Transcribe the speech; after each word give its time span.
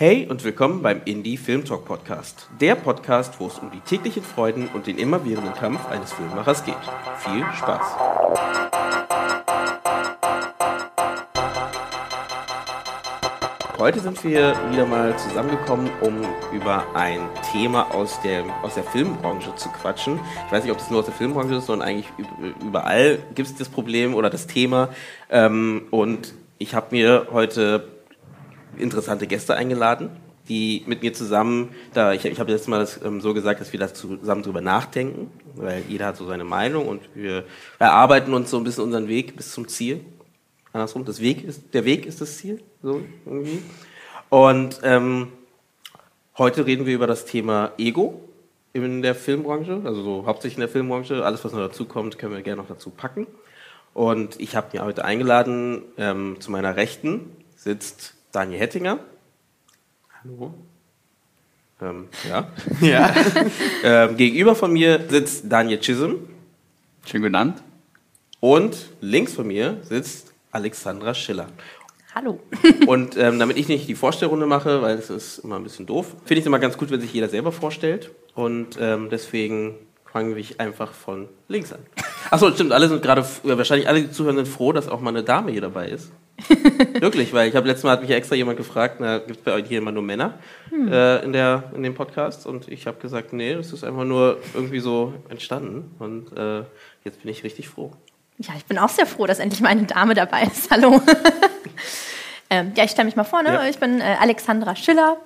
Hey 0.00 0.28
und 0.30 0.44
willkommen 0.44 0.80
beim 0.80 1.00
Indie 1.06 1.36
Film 1.36 1.64
Talk 1.64 1.84
Podcast. 1.84 2.48
Der 2.60 2.76
Podcast, 2.76 3.40
wo 3.40 3.48
es 3.48 3.58
um 3.58 3.72
die 3.72 3.80
täglichen 3.80 4.22
Freuden 4.22 4.68
und 4.72 4.86
den 4.86 4.96
immerwährenden 4.96 5.52
Kampf 5.54 5.84
eines 5.88 6.12
Filmemachers 6.12 6.64
geht. 6.64 6.76
Viel 7.18 7.44
Spaß! 7.56 7.82
Heute 13.76 13.98
sind 13.98 14.22
wir 14.22 14.54
wieder 14.70 14.86
mal 14.86 15.18
zusammengekommen, 15.18 15.90
um 16.00 16.24
über 16.52 16.84
ein 16.94 17.18
Thema 17.50 17.92
aus 17.92 18.20
der, 18.22 18.44
aus 18.62 18.74
der 18.74 18.84
Filmbranche 18.84 19.52
zu 19.56 19.68
quatschen. 19.70 20.20
Ich 20.46 20.52
weiß 20.52 20.62
nicht, 20.62 20.72
ob 20.72 20.78
es 20.78 20.88
nur 20.90 21.00
aus 21.00 21.06
der 21.06 21.14
Filmbranche 21.14 21.56
ist, 21.56 21.66
sondern 21.66 21.88
eigentlich 21.88 22.12
überall 22.64 23.18
gibt 23.34 23.48
es 23.48 23.56
das 23.56 23.68
Problem 23.68 24.14
oder 24.14 24.30
das 24.30 24.46
Thema. 24.46 24.90
Ähm, 25.28 25.88
und 25.90 26.34
ich 26.58 26.76
habe 26.76 26.94
mir 26.94 27.26
heute 27.32 27.97
interessante 28.80 29.26
Gäste 29.26 29.54
eingeladen, 29.54 30.10
die 30.48 30.82
mit 30.86 31.02
mir 31.02 31.12
zusammen, 31.12 31.74
da 31.92 32.12
ich, 32.12 32.24
ich 32.24 32.40
habe 32.40 32.50
letztes 32.50 32.68
Mal 32.68 32.78
das, 32.78 33.00
ähm, 33.04 33.20
so 33.20 33.34
gesagt, 33.34 33.60
dass 33.60 33.72
wir 33.72 33.80
da 33.80 33.92
zusammen 33.92 34.42
drüber 34.42 34.60
nachdenken, 34.60 35.30
weil 35.54 35.82
jeder 35.88 36.06
hat 36.06 36.16
so 36.16 36.26
seine 36.26 36.44
Meinung 36.44 36.88
und 36.88 37.02
wir 37.14 37.44
erarbeiten 37.78 38.32
uns 38.32 38.50
so 38.50 38.56
ein 38.56 38.64
bisschen 38.64 38.84
unseren 38.84 39.08
Weg 39.08 39.36
bis 39.36 39.52
zum 39.52 39.68
Ziel 39.68 40.00
andersrum, 40.72 41.04
das 41.04 41.20
Weg 41.20 41.44
ist, 41.44 41.74
der 41.74 41.84
Weg 41.84 42.06
ist 42.06 42.20
das 42.20 42.36
Ziel, 42.36 42.60
so 42.82 43.00
irgendwie. 43.26 43.62
Und 44.28 44.80
ähm, 44.82 45.32
heute 46.36 46.66
reden 46.66 46.86
wir 46.86 46.94
über 46.94 47.06
das 47.06 47.24
Thema 47.24 47.72
Ego 47.78 48.20
in 48.72 49.02
der 49.02 49.14
Filmbranche, 49.14 49.80
also 49.84 50.02
so 50.02 50.26
hauptsächlich 50.26 50.58
in 50.58 50.60
der 50.60 50.68
Filmbranche. 50.68 51.24
Alles, 51.24 51.44
was 51.44 51.52
noch 51.52 51.60
dazu 51.60 51.86
kommt, 51.86 52.18
können 52.18 52.34
wir 52.34 52.42
gerne 52.42 52.62
noch 52.62 52.68
dazu 52.68 52.90
packen. 52.90 53.26
Und 53.94 54.38
ich 54.38 54.54
habe 54.54 54.76
mir 54.76 54.84
heute 54.84 55.04
eingeladen, 55.04 55.82
ähm, 55.96 56.36
zu 56.38 56.50
meiner 56.50 56.76
Rechten 56.76 57.30
sitzt 57.56 58.14
Daniel 58.38 58.60
Hettinger. 58.60 59.00
Hallo. 60.22 60.54
Ähm, 61.82 62.06
ja. 62.28 62.48
ja. 62.80 63.14
ähm, 63.82 64.16
gegenüber 64.16 64.54
von 64.54 64.72
mir 64.72 65.06
sitzt 65.08 65.50
Daniel 65.50 65.80
Chisholm. 65.80 66.20
Schönen 67.04 67.24
guten 67.24 67.34
Abend. 67.34 67.62
Und 68.38 68.90
links 69.00 69.32
von 69.32 69.48
mir 69.48 69.78
sitzt 69.82 70.32
Alexandra 70.52 71.14
Schiller. 71.14 71.48
Hallo. 72.14 72.38
Und 72.86 73.16
ähm, 73.16 73.40
damit 73.40 73.56
ich 73.56 73.66
nicht 73.66 73.88
die 73.88 73.96
Vorstellrunde 73.96 74.46
mache, 74.46 74.82
weil 74.82 74.96
es 74.96 75.10
ist 75.10 75.38
immer 75.38 75.56
ein 75.56 75.64
bisschen 75.64 75.86
doof, 75.86 76.06
finde 76.24 76.34
ich 76.34 76.40
es 76.42 76.46
immer 76.46 76.60
ganz 76.60 76.78
gut, 76.78 76.92
wenn 76.92 77.00
sich 77.00 77.12
jeder 77.12 77.28
selber 77.28 77.50
vorstellt. 77.50 78.12
Und 78.36 78.78
ähm, 78.80 79.08
deswegen 79.10 79.74
fangen 80.04 80.36
wir 80.36 80.44
einfach 80.58 80.92
von 80.92 81.28
links 81.48 81.72
an. 81.72 81.80
Achso, 82.30 82.52
stimmt, 82.52 82.70
alle 82.70 82.88
sind 82.88 83.02
gerade, 83.02 83.26
wahrscheinlich 83.42 83.88
alle, 83.88 84.02
die 84.02 84.12
zuhören, 84.12 84.36
sind 84.36 84.46
froh, 84.46 84.70
dass 84.72 84.86
auch 84.86 85.00
mal 85.00 85.10
eine 85.10 85.24
Dame 85.24 85.50
hier 85.50 85.62
dabei 85.62 85.88
ist. 85.88 86.12
Wirklich, 87.00 87.32
weil 87.32 87.48
ich 87.48 87.56
habe 87.56 87.66
letztes 87.66 87.84
Mal 87.84 87.92
hat 87.92 88.00
mich 88.00 88.10
ja 88.10 88.16
extra 88.16 88.36
jemand 88.36 88.56
gefragt, 88.56 88.96
na, 89.00 89.18
gibt 89.18 89.38
es 89.38 89.44
bei 89.44 89.52
euch 89.52 89.66
hier 89.66 89.78
immer 89.78 89.92
nur 89.92 90.02
Männer 90.02 90.38
hm. 90.70 90.92
äh, 90.92 91.18
in, 91.24 91.32
der, 91.32 91.64
in 91.74 91.82
dem 91.82 91.94
Podcast? 91.94 92.46
Und 92.46 92.68
ich 92.68 92.86
habe 92.86 93.00
gesagt, 93.00 93.32
nee, 93.32 93.54
das 93.54 93.72
ist 93.72 93.84
einfach 93.84 94.04
nur 94.04 94.38
irgendwie 94.54 94.80
so 94.80 95.14
entstanden. 95.28 95.94
Und 95.98 96.36
äh, 96.36 96.62
jetzt 97.04 97.22
bin 97.22 97.30
ich 97.30 97.42
richtig 97.42 97.68
froh. 97.68 97.92
Ja, 98.38 98.54
ich 98.56 98.64
bin 98.66 98.78
auch 98.78 98.88
sehr 98.88 99.06
froh, 99.06 99.26
dass 99.26 99.40
endlich 99.40 99.60
mal 99.60 99.70
eine 99.70 99.84
Dame 99.84 100.14
dabei 100.14 100.44
ist. 100.44 100.70
Hallo. 100.70 101.02
ähm, 102.50 102.72
ja, 102.76 102.84
ich 102.84 102.92
stelle 102.92 103.06
mich 103.06 103.16
mal 103.16 103.24
vor. 103.24 103.42
Ne? 103.42 103.52
Ja. 103.52 103.68
Ich 103.68 103.78
bin 103.78 104.00
äh, 104.00 104.16
Alexandra 104.20 104.76
Schiller. 104.76 105.16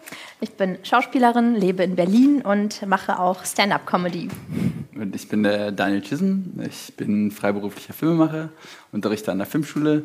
Ich 0.41 0.53
bin 0.53 0.79
Schauspielerin, 0.83 1.55
lebe 1.55 1.83
in 1.83 1.95
Berlin 1.95 2.41
und 2.41 2.87
mache 2.87 3.19
auch 3.19 3.45
Stand-up-Comedy. 3.45 4.29
Und 4.95 5.15
ich 5.15 5.29
bin 5.29 5.43
der 5.43 5.73
Daniel 5.73 6.01
Chissen. 6.01 6.59
Ich 6.67 6.97
bin 6.97 7.31
freiberuflicher 7.31 7.93
Filmemacher, 7.93 8.49
unterrichte 8.93 9.31
an 9.31 9.39
der 9.39 9.47
Filmschule 9.47 10.05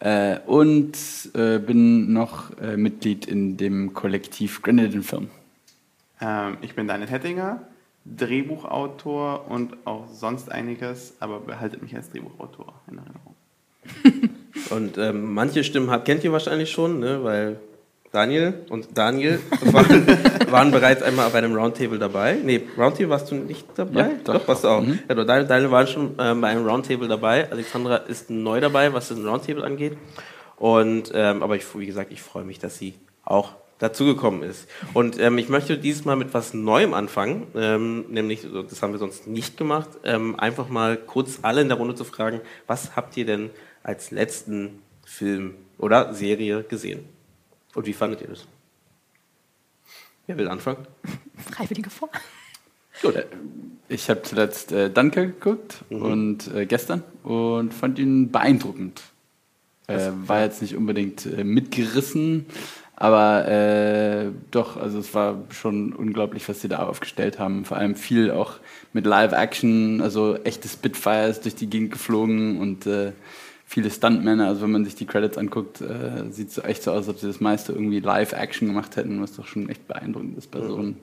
äh, 0.00 0.38
und 0.46 0.96
äh, 1.34 1.58
bin 1.58 2.12
noch 2.12 2.58
äh, 2.58 2.76
Mitglied 2.76 3.26
in 3.26 3.56
dem 3.56 3.94
Kollektiv 3.94 4.62
Grenadine 4.62 5.02
Film. 5.02 5.28
Ähm, 6.20 6.58
ich 6.62 6.74
bin 6.74 6.88
Daniel 6.88 7.08
Hettinger 7.08 7.62
Drehbuchautor 8.04 9.48
und 9.48 9.76
auch 9.86 10.08
sonst 10.08 10.50
einiges, 10.50 11.14
aber 11.20 11.40
behaltet 11.40 11.82
mich 11.82 11.94
als 11.94 12.10
Drehbuchautor 12.10 12.80
in 12.90 12.98
Erinnerung. 12.98 13.34
und 14.70 14.98
ähm, 14.98 15.34
manche 15.34 15.64
Stimmen 15.64 15.90
habt, 15.90 16.06
kennt 16.06 16.24
ihr 16.24 16.32
wahrscheinlich 16.32 16.70
schon, 16.70 17.00
ne? 17.00 17.22
weil 17.22 17.60
Daniel 18.12 18.64
und 18.68 18.88
Daniel 18.98 19.38
waren, 19.60 20.06
waren, 20.50 20.70
bereits 20.72 21.02
einmal 21.02 21.30
bei 21.30 21.38
einem 21.38 21.54
Roundtable 21.54 21.98
dabei. 21.98 22.38
Nee, 22.42 22.62
Roundtable 22.76 23.10
warst 23.10 23.30
du 23.30 23.36
nicht 23.36 23.66
dabei? 23.76 24.00
Ja, 24.00 24.10
doch, 24.24 24.34
doch 24.34 24.48
warst 24.48 24.64
du 24.64 24.68
auch. 24.68 24.82
Mhm. 24.82 24.98
Ja, 25.08 25.14
Daniel, 25.14 25.46
Daniel 25.46 25.70
war 25.70 25.86
schon 25.86 26.16
ähm, 26.18 26.40
bei 26.40 26.48
einem 26.48 26.66
Roundtable 26.66 27.06
dabei. 27.06 27.50
Alexandra 27.50 27.96
ist 27.96 28.28
neu 28.28 28.60
dabei, 28.60 28.92
was 28.92 29.08
das 29.08 29.18
Roundtable 29.18 29.62
angeht. 29.62 29.96
Und, 30.56 31.12
ähm, 31.14 31.42
aber 31.42 31.56
ich, 31.56 31.64
wie 31.78 31.86
gesagt, 31.86 32.12
ich 32.12 32.20
freue 32.20 32.44
mich, 32.44 32.58
dass 32.58 32.76
sie 32.78 32.94
auch 33.24 33.54
dazugekommen 33.78 34.42
ist. 34.42 34.68
Und 34.92 35.18
ähm, 35.18 35.38
ich 35.38 35.48
möchte 35.48 35.78
diesmal 35.78 36.16
mit 36.16 36.34
was 36.34 36.52
Neuem 36.52 36.94
anfangen, 36.94 37.46
ähm, 37.54 38.04
nämlich, 38.10 38.46
das 38.68 38.82
haben 38.82 38.92
wir 38.92 38.98
sonst 38.98 39.26
nicht 39.26 39.56
gemacht, 39.56 39.88
ähm, 40.04 40.38
einfach 40.38 40.68
mal 40.68 40.96
kurz 40.96 41.38
alle 41.42 41.62
in 41.62 41.68
der 41.68 41.78
Runde 41.78 41.94
zu 41.94 42.04
fragen, 42.04 42.40
was 42.66 42.94
habt 42.94 43.16
ihr 43.16 43.24
denn 43.24 43.50
als 43.82 44.10
letzten 44.10 44.82
Film 45.04 45.54
oder 45.78 46.12
Serie 46.12 46.62
gesehen? 46.62 47.08
Und 47.74 47.86
wie 47.86 47.92
fandet 47.92 48.20
ihr 48.22 48.28
das? 48.28 48.46
Wer 50.26 50.36
will 50.36 50.48
anfangen? 50.48 50.86
Freiwillige 51.36 51.90
vor. 51.90 52.08
Gut. 53.02 53.16
Äh, 53.16 53.26
ich 53.88 54.08
habe 54.08 54.22
zuletzt 54.22 54.70
äh, 54.70 54.88
Dunker 54.88 55.26
geguckt 55.26 55.84
mhm. 55.90 56.02
und 56.02 56.54
äh, 56.54 56.66
gestern 56.66 57.02
und 57.24 57.74
fand 57.74 57.98
ihn 57.98 58.30
beeindruckend. 58.30 59.02
Äh, 59.88 60.10
war 60.26 60.42
jetzt 60.42 60.62
nicht 60.62 60.76
unbedingt 60.76 61.26
äh, 61.26 61.42
mitgerissen, 61.42 62.46
aber 62.94 63.48
äh, 63.48 64.30
doch, 64.52 64.76
also 64.76 65.00
es 65.00 65.12
war 65.14 65.42
schon 65.50 65.92
unglaublich, 65.92 66.48
was 66.48 66.60
sie 66.60 66.68
da 66.68 66.86
aufgestellt 66.86 67.40
haben. 67.40 67.64
Vor 67.64 67.78
allem 67.78 67.96
viel 67.96 68.30
auch 68.30 68.60
mit 68.92 69.06
Live-Action, 69.06 70.00
also 70.00 70.36
echte 70.44 70.68
Spitfires 70.68 71.40
durch 71.40 71.56
die 71.56 71.66
Gegend 71.66 71.90
geflogen 71.90 72.60
und 72.60 72.86
äh, 72.86 73.12
viele 73.70 73.88
Stuntmänner. 73.88 74.48
Also 74.48 74.62
wenn 74.62 74.72
man 74.72 74.84
sich 74.84 74.96
die 74.96 75.06
Credits 75.06 75.38
anguckt, 75.38 75.80
äh, 75.80 76.28
sieht 76.30 76.48
es 76.48 76.56
so 76.56 76.62
echt 76.62 76.82
so 76.82 76.90
aus, 76.90 76.98
als 76.98 77.08
ob 77.08 77.18
sie 77.18 77.28
das 77.28 77.40
meiste 77.40 77.72
irgendwie 77.72 78.00
Live-Action 78.00 78.66
gemacht 78.66 78.96
hätten, 78.96 79.22
was 79.22 79.36
doch 79.36 79.46
schon 79.46 79.68
echt 79.68 79.86
beeindruckend 79.86 80.36
ist 80.36 80.50
bei 80.50 80.60
so 80.60 80.76
einem, 80.76 80.96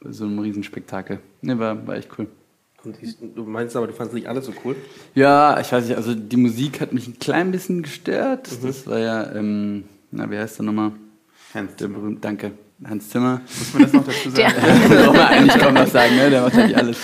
bei 0.00 0.10
so 0.10 0.24
einem 0.24 0.38
Riesenspektakel. 0.38 1.20
Ne, 1.42 1.58
war, 1.58 1.86
war 1.86 1.96
echt 1.96 2.08
cool. 2.18 2.26
Und 2.84 2.96
du 3.36 3.44
meinst 3.44 3.76
aber, 3.76 3.86
du 3.86 3.92
fandest 3.92 4.14
nicht 4.14 4.28
alle 4.28 4.40
so 4.40 4.54
cool? 4.64 4.76
Ja, 5.14 5.60
ich 5.60 5.70
weiß 5.70 5.88
nicht, 5.88 5.96
also 5.98 6.14
die 6.14 6.38
Musik 6.38 6.80
hat 6.80 6.94
mich 6.94 7.06
ein 7.06 7.18
klein 7.18 7.52
bisschen 7.52 7.82
gestört. 7.82 8.48
Mhm. 8.50 8.66
Das 8.66 8.86
war 8.86 8.98
ja, 8.98 9.32
ähm, 9.34 9.84
na, 10.10 10.30
wie 10.30 10.38
heißt 10.38 10.58
der 10.58 10.64
nochmal? 10.64 10.92
Hans 11.52 11.76
der 11.76 11.88
berühmte, 11.88 12.22
danke, 12.22 12.52
Hans 12.82 13.10
Zimmer. 13.10 13.42
Muss 13.58 13.74
man 13.74 13.82
das 13.82 13.92
noch 13.92 14.06
dazu 14.06 14.30
sagen? 14.30 14.54
Der 14.88 15.02
braucht 15.02 15.16
man 15.16 15.26
eigentlich 15.26 15.58
kaum 15.58 15.74
was 15.74 15.92
sagen, 15.92 16.16
ne? 16.16 16.30
der 16.30 16.42
macht 16.42 16.54
ja 16.54 16.66
nicht 16.66 16.76
alles. 16.76 16.98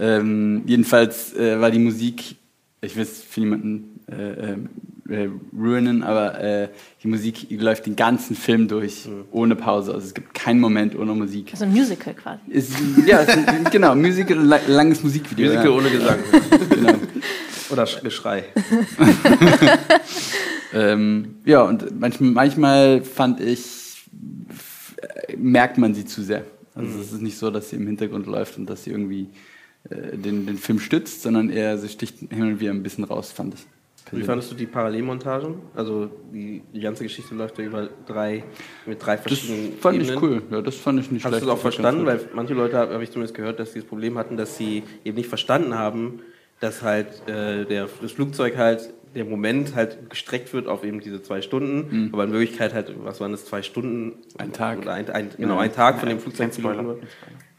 Ähm, 0.00 0.62
jedenfalls 0.66 1.32
äh, 1.36 1.60
war 1.60 1.70
die 1.70 1.78
Musik, 1.78 2.34
ich 2.80 2.96
will 2.96 3.02
es 3.02 3.22
für 3.22 3.40
niemanden 3.40 3.89
äh, 4.10 4.56
äh, 5.10 5.28
ruinen, 5.52 6.02
aber 6.02 6.40
äh, 6.40 6.68
die 7.02 7.08
Musik 7.08 7.48
läuft 7.50 7.86
den 7.86 7.96
ganzen 7.96 8.36
Film 8.36 8.68
durch, 8.68 9.06
mhm. 9.06 9.24
ohne 9.32 9.56
Pause. 9.56 9.92
Also 9.92 10.06
es 10.06 10.14
gibt 10.14 10.34
keinen 10.34 10.60
Moment 10.60 10.96
ohne 10.96 11.14
Musik. 11.14 11.48
Also 11.52 11.64
ein 11.64 11.72
Musical 11.72 12.14
quasi. 12.14 12.40
Ist, 12.48 12.72
ja, 13.06 13.18
ist 13.18 13.30
ein, 13.30 13.64
genau, 13.72 13.94
Musical, 13.94 14.38
langes 14.68 15.02
Musikvideo. 15.02 15.46
Musical 15.46 15.66
ja. 15.66 15.76
ohne 15.76 15.90
Gesang. 15.90 16.18
genau. 16.70 16.94
Oder 17.70 17.88
Geschrei. 18.02 18.44
ähm, 20.74 21.36
ja, 21.44 21.62
und 21.62 21.98
manchmal, 21.98 22.30
manchmal 22.30 23.02
fand 23.02 23.40
ich, 23.40 24.04
merkt 25.36 25.78
man 25.78 25.94
sie 25.94 26.04
zu 26.04 26.22
sehr. 26.22 26.44
Also 26.74 26.88
mhm. 26.88 27.00
es 27.00 27.12
ist 27.12 27.22
nicht 27.22 27.38
so, 27.38 27.50
dass 27.50 27.70
sie 27.70 27.76
im 27.76 27.86
Hintergrund 27.86 28.26
läuft 28.26 28.58
und 28.58 28.68
dass 28.68 28.84
sie 28.84 28.90
irgendwie 28.90 29.28
äh, 29.88 30.16
den, 30.16 30.46
den 30.46 30.58
Film 30.58 30.78
stützt, 30.78 31.22
sondern 31.22 31.50
eher 31.50 31.78
sie 31.78 31.88
sticht 31.88 32.18
hin 32.18 32.42
und 32.42 32.60
wieder 32.60 32.70
ein 32.70 32.82
bisschen 32.82 33.04
raus, 33.04 33.32
fand 33.32 33.54
ich. 33.54 33.66
Wie 34.12 34.22
fandest 34.22 34.50
du 34.50 34.54
die 34.54 34.66
Parallelmontagen? 34.66 35.56
Also 35.74 36.10
die, 36.32 36.62
die 36.74 36.80
ganze 36.80 37.04
Geschichte 37.04 37.34
läuft 37.34 37.58
ja 37.58 37.64
über 37.64 37.88
drei, 38.06 38.44
mit 38.86 39.04
drei 39.04 39.16
verschiedenen 39.16 39.72
Das 39.72 39.80
fand 39.80 39.96
Ebenen. 39.96 40.14
ich 40.14 40.22
cool, 40.22 40.42
ja, 40.50 40.62
das 40.62 40.76
fand 40.76 41.00
ich 41.00 41.10
nicht 41.10 41.24
Hast 41.24 41.30
schlecht. 41.30 41.42
Hast 41.42 41.42
du 41.42 41.46
das 41.46 41.58
auch 41.58 41.62
verstanden? 41.62 42.06
Weil 42.06 42.20
manche 42.34 42.54
Leute, 42.54 42.78
habe 42.78 43.02
ich 43.02 43.10
zumindest 43.10 43.34
gehört, 43.34 43.60
dass 43.60 43.72
sie 43.72 43.80
das 43.80 43.88
Problem 43.88 44.18
hatten, 44.18 44.36
dass 44.36 44.56
sie 44.56 44.82
eben 45.04 45.16
nicht 45.16 45.28
verstanden 45.28 45.74
haben, 45.74 46.20
dass 46.60 46.82
halt 46.82 47.28
äh, 47.28 47.64
der, 47.64 47.88
das 48.00 48.12
Flugzeug 48.12 48.56
halt 48.56 48.92
der 49.14 49.24
Moment 49.24 49.74
halt 49.74 50.08
gestreckt 50.08 50.52
wird 50.52 50.68
auf 50.68 50.84
eben 50.84 51.00
diese 51.00 51.22
zwei 51.22 51.42
Stunden, 51.42 52.04
mhm. 52.04 52.10
aber 52.12 52.24
in 52.24 52.32
Wirklichkeit 52.32 52.74
halt, 52.74 52.92
was 53.02 53.20
waren 53.20 53.32
das, 53.32 53.44
zwei 53.44 53.62
Stunden? 53.62 54.18
Ein 54.38 54.52
Tag. 54.52 54.78
Oder 54.78 54.92
ein, 54.92 55.10
ein, 55.10 55.30
genau, 55.36 55.58
ein 55.58 55.72
Tag 55.72 55.98
von 55.98 56.08
dem 56.08 56.20
Flugzeug. 56.20 56.50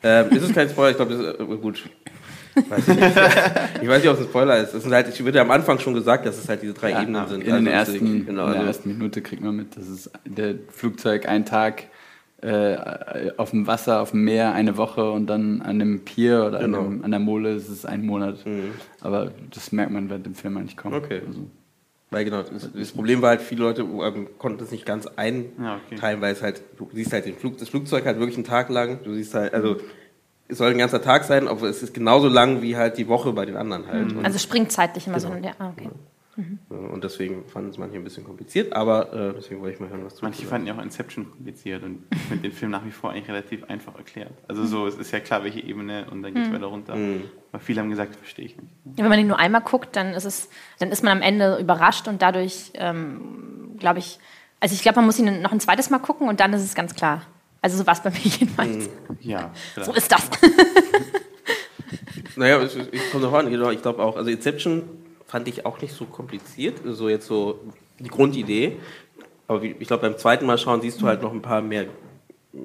Ähm, 0.03 0.29
ist 0.31 0.43
es 0.43 0.53
kein 0.53 0.69
Spoiler? 0.69 0.91
Ich 0.91 0.95
glaube, 0.95 1.13
das 1.13 1.21
ist 1.21 1.39
äh, 1.39 1.57
gut. 1.57 1.83
Weiß 2.55 2.87
ich, 2.87 2.97
ich, 3.81 3.87
weiß 3.87 4.01
nicht, 4.01 4.09
ob 4.09 4.15
es 4.15 4.21
ein 4.21 4.29
Spoiler 4.29 4.57
ist. 4.57 4.73
Es 4.73 4.83
sind 4.83 4.93
halt, 4.93 5.07
ich 5.07 5.23
würde 5.23 5.37
ja 5.37 5.43
am 5.43 5.51
Anfang 5.51 5.79
schon 5.79 5.93
gesagt, 5.93 6.25
dass 6.25 6.37
es 6.37 6.49
halt 6.49 6.61
diese 6.61 6.73
drei 6.73 6.91
ja, 6.91 7.01
Ebenen 7.01 7.27
sind. 7.27 7.43
In, 7.43 7.51
also 7.51 7.63
den 7.63 7.73
ersten, 7.73 8.25
genau, 8.25 8.45
in 8.45 8.51
der 8.51 8.59
also 8.59 8.67
ersten 8.67 8.89
Minute 8.89 9.21
kriegt 9.21 9.41
man 9.41 9.55
mit, 9.55 9.77
dass 9.77 9.87
es 9.87 10.11
der 10.25 10.55
Flugzeug 10.69 11.27
ein 11.27 11.45
Tag 11.45 11.83
äh, 12.41 13.31
auf 13.37 13.51
dem 13.51 13.67
Wasser, 13.67 14.01
auf 14.01 14.11
dem 14.11 14.23
Meer 14.23 14.53
eine 14.53 14.77
Woche 14.77 15.11
und 15.11 15.27
dann 15.27 15.61
an 15.61 15.79
dem 15.79 16.03
Pier 16.03 16.45
oder 16.47 16.59
genau. 16.59 16.79
an, 16.79 16.89
dem, 16.89 17.03
an, 17.05 17.11
der 17.11 17.19
Mole 17.19 17.53
ist 17.53 17.69
es 17.69 17.85
ein 17.85 18.05
Monat. 18.05 18.45
Mhm. 18.45 18.71
Aber 19.01 19.31
das 19.53 19.71
merkt 19.71 19.91
man 19.91 20.09
während 20.09 20.25
dem 20.25 20.35
Film 20.35 20.57
eigentlich 20.57 20.77
kaum. 20.77 20.93
Okay. 20.93 21.21
Also. 21.25 21.41
Weil 22.09 22.25
genau, 22.25 22.41
das, 22.41 22.69
das 22.73 22.91
Problem 22.91 23.21
war 23.21 23.29
halt, 23.29 23.41
viele 23.41 23.61
Leute 23.61 23.83
ähm, 23.83 24.27
konnten 24.37 24.61
es 24.61 24.71
nicht 24.71 24.85
ganz 24.85 25.07
einteilen, 25.07 25.51
Ja, 25.61 25.79
okay. 25.89 26.17
weil 26.19 26.33
es 26.33 26.41
halt, 26.41 26.61
du 26.77 26.89
siehst 26.91 27.13
halt 27.13 27.25
den 27.25 27.35
Flug, 27.35 27.57
das 27.57 27.69
Flugzeug 27.69 28.05
halt 28.05 28.19
wirklich 28.19 28.35
einen 28.35 28.43
Tag 28.43 28.69
lang, 28.69 28.99
du 29.03 29.13
siehst 29.13 29.33
halt, 29.33 29.53
also 29.53 29.77
es 30.51 30.57
soll 30.57 30.71
ein 30.71 30.77
ganzer 30.77 31.01
Tag 31.01 31.23
sein, 31.23 31.47
aber 31.47 31.67
es 31.67 31.81
ist 31.81 31.93
genauso 31.93 32.27
lang 32.27 32.61
wie 32.61 32.75
halt 32.75 32.97
die 32.97 33.07
Woche 33.07 33.31
bei 33.33 33.45
den 33.45 33.55
anderen 33.55 33.87
halt. 33.87 34.11
Und, 34.11 34.25
Also 34.25 34.37
springt 34.37 34.71
zeitlich 34.71 35.07
immer 35.07 35.17
Genau. 35.19 35.35
so. 35.37 35.43
Ja, 35.43 35.53
ah, 35.59 35.69
okay. 35.69 35.89
äh, 36.69 36.73
und 36.73 37.03
deswegen 37.03 37.45
fanden 37.45 37.69
es 37.69 37.77
manche 37.77 37.95
ein 37.95 38.03
bisschen 38.03 38.23
kompliziert, 38.25 38.73
aber 38.73 39.13
äh, 39.13 39.33
deswegen 39.35 39.61
wollte 39.61 39.75
ich 39.75 39.79
mal 39.79 39.89
hören, 39.89 40.03
was 40.03 40.15
du 40.15 40.25
Manche 40.25 40.45
fanden 40.45 40.67
ja 40.67 40.75
auch 40.75 40.81
Inception 40.81 41.29
kompliziert 41.29 41.83
und 41.83 42.03
ich 42.11 42.17
finde 42.19 42.43
den 42.43 42.51
Film 42.51 42.71
nach 42.71 42.85
wie 42.85 42.91
vor 42.91 43.11
eigentlich 43.11 43.29
relativ 43.29 43.63
einfach 43.65 43.95
erklärt. 43.95 44.31
Also 44.47 44.65
so, 44.65 44.87
es 44.87 44.95
ist 44.95 45.11
ja 45.11 45.19
klar, 45.21 45.43
welche 45.43 45.61
Ebene 45.61 46.05
und 46.11 46.21
dann 46.21 46.33
geht 46.33 46.45
es 46.45 46.51
weiter 46.51 46.65
runter. 46.65 46.93
Aber 47.51 47.59
viele 47.61 47.81
haben 47.81 47.89
gesagt, 47.89 48.15
verstehe 48.17 48.45
ich 48.45 48.57
nicht. 48.57 48.73
Ja, 48.97 49.03
wenn 49.03 49.09
man 49.09 49.19
ihn 49.19 49.27
nur 49.27 49.39
einmal 49.39 49.61
guckt, 49.61 49.95
dann 49.95 50.13
ist 50.13 50.25
es, 50.25 50.49
dann 50.79 50.89
ist 50.89 51.03
man 51.03 51.17
am 51.17 51.21
Ende 51.21 51.57
überrascht 51.59 52.07
und 52.07 52.21
dadurch, 52.21 52.71
ähm, 52.75 53.75
glaube 53.79 53.99
ich, 53.99 54.19
also 54.59 54.73
ich 54.75 54.81
glaube, 54.81 54.97
man 54.97 55.05
muss 55.05 55.17
ihn 55.17 55.41
noch 55.41 55.51
ein 55.53 55.59
zweites 55.59 55.89
Mal 55.89 55.99
gucken 55.99 56.27
und 56.27 56.39
dann 56.39 56.53
ist 56.53 56.61
es 56.63 56.75
ganz 56.75 56.93
klar. 56.93 57.23
Also 57.61 57.77
so 57.77 57.85
war 57.85 57.93
es 57.93 58.01
bei 58.01 58.09
mir 58.09 58.17
jedenfalls. 58.23 58.89
Ja, 59.21 59.51
So 59.75 59.81
vielleicht. 59.93 59.97
ist 59.97 60.11
das. 60.11 60.29
Naja, 62.37 62.61
es, 62.61 62.75
es 62.75 63.11
kommt 63.11 63.23
noch 63.23 63.33
an, 63.33 63.49
genau, 63.49 63.71
ich 63.71 63.81
glaube 63.81 64.01
auch, 64.01 64.15
also 64.15 64.29
Inception 64.29 64.83
fand 65.27 65.47
ich 65.49 65.65
auch 65.65 65.81
nicht 65.81 65.93
so 65.93 66.05
kompliziert, 66.05 66.77
so 66.85 67.09
jetzt 67.09 67.27
so 67.27 67.59
die 67.99 68.07
Grundidee. 68.09 68.77
Aber 69.47 69.61
ich 69.63 69.79
glaube, 69.87 70.03
beim 70.03 70.17
zweiten 70.17 70.45
Mal 70.45 70.57
schauen 70.57 70.81
siehst 70.81 71.01
du 71.01 71.07
halt 71.07 71.21
noch 71.21 71.33
ein 71.33 71.41
paar 71.41 71.61
mehr 71.61 71.87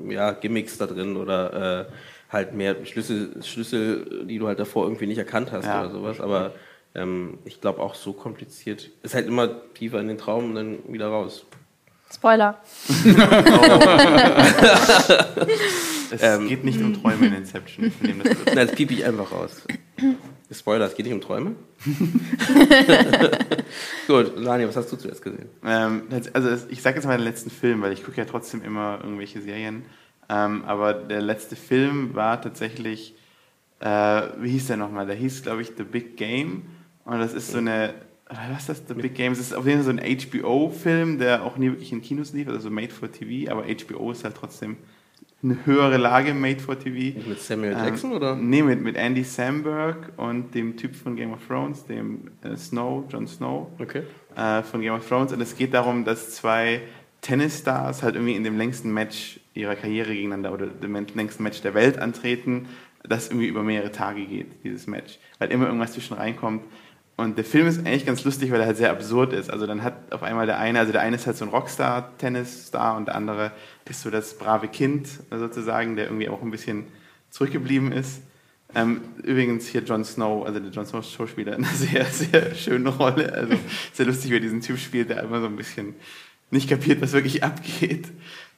ja, 0.09 0.31
Gimmicks 0.33 0.79
da 0.79 0.87
drin 0.87 1.17
oder 1.17 1.89
äh, 1.89 1.93
halt 2.33 2.55
mehr 2.55 2.85
Schlüssel, 2.87 3.43
Schlüssel, 3.43 4.25
die 4.27 4.39
du 4.39 4.47
halt 4.47 4.61
davor 4.61 4.85
irgendwie 4.85 5.07
nicht 5.07 5.19
erkannt 5.19 5.51
hast 5.53 5.65
Ja. 5.67 5.81
oder 5.83 5.91
sowas. 5.91 6.21
Aber 6.21 6.53
ähm, 6.95 7.39
ich 7.45 7.61
glaube 7.61 7.81
auch 7.81 7.95
so 7.97 8.13
kompliziert. 8.13 8.91
Ist 9.03 9.15
halt 9.17 9.27
immer 9.27 9.49
tiefer 9.75 10.01
in 10.01 10.07
den 10.09 10.19
Traum 10.19 10.51
und 10.51 10.55
dann 10.55 10.79
wieder 10.89 11.09
raus. 11.09 11.45
Spoiler. 12.13 12.59
Es 16.11 16.23
Ähm. 16.23 16.49
geht 16.49 16.65
nicht 16.65 16.81
um 16.81 16.95
Träume 16.95 17.27
in 17.27 17.35
Inception. 17.35 17.87
Ich 17.87 18.01
nehme 18.01 18.23
das 18.23 18.37
Nein, 18.47 18.67
das 18.69 18.73
piep 18.77 18.93
ich 18.93 19.05
einfach 19.05 19.33
raus. 19.33 19.63
Spoiler, 20.53 20.87
es 20.87 20.95
geht 20.95 21.07
nicht 21.07 21.15
um 21.15 21.21
Träume. 21.21 21.57
Gut, 24.07 24.39
Lani, 24.39 24.69
was 24.69 24.77
hast 24.77 24.93
du 24.93 24.97
zuerst 24.97 25.21
gesehen? 25.23 25.49
Ähm, 25.65 26.03
also 26.33 26.51
ich 26.69 26.81
sage 26.81 26.97
jetzt 26.97 27.07
mal 27.07 27.17
den 27.17 27.25
letzten 27.25 27.51
Film, 27.51 27.83
weil 27.83 27.93
ich 27.93 28.05
gucke 28.05 28.19
ja 28.19 28.25
trotzdem 28.25 28.63
immer 28.63 29.01
irgendwelche 29.03 29.41
Serien. 29.41 29.85
Ähm, 30.29 30.65
aber 30.65 30.95
der 30.95 31.23
letzte 31.23 31.57
Film 31.57 32.15
war 32.15 32.41
tatsächlich, 32.41 33.17
äh, 33.81 34.23
wie 34.39 34.51
hieß 34.51 34.69
der 34.69 34.77
nochmal? 34.77 35.07
Der 35.07 35.17
hieß, 35.17 35.43
glaube 35.43 35.63
ich, 35.63 35.73
The 35.77 35.83
Big 35.83 36.17
Game. 36.17 36.67
Und 37.05 37.19
das 37.19 37.35
ist 37.35 37.51
so 37.51 37.59
eine, 37.59 37.95
was 38.29 38.61
ist 38.61 38.69
das, 38.69 38.83
The 38.89 38.95
Big 38.95 39.15
Game? 39.15 39.33
Es 39.33 39.39
ist 39.39 39.55
auf 39.55 39.67
jeden 39.67 39.83
Fall 39.83 39.95
so 39.95 40.01
ein 40.03 40.19
HBO-Film, 40.19 41.19
der 41.19 41.45
auch 41.45 41.57
nie 41.57 41.67
wirklich 41.71 41.93
in 41.93 42.03
Kinos 42.03 42.33
lief, 42.33 42.49
also 42.49 42.71
Made 42.71 42.91
for 42.93 43.11
TV. 43.11 43.51
Aber 43.51 43.65
HBO 43.65 44.11
ist 44.11 44.25
halt 44.25 44.35
trotzdem 44.37 44.77
eine 45.43 45.65
höhere 45.65 45.97
Lage 45.97 46.35
Made 46.35 46.59
for 46.61 46.79
TV. 46.79 47.19
Mit 47.29 47.41
Samuel 47.41 47.73
Ähm, 47.73 47.79
Jackson 47.85 48.13
oder? 48.13 48.35
Nee, 48.35 48.63
mit, 48.63 48.83
mit 48.83 48.97
Andy 48.97 49.23
Samberg 49.23 50.13
und 50.17 50.55
dem 50.55 50.77
Typ 50.77 50.97
von 50.97 51.15
Game 51.15 51.33
of 51.33 51.47
Thrones, 51.47 51.85
dem 51.85 52.31
äh, 52.43 52.57
Snow, 52.57 53.05
Jon 53.11 53.27
Snow 53.29 53.69
Okay. 53.79 54.03
äh, 54.35 54.63
von 54.63 54.81
Game 54.81 54.95
of 54.95 55.07
Thrones. 55.07 55.33
Und 55.33 55.41
es 55.41 55.57
geht 55.57 55.73
darum, 55.75 56.05
dass 56.05 56.35
zwei 56.35 56.81
Tennisstars 57.21 58.03
halt 58.03 58.15
irgendwie 58.15 58.35
in 58.35 58.45
dem 58.45 58.57
längsten 58.57 58.93
Match 58.93 59.41
ihrer 59.55 59.75
Karriere 59.75 60.13
gegeneinander 60.15 60.53
oder 60.53 60.67
dem 60.67 60.95
längsten 61.15 61.43
Match 61.43 61.61
der 61.63 61.75
Welt 61.75 61.99
antreten, 61.99 62.67
das 63.03 63.29
irgendwie 63.29 63.47
über 63.47 63.63
mehrere 63.63 63.93
Tage 63.93 64.25
geht, 64.27 64.47
dieses 64.65 64.87
Match. 64.87 65.19
Weil 65.39 65.51
immer 65.53 65.67
irgendwas 65.67 65.93
zwischen 65.93 66.15
reinkommt. 66.15 66.63
Und 67.17 67.39
der 67.39 67.45
Film 67.45 67.67
ist 67.67 67.79
eigentlich 67.79 68.05
ganz 68.05 68.25
lustig, 68.25 68.51
weil 68.51 68.61
er 68.61 68.67
halt 68.67 68.77
sehr 68.77 68.91
absurd 68.91 69.33
ist. 69.33 69.51
Also 69.51 69.67
dann 69.67 69.83
hat 69.83 70.13
auf 70.13 70.23
einmal 70.23 70.45
der 70.45 70.59
eine, 70.59 70.79
also 70.79 70.93
der 70.93 71.01
eine 71.01 71.17
ist 71.17 71.27
halt 71.27 71.37
so 71.37 71.47
ein 71.47 71.51
Rockstar-Tennisstar 71.51 72.97
und 72.97 73.07
der 73.07 73.15
andere 73.15 73.53
ist 73.89 74.03
so 74.03 74.11
das 74.11 74.37
brave 74.37 74.69
Kind 74.69 75.09
sozusagen, 75.31 75.97
der 75.97 76.07
irgendwie 76.07 76.29
auch 76.29 76.43
ein 76.43 76.51
bisschen 76.51 76.85
zurückgeblieben 77.31 77.91
ist. 77.93 78.21
Ähm, 78.75 79.01
übrigens 79.23 79.67
hier 79.67 79.83
Jon 79.83 80.05
Snow, 80.05 80.45
also 80.45 80.61
der 80.61 80.71
Jon 80.71 80.85
Snow 80.85 81.03
Schauspieler, 81.03 81.57
in 81.57 81.65
einer 81.65 81.75
sehr, 81.75 82.05
sehr 82.05 82.55
schöne 82.55 82.91
Rolle. 82.91 83.33
Also 83.33 83.55
sehr 83.95 84.07
lustig, 84.07 84.31
wie 84.31 84.37
er 84.37 84.41
diesen 84.41 84.61
Typ 84.61 84.79
spielt, 84.79 85.09
der 85.09 85.23
immer 85.23 85.41
so 85.41 85.47
ein 85.47 85.57
bisschen 85.57 85.95
nicht 86.51 86.69
kapiert, 86.69 87.01
was 87.01 87.13
wirklich 87.13 87.43
abgeht. 87.43 88.09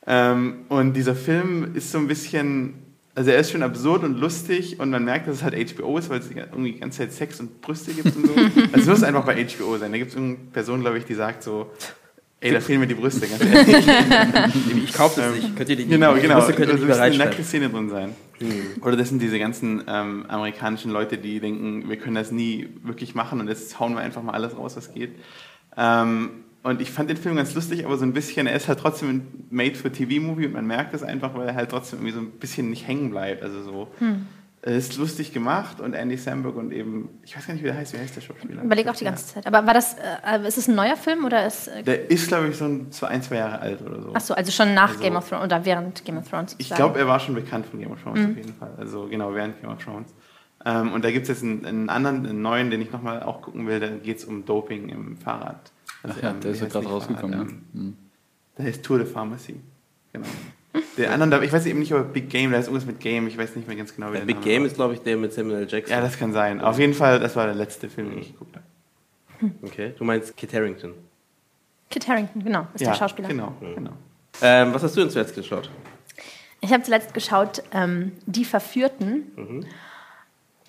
Ähm, 0.07 0.65
und 0.69 0.95
dieser 0.95 1.15
Film 1.15 1.77
ist 1.77 1.93
so 1.93 1.99
ein 1.99 2.09
bisschen, 2.09 2.75
also 3.19 3.33
er 3.33 3.39
ist 3.41 3.51
schon 3.51 3.65
absurd 3.65 4.05
und 4.05 4.21
lustig 4.21 4.79
und 4.79 4.91
man 4.91 5.05
merkt, 5.05 5.27
dass 5.27 5.35
es 5.37 5.43
halt 5.43 5.55
HBO 5.77 5.99
ist, 5.99 6.09
weil 6.09 6.21
es 6.21 6.31
irgendwie 6.31 6.73
die 6.75 6.79
ganze 6.79 6.99
Zeit 6.99 7.13
Sex 7.13 7.41
und 7.41 7.61
Brüste 7.61 7.93
gibt 7.93 8.15
und 8.15 8.27
so. 8.29 8.33
Also 8.73 8.79
es 8.79 8.87
muss 8.87 9.03
einfach 9.03 9.25
bei 9.25 9.45
HBO 9.45 9.77
sein. 9.77 9.91
Da 9.91 9.99
gibt 9.99 10.11
es 10.13 10.17
irgendeine 10.17 10.51
Person, 10.53 10.83
glaube 10.83 10.99
ich, 10.99 11.05
die 11.05 11.15
sagt 11.15 11.43
so, 11.43 11.69
ey, 12.39 12.53
da 12.53 12.61
fehlen 12.61 12.79
mir 12.79 12.87
die 12.87 12.95
Brüste, 12.95 13.27
ganz 13.27 13.43
ehrlich. 13.45 13.87
Ich 14.85 14.93
kaufe 14.93 15.21
das 15.21 15.35
nicht. 15.35 15.57
Könnt 15.57 15.69
ihr 15.69 15.75
die, 15.75 15.87
Genau, 15.89 16.15
genau. 16.15 16.37
Brüste 16.37 16.53
könnt 16.53 16.69
ihr 16.71 16.77
Da 16.77 16.85
nicht 16.85 16.97
reinschneiden. 16.97 17.19
nackte 17.19 17.43
Szene 17.43 17.69
drin 17.71 17.89
sein. 17.91 18.15
Oder 18.83 18.97
das 18.97 19.09
sind 19.09 19.21
diese 19.21 19.41
ganzen 19.41 19.83
ähm, 19.89 20.25
amerikanischen 20.29 20.93
Leute, 20.93 21.19
die 21.19 21.41
denken, 21.41 21.89
wir 21.89 21.97
können 21.97 22.15
das 22.15 22.31
nie 22.31 22.69
wirklich 22.85 23.17
machen 23.17 23.41
und 23.41 23.49
jetzt 23.49 23.81
hauen 23.81 23.95
wir 23.95 24.01
einfach 24.01 24.23
mal 24.23 24.35
alles 24.35 24.57
raus, 24.57 24.77
was 24.77 24.95
geht. 24.95 25.11
Ähm, 25.77 26.31
und 26.63 26.81
ich 26.81 26.91
fand 26.91 27.09
den 27.11 27.17
Film 27.17 27.37
ganz 27.37 27.55
lustig, 27.55 27.85
aber 27.87 27.97
so 27.97 28.05
ein 28.05 28.13
bisschen, 28.13 28.47
er 28.47 28.55
ist 28.57 28.69
halt 28.69 28.81
trotzdem 28.81 29.09
ein 29.11 29.47
Made-for-TV-Movie 29.51 30.47
und 30.47 30.53
man 30.53 30.67
merkt 30.67 30.93
es 30.95 31.03
einfach, 31.03 31.35
weil 31.35 31.49
er 31.49 31.55
halt 31.55 31.71
trotzdem 31.71 32.01
irgendwie 32.01 32.15
so 32.15 32.21
ein 32.21 32.31
bisschen 32.33 32.71
nicht 32.71 32.87
hängen 32.87 33.11
bleibt. 33.11 33.43
Also 33.43 33.63
so, 33.63 33.89
er 34.61 34.75
ist 34.75 34.97
lustig 34.97 35.33
gemacht 35.33 35.81
und 35.81 35.95
Andy 35.95 36.17
Samberg 36.17 36.57
und 36.57 36.73
eben, 36.73 37.09
ich 37.23 37.37
weiß 37.37 37.47
gar 37.47 37.55
nicht, 37.55 37.63
wie 37.63 37.69
der 37.69 37.77
heißt, 37.77 37.95
wie 37.95 37.99
heißt 37.99 38.17
der 38.17 38.21
Schauspieler? 38.23 38.63
Überleg 38.65 38.89
auch 38.89 38.97
die 38.97 39.05
ganze 39.05 39.35
Zeit. 39.35 39.47
Aber 39.47 39.65
war 39.65 39.73
das, 39.73 39.95
äh, 39.95 40.47
ist 40.47 40.59
es 40.59 40.67
ein 40.69 40.75
neuer 40.75 40.97
Film 40.97 41.25
oder 41.25 41.47
ist. 41.47 41.69
Äh, 41.69 41.85
Der 41.85 42.11
ist, 42.11 42.27
glaube 42.27 42.49
ich, 42.49 42.57
so 42.57 42.65
ein, 42.65 42.89
so 42.91 43.07
ein, 43.07 43.23
zwei 43.23 43.37
Jahre 43.37 43.61
alt 43.61 43.81
oder 43.83 44.03
so. 44.03 44.11
ach 44.15 44.21
so, 44.21 44.35
also 44.35 44.51
schon 44.51 44.75
nach 44.75 44.91
Also- 44.91 45.01
Game 45.03 45.15
of 45.17 45.29
Thrones 45.29 45.45
oder 45.45 45.65
während 45.65 46.05
Game 46.05 46.19
of 46.19 46.29
Thrones. 46.29 46.57
Ich 46.59 46.71
glaube, 46.71 46.99
er 46.99 47.07
war 47.07 47.21
schon 47.21 47.37
bekannt 47.37 47.67
von 47.67 47.79
Game 47.79 47.93
of 47.93 48.03
Thrones 48.03 48.19
auf 48.31 48.37
jeden 48.37 48.53
Fall. 48.55 48.73
Also 48.77 49.07
genau, 49.09 49.33
während 49.33 49.61
Game 49.63 49.71
of 49.71 49.83
Thrones. 49.83 50.13
Ähm, 50.67 50.93
und 50.93 51.05
da 51.05 51.13
gibt 51.13 51.23
es 51.23 51.29
jetzt 51.29 51.45
einen, 51.45 51.65
einen 51.65 51.89
anderen, 51.89 52.27
einen 52.27 52.43
neuen, 52.43 52.71
den 52.73 52.83
ich 52.83 52.91
nochmal 52.91 53.23
auch 53.23 53.43
gucken 53.43 53.69
will. 53.69 53.79
Da 53.79 53.87
geht 53.91 54.19
es 54.19 54.25
um 54.25 54.45
Doping 54.45 54.89
im 54.89 55.17
Fahrrad. 55.17 55.71
Also, 56.09 56.21
Ach 56.21 56.23
ja, 56.23 56.33
der 56.33 56.51
ist 56.51 56.61
ja 56.61 56.67
gerade 56.69 56.87
rausgekommen. 56.89 57.33
Fahrrad? 57.35 57.53
Ne? 57.53 57.81
Hm. 57.81 57.97
Der 58.57 58.65
heißt 58.67 58.83
Tour 58.83 58.99
de 58.99 59.07
Pharmacy. 59.07 59.57
Genau. 60.13 60.27
Der 60.97 61.13
anderen, 61.13 61.31
da- 61.31 61.43
ich 61.43 61.53
weiß 61.53 61.67
eben 61.67 61.79
nicht, 61.79 61.93
ob 61.95 62.13
Big 62.13 62.29
Game, 62.29 62.51
da 62.53 62.59
ist 62.59 62.67
irgendwas 62.67 62.87
mit 62.87 63.01
Game, 63.01 63.27
ich 63.29 63.39
weiß 63.39 63.55
nicht 63.57 63.67
mehr 63.69 63.77
ganz 63.77 63.95
genau, 63.95 64.09
wie 64.09 64.13
Der 64.13 64.21
der 64.21 64.27
Big 64.27 64.37
Name 64.37 64.45
Game 64.47 64.63
war. 64.63 64.67
ist, 64.69 64.75
glaube 64.75 64.95
ich, 64.95 65.01
der 65.01 65.17
mit 65.17 65.33
Samuel 65.33 65.67
Jackson. 65.69 65.93
Ja, 65.97 66.01
das 66.01 66.19
kann 66.19 66.33
sein. 66.33 66.61
Auf 66.61 66.79
jeden 66.79 66.95
Fall, 66.95 67.21
das 67.21 67.37
war 67.37 67.47
der 67.47 67.55
letzte 67.55 67.89
Film, 67.89 68.11
den 68.11 68.19
ich 68.19 68.33
geguckt 68.33 68.57
habe. 68.57 69.53
Okay, 69.63 69.95
du 69.97 70.05
meinst 70.05 70.37
Kit 70.37 70.53
Harington. 70.53 70.95
Kit 71.91 72.07
Harington, 72.09 72.43
genau, 72.45 72.67
ist 72.75 72.81
ja, 72.81 72.91
der 72.91 72.97
Schauspieler. 72.97 73.29
Genau, 73.29 73.55
genau. 73.61 73.93
Ähm, 74.43 74.75
was 74.75 74.83
hast 74.83 74.97
du 74.97 75.01
denn 75.01 75.11
zuletzt 75.11 75.35
geschaut? 75.35 75.71
Ich 76.61 76.73
habe 76.73 76.83
zuletzt 76.83 77.15
geschaut, 77.15 77.63
ähm, 77.73 78.13
Die 78.27 78.45
Verführten. 78.45 79.65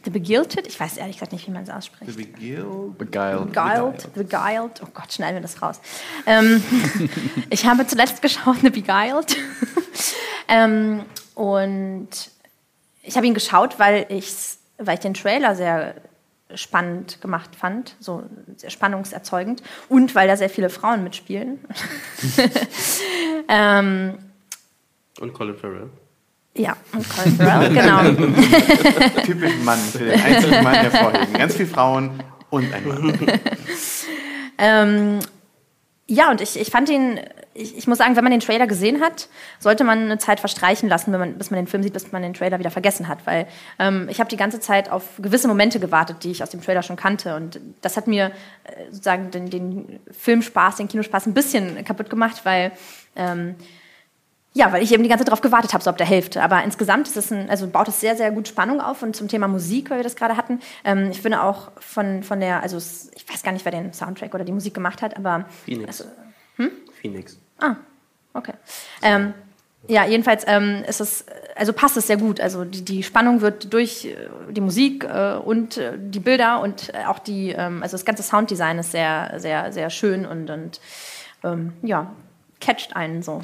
The 0.09 0.19
Begilted, 0.19 0.65
ich 0.65 0.79
weiß 0.79 0.97
ehrlich 0.97 1.17
gesagt 1.17 1.33
nicht, 1.33 1.45
wie 1.45 1.51
man 1.51 1.61
es 1.61 1.67
The 1.67 1.73
ausspricht. 1.73 2.17
Beguiled. 2.17 2.97
Beguiled. 2.97 3.45
Beguiled, 3.45 4.13
Beguiled, 4.15 4.81
oh 4.83 4.87
Gott, 4.91 5.13
schneiden 5.13 5.35
wir 5.35 5.41
das 5.41 5.61
raus. 5.61 5.79
Ähm, 6.25 6.63
ich 7.51 7.65
habe 7.67 7.85
zuletzt 7.85 8.21
geschaut, 8.21 8.57
The 8.61 8.71
Beguiled. 8.71 9.37
ähm, 10.47 11.05
und 11.35 12.09
ich 13.03 13.15
habe 13.15 13.27
ihn 13.27 13.35
geschaut, 13.35 13.77
weil, 13.77 14.07
ich's, 14.09 14.57
weil 14.79 14.95
ich 14.95 15.01
den 15.01 15.13
Trailer 15.13 15.55
sehr 15.55 15.95
spannend 16.55 17.21
gemacht 17.21 17.55
fand, 17.55 17.95
so 17.99 18.23
sehr 18.55 18.71
spannungserzeugend 18.71 19.61
und 19.89 20.15
weil 20.15 20.27
da 20.27 20.35
sehr 20.35 20.49
viele 20.49 20.71
Frauen 20.71 21.03
mitspielen. 21.03 21.59
ähm, 23.47 24.17
Und 25.19 25.33
Colin 25.33 25.55
Farrell. 25.55 25.91
Ja, 26.55 26.75
und 26.93 27.07
Colin 27.09 27.35
Farrell, 27.35 27.73
genau. 27.73 28.01
Typisch 29.23 29.53
Mann, 29.63 29.79
für 29.79 29.99
den 29.99 30.19
einzigen 30.19 30.63
Mann 30.63 30.75
hervorheben. 30.75 31.33
Ganz 31.33 31.55
viele 31.55 31.69
Frauen 31.69 32.23
und 32.49 32.73
ein 32.73 32.87
Mann. 32.87 33.17
Ähm, 34.61 35.19
ja, 36.05 36.31
und 36.31 36.41
ich, 36.41 36.59
ich 36.59 36.69
fand 36.69 36.89
ihn, 36.89 37.17
ich, 37.53 37.77
ich 37.77 37.87
muss 37.87 37.97
sagen, 37.97 38.15
wenn 38.15 38.23
man 38.25 38.31
den 38.31 38.41
Trailer 38.41 38.67
gesehen 38.67 38.99
hat, 38.99 39.29
sollte 39.59 39.85
man 39.85 39.99
eine 39.99 40.17
Zeit 40.17 40.41
verstreichen 40.41 40.89
lassen, 40.89 41.11
man, 41.11 41.37
bis 41.37 41.49
man 41.49 41.59
den 41.59 41.67
Film 41.67 41.81
sieht, 41.81 41.93
bis 41.93 42.11
man 42.11 42.23
den 42.23 42.33
Trailer 42.33 42.59
wieder 42.59 42.71
vergessen 42.71 43.07
hat. 43.07 43.19
Weil 43.25 43.47
ähm, 43.79 44.07
ich 44.09 44.19
habe 44.19 44.29
die 44.29 44.35
ganze 44.35 44.59
Zeit 44.59 44.91
auf 44.91 45.03
gewisse 45.21 45.47
Momente 45.47 45.79
gewartet, 45.79 46.17
die 46.23 46.31
ich 46.31 46.43
aus 46.43 46.49
dem 46.49 46.61
Trailer 46.61 46.83
schon 46.83 46.97
kannte. 46.97 47.35
Und 47.37 47.61
das 47.81 47.95
hat 47.95 48.07
mir 48.07 48.31
äh, 48.65 48.85
sozusagen 48.91 49.31
den, 49.31 49.49
den 49.49 49.99
Filmspaß, 50.11 50.75
den 50.75 50.89
Kinospaß 50.89 51.27
ein 51.27 51.33
bisschen 51.33 51.85
kaputt 51.85 52.09
gemacht, 52.09 52.41
weil 52.43 52.73
ähm, 53.15 53.55
ja, 54.53 54.71
weil 54.71 54.81
ich 54.81 54.91
eben 54.91 55.03
die 55.03 55.09
ganze 55.09 55.23
Zeit 55.23 55.29
darauf 55.29 55.41
gewartet 55.41 55.73
habe, 55.73 55.83
so 55.83 55.89
ab 55.89 55.97
der 55.97 56.07
Hälfte. 56.07 56.41
Aber 56.41 56.63
insgesamt 56.63 57.07
ist 57.07 57.17
es 57.17 57.31
ein, 57.31 57.49
also 57.49 57.67
baut 57.67 57.87
es 57.87 57.99
sehr, 57.99 58.15
sehr 58.15 58.31
gut 58.31 58.47
Spannung 58.47 58.81
auf. 58.81 59.03
Und 59.03 59.15
zum 59.15 59.27
Thema 59.27 59.47
Musik, 59.47 59.89
weil 59.89 59.97
wir 59.97 60.03
das 60.03 60.15
gerade 60.15 60.37
hatten, 60.37 60.59
ähm, 60.83 61.11
ich 61.11 61.21
finde 61.21 61.43
auch 61.43 61.71
von, 61.79 62.23
von 62.23 62.39
der, 62.39 62.63
also 62.63 62.77
es, 62.77 63.11
ich 63.15 63.27
weiß 63.29 63.43
gar 63.43 63.51
nicht, 63.51 63.63
wer 63.65 63.71
den 63.71 63.93
Soundtrack 63.93 64.33
oder 64.33 64.43
die 64.43 64.51
Musik 64.51 64.73
gemacht 64.73 65.01
hat, 65.01 65.15
aber 65.17 65.45
Phoenix. 65.65 66.01
also, 66.01 66.11
Phoenix. 66.99 67.39
Ah, 67.59 67.75
okay. 68.33 68.53
Ähm, 69.01 69.33
ja, 69.87 70.05
jedenfalls 70.05 70.43
ähm, 70.47 70.83
ist 70.87 70.99
es, 70.99 71.25
also 71.55 71.71
passt 71.71 71.95
es 71.97 72.07
sehr 72.07 72.17
gut. 72.17 72.41
Also 72.41 72.65
die, 72.65 72.83
die 72.83 73.03
Spannung 73.03 73.41
wird 73.41 73.71
durch 73.73 74.05
äh, 74.05 74.15
die 74.51 74.61
Musik 74.61 75.03
äh, 75.03 75.35
und 75.35 75.77
äh, 75.77 75.93
die 75.97 76.19
Bilder 76.19 76.61
und 76.61 76.93
äh, 76.93 77.05
auch 77.05 77.19
die, 77.19 77.51
ähm, 77.51 77.81
also 77.81 77.93
das 77.93 78.05
ganze 78.05 78.23
Sounddesign 78.23 78.79
ist 78.79 78.91
sehr, 78.91 79.33
sehr, 79.37 79.71
sehr 79.71 79.89
schön 79.89 80.25
und, 80.25 80.49
und 80.49 80.81
ähm, 81.43 81.73
ja, 81.81 82.13
catcht 82.59 82.95
einen 82.95 83.21
so. 83.21 83.41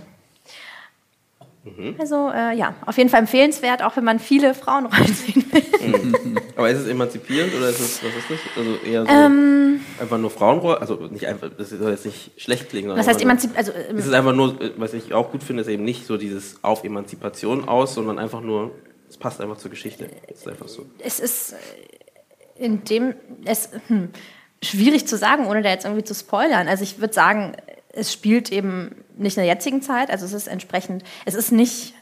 Also 1.97 2.29
äh, 2.29 2.55
ja, 2.55 2.75
auf 2.85 2.97
jeden 2.97 3.09
Fall 3.09 3.21
empfehlenswert, 3.21 3.81
auch 3.81 3.97
wenn 3.97 4.03
man 4.03 4.19
viele 4.19 4.53
Frauenrollen 4.53 5.07
sehen 5.13 5.45
will. 5.51 6.41
Aber 6.55 6.69
ist 6.69 6.79
es 6.79 6.87
emanzipierend 6.87 7.55
oder 7.55 7.69
ist 7.69 7.79
es, 7.79 8.03
was 8.03 8.15
ist 8.15 8.29
das? 8.29 8.39
Also 8.55 8.75
eher 8.85 9.05
so 9.05 9.11
Ähm. 9.11 9.79
einfach 9.99 10.17
nur 10.17 10.29
Frauenrolle? 10.29 10.79
Also 10.79 10.95
nicht 11.07 11.27
einfach, 11.27 11.49
das 11.57 11.69
soll 11.69 11.91
jetzt 11.91 12.05
nicht 12.05 12.31
schlecht 12.37 12.69
klingen. 12.69 12.89
Das 12.89 13.07
heißt, 13.07 13.19
sondern 13.19 13.37
emanzip 13.37 13.57
also, 13.57 13.71
ähm, 13.71 13.97
Es 13.97 14.05
ist 14.05 14.13
einfach 14.13 14.33
nur, 14.33 14.61
äh, 14.61 14.71
was 14.77 14.93
ich 14.93 15.13
auch 15.13 15.31
gut 15.31 15.43
finde, 15.43 15.61
ist 15.61 15.67
eben 15.67 15.83
nicht 15.83 16.05
so 16.05 16.17
dieses 16.17 16.63
auf 16.63 16.83
Emanzipation 16.83 17.67
aus, 17.67 17.95
sondern 17.95 18.19
einfach 18.19 18.41
nur, 18.41 18.71
es 19.09 19.17
passt 19.17 19.41
einfach 19.41 19.57
zur 19.57 19.71
Geschichte. 19.71 20.09
Es 20.27 20.41
ist 20.41 20.47
einfach 20.47 20.67
so. 20.67 20.85
es 20.99 21.19
ist 21.19 21.53
äh, 21.53 22.63
in 22.63 22.83
dem, 22.83 23.15
es 23.43 23.69
hm, 23.87 24.09
schwierig 24.63 25.07
zu 25.07 25.17
sagen, 25.17 25.47
ohne 25.47 25.61
da 25.61 25.69
jetzt 25.69 25.85
irgendwie 25.85 26.03
zu 26.03 26.13
spoilern. 26.13 26.67
Also 26.67 26.83
ich 26.83 26.99
würde 26.99 27.13
sagen, 27.13 27.55
es 27.95 28.11
spielt 28.13 28.51
eben 28.51 28.95
nicht 29.17 29.37
in 29.37 29.43
der 29.43 29.51
jetzigen 29.51 29.81
Zeit, 29.81 30.09
also 30.11 30.25
es 30.25 30.33
ist 30.33 30.47
entsprechend, 30.47 31.03
es 31.25 31.33
ist 31.33 31.51
nicht, 31.51 31.93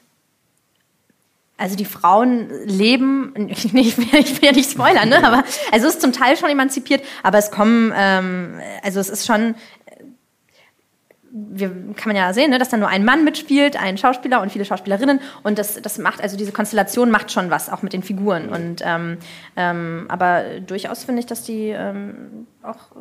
also 1.58 1.76
die 1.76 1.86
Frauen 1.86 2.50
leben, 2.66 3.34
ich, 3.50 3.74
will, 3.74 3.86
ich 3.86 4.42
will 4.42 4.50
ja 4.50 4.52
nicht 4.52 4.72
spoilern, 4.72 5.10
ne? 5.10 5.24
aber 5.24 5.44
also 5.72 5.88
es 5.88 5.96
ist 5.96 6.02
zum 6.02 6.14
Teil 6.14 6.36
schon 6.38 6.50
emanzipiert, 6.50 7.04
aber 7.22 7.38
es 7.38 7.52
kommen, 7.52 7.94
ähm, 7.96 8.60
also 8.82 9.00
es 9.00 9.10
ist 9.10 9.26
schon, 9.26 9.56
wir, 11.36 11.70
kann 11.96 12.08
man 12.08 12.16
ja 12.16 12.32
sehen, 12.32 12.52
ne, 12.52 12.60
dass 12.60 12.70
da 12.70 12.78
nur 12.78 12.90
ein 12.90 13.04
Mann 13.04 13.24
mitspielt, 13.24 13.76
ein 13.76 13.98
Schauspieler 13.98 14.42
und 14.42 14.52
viele 14.52 14.66
Schauspielerinnen. 14.66 15.20
Und 15.42 15.58
das, 15.58 15.82
das 15.82 15.98
macht, 15.98 16.22
also 16.22 16.38
diese 16.38 16.52
Konstellation 16.52 17.10
macht 17.10 17.32
schon 17.32 17.50
was, 17.50 17.72
auch 17.72 17.82
mit 17.82 17.92
den 17.92 18.04
Figuren. 18.04 18.50
Und, 18.50 18.84
ähm, 18.86 19.18
ähm, 19.56 20.06
aber 20.10 20.60
durchaus 20.60 21.06
finde 21.06 21.22
ich, 21.22 21.26
dass 21.26 21.44
die 21.44 21.70
ähm, 21.70 22.46
auch 22.62 22.96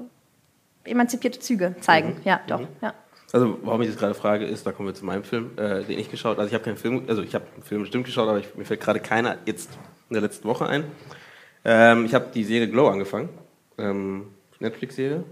emanzipierte 0.84 1.38
Züge 1.40 1.74
zeigen. 1.80 2.16
Ja, 2.24 2.40
doch. 2.46 2.60
Ja. 2.80 2.94
Also, 3.32 3.58
warum 3.62 3.80
ich 3.82 3.88
das 3.88 3.96
gerade 3.98 4.14
frage, 4.14 4.44
ist, 4.44 4.66
da 4.66 4.72
kommen 4.72 4.88
wir 4.88 4.94
zu 4.94 5.04
meinem 5.06 5.24
Film, 5.24 5.52
äh, 5.56 5.82
den 5.84 5.98
ich 5.98 6.10
geschaut 6.10 6.38
Also, 6.38 6.48
ich 6.48 6.54
habe 6.54 6.64
keinen 6.64 6.76
Film, 6.76 7.04
also 7.08 7.22
ich 7.22 7.34
habe 7.34 7.46
einen 7.54 7.62
Film 7.62 7.80
bestimmt 7.82 8.04
geschaut, 8.04 8.28
aber 8.28 8.38
ich, 8.38 8.54
mir 8.54 8.64
fällt 8.64 8.80
gerade 8.80 9.00
keiner 9.00 9.38
jetzt 9.46 9.70
in 10.10 10.14
der 10.14 10.22
letzten 10.22 10.46
Woche 10.48 10.66
ein. 10.66 10.84
Ähm, 11.64 12.04
ich 12.04 12.14
habe 12.14 12.26
die 12.34 12.44
Serie 12.44 12.68
Glow 12.68 12.88
angefangen. 12.88 13.28
Ähm, 13.78 14.26
Netflix-Serie. 14.58 15.24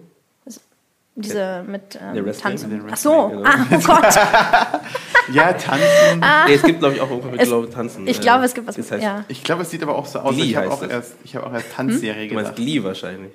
Diese 1.16 1.64
mit 1.66 1.98
ähm, 2.00 2.32
Tanzen. 2.40 2.84
Ach 2.90 2.96
so, 2.96 3.30
Wrestling, 3.42 3.44
ah, 3.44 3.66
oh 3.72 3.78
Gott. 3.84 4.80
Ja, 5.34 5.52
tanzen. 5.52 6.20
Nee, 6.46 6.54
es 6.54 6.62
gibt, 6.62 6.78
glaube 6.80 6.94
ich, 6.94 7.00
auch 7.00 7.10
irgendwas 7.10 7.32
mit 7.32 7.40
Es- 7.42 7.48
Glow 7.48 7.66
tanzen. 7.66 8.06
Ich 8.06 8.18
Äh, 8.18 8.22
glaube, 8.22 8.44
es 8.44 8.54
gibt 8.54 8.66
was. 8.66 8.76
Das 8.76 8.90
heißt, 8.90 9.02
ja. 9.02 9.24
Ich 9.28 9.44
glaube, 9.44 9.62
es 9.62 9.70
sieht 9.70 9.82
aber 9.82 9.96
auch 9.96 10.06
so 10.06 10.20
aus. 10.20 10.34
Glee 10.34 10.44
ich 10.44 10.56
habe 10.56 10.70
auch, 10.70 10.80
das. 10.80 10.90
erst, 10.90 11.14
ich 11.24 11.36
hab 11.36 11.44
auch 11.46 11.52
erst 11.52 11.72
Tanzserie 11.72 12.28
Du 12.28 12.34
meinst 12.34 12.50
gedacht. 12.52 12.56
Glee 12.56 12.82
wahrscheinlich. 12.82 13.32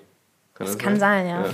Kann 0.55 0.67
Das 0.67 0.77
kann 0.77 1.00
sein, 1.00 1.27
ja. 1.27 1.43
Das 1.43 1.53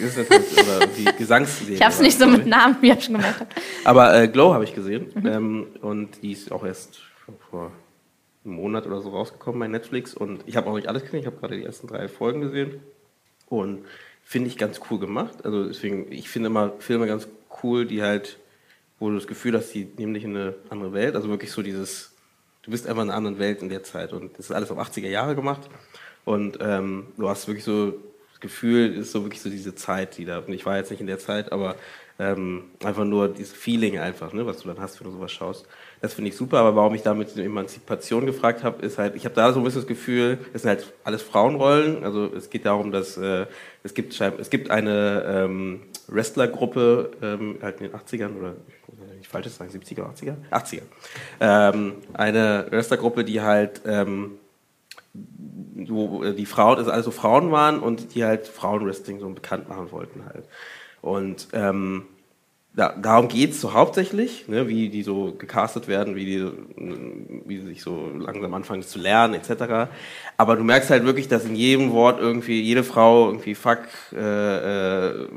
ist 0.00 0.18
eine 0.18 0.28
Tanz- 0.28 0.52
oder 0.58 0.86
die 0.86 1.04
Gesangsserie. 1.16 1.74
Ich 1.74 1.82
habe 1.82 1.92
es 1.92 2.00
nicht 2.00 2.18
so 2.18 2.26
mit 2.26 2.46
Namen, 2.46 2.76
wie 2.80 2.88
ihr 2.88 3.00
schon 3.00 3.14
gemerkt 3.14 3.40
habt. 3.40 3.54
Aber 3.84 4.14
äh, 4.20 4.28
Glow 4.28 4.52
habe 4.54 4.64
ich 4.64 4.74
gesehen 4.74 5.06
Mhm. 5.14 5.26
ähm, 5.26 5.66
und 5.80 6.22
die 6.22 6.32
ist 6.32 6.52
auch 6.52 6.64
erst 6.64 7.00
vor 7.50 7.72
einem 8.44 8.54
Monat 8.54 8.86
oder 8.86 9.00
so 9.00 9.10
rausgekommen 9.10 9.60
bei 9.60 9.68
Netflix 9.68 10.14
und 10.14 10.42
ich 10.46 10.56
habe 10.56 10.68
auch 10.70 10.74
nicht 10.76 10.88
alles 10.88 11.02
gesehen, 11.04 11.20
ich 11.20 11.26
habe 11.26 11.36
gerade 11.36 11.56
die 11.56 11.64
ersten 11.64 11.86
drei 11.86 12.08
Folgen 12.08 12.40
gesehen 12.40 12.80
und 13.48 13.84
finde 14.24 14.48
ich 14.48 14.56
ganz 14.56 14.80
cool 14.90 14.98
gemacht. 14.98 15.44
Also 15.44 15.66
deswegen, 15.66 16.10
ich 16.12 16.28
finde 16.28 16.46
immer 16.48 16.72
Filme 16.78 17.06
ganz 17.06 17.28
cool, 17.62 17.84
die 17.86 18.02
halt, 18.02 18.38
wo 18.98 19.08
du 19.08 19.14
das 19.16 19.26
Gefühl 19.26 19.56
hast, 19.56 19.72
die 19.74 19.88
nehmen 19.96 20.14
dich 20.14 20.24
in 20.24 20.36
eine 20.36 20.54
andere 20.70 20.92
Welt, 20.92 21.14
also 21.16 21.28
wirklich 21.28 21.52
so 21.52 21.62
dieses, 21.62 22.12
du 22.62 22.70
bist 22.70 22.86
einfach 22.86 23.02
in 23.02 23.08
einer 23.10 23.16
anderen 23.16 23.38
Welt 23.38 23.60
in 23.62 23.68
der 23.68 23.82
Zeit 23.82 24.12
und 24.12 24.32
das 24.38 24.46
ist 24.46 24.52
alles 24.52 24.70
auf 24.70 24.78
80er 24.78 25.08
Jahre 25.08 25.34
gemacht 25.34 25.68
und 26.24 26.58
ähm, 26.60 27.08
du 27.16 27.28
hast 27.28 27.46
wirklich 27.46 27.64
so 27.64 27.94
Gefühl, 28.40 28.94
ist 28.94 29.12
so 29.12 29.22
wirklich 29.24 29.42
so 29.42 29.50
diese 29.50 29.74
Zeit, 29.74 30.16
die 30.18 30.24
da, 30.24 30.38
und 30.38 30.52
ich 30.52 30.66
war 30.66 30.76
jetzt 30.76 30.90
nicht 30.90 31.00
in 31.00 31.06
der 31.06 31.18
Zeit, 31.18 31.52
aber 31.52 31.76
ähm, 32.18 32.64
einfach 32.84 33.04
nur 33.04 33.28
dieses 33.28 33.54
Feeling 33.54 33.98
einfach, 33.98 34.34
ne, 34.34 34.44
was 34.44 34.58
du 34.58 34.68
dann 34.68 34.78
hast, 34.78 35.00
wenn 35.00 35.10
du 35.10 35.16
sowas 35.16 35.32
schaust. 35.32 35.66
Das 36.02 36.12
finde 36.12 36.30
ich 36.30 36.36
super, 36.36 36.58
aber 36.58 36.76
warum 36.76 36.94
ich 36.94 37.02
da 37.02 37.14
mit 37.14 37.34
der 37.34 37.46
Emanzipation 37.46 38.26
gefragt 38.26 38.62
habe, 38.62 38.84
ist 38.84 38.98
halt, 38.98 39.16
ich 39.16 39.24
habe 39.24 39.34
da 39.34 39.52
so 39.52 39.60
ein 39.60 39.64
bisschen 39.64 39.80
das 39.80 39.88
Gefühl, 39.88 40.38
es 40.52 40.62
sind 40.62 40.68
halt 40.68 40.92
alles 41.02 41.22
Frauenrollen, 41.22 42.04
also 42.04 42.26
es 42.26 42.50
geht 42.50 42.66
darum, 42.66 42.92
dass 42.92 43.16
äh, 43.16 43.46
es 43.82 43.94
gibt 43.94 44.20
es 44.20 44.50
gibt 44.50 44.70
eine 44.70 45.24
ähm, 45.26 45.80
Wrestlergruppe 46.08 47.10
ähm, 47.22 47.58
halt 47.62 47.80
in 47.80 47.90
den 47.90 47.98
80ern 47.98 48.36
oder 48.36 48.56
ich 49.20 49.28
falsches 49.28 49.56
sagen, 49.56 49.70
70er, 49.70 50.02
80er? 50.02 50.34
80er. 50.50 50.82
Ähm, 51.40 51.94
eine 52.12 52.66
Wrestlergruppe, 52.70 53.24
die 53.24 53.40
halt 53.40 53.82
ähm, 53.86 54.39
wo 55.12 56.22
äh, 56.24 56.34
die 56.34 56.46
Frauen, 56.46 56.78
also 56.78 56.90
alles 56.90 57.04
so 57.04 57.10
Frauen 57.10 57.50
waren 57.50 57.80
und 57.80 58.14
die 58.14 58.24
halt 58.24 58.46
Frauenwrestling 58.46 59.20
so 59.20 59.28
bekannt 59.30 59.68
machen 59.68 59.90
wollten 59.92 60.24
halt. 60.26 60.44
Und 61.02 61.48
ähm, 61.52 62.04
da, 62.74 62.94
darum 62.96 63.28
geht's 63.28 63.60
so 63.60 63.72
hauptsächlich, 63.72 64.46
ne, 64.46 64.68
wie 64.68 64.88
die 64.90 65.02
so 65.02 65.32
gecastet 65.32 65.88
werden, 65.88 66.14
wie 66.14 66.24
die, 66.24 66.50
wie 67.46 67.58
sie 67.58 67.66
sich 67.66 67.82
so 67.82 68.10
langsam 68.16 68.54
anfangen 68.54 68.82
zu 68.82 68.98
lernen, 69.00 69.34
etc. 69.34 69.90
Aber 70.36 70.56
du 70.56 70.62
merkst 70.62 70.90
halt 70.90 71.04
wirklich, 71.04 71.26
dass 71.26 71.44
in 71.44 71.56
jedem 71.56 71.92
Wort 71.92 72.20
irgendwie 72.20 72.60
jede 72.60 72.84
Frau 72.84 73.26
irgendwie 73.26 73.56
fuck, 73.56 73.80
äh, 74.12 75.08
äh, 75.08 75.28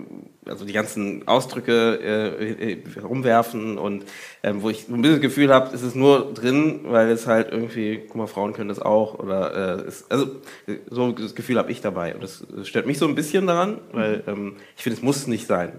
also 0.47 0.65
die 0.65 0.73
ganzen 0.73 1.27
Ausdrücke 1.27 1.99
äh, 2.01 2.73
äh, 2.73 2.99
rumwerfen 3.01 3.77
und 3.77 4.05
ähm, 4.43 4.61
wo 4.61 4.69
ich 4.69 4.85
so 4.85 4.93
ein 4.93 5.01
bisschen 5.01 5.17
das 5.17 5.21
Gefühl 5.21 5.53
habe, 5.53 5.73
es 5.73 5.81
ist 5.81 5.95
nur 5.95 6.33
drin, 6.33 6.81
weil 6.83 7.09
es 7.09 7.27
halt 7.27 7.51
irgendwie, 7.51 8.01
guck 8.07 8.15
mal, 8.15 8.27
Frauen 8.27 8.53
können 8.53 8.69
das 8.69 8.81
auch 8.81 9.19
oder 9.19 9.79
äh, 9.79 9.87
es, 9.87 10.09
also 10.09 10.27
so 10.89 11.11
das 11.11 11.35
Gefühl 11.35 11.57
habe 11.57 11.71
ich 11.71 11.81
dabei 11.81 12.13
und 12.13 12.23
das, 12.23 12.45
das 12.55 12.67
stört 12.67 12.85
mich 12.85 12.97
so 12.97 13.07
ein 13.07 13.15
bisschen 13.15 13.47
daran, 13.47 13.79
weil 13.91 14.23
ähm, 14.27 14.57
ich 14.75 14.83
finde, 14.83 14.97
es 14.97 15.03
muss 15.03 15.27
nicht 15.27 15.47
sein. 15.47 15.73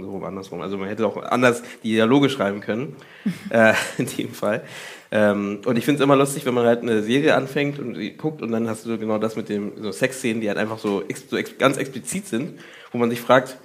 So 0.00 0.22
andersrum. 0.22 0.60
Also 0.60 0.78
man 0.78 0.88
hätte 0.88 1.04
auch 1.04 1.16
anders 1.16 1.60
die 1.82 1.90
Dialoge 1.90 2.30
schreiben 2.30 2.60
können, 2.60 2.94
äh, 3.50 3.74
in 3.98 4.06
dem 4.06 4.30
Fall. 4.30 4.62
Ähm, 5.10 5.60
und 5.64 5.76
ich 5.76 5.84
finde 5.84 5.98
es 5.98 6.04
immer 6.04 6.14
lustig, 6.14 6.46
wenn 6.46 6.54
man 6.54 6.66
halt 6.66 6.82
eine 6.82 7.02
Serie 7.02 7.34
anfängt 7.34 7.80
und 7.80 7.94
die 7.94 8.16
guckt 8.16 8.40
und 8.40 8.52
dann 8.52 8.68
hast 8.68 8.86
du 8.86 8.96
genau 8.96 9.18
das 9.18 9.34
mit 9.34 9.48
dem 9.48 9.72
so 9.82 9.90
Sexszenen, 9.90 10.40
die 10.40 10.48
halt 10.48 10.58
einfach 10.58 10.78
so, 10.78 11.02
ex, 11.08 11.28
so 11.28 11.36
ex, 11.36 11.58
ganz 11.58 11.78
explizit 11.78 12.26
sind, 12.26 12.60
wo 12.92 12.98
man 12.98 13.10
sich 13.10 13.20
fragt, 13.20 13.58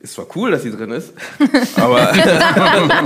ist 0.00 0.14
zwar 0.14 0.26
cool, 0.34 0.50
dass 0.50 0.62
sie 0.62 0.70
drin 0.70 0.90
ist, 0.90 1.12
aber, 1.76 2.12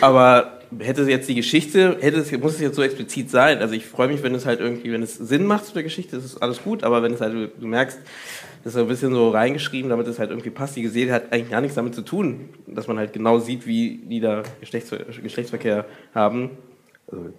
aber 0.00 0.60
hätte 0.78 1.02
jetzt 1.02 1.28
die 1.28 1.34
Geschichte, 1.34 1.96
hätte 2.00 2.18
es, 2.18 2.30
muss 2.38 2.54
es 2.54 2.60
jetzt 2.60 2.76
so 2.76 2.82
explizit 2.82 3.30
sein. 3.30 3.58
Also 3.58 3.74
ich 3.74 3.86
freue 3.86 4.08
mich, 4.08 4.22
wenn 4.22 4.34
es 4.34 4.46
halt 4.46 4.60
irgendwie, 4.60 4.92
wenn 4.92 5.02
es 5.02 5.16
Sinn 5.16 5.46
macht 5.46 5.66
zu 5.66 5.74
der 5.74 5.82
Geschichte, 5.82 6.16
ist 6.16 6.24
es 6.24 6.40
alles 6.40 6.62
gut, 6.62 6.84
aber 6.84 7.02
wenn 7.02 7.12
es 7.12 7.20
halt, 7.20 7.52
du 7.58 7.66
merkst, 7.66 7.98
das 8.62 8.72
ist 8.72 8.74
so 8.74 8.80
ein 8.80 8.88
bisschen 8.88 9.12
so 9.12 9.30
reingeschrieben, 9.30 9.90
damit 9.90 10.06
es 10.06 10.18
halt 10.18 10.30
irgendwie 10.30 10.50
passt. 10.50 10.76
Die 10.76 10.86
Serie 10.86 11.12
hat 11.12 11.32
eigentlich 11.32 11.50
gar 11.50 11.60
nichts 11.60 11.76
damit 11.76 11.94
zu 11.94 12.02
tun, 12.02 12.50
dass 12.66 12.86
man 12.86 12.98
halt 12.98 13.12
genau 13.12 13.38
sieht, 13.38 13.66
wie 13.66 14.02
die 14.04 14.20
da 14.20 14.42
Geschlechtsver 14.60 14.98
Geschlechtsverkehr 15.22 15.86
haben. 16.14 16.50
Also, 17.10 17.32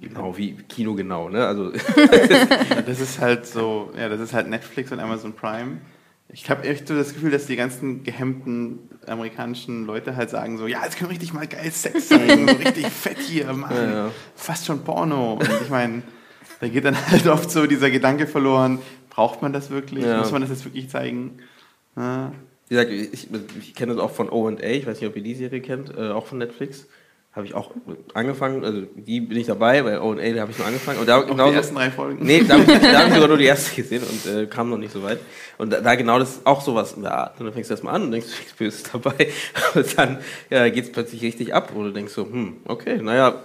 genau 0.00 0.36
wie 0.36 0.54
Kino 0.68 0.94
genau, 0.94 1.28
ne? 1.28 1.46
Also 1.46 1.70
das 2.86 3.00
ist 3.00 3.20
halt 3.20 3.46
so, 3.46 3.90
ja, 3.96 4.08
das 4.08 4.20
ist 4.20 4.34
halt 4.34 4.48
Netflix 4.48 4.92
und 4.92 5.00
Amazon 5.00 5.32
Prime. 5.32 5.78
Ich 6.28 6.50
habe 6.50 6.64
echt 6.64 6.88
so 6.88 6.94
das 6.94 7.14
Gefühl, 7.14 7.30
dass 7.30 7.46
die 7.46 7.56
ganzen 7.56 8.02
gehemmten 8.02 8.90
amerikanischen 9.06 9.86
Leute 9.86 10.16
halt 10.16 10.30
sagen 10.30 10.58
so, 10.58 10.66
ja, 10.66 10.84
jetzt 10.84 10.96
können 10.96 11.10
wir 11.10 11.14
richtig 11.14 11.32
mal 11.32 11.46
geil 11.46 11.70
Sex 11.70 12.08
zeigen, 12.08 12.48
so 12.48 12.54
richtig 12.56 12.88
fett 12.88 13.18
hier, 13.18 13.52
Mann. 13.52 13.74
Ja, 13.74 13.90
ja. 13.90 14.12
fast 14.34 14.66
schon 14.66 14.82
Porno. 14.82 15.34
Und 15.34 15.48
ich 15.62 15.70
meine, 15.70 16.02
da 16.60 16.68
geht 16.68 16.84
dann 16.84 16.96
halt 17.10 17.26
oft 17.28 17.50
so 17.50 17.66
dieser 17.66 17.90
Gedanke 17.90 18.26
verloren, 18.26 18.80
braucht 19.10 19.42
man 19.42 19.52
das 19.52 19.70
wirklich? 19.70 20.04
Ja. 20.04 20.18
Muss 20.18 20.32
man 20.32 20.42
das 20.42 20.50
jetzt 20.50 20.64
wirklich 20.64 20.90
zeigen? 20.90 21.38
Ja. 21.96 22.32
Wie 22.68 22.74
gesagt, 22.74 22.90
ich, 22.90 23.28
ich 23.60 23.74
kenne 23.74 23.94
das 23.94 24.02
auch 24.02 24.10
von 24.10 24.28
O&A, 24.28 24.58
ich 24.60 24.86
weiß 24.86 25.00
nicht, 25.00 25.08
ob 25.08 25.16
ihr 25.16 25.22
die 25.22 25.34
Serie 25.34 25.60
kennt, 25.60 25.96
äh, 25.96 26.10
auch 26.10 26.26
von 26.26 26.38
Netflix. 26.38 26.86
Habe 27.36 27.44
ich 27.46 27.54
auch 27.54 27.70
angefangen, 28.14 28.64
also 28.64 28.80
die 28.94 29.20
bin 29.20 29.36
ich 29.36 29.46
dabei, 29.46 29.82
bei 29.82 30.00
O&A 30.00 30.14
habe 30.40 30.50
ich 30.50 30.56
nur 30.58 30.66
angefangen. 30.66 30.98
Und 31.00 31.06
da 31.06 31.18
Auch 31.18 31.26
genauso- 31.26 31.50
die 31.50 31.56
ersten 31.58 31.74
drei 31.74 31.90
Folgen? 31.90 32.24
Nee, 32.24 32.42
da 32.42 32.54
habe 32.58 32.62
ich, 32.72 32.78
da 32.80 32.98
hab 33.00 33.08
ich 33.08 33.12
sogar 33.14 33.28
nur 33.28 33.36
die 33.36 33.44
erste 33.44 33.76
gesehen 33.76 34.02
und 34.02 34.32
äh, 34.34 34.46
kam 34.46 34.70
noch 34.70 34.78
nicht 34.78 34.92
so 34.92 35.02
weit. 35.02 35.18
Und 35.58 35.70
da, 35.70 35.82
da 35.82 35.94
genau 35.96 36.18
das 36.18 36.30
ist 36.36 36.46
auch 36.46 36.62
sowas 36.62 36.94
in 36.94 37.02
der 37.02 37.12
Art. 37.14 37.38
Und 37.38 37.44
dann 37.44 37.52
fängst 37.52 37.68
du 37.68 37.74
erstmal 37.74 37.94
an 37.94 38.04
und 38.04 38.10
denkst, 38.12 38.28
Shakespeare 38.34 38.68
ist 38.68 38.90
dabei. 38.94 39.28
Und 39.74 39.98
dann 39.98 40.18
ja, 40.48 40.66
geht 40.70 40.84
es 40.84 40.92
plötzlich 40.92 41.20
richtig 41.22 41.52
ab, 41.54 41.72
wo 41.74 41.82
du 41.82 41.92
denkst 41.92 42.14
so, 42.14 42.24
hm, 42.24 42.56
okay, 42.64 42.96
naja, 43.02 43.42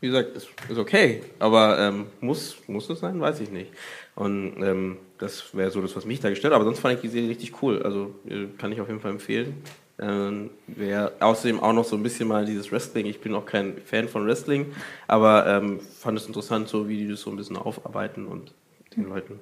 wie 0.00 0.06
gesagt, 0.06 0.36
ist, 0.36 0.48
ist 0.68 0.78
okay. 0.78 1.22
Aber 1.40 1.76
ähm, 1.80 2.06
muss, 2.20 2.56
muss 2.68 2.88
es 2.88 3.00
sein? 3.00 3.20
Weiß 3.20 3.40
ich 3.40 3.50
nicht. 3.50 3.72
Und 4.14 4.62
ähm, 4.62 4.98
das 5.18 5.56
wäre 5.56 5.72
so 5.72 5.80
das, 5.80 5.96
was 5.96 6.04
mich 6.04 6.20
da 6.20 6.28
gestellt 6.30 6.52
hat. 6.52 6.56
Aber 6.60 6.66
sonst 6.66 6.78
fand 6.78 6.94
ich 6.94 7.00
die 7.00 7.08
Serie 7.08 7.30
richtig 7.30 7.60
cool. 7.62 7.82
Also 7.82 8.14
äh, 8.28 8.46
kann 8.58 8.70
ich 8.70 8.80
auf 8.80 8.86
jeden 8.86 9.00
Fall 9.00 9.10
empfehlen. 9.10 9.56
Ähm, 9.98 10.50
wer 10.66 11.12
außerdem 11.20 11.60
auch 11.60 11.72
noch 11.72 11.84
so 11.84 11.96
ein 11.96 12.02
bisschen 12.02 12.26
mal 12.26 12.44
dieses 12.44 12.72
Wrestling, 12.72 13.06
ich 13.06 13.20
bin 13.20 13.34
auch 13.34 13.46
kein 13.46 13.78
Fan 13.78 14.08
von 14.08 14.26
Wrestling, 14.26 14.72
aber 15.06 15.46
ähm, 15.46 15.80
fand 15.80 16.18
es 16.18 16.26
interessant, 16.26 16.68
so 16.68 16.88
wie 16.88 16.96
die 16.96 17.08
das 17.08 17.20
so 17.20 17.30
ein 17.30 17.36
bisschen 17.36 17.56
aufarbeiten 17.56 18.26
und 18.26 18.52
den 18.96 19.08
Leuten 19.08 19.40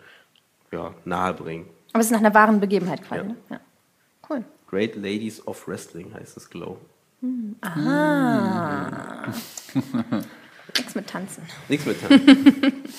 ja, 0.70 0.92
nahebringen. 1.04 1.66
Aber 1.92 2.00
es 2.00 2.06
ist 2.06 2.12
nach 2.12 2.20
einer 2.20 2.34
wahren 2.34 2.60
Begebenheit 2.60 3.02
quasi. 3.02 3.22
Ja. 3.22 3.28
Ne? 3.28 3.36
Ja. 3.50 3.60
Cool. 4.28 4.44
Great 4.68 4.94
Ladies 4.96 5.46
of 5.46 5.66
Wrestling 5.68 6.12
heißt 6.14 6.36
es, 6.36 6.48
Glow. 6.48 6.78
Ah. 7.62 9.32
Nichts 10.78 10.94
mit 10.94 11.06
Tanzen. 11.06 11.42
Nichts 11.68 11.86
mit 11.86 12.00
Tanzen. 12.00 12.72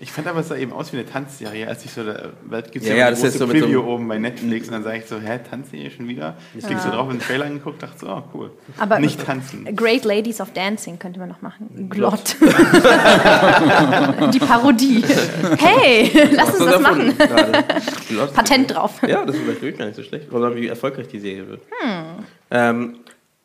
Ich 0.00 0.10
fand 0.10 0.26
aber, 0.26 0.40
es 0.40 0.48
sah 0.48 0.56
eben 0.56 0.72
aus 0.72 0.90
wie 0.94 0.96
eine 0.96 1.04
Tanzserie, 1.06 1.68
als 1.68 1.84
ich 1.84 1.90
so, 1.90 2.02
da 2.02 2.30
gibt 2.62 2.82
Ja, 2.86 2.92
ja, 2.92 2.96
ja, 2.96 3.04
ja 3.04 3.08
ist 3.10 3.20
große 3.20 3.32
so 3.32 3.46
so 3.46 3.52
Preview 3.52 3.80
einem- 3.80 3.88
oben 3.88 4.08
bei 4.08 4.16
Netflix 4.18 4.68
und 4.68 4.72
dann 4.72 4.84
sage 4.84 4.96
ich 5.00 5.04
so, 5.04 5.20
hä, 5.20 5.38
Tanzserie 5.50 5.90
schon 5.90 6.08
wieder? 6.08 6.38
Ich 6.56 6.64
klicke 6.64 6.80
so 6.80 6.88
drauf 6.88 7.10
in 7.10 7.18
den 7.18 7.26
Trailer 7.26 7.44
angeguckt, 7.44 7.82
dachte 7.82 7.98
so, 7.98 8.08
oh 8.08 8.22
cool. 8.32 8.52
Aber 8.78 8.98
Nicht 9.00 9.22
tanzen. 9.22 9.66
Great 9.76 10.06
Ladies 10.06 10.40
of 10.40 10.54
Dancing 10.54 10.98
könnte 10.98 11.20
man 11.20 11.28
noch 11.28 11.42
machen. 11.42 11.90
Glott. 11.90 12.36
Die 14.32 14.38
Parodie. 14.38 15.04
Hey, 15.58 16.10
lass 16.32 16.54
uns 16.58 16.64
das 16.64 16.80
machen. 16.80 17.14
Patent 18.34 18.74
drauf. 18.74 18.92
Ja, 19.06 19.26
das 19.26 19.36
ist 19.36 19.42
vielleicht 19.60 19.78
gar 19.78 19.84
nicht 19.84 19.96
so 19.96 20.02
schlecht. 20.02 20.32
An, 20.32 20.56
wie 20.56 20.68
erfolgreich 20.68 21.08
die 21.08 21.18
Serie 21.20 21.48
wird. 21.48 21.60
Ähm, 22.50 22.96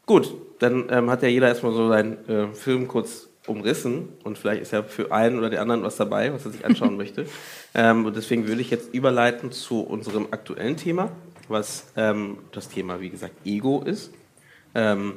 gut, 0.06 0.34
dann 0.60 0.86
ähm, 0.90 1.10
hat 1.10 1.24
ja 1.24 1.28
jeder 1.30 1.50
erstmal 1.50 1.74
so 1.74 1.90
seinen 1.90 2.30
äh, 2.30 2.48
Film 2.54 2.88
kurz 2.88 3.29
umrissen 3.50 4.10
und 4.24 4.38
vielleicht 4.38 4.62
ist 4.62 4.72
ja 4.72 4.84
für 4.84 5.12
einen 5.12 5.38
oder 5.38 5.50
den 5.50 5.60
anderen 5.60 5.84
was 5.84 5.98
dabei, 5.98 6.34
was 6.34 6.46
er 6.46 6.52
sich 6.52 6.66
anschauen 6.66 6.98
möchte. 6.98 7.26
Ähm, 7.74 8.06
und 8.06 8.16
deswegen 8.16 8.48
würde 8.48 8.62
ich 8.62 8.70
jetzt 8.70 8.94
überleiten 8.94 9.52
zu 9.52 9.82
unserem 9.82 10.28
aktuellen 10.32 10.78
Thema, 10.78 11.12
was 11.48 11.88
ähm, 11.96 12.38
das 12.52 12.70
Thema, 12.70 13.02
wie 13.02 13.10
gesagt, 13.10 13.34
Ego 13.46 13.82
ist. 13.84 14.12
Ähm, 14.76 15.14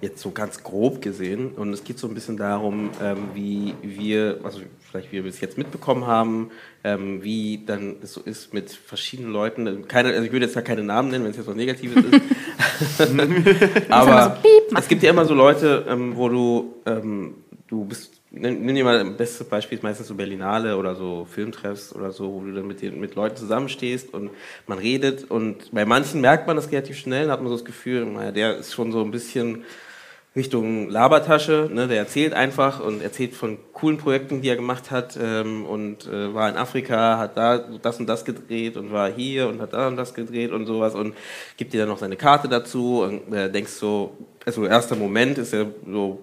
jetzt 0.00 0.20
so 0.20 0.30
ganz 0.30 0.62
grob 0.62 1.02
gesehen. 1.02 1.52
Und 1.52 1.72
es 1.72 1.84
geht 1.84 1.98
so 1.98 2.08
ein 2.08 2.14
bisschen 2.14 2.36
darum, 2.36 2.90
ähm, 3.02 3.28
wie 3.34 3.74
wir, 3.82 4.40
also 4.44 4.60
vielleicht 4.80 5.12
wie 5.12 5.22
wir 5.22 5.30
es 5.30 5.40
jetzt 5.40 5.58
mitbekommen 5.58 6.06
haben, 6.06 6.50
ähm, 6.84 7.22
wie 7.22 7.64
dann 7.64 7.96
es 8.02 8.12
so 8.12 8.20
ist 8.20 8.52
mit 8.52 8.70
verschiedenen 8.72 9.32
Leuten. 9.32 9.88
Keine, 9.88 10.10
also 10.10 10.22
ich 10.22 10.32
würde 10.32 10.46
jetzt 10.46 10.56
da 10.56 10.62
keine 10.62 10.82
Namen 10.82 11.10
nennen, 11.10 11.24
wenn 11.24 11.30
es 11.30 11.36
jetzt 11.36 11.46
was 11.46 11.56
Negatives 11.56 12.04
ist. 12.04 13.00
Aber 13.90 14.38
es 14.76 14.88
gibt 14.88 15.02
ja 15.02 15.10
immer 15.10 15.24
so 15.24 15.34
Leute, 15.34 15.86
ähm, 15.88 16.16
wo 16.16 16.28
du, 16.28 16.74
du 17.72 17.86
bist, 17.86 18.20
nimm, 18.30 18.64
nimm 18.66 18.74
dir 18.74 18.84
mal 18.84 19.02
das 19.02 19.16
beste 19.16 19.44
Beispiel, 19.44 19.78
ist 19.78 19.82
meistens 19.82 20.06
so 20.06 20.14
Berlinale 20.14 20.76
oder 20.76 20.94
so 20.94 21.24
Filmtreffs 21.24 21.94
oder 21.94 22.12
so, 22.12 22.34
wo 22.34 22.40
du 22.40 22.52
dann 22.52 22.66
mit, 22.66 22.82
den, 22.82 23.00
mit 23.00 23.14
Leuten 23.14 23.36
zusammenstehst 23.36 24.12
und 24.12 24.30
man 24.66 24.78
redet 24.78 25.30
und 25.30 25.72
bei 25.72 25.86
manchen 25.86 26.20
merkt 26.20 26.46
man 26.46 26.56
das 26.56 26.70
relativ 26.70 26.98
schnell, 26.98 27.30
hat 27.30 27.40
man 27.40 27.48
so 27.48 27.56
das 27.56 27.64
Gefühl, 27.64 28.04
naja, 28.04 28.30
der 28.30 28.58
ist 28.58 28.74
schon 28.74 28.92
so 28.92 29.02
ein 29.02 29.10
bisschen 29.10 29.64
Richtung 30.36 30.90
Labertasche, 30.90 31.70
ne, 31.72 31.88
der 31.88 31.98
erzählt 31.98 32.34
einfach 32.34 32.80
und 32.80 33.02
erzählt 33.02 33.34
von 33.34 33.58
coolen 33.72 33.96
Projekten, 33.96 34.42
die 34.42 34.48
er 34.48 34.56
gemacht 34.56 34.90
hat 34.90 35.18
ähm, 35.20 35.64
und 35.64 36.06
äh, 36.06 36.34
war 36.34 36.48
in 36.50 36.56
Afrika, 36.56 37.18
hat 37.18 37.38
da 37.38 37.58
das 37.58 38.00
und 38.00 38.06
das 38.06 38.24
gedreht 38.26 38.76
und 38.76 38.92
war 38.92 39.10
hier 39.10 39.48
und 39.48 39.62
hat 39.62 39.72
da 39.72 39.88
und 39.88 39.96
das 39.96 40.12
gedreht 40.12 40.52
und 40.52 40.66
sowas 40.66 40.94
und 40.94 41.14
gibt 41.56 41.72
dir 41.72 41.80
dann 41.80 41.88
noch 41.88 41.98
seine 41.98 42.16
Karte 42.16 42.48
dazu 42.48 43.02
und 43.02 43.32
äh, 43.32 43.50
denkst 43.50 43.72
so, 43.72 44.16
also 44.44 44.66
erster 44.66 44.96
Moment 44.96 45.38
ist 45.38 45.52
ja 45.54 45.66
so, 45.86 46.22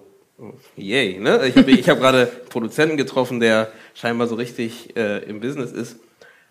yay, 0.76 1.18
ne? 1.18 1.46
Ich 1.46 1.56
habe 1.56 1.72
hab 1.72 1.98
gerade 2.00 2.18
einen 2.18 2.48
Produzenten 2.48 2.96
getroffen, 2.96 3.40
der 3.40 3.72
scheinbar 3.94 4.26
so 4.26 4.34
richtig 4.34 4.96
äh, 4.96 5.18
im 5.24 5.40
Business 5.40 5.72
ist. 5.72 5.96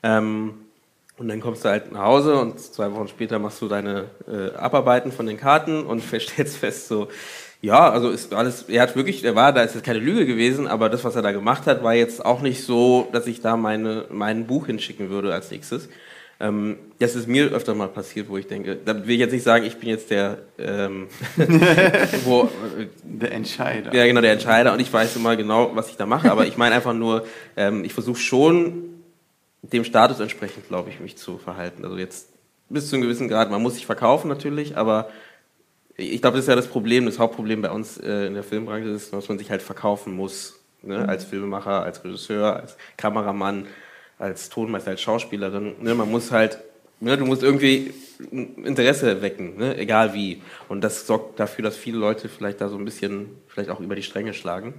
Ähm, 0.03 0.53
und 1.17 1.27
dann 1.27 1.41
kommst 1.41 1.65
du 1.65 1.69
halt 1.69 1.91
nach 1.91 2.03
Hause 2.03 2.37
und 2.37 2.59
zwei 2.59 2.91
Wochen 2.93 3.09
später 3.09 3.39
machst 3.39 3.61
du 3.61 3.67
deine 3.67 4.05
äh, 4.27 4.55
Abarbeiten 4.55 5.11
von 5.11 5.25
den 5.25 5.37
Karten 5.37 5.85
und 5.85 6.01
stellst 6.19 6.57
fest 6.57 6.87
so, 6.87 7.09
ja, 7.61 7.89
also 7.89 8.09
ist 8.09 8.33
alles, 8.33 8.63
er 8.69 8.83
hat 8.83 8.95
wirklich, 8.95 9.23
er 9.25 9.35
war, 9.35 9.51
da 9.51 9.63
ist 9.63 9.75
jetzt 9.75 9.83
keine 9.83 9.99
Lüge 9.99 10.25
gewesen, 10.25 10.65
aber 10.65 10.87
das, 10.87 11.03
was 11.03 11.17
er 11.17 11.21
da 11.21 11.33
gemacht 11.33 11.67
hat, 11.67 11.83
war 11.83 11.93
jetzt 11.93 12.25
auch 12.25 12.41
nicht 12.41 12.63
so, 12.63 13.09
dass 13.11 13.27
ich 13.27 13.41
da 13.41 13.57
meine, 13.57 14.05
mein 14.09 14.47
Buch 14.47 14.67
hinschicken 14.67 15.09
würde 15.09 15.33
als 15.33 15.51
nächstes. 15.51 15.89
Ähm, 16.41 16.77
das 16.99 17.15
ist 17.15 17.27
mir 17.27 17.51
öfter 17.51 17.75
mal 17.75 17.89
passiert, 17.89 18.29
wo 18.29 18.37
ich 18.37 18.47
denke, 18.47 18.77
da 18.77 18.95
will 19.05 19.11
ich 19.15 19.19
jetzt 19.19 19.33
nicht 19.33 19.43
sagen, 19.43 19.65
ich 19.65 19.75
bin 19.77 19.89
jetzt 19.89 20.09
der, 20.09 20.37
ähm, 20.57 21.07
wo, 22.23 22.43
äh, 22.77 22.87
Der 23.03 23.33
Entscheider. 23.33 23.93
ja, 23.93 24.05
genau, 24.05 24.21
der 24.21 24.33
Entscheider 24.33 24.71
und 24.71 24.79
ich 24.79 24.91
weiß 24.91 25.17
immer 25.17 25.35
genau, 25.35 25.75
was 25.75 25.89
ich 25.89 25.97
da 25.97 26.05
mache, 26.05 26.31
aber 26.31 26.47
ich 26.47 26.55
meine 26.55 26.75
einfach 26.75 26.93
nur, 26.93 27.25
ähm, 27.57 27.83
ich 27.83 27.93
versuche 27.93 28.19
schon 28.19 28.83
dem 29.61 29.83
Status 29.83 30.21
entsprechend, 30.21 30.69
glaube 30.69 30.89
ich, 30.89 31.01
mich 31.01 31.17
zu 31.17 31.37
verhalten. 31.37 31.83
Also 31.83 31.97
jetzt 31.97 32.29
bis 32.69 32.89
zu 32.89 32.95
einem 32.95 33.03
gewissen 33.03 33.27
Grad, 33.27 33.51
man 33.51 33.61
muss 33.61 33.75
sich 33.75 33.85
verkaufen 33.85 34.29
natürlich, 34.29 34.77
aber 34.77 35.09
ich 35.97 36.21
glaube, 36.21 36.37
das 36.37 36.45
ist 36.45 36.49
ja 36.49 36.55
das 36.55 36.67
Problem, 36.67 37.05
das 37.05 37.19
Hauptproblem 37.19 37.61
bei 37.61 37.71
uns 37.71 37.97
äh, 37.97 38.27
in 38.27 38.33
der 38.33 38.43
Filmbranche 38.43 38.87
ist, 38.87 39.11
dass 39.11 39.27
man 39.27 39.37
sich 39.37 39.51
halt 39.51 39.61
verkaufen 39.61 40.13
muss, 40.15 40.57
ne? 40.81 41.05
als 41.09 41.25
Filmemacher, 41.25 41.83
als 41.83 42.01
Regisseur, 42.05 42.55
als 42.55 42.77
Kameramann, 42.95 43.67
als 44.19 44.49
Tonmeister, 44.49 44.91
als 44.91 45.01
Schauspielerin. 45.01 45.81
Ne? 45.81 45.95
Man 45.95 46.11
muss 46.11 46.31
halt, 46.31 46.59
ne? 46.99 47.17
du 47.17 47.25
musst 47.25 47.41
irgendwie 47.41 47.93
Interesse 48.31 49.21
wecken, 49.21 49.57
ne? 49.57 49.77
egal 49.77 50.13
wie. 50.13 50.41
Und 50.67 50.83
das 50.83 51.07
sorgt 51.07 51.39
dafür, 51.39 51.63
dass 51.63 51.77
viele 51.77 51.97
Leute 51.97 52.27
vielleicht 52.29 52.61
da 52.61 52.69
so 52.69 52.77
ein 52.77 52.85
bisschen, 52.85 53.29
vielleicht 53.47 53.69
auch 53.69 53.79
über 53.79 53.95
die 53.95 54.03
Stränge 54.03 54.33
schlagen. 54.33 54.73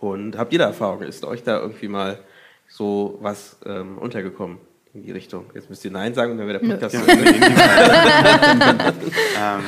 Und 0.00 0.38
habt 0.38 0.52
ihr 0.52 0.60
da 0.60 0.66
Erfahrung? 0.66 1.02
Ist 1.02 1.24
euch 1.24 1.42
da 1.42 1.60
irgendwie 1.60 1.88
mal 1.88 2.20
so 2.68 3.18
was 3.20 3.56
ähm, 3.66 3.98
untergekommen 3.98 4.58
in 4.94 5.02
die 5.02 5.10
Richtung? 5.12 5.46
Jetzt 5.54 5.68
müsst 5.68 5.84
ihr 5.84 5.90
Nein 5.90 6.14
sagen 6.14 6.32
und 6.32 6.38
dann 6.38 6.48
wäre 6.48 6.60
der. 6.60 6.66
Podcast 6.66 6.94
Ja, 6.94 7.02
ähm, 9.56 9.62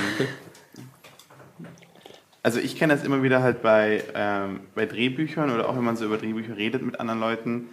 also 2.43 2.61
ich 2.61 2.77
kenne 2.77 2.95
das 2.95 3.05
immer 3.05 3.23
wieder 3.23 3.43
halt 3.43 3.63
bei, 3.63 4.03
ähm, 4.15 4.61
bei 4.75 4.87
Drehbüchern 4.87 5.51
oder 5.51 5.69
auch 5.69 5.77
wenn 5.77 5.85
man 5.85 5.97
so 5.97 6.05
über 6.05 6.19
Drehbücher 6.19 6.57
redet 6.57 6.83
mit 6.83 7.01
anderen 7.01 7.21
Leuten. 7.21 7.69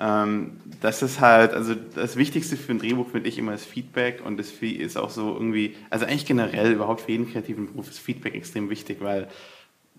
Ähm, 0.00 0.60
das 0.80 1.02
ist 1.02 1.20
halt, 1.20 1.52
also 1.52 1.74
das 1.94 2.16
Wichtigste 2.16 2.56
für 2.56 2.72
ein 2.72 2.78
Drehbuch 2.78 3.10
finde 3.10 3.28
ich 3.28 3.38
immer 3.38 3.52
das 3.52 3.64
Feedback 3.64 4.22
und 4.24 4.38
das 4.38 4.50
ist 4.50 4.96
auch 4.96 5.10
so 5.10 5.34
irgendwie, 5.34 5.76
also 5.90 6.04
eigentlich 6.04 6.26
generell 6.26 6.72
überhaupt 6.72 7.02
für 7.02 7.12
jeden 7.12 7.30
kreativen 7.30 7.66
Beruf 7.66 7.88
ist 7.88 8.00
Feedback 8.00 8.34
extrem 8.34 8.70
wichtig, 8.70 8.98
weil 9.00 9.28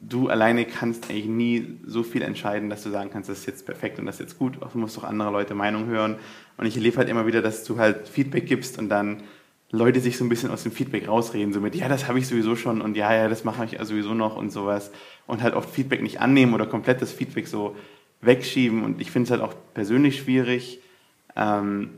du 0.02 0.30
alleine 0.30 0.66
kannst 0.66 1.10
eigentlich 1.10 1.28
nie 1.28 1.78
so 1.86 2.04
viel 2.04 2.22
entscheiden, 2.22 2.70
dass 2.70 2.84
du 2.84 2.90
sagen 2.90 3.10
kannst, 3.12 3.30
das 3.30 3.40
ist 3.40 3.46
jetzt 3.46 3.66
perfekt 3.66 3.98
und 4.00 4.06
das 4.06 4.16
ist 4.16 4.22
jetzt 4.22 4.40
gut. 4.40 4.62
Auch 4.62 4.72
du 4.72 4.78
musst 4.78 4.98
auch 4.98 5.04
andere 5.04 5.32
Leute 5.32 5.56
Meinung 5.56 5.88
hören. 5.88 6.18
Und 6.58 6.66
ich 6.66 6.76
erlebe 6.76 6.98
halt 6.98 7.10
immer 7.10 7.26
wieder, 7.26 7.42
dass 7.42 7.64
du 7.64 7.78
halt 7.78 8.08
Feedback 8.08 8.46
gibst 8.46 8.78
und 8.78 8.90
dann 8.90 9.24
Leute 9.72 10.00
sich 10.00 10.18
so 10.18 10.24
ein 10.26 10.30
bisschen 10.30 10.52
aus 10.52 10.64
dem 10.64 10.72
Feedback 10.72 11.08
rausreden, 11.08 11.54
so 11.54 11.60
mit, 11.60 11.76
ja, 11.76 11.90
das 11.90 12.08
habe 12.08 12.20
ich 12.20 12.28
sowieso 12.28 12.56
schon 12.56 12.82
und 12.82 12.96
ja, 12.96 13.14
ja, 13.14 13.28
das 13.28 13.44
mache 13.44 13.66
ich 13.66 13.78
sowieso 13.82 14.14
noch 14.14 14.36
und 14.38 14.52
sowas. 14.52 14.92
Und 15.28 15.42
halt 15.42 15.56
oft 15.56 15.70
Feedback 15.70 16.04
nicht 16.04 16.22
annehmen 16.22 16.54
oder 16.54 16.68
komplett 16.68 17.02
das 17.02 17.12
Feedback 17.12 17.48
so 17.48 17.76
wegschieben. 18.26 18.84
Und 18.84 19.02
ich 19.02 19.12
finde 19.12 19.26
es 19.26 19.32
halt 19.32 19.42
auch 19.42 19.54
persönlich 19.74 20.20
schwierig, 20.20 20.80
ähm, 21.36 21.90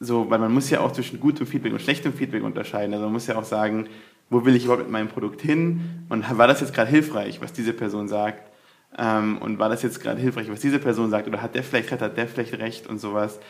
so, 0.00 0.30
weil 0.30 0.38
man 0.38 0.52
muss 0.52 0.70
ja 0.70 0.80
auch 0.80 0.92
zwischen 0.92 1.18
gutem 1.18 1.46
Feedback 1.46 1.72
und 1.72 1.82
schlechtem 1.82 2.12
Feedback 2.12 2.44
unterscheiden. 2.44 2.92
Also 2.94 3.06
man 3.06 3.12
muss 3.12 3.26
ja 3.26 3.36
auch 3.36 3.44
sagen, 3.44 3.88
wo 4.30 4.44
will 4.44 4.54
ich 4.54 4.64
überhaupt 4.64 4.84
mit 4.84 4.92
meinem 4.92 5.08
Produkt 5.08 5.40
hin? 5.42 5.80
Und 6.08 6.38
war 6.38 6.46
das 6.46 6.60
jetzt 6.60 6.74
gerade 6.74 6.90
hilfreich, 6.90 7.40
was 7.40 7.52
diese 7.52 7.72
Person 7.72 8.08
sagt? 8.08 8.50
Ähm, 8.96 9.38
und 9.38 9.58
war 9.58 9.68
das 9.68 9.82
jetzt 9.82 10.00
gerade 10.00 10.20
hilfreich, 10.20 10.50
was 10.50 10.60
diese 10.60 10.78
Person 10.78 11.10
sagt? 11.10 11.26
Oder 11.26 11.42
hat 11.42 11.54
der 11.54 11.62
vielleicht 11.62 11.90
recht, 11.90 12.02
hat 12.02 12.16
der 12.16 12.28
vielleicht 12.28 12.54
recht 12.58 12.86
und 12.86 12.98
sowas? 12.98 13.40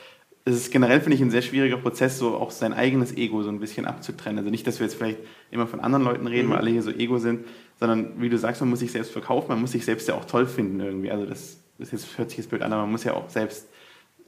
Es 0.44 0.56
ist 0.56 0.72
generell, 0.72 1.00
finde 1.00 1.16
ich, 1.16 1.20
ein 1.20 1.30
sehr 1.30 1.42
schwieriger 1.42 1.76
Prozess, 1.76 2.18
so 2.18 2.36
auch 2.36 2.50
sein 2.50 2.72
eigenes 2.72 3.14
Ego 3.14 3.42
so 3.42 3.50
ein 3.50 3.60
bisschen 3.60 3.84
abzutrennen. 3.84 4.38
Also 4.38 4.50
nicht, 4.50 4.66
dass 4.66 4.78
wir 4.78 4.86
jetzt 4.86 4.96
vielleicht 4.96 5.18
immer 5.50 5.66
von 5.66 5.80
anderen 5.80 6.04
Leuten 6.04 6.26
reden, 6.26 6.48
weil 6.48 6.58
alle 6.58 6.70
hier 6.70 6.82
so 6.82 6.90
Ego 6.90 7.18
sind, 7.18 7.44
sondern 7.78 8.20
wie 8.20 8.30
du 8.30 8.38
sagst, 8.38 8.62
man 8.62 8.70
muss 8.70 8.78
sich 8.78 8.92
selbst 8.92 9.12
verkaufen, 9.12 9.48
man 9.48 9.60
muss 9.60 9.72
sich 9.72 9.84
selbst 9.84 10.08
ja 10.08 10.14
auch 10.14 10.24
toll 10.24 10.46
finden 10.46 10.80
irgendwie. 10.80 11.10
Also 11.10 11.26
das, 11.26 11.58
das 11.78 11.92
jetzt, 11.92 12.18
hört 12.18 12.30
sich 12.30 12.38
jetzt 12.38 12.50
blöd 12.50 12.62
an, 12.62 12.72
aber 12.72 12.82
man 12.82 12.92
muss 12.92 13.04
ja 13.04 13.14
auch 13.14 13.28
selbst 13.28 13.68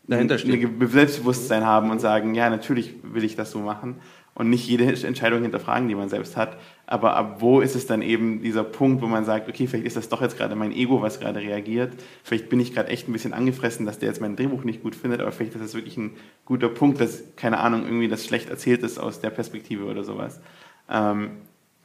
Dahinter 0.07 0.39
stehen. 0.39 0.81
ein 0.81 0.89
Selbstbewusstsein 0.89 1.65
haben 1.65 1.91
und 1.91 2.01
sagen, 2.01 2.35
ja, 2.35 2.51
natürlich 2.51 2.95
will 3.03 3.23
ich 3.23 3.37
das 3.37 3.51
so 3.51 3.61
machen 3.61 3.97
und 4.35 4.49
nicht 4.49 4.67
jede 4.67 4.85
Entscheidung 5.07 5.43
hinterfragen, 5.43 5.89
die 5.89 5.95
man 5.95 6.09
selbst 6.09 6.37
hat. 6.37 6.57
Aber 6.87 7.15
ab 7.17 7.37
wo 7.41 7.61
ist 7.61 7.77
es 7.77 7.87
dann 7.87 8.03
eben 8.03 8.43
dieser 8.43 8.65
Punkt, 8.65 9.03
wo 9.03 9.07
man 9.07 9.25
sagt, 9.25 9.49
okay, 9.49 9.67
vielleicht 9.67 9.87
ist 9.87 9.97
das 9.97 10.09
doch 10.09 10.23
jetzt 10.23 10.37
gerade 10.39 10.57
mein 10.57 10.73
Ego, 10.73 11.03
was 11.03 11.21
gerade 11.21 11.41
reagiert. 11.41 11.93
Vielleicht 12.25 12.49
bin 12.49 12.59
ich 12.59 12.75
gerade 12.75 12.89
echt 12.89 13.09
ein 13.09 13.13
bisschen 13.13 13.33
angefressen, 13.33 13.87
dass 13.87 13.99
der 13.99 14.09
jetzt 14.09 14.21
mein 14.21 14.37
Drehbuch 14.37 14.65
nicht 14.65 14.83
gut 14.83 14.97
findet, 14.97 15.21
aber 15.21 15.31
vielleicht 15.31 15.55
ist 15.55 15.63
das 15.63 15.75
wirklich 15.75 15.97
ein 15.97 16.17
guter 16.45 16.69
Punkt, 16.69 17.01
dass, 17.01 17.23
keine 17.37 17.59
Ahnung, 17.59 17.85
irgendwie 17.85 18.09
das 18.09 18.25
schlecht 18.25 18.49
erzählt 18.49 18.83
ist 18.83 18.99
aus 18.99 19.21
der 19.21 19.31
Perspektive 19.31 19.85
oder 19.85 20.05
sowas. 20.05 20.41
Ähm, 20.89 21.33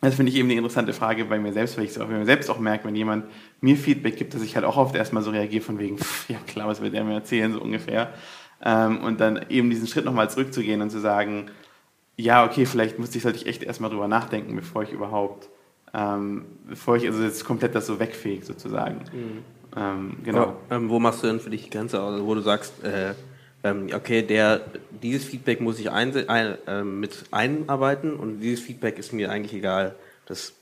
das 0.02 0.16
finde 0.16 0.32
ich 0.32 0.38
eben 0.38 0.48
eine 0.48 0.58
interessante 0.58 0.94
Frage 0.94 1.26
bei 1.26 1.40
mir 1.40 1.54
selbst, 1.54 1.78
weil 1.78 1.86
ich 1.86 1.92
es 1.92 2.00
auch 2.00 2.08
mir 2.08 2.26
selbst 2.26 2.50
auch 2.50 2.60
merke, 2.60 2.88
wenn 2.88 2.96
jemand 2.96 3.26
mir 3.62 3.76
Feedback 3.76 4.18
gibt, 4.18 4.34
dass 4.34 4.42
ich 4.42 4.56
halt 4.56 4.66
auch 4.66 4.78
oft 4.78 4.96
erstmal 4.96 5.24
so 5.24 5.32
reagiere 5.32 5.64
von 5.64 5.80
wegen, 5.80 5.98
pff, 5.98 6.30
ja 6.30 6.38
klar, 6.46 6.68
was 6.68 6.82
will 6.82 6.92
der 6.92 7.04
mir 7.04 7.16
erzählen, 7.16 7.54
so 7.54 7.62
ungefähr. 7.62 8.14
Ähm, 8.64 9.02
und 9.02 9.20
dann 9.20 9.46
eben 9.50 9.70
diesen 9.70 9.88
Schritt 9.88 10.06
nochmal 10.06 10.30
zurückzugehen 10.30 10.82
und 10.82 10.90
zu 10.90 11.00
sagen, 11.00 11.50
ja, 12.18 12.46
okay, 12.46 12.66
vielleicht 12.66 13.00
müsste 13.00 13.18
ich, 13.18 13.24
sollte 13.24 13.40
ich 13.40 13.48
echt 13.48 13.64
erstmal 13.64 13.90
drüber 13.90 14.08
nachdenken, 14.08 14.56
bevor 14.56 14.84
ich 14.84 14.92
überhaupt, 14.92 15.50
ähm, 15.94 16.46
bevor 16.68 16.96
ich 16.98 17.06
also 17.08 17.24
jetzt 17.24 17.44
komplett 17.44 17.76
das 17.76 17.88
so 17.88 18.00
wegfege, 18.00 18.46
sozusagen. 18.46 19.02
Ähm, 19.76 20.18
genau. 20.24 20.56
Ja, 20.70 20.78
ähm, 20.78 20.90
wo 20.90 21.00
machst 21.00 21.24
du 21.24 21.28
denn 21.28 21.40
für 21.40 21.50
dich 21.50 21.64
die 21.64 21.70
Grenze 21.70 22.02
aus, 22.02 22.14
also 22.14 22.26
wo 22.26 22.36
du 22.36 22.42
sagst, 22.42 22.84
äh, 22.84 23.14
ähm, 23.66 23.88
okay, 23.94 24.22
der, 24.22 24.62
dieses 25.02 25.26
Feedback 25.26 25.60
muss 25.60 25.80
ich 25.80 25.92
einse- 25.92 26.28
ein, 26.30 26.58
ähm, 26.68 27.00
mit 27.00 27.26
einarbeiten 27.32 28.14
und 28.16 28.40
dieses 28.40 28.62
Feedback 28.62 29.00
ist 29.00 29.12
mir 29.12 29.32
eigentlich 29.32 29.54
egal. 29.54 29.96
Das, 30.28 30.54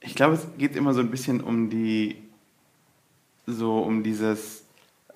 Ich 0.00 0.14
glaube, 0.14 0.34
es 0.34 0.46
geht 0.56 0.76
immer 0.76 0.94
so 0.94 1.00
ein 1.00 1.10
bisschen 1.10 1.40
um 1.40 1.68
die, 1.68 2.16
so 3.46 3.78
um 3.78 4.02
dieses, 4.02 4.64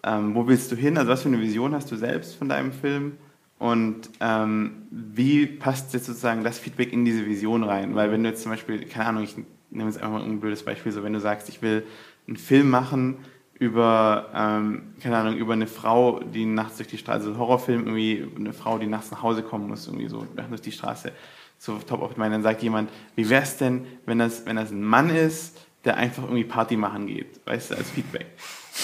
ähm, 0.02 0.34
wo 0.34 0.46
willst 0.48 0.72
du 0.72 0.76
hin? 0.76 0.98
Also 0.98 1.10
was 1.10 1.22
für 1.22 1.28
eine 1.28 1.40
Vision 1.40 1.74
hast 1.74 1.90
du 1.92 1.96
selbst 1.96 2.34
von 2.36 2.48
deinem 2.48 2.72
Film? 2.72 3.12
Und 3.58 4.10
ähm, 4.20 4.86
wie 4.90 5.46
passt 5.46 5.92
jetzt 5.94 6.06
sozusagen 6.06 6.44
das 6.44 6.58
Feedback 6.58 6.92
in 6.92 7.04
diese 7.04 7.26
Vision 7.26 7.64
rein? 7.64 7.94
Weil 7.94 8.10
wenn 8.12 8.22
du 8.22 8.28
jetzt 8.30 8.42
zum 8.42 8.52
Beispiel, 8.52 8.84
keine 8.86 9.06
Ahnung, 9.06 9.24
ich 9.24 9.36
nehme 9.70 9.90
jetzt 9.90 9.98
einfach 9.98 10.18
mal 10.18 10.24
ein 10.24 10.40
blödes 10.40 10.62
Beispiel, 10.64 10.92
so 10.92 11.02
wenn 11.02 11.12
du 11.12 11.20
sagst, 11.20 11.48
ich 11.48 11.60
will 11.62 11.84
einen 12.26 12.36
Film 12.36 12.70
machen 12.70 13.18
über, 13.58 14.28
ähm, 14.34 14.94
keine 15.02 15.16
Ahnung, 15.16 15.36
über 15.36 15.52
eine 15.52 15.66
Frau, 15.66 16.20
die 16.20 16.44
nachts 16.44 16.76
durch 16.76 16.88
die 16.88 16.98
Straße, 16.98 17.18
also 17.18 17.30
ein 17.32 17.38
Horrorfilm, 17.38 17.86
irgendwie 17.86 18.26
eine 18.36 18.52
Frau, 18.52 18.78
die 18.78 18.86
nachts 18.86 19.10
nach 19.10 19.22
Hause 19.22 19.42
kommen 19.42 19.68
muss, 19.68 19.86
irgendwie 19.86 20.08
so 20.08 20.26
durch 20.48 20.60
die 20.60 20.72
Straße, 20.72 21.12
so 21.58 21.78
top 21.78 22.02
of 22.02 22.16
mind, 22.16 22.32
dann 22.32 22.42
sagt 22.42 22.62
jemand, 22.62 22.90
wie 23.16 23.28
wäre 23.28 23.42
es 23.42 23.56
denn, 23.56 23.84
wenn 24.06 24.18
das, 24.18 24.46
wenn 24.46 24.56
das 24.56 24.70
ein 24.70 24.82
Mann 24.82 25.10
ist, 25.10 25.56
der 25.84 25.96
einfach 25.96 26.22
irgendwie 26.24 26.44
Party 26.44 26.76
machen 26.76 27.06
geht, 27.06 27.40
weißt 27.46 27.72
du, 27.72 27.76
als 27.76 27.90
Feedback. 27.90 28.26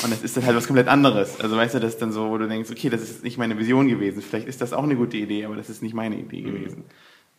Und 0.03 0.13
das 0.13 0.23
ist 0.23 0.37
dann 0.37 0.45
halt 0.45 0.57
was 0.57 0.67
komplett 0.67 0.89
anderes. 0.89 1.41
Also 1.41 1.57
weißt 1.57 1.75
du, 1.75 1.81
das 1.81 1.95
ist 1.95 2.03
dann 2.03 2.13
so, 2.13 2.31
wo 2.31 2.39
du 2.39 2.49
denkst, 2.49 2.71
okay, 2.71 2.89
das 2.89 3.03
ist 3.03 3.23
nicht 3.23 3.39
meine 3.39 3.57
Vision 3.59 3.87
gewesen. 3.87 4.23
Vielleicht 4.23 4.49
ist 4.49 4.61
das 4.61 4.73
auch 4.73 4.83
eine 4.83 4.97
gute 4.97 5.17
Idee, 5.17 5.45
aber 5.45 5.55
das 5.55 5.71
ist 5.71 5.83
nicht 5.83 5.95
meine 5.95 6.17
Idee 6.17 6.41
mhm. 6.41 6.47
gewesen. 6.47 6.85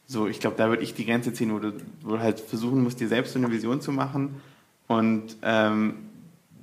So, 0.08 0.28
ich 0.28 0.40
glaube, 0.40 0.56
da 0.56 0.70
würde 0.70 0.84
ich 0.84 0.94
die 0.94 1.06
Grenze 1.06 1.34
ziehen, 1.34 1.54
wo 1.54 1.60
du, 1.60 1.74
wo 2.02 2.12
du 2.12 2.20
halt 2.20 2.40
versuchen 2.40 2.84
musst, 2.84 3.00
dir 3.00 3.08
selbst 3.08 3.34
so 3.34 3.40
eine 3.40 3.52
Vision 3.52 3.82
zu 3.82 3.92
machen 3.92 4.36
und 4.88 5.36
ähm, 5.42 5.96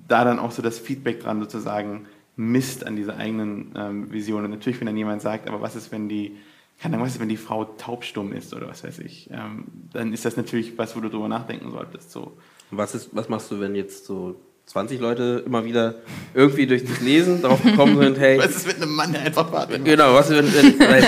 da 0.09 0.25
dann 0.25 0.38
auch 0.38 0.51
so 0.51 0.62
das 0.62 0.79
Feedback 0.79 1.21
dran 1.21 1.41
sozusagen 1.41 2.07
misst 2.37 2.87
an 2.87 2.97
dieser 2.97 3.17
eigenen 3.17 3.73
ähm, 3.77 4.12
Vision. 4.12 4.45
Und 4.45 4.51
natürlich, 4.51 4.81
wenn 4.81 4.87
dann 4.87 4.97
jemand 4.97 5.23
sagt, 5.23 5.49
aber 5.49 5.61
was 5.61 5.77
ist, 5.77 5.93
wenn 5.93 6.09
die, 6.09 6.37
keine 6.81 6.95
Ahnung, 6.95 7.07
was 7.07 7.15
ist, 7.15 7.21
wenn 7.21 7.29
die 7.29 7.37
Frau 7.37 7.65
taubstumm 7.65 8.33
ist 8.33 8.55
oder 8.55 8.69
was 8.69 8.85
weiß 8.85 9.01
ich, 9.01 9.31
ähm, 9.31 9.65
dann 9.93 10.12
ist 10.12 10.25
das 10.25 10.37
natürlich 10.37 10.77
was, 10.79 10.97
wo 10.97 11.01
du 11.01 11.09
drüber 11.09 11.29
nachdenken 11.29 11.71
solltest. 11.71 12.11
So. 12.11 12.37
Was, 12.71 12.95
ist, 12.95 13.11
was 13.12 13.29
machst 13.29 13.51
du, 13.51 13.61
wenn 13.61 13.75
jetzt 13.75 14.07
so 14.07 14.37
20 14.67 15.01
Leute 15.01 15.43
immer 15.45 15.65
wieder 15.65 15.97
irgendwie 16.35 16.67
durch 16.67 16.85
das 16.85 17.01
Lesen 17.01 17.43
darauf 17.43 17.62
gekommen 17.62 17.99
sind, 17.99 18.19
hey. 18.19 18.38
Was 18.38 18.57
ist 18.57 18.67
mit 18.67 18.77
einem 18.77 18.95
Mann, 18.95 19.12
der 19.12 19.23
einfach 19.23 19.51
macht? 19.51 19.85
Genau, 19.85 20.15
was 20.15 20.31
wenn, 20.31 20.47
wenn 20.47 20.79
weil, 20.79 21.05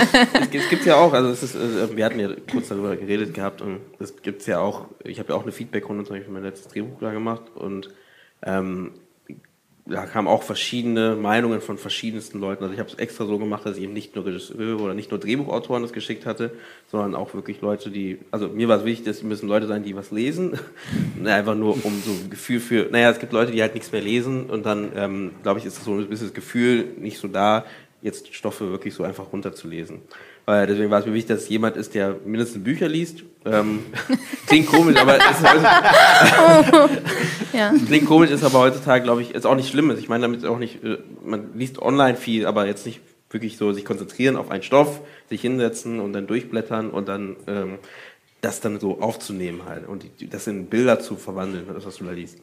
es, 0.51 0.69
gibt 0.69 0.85
ja 0.85 0.95
auch, 0.95 1.13
also 1.13 1.29
es 1.29 1.41
ist, 1.41 1.55
äh, 1.55 1.95
wir 1.95 2.05
hatten 2.05 2.19
ja 2.19 2.29
kurz 2.51 2.67
darüber 2.67 2.95
geredet 2.95 3.33
gehabt 3.33 3.61
und 3.61 3.79
es 3.97 4.21
gibt 4.21 4.45
ja 4.45 4.59
auch, 4.59 4.85
ich 5.03 5.19
habe 5.19 5.29
ja 5.29 5.35
auch 5.35 5.43
eine 5.43 5.51
Feedback-Runde 5.51 6.03
zum 6.03 6.15
Beispiel 6.15 6.27
für 6.27 6.33
mein 6.33 6.43
letztes 6.43 6.67
Drehbuch 6.67 6.99
da 6.99 7.11
gemacht 7.11 7.43
und 7.55 7.89
ähm, 8.45 8.91
da 9.87 10.07
kamen 10.07 10.27
auch 10.27 10.41
verschiedene 10.41 11.15
Meinungen 11.15 11.61
von 11.61 11.77
verschiedensten 11.77 12.39
Leuten. 12.39 12.63
Also 12.63 12.73
ich 12.73 12.79
habe 12.79 12.89
es 12.89 12.95
extra 12.95 13.25
so 13.25 13.37
gemacht, 13.37 13.65
dass 13.65 13.77
ich 13.77 13.83
eben 13.83 13.93
nicht 13.93 14.15
nur 14.15 14.25
Regisseure 14.25 14.81
oder 14.81 14.95
nicht 14.95 15.11
nur 15.11 15.19
Drehbuchautoren 15.19 15.83
das 15.83 15.93
geschickt 15.93 16.25
hatte, 16.25 16.51
sondern 16.89 17.13
auch 17.13 17.35
wirklich 17.35 17.61
Leute, 17.61 17.91
die, 17.91 18.17
also 18.31 18.47
mir 18.47 18.67
war 18.67 18.79
es 18.79 18.85
wichtig, 18.85 19.05
dass 19.05 19.21
müssen 19.21 19.47
Leute 19.47 19.67
sein, 19.67 19.83
die 19.83 19.95
was 19.95 20.09
lesen. 20.09 20.57
Einfach 21.23 21.53
nur 21.53 21.73
um 21.85 22.01
so 22.03 22.11
ein 22.11 22.31
Gefühl 22.31 22.59
für, 22.59 22.87
naja, 22.89 23.11
es 23.11 23.19
gibt 23.19 23.31
Leute, 23.31 23.51
die 23.51 23.61
halt 23.61 23.75
nichts 23.75 23.91
mehr 23.91 24.01
lesen 24.01 24.49
und 24.49 24.65
dann, 24.65 24.91
ähm, 24.95 25.31
glaube 25.43 25.59
ich, 25.59 25.65
ist 25.65 25.83
so 25.83 25.93
ein 25.93 26.07
bisschen 26.07 26.27
das 26.27 26.33
Gefühl 26.33 26.85
nicht 26.97 27.19
so 27.19 27.27
da, 27.27 27.65
jetzt 28.01 28.33
Stoffe 28.33 28.71
wirklich 28.71 28.95
so 28.95 29.03
einfach 29.03 29.31
runterzulesen. 29.31 30.01
Weil 30.45 30.67
deswegen 30.67 30.91
war 30.91 30.99
es 30.99 31.05
mir 31.07 31.13
wichtig, 31.13 31.35
dass 31.35 31.43
es 31.43 31.49
jemand 31.49 31.75
ist, 31.75 31.95
der 31.95 32.17
mindestens 32.23 32.63
Bücher 32.63 32.87
liest. 32.87 33.23
Ähm, 33.45 33.85
klingt 34.47 34.67
komisch, 34.67 34.95
aber 34.97 35.15
ist 35.15 35.43
oh. 36.39 36.89
ja. 37.57 37.73
klingt 37.87 38.05
komisch, 38.05 38.29
ist 38.29 38.43
aber 38.43 38.59
heutzutage, 38.59 39.03
glaube 39.03 39.23
ich, 39.23 39.33
ist 39.33 39.47
auch 39.47 39.55
nicht 39.55 39.69
schlimm. 39.69 39.95
Ich 39.97 40.07
meine 40.07 40.21
damit 40.21 40.45
auch 40.45 40.59
nicht, 40.59 40.83
äh, 40.83 40.99
man 41.23 41.57
liest 41.57 41.81
online 41.81 42.15
viel, 42.15 42.45
aber 42.45 42.67
jetzt 42.67 42.85
nicht 42.85 43.01
wirklich 43.31 43.57
so 43.57 43.73
sich 43.73 43.85
konzentrieren 43.85 44.37
auf 44.37 44.51
einen 44.51 44.61
Stoff, 44.61 45.01
sich 45.29 45.41
hinsetzen 45.41 45.99
und 45.99 46.13
dann 46.13 46.27
durchblättern 46.27 46.91
und 46.91 47.07
dann 47.07 47.35
ähm, 47.47 47.79
das 48.41 48.61
dann 48.61 48.79
so 48.79 49.01
aufzunehmen 49.01 49.63
halt 49.65 49.87
und 49.87 50.05
das 50.31 50.45
in 50.45 50.67
Bilder 50.67 50.99
zu 50.99 51.15
verwandeln, 51.15 51.65
das 51.73 51.85
was 51.85 51.97
du 51.97 52.05
da 52.05 52.11
liest. 52.11 52.37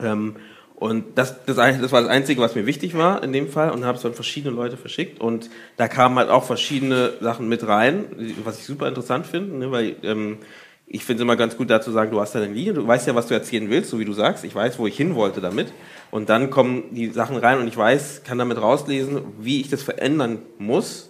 Ähm, 0.00 0.36
und 0.78 1.18
das, 1.18 1.44
das, 1.44 1.56
das 1.56 1.90
war 1.90 2.02
das 2.02 2.08
Einzige, 2.08 2.40
was 2.40 2.54
mir 2.54 2.64
wichtig 2.64 2.96
war 2.96 3.24
in 3.24 3.32
dem 3.32 3.48
Fall 3.48 3.72
und 3.72 3.84
habe 3.84 3.96
es 3.96 4.02
dann 4.02 4.14
verschiedene 4.14 4.54
Leute 4.54 4.76
verschickt. 4.76 5.20
Und 5.20 5.50
da 5.76 5.88
kamen 5.88 6.16
halt 6.18 6.30
auch 6.30 6.44
verschiedene 6.44 7.14
Sachen 7.20 7.48
mit 7.48 7.66
rein, 7.66 8.04
was 8.44 8.60
ich 8.60 8.64
super 8.64 8.86
interessant 8.86 9.26
finde, 9.26 9.56
ne, 9.56 9.72
weil 9.72 9.96
ähm, 10.04 10.38
ich 10.86 11.04
finde 11.04 11.20
es 11.20 11.24
immer 11.24 11.34
ganz 11.34 11.56
gut 11.56 11.68
da 11.68 11.80
zu 11.80 11.90
sagen, 11.90 12.12
du 12.12 12.20
hast 12.20 12.36
da 12.36 12.40
eine 12.40 12.52
Linie, 12.54 12.74
du 12.74 12.86
weißt 12.86 13.08
ja, 13.08 13.16
was 13.16 13.26
du 13.26 13.34
erzählen 13.34 13.68
willst, 13.68 13.90
so 13.90 13.98
wie 13.98 14.04
du 14.04 14.12
sagst, 14.12 14.44
ich 14.44 14.54
weiß, 14.54 14.78
wo 14.78 14.86
ich 14.86 14.96
hin 14.96 15.16
wollte 15.16 15.40
damit. 15.40 15.72
Und 16.12 16.28
dann 16.28 16.48
kommen 16.48 16.84
die 16.92 17.08
Sachen 17.08 17.38
rein 17.38 17.58
und 17.58 17.66
ich 17.66 17.76
weiß, 17.76 18.22
kann 18.22 18.38
damit 18.38 18.62
rauslesen, 18.62 19.22
wie 19.40 19.60
ich 19.60 19.68
das 19.68 19.82
verändern 19.82 20.38
muss, 20.58 21.07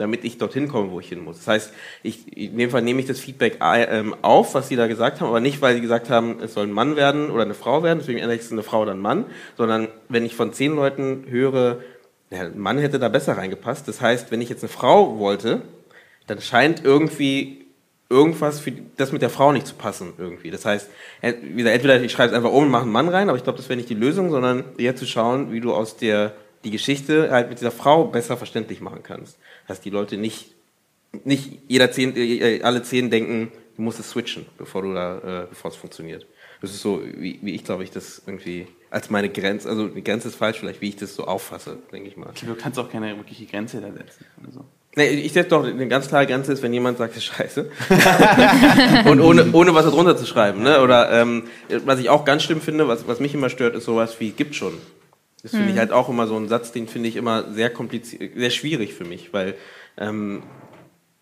damit 0.00 0.24
ich 0.24 0.38
dorthin 0.38 0.66
komme, 0.66 0.90
wo 0.90 0.98
ich 0.98 1.10
hin 1.10 1.22
muss. 1.22 1.36
Das 1.36 1.46
heißt, 1.46 1.72
ich, 2.02 2.34
in 2.34 2.56
dem 2.56 2.70
Fall 2.70 2.80
nehme 2.80 3.00
ich 3.00 3.06
das 3.06 3.20
Feedback 3.20 3.58
ähm, 3.60 4.16
auf, 4.22 4.54
was 4.54 4.68
sie 4.68 4.76
da 4.76 4.86
gesagt 4.86 5.20
haben, 5.20 5.28
aber 5.28 5.40
nicht, 5.40 5.60
weil 5.60 5.74
sie 5.74 5.82
gesagt 5.82 6.08
haben, 6.08 6.38
es 6.42 6.54
soll 6.54 6.66
ein 6.66 6.72
Mann 6.72 6.96
werden 6.96 7.30
oder 7.30 7.42
eine 7.42 7.52
Frau 7.52 7.82
werden, 7.82 7.98
deswegen 7.98 8.18
ändere 8.18 8.36
ich 8.36 8.40
es 8.40 8.50
eine 8.50 8.62
Frau 8.62 8.80
oder 8.80 8.92
ein 8.92 9.00
Mann, 9.00 9.26
sondern 9.58 9.88
wenn 10.08 10.24
ich 10.24 10.34
von 10.34 10.54
zehn 10.54 10.74
Leuten 10.74 11.26
höre, 11.28 11.80
ja, 12.30 12.40
ein 12.40 12.58
Mann 12.58 12.78
hätte 12.78 12.98
da 12.98 13.10
besser 13.10 13.36
reingepasst. 13.36 13.86
Das 13.88 14.00
heißt, 14.00 14.30
wenn 14.30 14.40
ich 14.40 14.48
jetzt 14.48 14.62
eine 14.62 14.70
Frau 14.70 15.18
wollte, 15.18 15.60
dann 16.26 16.40
scheint 16.40 16.82
irgendwie 16.82 17.66
irgendwas 18.08 18.58
für 18.58 18.72
das 18.96 19.12
mit 19.12 19.20
der 19.20 19.30
Frau 19.30 19.52
nicht 19.52 19.66
zu 19.66 19.74
passen 19.74 20.14
irgendwie. 20.16 20.50
Das 20.50 20.64
heißt, 20.64 20.88
entweder 21.20 22.00
ich 22.00 22.10
schreibe 22.10 22.30
es 22.30 22.36
einfach 22.36 22.52
um 22.52 22.64
und 22.64 22.70
mache 22.70 22.84
einen 22.84 22.92
Mann 22.92 23.08
rein, 23.10 23.28
aber 23.28 23.36
ich 23.36 23.44
glaube, 23.44 23.58
das 23.58 23.68
wäre 23.68 23.76
nicht 23.76 23.90
die 23.90 23.94
Lösung, 23.94 24.30
sondern 24.30 24.64
eher 24.78 24.96
zu 24.96 25.06
schauen, 25.06 25.52
wie 25.52 25.60
du 25.60 25.74
aus 25.74 25.98
der 25.98 26.32
die 26.64 26.70
Geschichte 26.70 27.30
halt 27.30 27.48
mit 27.48 27.58
dieser 27.58 27.70
Frau 27.70 28.04
besser 28.04 28.36
verständlich 28.36 28.80
machen 28.80 29.02
kannst 29.02 29.38
dass 29.70 29.80
die 29.80 29.90
Leute 29.90 30.16
nicht, 30.16 30.54
nicht 31.24 31.58
jeder 31.68 31.92
zehn, 31.92 32.14
äh, 32.16 32.60
alle 32.62 32.82
zehn 32.82 33.08
denken, 33.08 33.52
du 33.76 33.82
musst 33.82 34.00
es 34.00 34.10
switchen, 34.10 34.46
bevor 34.58 34.82
du 34.82 34.92
da, 34.92 35.44
äh, 35.44 35.46
bevor 35.48 35.70
es 35.70 35.76
funktioniert. 35.76 36.26
Das 36.60 36.72
ist 36.72 36.82
so, 36.82 37.00
wie, 37.02 37.38
wie 37.40 37.54
ich 37.54 37.64
glaube 37.64 37.84
ich 37.84 37.90
das 37.90 38.20
irgendwie 38.26 38.66
als 38.90 39.08
meine 39.08 39.28
Grenze, 39.30 39.68
also 39.68 39.86
die 39.86 40.02
Grenze 40.02 40.28
ist 40.28 40.34
falsch, 40.34 40.58
vielleicht 40.58 40.80
wie 40.80 40.88
ich 40.88 40.96
das 40.96 41.14
so 41.14 41.24
auffasse, 41.24 41.78
denke 41.92 42.08
ich 42.08 42.16
mal. 42.16 42.32
Du 42.44 42.54
kannst 42.56 42.78
auch 42.80 42.90
keine 42.90 43.16
wirkliche 43.16 43.46
Grenze 43.46 43.80
da 43.80 43.92
setzen. 43.92 44.26
So. 44.50 44.64
Nee, 44.96 45.10
ich 45.10 45.32
setze 45.32 45.50
doch, 45.50 45.64
eine 45.64 45.86
ganz 45.86 46.08
klare 46.08 46.26
Grenze 46.26 46.52
ist, 46.52 46.62
wenn 46.62 46.72
jemand 46.72 46.98
sagt, 46.98 47.12
das 47.12 47.18
ist 47.18 47.26
scheiße. 47.26 47.70
und 49.08 49.20
ohne, 49.20 49.52
ohne 49.52 49.72
was 49.72 49.84
darunter 49.84 50.16
zu 50.16 50.26
schreiben. 50.26 50.64
Ne? 50.64 50.82
Oder 50.82 51.12
ähm, 51.12 51.44
was 51.84 52.00
ich 52.00 52.08
auch 52.08 52.24
ganz 52.24 52.42
schlimm 52.42 52.60
finde, 52.60 52.88
was, 52.88 53.06
was 53.06 53.20
mich 53.20 53.32
immer 53.32 53.50
stört, 53.50 53.76
ist 53.76 53.84
sowas 53.84 54.18
wie 54.18 54.30
gibt 54.32 54.56
schon. 54.56 54.72
Das 55.42 55.52
finde 55.52 55.68
ich 55.68 55.74
mhm. 55.74 55.78
halt 55.78 55.92
auch 55.92 56.08
immer 56.08 56.26
so 56.26 56.36
ein 56.36 56.48
Satz, 56.48 56.72
den 56.72 56.86
finde 56.86 57.08
ich 57.08 57.16
immer 57.16 57.52
sehr 57.52 57.70
kompliziert, 57.70 58.32
sehr 58.36 58.50
schwierig 58.50 58.92
für 58.92 59.04
mich, 59.04 59.32
weil 59.32 59.54
ähm, 59.96 60.42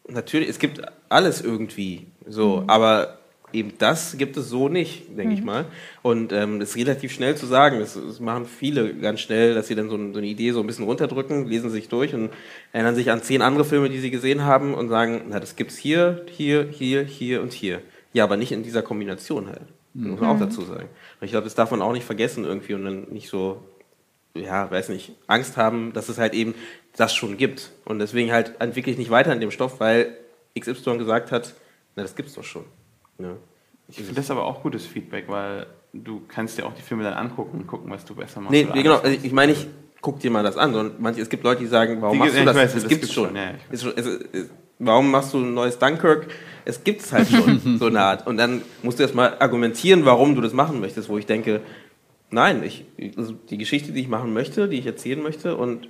natürlich, 0.09 0.49
es 0.49 0.59
gibt 0.59 0.83
alles 1.09 1.41
irgendwie 1.41 2.07
so, 2.27 2.63
mhm. 2.63 2.71
aber 2.71 3.19
eben 3.53 3.73
das 3.79 4.19
gibt 4.19 4.37
es 4.37 4.49
so 4.49 4.69
nicht, 4.69 5.09
denke 5.17 5.33
mhm. 5.33 5.33
ich 5.33 5.45
mal. 5.45 5.65
Und 6.03 6.33
ähm, 6.33 6.61
das 6.61 6.71
ist 6.71 6.77
relativ 6.77 7.13
schnell 7.13 7.37
zu 7.37 7.47
sagen. 7.47 7.81
Das, 7.81 7.95
das 7.95 8.21
machen 8.21 8.47
viele 8.47 8.95
ganz 8.95 9.21
schnell, 9.21 9.55
dass 9.55 9.69
sie 9.69 9.75
dann 9.75 9.89
so, 9.89 9.97
so, 9.97 10.19
eine 10.19 10.27
Idee 10.27 10.53
so 10.53 10.61
ein 10.61 10.67
bisschen 10.67 10.85
runterdrücken, 10.85 11.47
lesen 11.47 11.71
sich 11.71 11.89
durch 11.89 12.15
und 12.15 12.31
erinnern 12.73 12.95
sich 12.95 13.11
an 13.11 13.23
zehn 13.23 13.43
andere 13.43 13.65
Filme, 13.65 13.89
die 13.89 14.01
sie 14.01 14.11
gesehen 14.11 14.45
haben 14.45 14.75
und 14.75 14.89
sagen, 14.89 15.23
na, 15.29 15.41
das 15.41 15.57
gibt's 15.57 15.77
hier, 15.77 16.25
hier, 16.31 16.67
hier, 16.71 17.05
hier 17.05 17.41
und 17.43 17.53
hier. 17.53 17.81
Ja, 18.13 18.25
aber 18.25 18.37
nicht 18.37 18.53
in 18.53 18.63
dieser 18.63 18.83
Kombination 18.83 19.47
halt. 19.47 19.63
Mhm. 19.95 20.11
Muss 20.11 20.21
man 20.21 20.31
auch 20.31 20.37
mhm. 20.37 20.41
dazu 20.41 20.63
sagen. 20.63 20.89
Und 21.21 21.25
ich 21.25 21.31
glaube, 21.31 21.45
das 21.45 21.55
darf 21.55 21.71
man 21.71 21.83
auch 21.83 21.93
nicht 21.93 22.05
vergessen 22.05 22.45
irgendwie 22.45 22.75
und 22.75 22.85
dann 22.85 23.07
nicht 23.11 23.29
so 23.29 23.63
ja, 24.39 24.71
weiß 24.71 24.89
nicht, 24.89 25.13
Angst 25.27 25.57
haben, 25.57 25.93
dass 25.93 26.09
es 26.09 26.19
halt 26.19 26.35
eben 26.35 26.55
das 26.97 27.15
schon 27.15 27.37
gibt. 27.37 27.71
Und 27.85 27.99
deswegen 27.99 28.33
halt 28.33 28.55
entwickle 28.61 28.93
ich 28.93 28.99
nicht 28.99 29.11
weiter 29.11 29.33
in 29.33 29.41
dem 29.41 29.51
Stoff, 29.51 29.81
weil 29.81 30.17
XY 30.59 30.99
gesagt 30.99 31.33
hat, 31.33 31.55
na, 31.97 32.03
das 32.03 32.17
gibt's 32.17 32.35
doch 32.35 32.45
schon. 32.45 32.65
Ja. 33.19 33.37
Ich 33.89 33.97
finde 33.97 34.15
das 34.15 34.31
aber 34.31 34.45
auch 34.45 34.63
gutes 34.63 34.87
Feedback, 34.87 35.25
weil 35.29 35.67
du 35.93 36.23
kannst 36.29 36.59
dir 36.59 36.67
auch 36.67 36.75
die 36.75 36.83
Filme 36.83 37.05
dann 37.05 37.15
angucken 37.15 37.61
und 37.61 37.67
gucken, 37.67 37.91
was 37.91 38.05
du 38.05 38.15
besser 38.15 38.41
machst. 38.41 38.53
Nee, 38.53 38.65
genau, 38.65 38.99
also 38.99 39.19
ich 39.23 39.33
meine, 39.33 39.53
ich 39.53 39.67
guck 40.01 40.21
dir 40.21 40.31
mal 40.31 40.43
das 40.43 40.57
an. 40.57 40.75
Und 40.75 41.01
manche, 41.01 41.21
es 41.21 41.29
gibt 41.29 41.45
Leute, 41.45 41.61
die 41.61 41.67
sagen, 41.67 42.01
warum 42.01 42.15
die 42.15 42.19
machst 42.19 42.37
du 42.37 42.45
das? 42.45 42.57
Weiß, 42.57 42.73
das, 42.75 42.83
das 42.83 42.89
gibt's, 42.89 43.13
schon. 43.13 43.29
schon. 43.29 43.37
Ja, 43.37 43.53
es, 43.71 43.85
es, 43.85 44.07
es, 44.07 44.51
warum 44.79 45.11
machst 45.11 45.35
du 45.35 45.39
ein 45.39 45.55
neues 45.55 45.79
Dunkirk? 45.79 46.29
Es 46.65 46.85
gibt's 46.85 47.13
halt 47.13 47.29
schon, 47.29 47.79
so 47.79 47.87
eine 47.87 48.01
Art. 48.01 48.27
Und 48.27 48.37
dann 48.37 48.63
musst 48.83 48.99
du 48.99 49.03
erstmal 49.03 49.39
argumentieren, 49.39 50.05
warum 50.05 50.35
du 50.35 50.41
das 50.41 50.53
machen 50.53 50.81
möchtest, 50.81 51.09
wo 51.09 51.19
ich 51.19 51.27
denke, 51.27 51.63
Nein, 52.31 52.63
ich, 52.63 52.85
also 53.17 53.33
die 53.33 53.59
Geschichte, 53.59 53.93
die 53.93 54.01
ich 54.01 54.09
machen 54.09 54.33
möchte, 54.33 54.69
die 54.69 54.79
ich 54.79 54.87
erzählen 54.87 55.23
möchte 55.23 55.57
und 55.57 55.89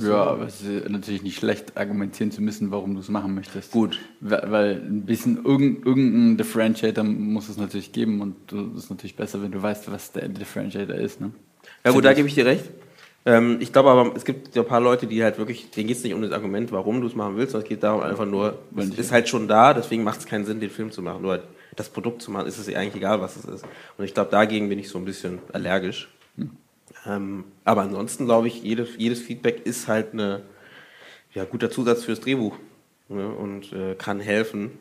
ja, 0.00 0.24
aber 0.24 0.46
es 0.46 0.62
ist 0.62 0.88
natürlich 0.88 1.22
nicht 1.22 1.36
schlecht, 1.36 1.76
argumentieren 1.76 2.30
zu 2.30 2.40
müssen, 2.40 2.70
warum 2.70 2.94
du 2.94 3.00
es 3.00 3.10
machen 3.10 3.34
möchtest. 3.34 3.72
Gut. 3.72 3.98
Weil 4.20 4.76
ein 4.76 5.04
bisschen 5.04 5.44
irgendein 5.44 6.38
Differentiator 6.38 7.04
muss 7.04 7.50
es 7.50 7.58
natürlich 7.58 7.92
geben 7.92 8.22
und 8.22 8.52
es 8.52 8.84
ist 8.84 8.90
natürlich 8.90 9.16
besser, 9.16 9.42
wenn 9.42 9.52
du 9.52 9.62
weißt, 9.62 9.92
was 9.92 10.12
der 10.12 10.28
Differentiator 10.28 10.94
ist. 10.94 11.20
Ne? 11.20 11.32
Ja 11.84 11.90
gut, 11.90 12.06
da 12.06 12.14
gebe 12.14 12.26
ich 12.26 12.34
dir 12.34 12.46
recht. 12.46 12.64
Ähm, 13.26 13.58
ich 13.60 13.72
glaube 13.72 13.90
aber, 13.90 14.16
es 14.16 14.24
gibt 14.24 14.56
ja 14.56 14.62
ein 14.62 14.68
paar 14.68 14.80
Leute, 14.80 15.06
die 15.06 15.22
halt 15.22 15.36
wirklich, 15.36 15.70
denen 15.70 15.88
geht 15.88 15.98
es 15.98 16.04
nicht 16.04 16.14
um 16.14 16.22
das 16.22 16.32
Argument, 16.32 16.72
warum 16.72 17.02
du 17.02 17.06
es 17.06 17.14
machen 17.14 17.36
willst, 17.36 17.52
sondern 17.52 17.64
es 17.64 17.68
geht 17.68 17.82
darum 17.82 18.02
einfach 18.02 18.24
nur, 18.24 18.58
es 18.76 18.90
ist 18.90 19.12
halt 19.12 19.28
schon 19.28 19.46
da, 19.46 19.74
deswegen 19.74 20.04
macht 20.04 20.20
es 20.20 20.26
keinen 20.26 20.46
Sinn, 20.46 20.60
den 20.60 20.70
Film 20.70 20.90
zu 20.90 21.02
machen. 21.02 21.20
Nur 21.20 21.32
halt 21.32 21.42
das 21.78 21.88
Produkt 21.88 22.22
zu 22.22 22.30
machen, 22.30 22.46
ist 22.46 22.58
es 22.58 22.68
eigentlich 22.68 22.96
egal, 22.96 23.20
was 23.20 23.36
es 23.36 23.44
ist. 23.44 23.64
Und 23.96 24.04
ich 24.04 24.14
glaube, 24.14 24.30
dagegen 24.30 24.68
bin 24.68 24.78
ich 24.78 24.88
so 24.88 24.98
ein 24.98 25.04
bisschen 25.04 25.38
allergisch. 25.52 26.08
Hm. 26.36 26.50
Ähm, 27.06 27.44
aber 27.64 27.82
ansonsten 27.82 28.24
glaube 28.24 28.48
ich, 28.48 28.62
jedes, 28.62 28.90
jedes 28.96 29.20
Feedback 29.20 29.64
ist 29.64 29.86
halt 29.86 30.14
ein 30.14 30.42
ja, 31.34 31.44
guter 31.44 31.70
Zusatz 31.70 32.04
fürs 32.04 32.20
Drehbuch 32.20 32.56
ne, 33.08 33.28
und 33.28 33.72
äh, 33.72 33.94
kann 33.94 34.20
helfen. 34.20 34.78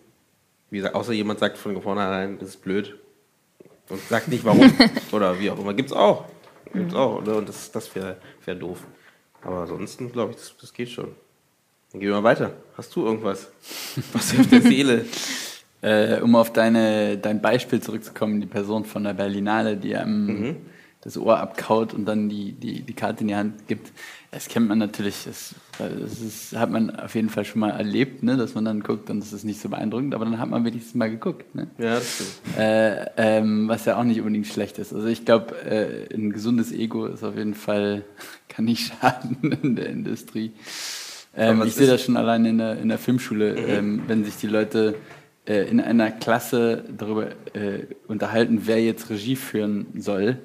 Wie 0.69 0.77
gesagt, 0.77 0.95
außer 0.95 1.13
jemand 1.13 1.39
sagt 1.39 1.57
von 1.57 1.79
vornherein, 1.81 2.39
das 2.39 2.49
ist 2.49 2.63
blöd 2.63 2.97
und 3.89 4.01
sagt 4.07 4.27
nicht 4.29 4.43
warum 4.43 4.71
oder 5.11 5.39
wie 5.39 5.51
auch 5.51 5.59
immer. 5.59 5.73
Gibt's 5.73 5.93
auch. 5.93 6.25
Gibt's 6.73 6.93
mhm. 6.93 6.99
auch. 6.99 7.23
Ne? 7.23 7.35
Und 7.35 7.47
das, 7.47 7.71
das 7.71 7.93
wäre 7.95 8.17
wär 8.43 8.55
doof. 8.55 8.79
Aber 9.43 9.61
ansonsten 9.61 10.11
glaube 10.11 10.31
ich, 10.31 10.37
das, 10.37 10.55
das 10.59 10.73
geht 10.73 10.89
schon. 10.89 11.15
Dann 11.91 12.01
gehen 12.01 12.09
wir 12.09 12.15
mal 12.15 12.23
weiter. 12.23 12.53
Hast 12.75 12.95
du 12.95 13.05
irgendwas? 13.05 13.49
Was 14.13 14.37
auf 14.37 14.47
der 14.47 14.61
Seele? 14.63 15.05
Äh, 15.81 16.19
um 16.21 16.35
auf 16.35 16.51
deine, 16.53 17.17
dein 17.17 17.41
Beispiel 17.41 17.79
zurückzukommen, 17.81 18.41
die 18.41 18.47
Person 18.47 18.83
von 18.85 19.03
der 19.03 19.13
Berlinale, 19.13 19.77
die 19.77 19.95
einem 19.95 20.25
Mhm. 20.27 20.55
das 21.01 21.17
Ohr 21.17 21.39
abkaut 21.39 21.93
und 21.93 22.05
dann 22.05 22.29
die, 22.29 22.51
die, 22.53 22.81
die 22.81 22.93
Karte 22.93 23.21
in 23.21 23.27
die 23.27 23.35
Hand 23.35 23.67
gibt. 23.67 23.91
Das 24.31 24.47
kennt 24.49 24.67
man 24.67 24.77
natürlich, 24.79 25.23
das, 25.25 25.55
das 25.77 26.19
ist, 26.19 26.57
hat 26.57 26.69
man 26.69 26.89
auf 26.99 27.15
jeden 27.15 27.29
Fall 27.29 27.45
schon 27.45 27.61
mal 27.61 27.69
erlebt, 27.69 28.23
ne, 28.23 28.35
dass 28.35 28.55
man 28.55 28.65
dann 28.65 28.81
guckt 28.81 29.09
und 29.09 29.19
das 29.21 29.31
ist 29.31 29.45
nicht 29.45 29.61
so 29.61 29.69
beeindruckend, 29.69 30.13
aber 30.15 30.25
dann 30.25 30.37
hat 30.39 30.49
man 30.49 30.65
wenigstens 30.65 30.95
mal 30.95 31.09
geguckt. 31.09 31.55
Ne? 31.55 31.67
Ja, 31.77 31.95
das 31.95 32.15
stimmt. 32.15 32.57
Äh, 32.57 33.05
ähm, 33.15 33.67
was 33.69 33.85
ja 33.85 33.97
auch 33.97 34.03
nicht 34.03 34.19
unbedingt 34.19 34.47
schlecht 34.47 34.79
ist. 34.79 34.93
Also 34.93 35.07
ich 35.07 35.23
glaube, 35.23 35.55
äh, 35.63 36.13
ein 36.13 36.33
gesundes 36.33 36.71
Ego 36.73 37.05
ist 37.05 37.23
auf 37.23 37.37
jeden 37.37 37.53
Fall, 37.53 38.03
kann 38.49 38.65
nicht 38.65 38.91
schaden 38.99 39.37
in 39.61 39.75
der 39.75 39.87
Industrie. 39.89 40.51
Ähm, 41.35 41.61
ich 41.65 41.75
sehe 41.75 41.87
das 41.87 42.01
schon 42.03 42.17
allein 42.17 42.43
in 42.45 42.57
der, 42.57 42.79
in 42.79 42.89
der 42.89 42.97
Filmschule, 42.97 43.55
ähm, 43.55 44.01
wenn 44.07 44.25
sich 44.25 44.37
die 44.37 44.47
Leute 44.47 44.95
äh, 45.47 45.63
in 45.69 45.79
einer 45.79 46.11
Klasse 46.11 46.83
darüber 46.95 47.29
äh, 47.53 47.85
unterhalten, 48.07 48.63
wer 48.65 48.81
jetzt 48.83 49.09
Regie 49.09 49.35
führen 49.35 49.87
soll, 49.97 50.37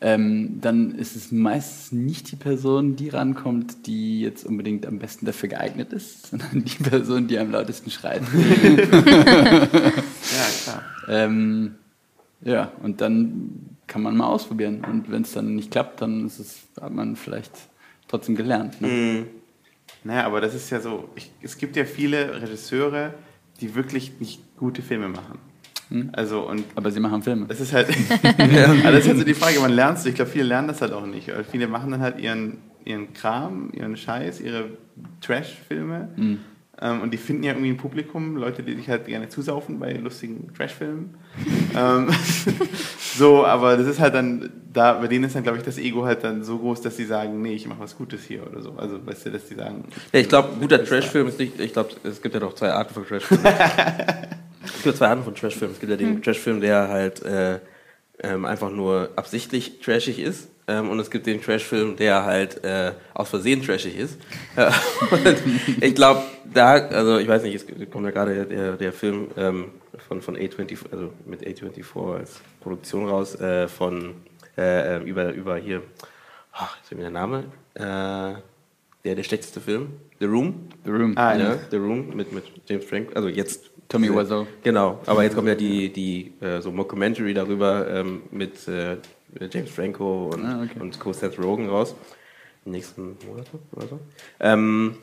ähm, 0.00 0.60
dann 0.60 0.94
ist 0.94 1.16
es 1.16 1.32
meistens 1.32 1.90
nicht 1.90 2.30
die 2.30 2.36
Person, 2.36 2.94
die 2.94 3.08
rankommt, 3.08 3.86
die 3.86 4.20
jetzt 4.20 4.44
unbedingt 4.44 4.86
am 4.86 5.00
besten 5.00 5.26
dafür 5.26 5.48
geeignet 5.48 5.92
ist, 5.92 6.26
sondern 6.30 6.64
die 6.64 6.82
Person, 6.82 7.26
die 7.26 7.38
am 7.38 7.50
lautesten 7.50 7.90
schreit. 7.90 8.22
Ja, 10.30 10.44
klar. 10.62 10.82
Ähm, 11.08 11.76
ja, 12.42 12.70
und 12.82 13.00
dann 13.00 13.76
kann 13.86 14.02
man 14.02 14.16
mal 14.16 14.26
ausprobieren. 14.26 14.84
Und 14.84 15.10
wenn 15.10 15.22
es 15.22 15.32
dann 15.32 15.54
nicht 15.54 15.70
klappt, 15.70 16.02
dann 16.02 16.26
ist 16.26 16.38
es, 16.38 16.58
hat 16.80 16.92
man 16.92 17.16
vielleicht 17.16 17.52
trotzdem 18.06 18.36
gelernt. 18.36 18.80
Ne? 18.80 18.88
Mhm. 18.88 19.26
Naja, 20.04 20.26
aber 20.26 20.40
das 20.40 20.54
ist 20.54 20.70
ja 20.70 20.80
so, 20.80 21.08
ich, 21.16 21.32
es 21.42 21.56
gibt 21.56 21.76
ja 21.76 21.84
viele 21.84 22.40
Regisseure, 22.40 23.14
die 23.60 23.74
wirklich 23.74 24.12
nicht 24.20 24.40
gute 24.56 24.82
Filme 24.82 25.08
machen. 25.08 25.38
Hm? 25.90 26.10
Also, 26.12 26.48
und 26.48 26.64
Aber 26.74 26.90
sie 26.90 27.00
machen 27.00 27.22
Filme. 27.22 27.46
das 27.46 27.60
ist 27.60 27.72
halt, 27.72 27.88
also 28.38 28.82
das 28.82 29.00
ist 29.00 29.08
halt 29.08 29.18
so 29.18 29.24
die 29.24 29.34
Frage, 29.34 29.60
man 29.60 29.72
lernt 29.72 29.98
es, 29.98 30.06
ich 30.06 30.14
glaube, 30.14 30.30
viele 30.30 30.44
lernen 30.44 30.68
das 30.68 30.82
halt 30.82 30.92
auch 30.92 31.06
nicht. 31.06 31.30
Viele 31.50 31.66
machen 31.66 31.90
dann 31.90 32.00
halt 32.00 32.20
ihren, 32.20 32.58
ihren 32.84 33.12
Kram, 33.14 33.70
ihren 33.72 33.96
Scheiß, 33.96 34.40
ihre 34.40 34.70
Trash-Filme. 35.20 36.08
Mhm. 36.16 36.40
Ähm, 36.80 37.00
und 37.00 37.12
die 37.12 37.16
finden 37.16 37.42
ja 37.42 37.52
irgendwie 37.52 37.70
ein 37.70 37.76
Publikum, 37.76 38.36
Leute, 38.36 38.62
die 38.62 38.74
sich 38.74 38.88
halt 38.88 39.06
gerne 39.06 39.28
zusaufen 39.28 39.80
bei 39.80 39.92
lustigen 39.94 40.52
Trash-Filmen. 40.54 41.14
ähm, 41.76 42.08
so, 43.16 43.44
aber 43.44 43.76
das 43.76 43.88
ist 43.88 43.98
halt 43.98 44.14
dann, 44.14 44.50
da, 44.72 44.92
bei 44.92 45.08
denen 45.08 45.24
ist 45.24 45.34
dann, 45.34 45.42
glaube 45.42 45.58
ich, 45.58 45.64
das 45.64 45.76
Ego 45.78 46.04
halt 46.04 46.22
dann 46.22 46.44
so 46.44 46.58
groß, 46.58 46.80
dass 46.82 46.96
sie 46.96 47.04
sagen, 47.04 47.42
nee, 47.42 47.54
ich 47.54 47.66
mache 47.66 47.80
was 47.80 47.96
Gutes 47.96 48.22
hier 48.24 48.46
oder 48.46 48.62
so. 48.62 48.74
Also, 48.76 49.04
weißt 49.04 49.26
du, 49.26 49.30
dass 49.30 49.46
die 49.46 49.54
sagen. 49.54 49.84
Ja, 50.12 50.20
ich 50.20 50.28
glaube, 50.28 50.50
guter 50.60 50.84
Trashfilm 50.84 51.26
ist 51.26 51.40
nicht, 51.40 51.58
ich 51.58 51.72
glaube, 51.72 51.90
es 52.04 52.22
gibt 52.22 52.34
ja 52.34 52.40
doch 52.40 52.54
zwei 52.54 52.70
Arten 52.70 52.94
von 52.94 53.04
Trashfilmen. 53.04 53.46
es 54.64 54.82
gibt 54.84 54.96
zwei 54.96 55.08
Arten 55.08 55.24
von 55.24 55.34
Trashfilmen. 55.34 55.74
Es 55.74 55.80
gibt 55.80 55.90
ja 55.90 55.96
den 55.96 56.22
Trashfilm, 56.22 56.60
der 56.60 56.88
halt 56.88 57.24
äh, 57.24 57.58
ähm, 58.22 58.44
einfach 58.44 58.70
nur 58.70 59.10
absichtlich 59.16 59.80
trashig 59.80 60.20
ist. 60.20 60.48
Ähm, 60.68 60.90
und 60.90 61.00
es 61.00 61.10
gibt 61.10 61.26
den 61.26 61.42
Trashfilm, 61.42 61.96
der 61.96 62.24
halt 62.24 62.62
äh, 62.62 62.92
aus 63.14 63.30
Versehen 63.30 63.62
trashig 63.62 63.96
ist. 63.96 64.18
Und 65.10 65.36
ich 65.80 65.94
glaube, 65.94 66.22
da, 66.58 66.72
also 66.72 67.18
ich 67.18 67.28
weiß 67.28 67.42
nicht, 67.44 67.54
es 67.54 67.90
kommt 67.90 68.04
ja 68.04 68.10
gerade 68.10 68.44
der, 68.44 68.76
der, 68.76 68.92
Film 68.92 69.28
ähm, 69.36 69.66
von, 70.08 70.20
von 70.20 70.36
A24, 70.36 70.78
also 70.90 71.12
mit 71.24 71.42
A24 71.42 72.16
als 72.18 72.40
Produktion 72.60 73.08
raus, 73.08 73.40
äh, 73.40 73.68
von 73.68 74.14
äh, 74.56 75.02
über, 75.04 75.32
über 75.32 75.56
hier, 75.56 75.82
ach, 76.52 76.76
jetzt 76.78 76.92
mir 76.92 77.02
der 77.02 77.10
Name, 77.10 77.44
äh, 77.74 77.80
der, 79.04 79.14
der 79.14 79.22
schlechteste 79.22 79.60
Film, 79.60 79.94
The 80.18 80.26
Room. 80.26 80.68
The 80.84 80.90
Room. 80.90 81.12
Ah, 81.16 81.34
Ja, 81.34 81.38
ja. 81.54 81.58
The 81.70 81.76
Room 81.76 82.14
mit, 82.14 82.32
mit 82.32 82.44
James 82.66 82.84
Franco, 82.84 83.14
also 83.14 83.28
jetzt. 83.28 83.70
Tommy 83.88 84.14
Wiseau. 84.14 84.46
Genau, 84.62 85.00
aber 85.06 85.22
jetzt 85.22 85.34
kommt 85.34 85.48
ja 85.48 85.54
die, 85.54 85.90
die 85.90 86.34
äh, 86.42 86.60
so 86.60 86.70
Mockumentary 86.70 87.32
darüber 87.32 87.88
ähm, 87.88 88.20
mit 88.30 88.68
äh, 88.68 88.98
James 89.50 89.70
Franco 89.70 90.30
und, 90.34 90.44
Ah, 90.44 90.62
okay. 90.62 90.78
und 90.78 91.00
Co. 91.00 91.14
Seth 91.14 91.38
Rogen 91.38 91.70
raus. 91.70 91.94
Im 92.66 92.72
nächsten 92.72 93.16
Monat 93.26 93.46
oder 93.72 93.86
so. 93.86 94.00
Ähm, 94.40 94.96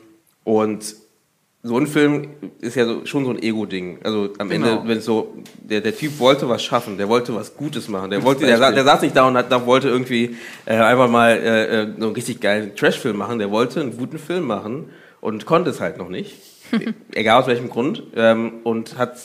und 0.44 0.94
so 1.66 1.76
ein 1.78 1.86
Film 1.86 2.28
ist 2.60 2.76
ja 2.76 2.84
so, 2.86 3.04
schon 3.04 3.24
so 3.24 3.30
ein 3.30 3.42
Ego-Ding. 3.42 3.98
Also 4.04 4.30
am 4.38 4.48
Genau. 4.48 4.66
Ende, 4.78 4.88
wenn 4.88 4.98
es 4.98 5.04
so, 5.04 5.34
der, 5.58 5.80
der 5.80 5.96
Typ 5.96 6.18
wollte 6.18 6.48
was 6.48 6.62
schaffen, 6.62 6.96
der 6.96 7.08
wollte 7.08 7.34
was 7.34 7.56
Gutes 7.56 7.88
machen, 7.88 8.10
der 8.10 8.22
wollte, 8.22 8.46
der, 8.46 8.58
der 8.72 8.84
saß 8.84 9.02
nicht 9.02 9.16
da 9.16 9.26
und 9.26 9.36
hat, 9.36 9.50
da 9.50 9.66
wollte 9.66 9.88
irgendwie 9.88 10.36
äh, 10.64 10.74
einfach 10.76 11.10
mal 11.10 11.32
äh, 11.32 11.82
äh, 11.82 11.86
so 11.98 12.06
einen 12.06 12.14
richtig 12.14 12.40
geilen 12.40 12.74
Trash-Film 12.76 13.16
machen, 13.16 13.38
der 13.38 13.50
wollte 13.50 13.80
einen 13.80 13.96
guten 13.96 14.18
Film 14.18 14.44
machen 14.44 14.90
und 15.20 15.46
konnte 15.46 15.70
es 15.70 15.80
halt 15.80 15.98
noch 15.98 16.08
nicht. 16.08 16.36
Egal 17.12 17.40
aus 17.40 17.46
welchem 17.48 17.68
Grund. 17.68 18.02
Ähm, 18.14 18.60
und 18.64 18.96
hat 18.98 19.16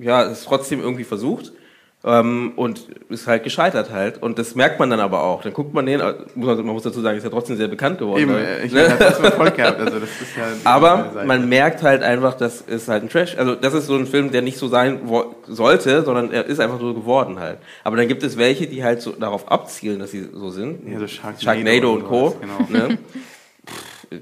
ja, 0.00 0.24
es 0.24 0.44
trotzdem 0.44 0.80
irgendwie 0.80 1.04
versucht. 1.04 1.52
Ähm, 2.02 2.52
und 2.56 2.86
ist 3.10 3.26
halt 3.26 3.44
gescheitert 3.44 3.90
halt. 3.90 4.22
Und 4.22 4.38
das 4.38 4.54
merkt 4.54 4.80
man 4.80 4.88
dann 4.88 5.00
aber 5.00 5.22
auch. 5.22 5.42
Dann 5.42 5.52
guckt 5.52 5.74
man 5.74 5.84
den, 5.84 6.00
äh, 6.00 6.14
muss 6.34 6.46
man, 6.46 6.56
man 6.56 6.74
muss 6.74 6.82
dazu 6.82 7.02
sagen, 7.02 7.18
ist 7.18 7.24
ja 7.24 7.28
trotzdem 7.30 7.58
sehr 7.58 7.68
bekannt 7.68 7.98
geworden. 7.98 8.22
Eben, 8.22 8.32
weil- 8.32 8.42
äh, 8.44 8.64
ich 8.64 8.72
ne? 8.72 8.96
das 8.98 9.20
Erfolg 9.20 9.54
gehabt. 9.54 9.78
Also, 9.78 9.98
das 9.98 10.08
ist 10.08 10.34
ja 10.34 10.44
Aber 10.64 11.12
man 11.26 11.46
merkt 11.46 11.82
halt 11.82 12.02
einfach, 12.02 12.32
das 12.34 12.62
ist 12.62 12.88
halt 12.88 13.02
ein 13.02 13.10
Trash. 13.10 13.36
Also 13.36 13.54
das 13.54 13.74
ist 13.74 13.86
so 13.86 13.96
ein 13.96 14.06
Film, 14.06 14.30
der 14.30 14.40
nicht 14.40 14.56
so 14.56 14.68
sein 14.68 15.00
sollte, 15.46 16.02
sondern 16.02 16.32
er 16.32 16.46
ist 16.46 16.58
einfach 16.58 16.80
so 16.80 16.94
geworden 16.94 17.38
halt. 17.38 17.58
Aber 17.84 17.98
dann 17.98 18.08
gibt 18.08 18.22
es 18.22 18.38
welche, 18.38 18.66
die 18.66 18.82
halt 18.82 19.02
so 19.02 19.12
darauf 19.12 19.50
abzielen, 19.50 19.98
dass 19.98 20.10
sie 20.10 20.26
so 20.32 20.48
sind. 20.48 20.88
Ja, 20.90 21.00
so 21.00 21.06
Sharknado 21.06 21.44
Sharknado 21.44 21.92
und 21.92 22.02
und 22.02 22.08
Co. 22.08 22.36
genau. 22.40 22.66
Ne? 22.86 22.98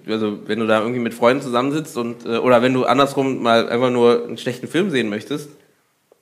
Also 0.09 0.39
wenn 0.47 0.59
du 0.59 0.67
da 0.67 0.81
irgendwie 0.81 1.01
mit 1.01 1.15
Freunden 1.15 1.43
zusammensitzt 1.43 1.97
und 1.97 2.27
äh, 2.27 2.39
oder 2.39 2.61
wenn 2.61 2.75
du 2.75 2.85
andersrum 2.87 3.41
mal 3.41 3.69
einfach 3.69 3.91
nur 3.91 4.25
einen 4.27 4.37
schlechten 4.37 4.67
Film 4.67 4.91
sehen 4.91 5.09
möchtest, 5.09 5.51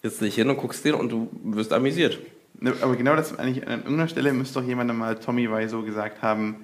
sitzt 0.09 0.21
dich 0.21 0.35
hin 0.35 0.49
und 0.49 0.57
guckst 0.57 0.85
den 0.85 0.95
und 0.95 1.11
du 1.11 1.29
wirst 1.45 1.73
amüsiert. 1.73 2.19
Ne, 2.61 2.73
Aber 2.81 2.97
genau 2.97 3.17
das 3.17 3.39
eigentlich 3.39 3.67
an 3.67 3.81
irgendeiner 3.81 4.09
Stelle 4.09 4.33
müsste 4.33 4.61
doch 4.61 4.67
jemand 4.67 4.95
mal 4.97 5.17
Tommy 5.17 5.51
Wiseau 5.51 5.83
gesagt 5.83 6.23
haben, 6.23 6.57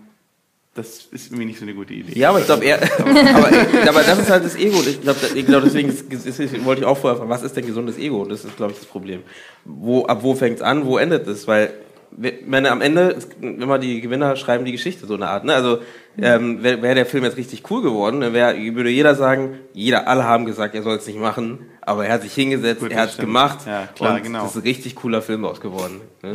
das 0.74 1.06
ist 1.10 1.26
irgendwie 1.26 1.44
nicht 1.44 1.58
so 1.58 1.66
eine 1.66 1.74
gute 1.74 1.92
Idee. 1.92 2.18
Ja, 2.18 2.30
aber 2.30 2.40
ich 2.40 2.46
glaube, 2.46 2.64
er, 2.64 2.80
aber, 2.98 3.88
aber 3.88 4.02
das 4.02 4.18
ist 4.18 4.30
halt 4.30 4.44
das 4.44 4.56
Ego. 4.56 4.78
Ich 4.80 5.02
glaube, 5.02 5.18
glaub, 5.44 5.64
deswegen 5.64 5.90
ist, 5.90 6.10
ist, 6.10 6.40
ist, 6.40 6.64
wollte 6.64 6.80
ich 6.80 6.86
auch 6.86 6.96
vorher 6.96 7.18
fragen, 7.18 7.28
was 7.28 7.42
ist 7.42 7.54
denn 7.54 7.66
gesundes 7.66 7.98
Ego? 7.98 8.24
Das 8.24 8.44
ist, 8.44 8.56
glaube 8.56 8.72
ich, 8.72 8.78
das 8.78 8.86
Problem. 8.86 9.22
Wo, 9.66 10.06
ab 10.06 10.22
wo 10.22 10.34
fängt 10.34 10.56
es 10.56 10.62
an, 10.62 10.86
wo 10.86 10.96
endet 10.96 11.26
es? 11.26 11.46
Weil, 11.46 11.74
ich 12.20 12.46
meine, 12.46 12.70
am 12.70 12.80
Ende, 12.80 13.16
immer 13.40 13.78
die 13.78 14.00
Gewinner 14.00 14.36
schreiben 14.36 14.64
die 14.64 14.72
Geschichte, 14.72 15.06
so 15.06 15.14
eine 15.14 15.28
Art. 15.28 15.44
Ne? 15.44 15.54
Also, 15.54 15.78
ähm, 16.18 16.62
wäre 16.62 16.82
wär 16.82 16.94
der 16.94 17.06
Film 17.06 17.24
jetzt 17.24 17.36
richtig 17.38 17.70
cool 17.70 17.82
geworden, 17.82 18.20
dann 18.20 18.32
wär, 18.34 18.54
würde 18.74 18.90
jeder 18.90 19.14
sagen, 19.14 19.54
jeder, 19.72 20.08
alle 20.08 20.24
haben 20.24 20.44
gesagt, 20.44 20.74
er 20.74 20.82
soll 20.82 20.96
es 20.96 21.06
nicht 21.06 21.18
machen, 21.18 21.60
aber 21.80 22.04
er 22.06 22.14
hat 22.14 22.22
sich 22.22 22.34
hingesetzt, 22.34 22.80
Gut, 22.80 22.92
er 22.92 23.00
hat 23.02 23.10
es 23.10 23.16
gemacht 23.16 23.60
Ja, 23.66 23.88
klar, 23.94 24.16
und 24.16 24.22
genau. 24.22 24.42
das 24.42 24.50
ist 24.50 24.56
ein 24.58 24.62
richtig 24.62 24.94
cooler 24.96 25.22
Film 25.22 25.44
raus 25.44 25.60
geworden. 25.60 26.00
Ne? 26.22 26.32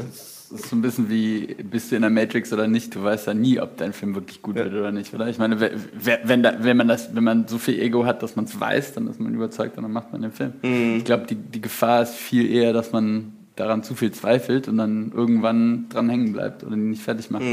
Das 0.49 0.61
ist 0.61 0.69
so 0.69 0.75
ein 0.77 0.81
bisschen 0.81 1.09
wie, 1.09 1.55
bist 1.61 1.91
du 1.91 1.95
in 1.97 2.01
der 2.01 2.09
Matrix 2.09 2.51
oder 2.53 2.67
nicht, 2.67 2.95
du 2.95 3.03
weißt 3.03 3.27
ja 3.27 3.33
nie, 3.33 3.59
ob 3.59 3.77
dein 3.77 3.91
Film 3.93 4.15
wirklich 4.15 4.41
gut 4.41 4.55
wird 4.55 4.73
oder 4.73 4.91
nicht, 4.93 5.13
oder? 5.13 5.27
Ich 5.27 5.37
meine, 5.37 5.59
wer- 5.59 5.71
wer- 5.93 6.21
wenn, 6.23 6.41
da, 6.41 6.55
wenn, 6.61 6.77
man 6.77 6.87
das, 6.87 7.13
wenn 7.13 7.23
man 7.25 7.47
so 7.47 7.57
viel 7.59 7.77
Ego 7.79 8.05
hat, 8.05 8.23
dass 8.23 8.35
man 8.35 8.45
es 8.45 8.57
weiß, 8.59 8.93
dann 8.93 9.07
ist 9.07 9.19
man 9.19 9.33
überzeugt 9.35 9.75
und 9.77 9.83
dann 9.83 9.91
macht 9.91 10.11
man 10.13 10.21
den 10.23 10.31
Film. 10.31 10.53
Ich 10.97 11.03
glaube, 11.03 11.25
die, 11.27 11.35
die 11.35 11.61
Gefahr 11.61 12.01
ist 12.01 12.15
viel 12.15 12.49
eher, 12.49 12.71
dass 12.73 12.93
man 12.93 13.33
daran 13.57 13.83
zu 13.83 13.95
viel 13.95 14.11
zweifelt 14.11 14.67
und 14.67 14.77
dann 14.77 15.11
irgendwann 15.13 15.89
dran 15.89 16.09
hängen 16.09 16.31
bleibt 16.31 16.63
oder 16.63 16.75
ihn 16.75 16.89
nicht 16.89 17.01
fertig 17.01 17.29
macht. 17.29 17.43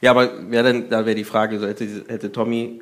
Ja, 0.00 0.10
aber 0.10 0.50
wäre 0.50 0.72
denn, 0.72 0.90
da 0.90 1.06
wäre 1.06 1.14
die 1.14 1.24
Frage, 1.24 1.60
so 1.60 1.66
hätte, 1.66 1.86
hätte 2.08 2.32
Tommy, 2.32 2.80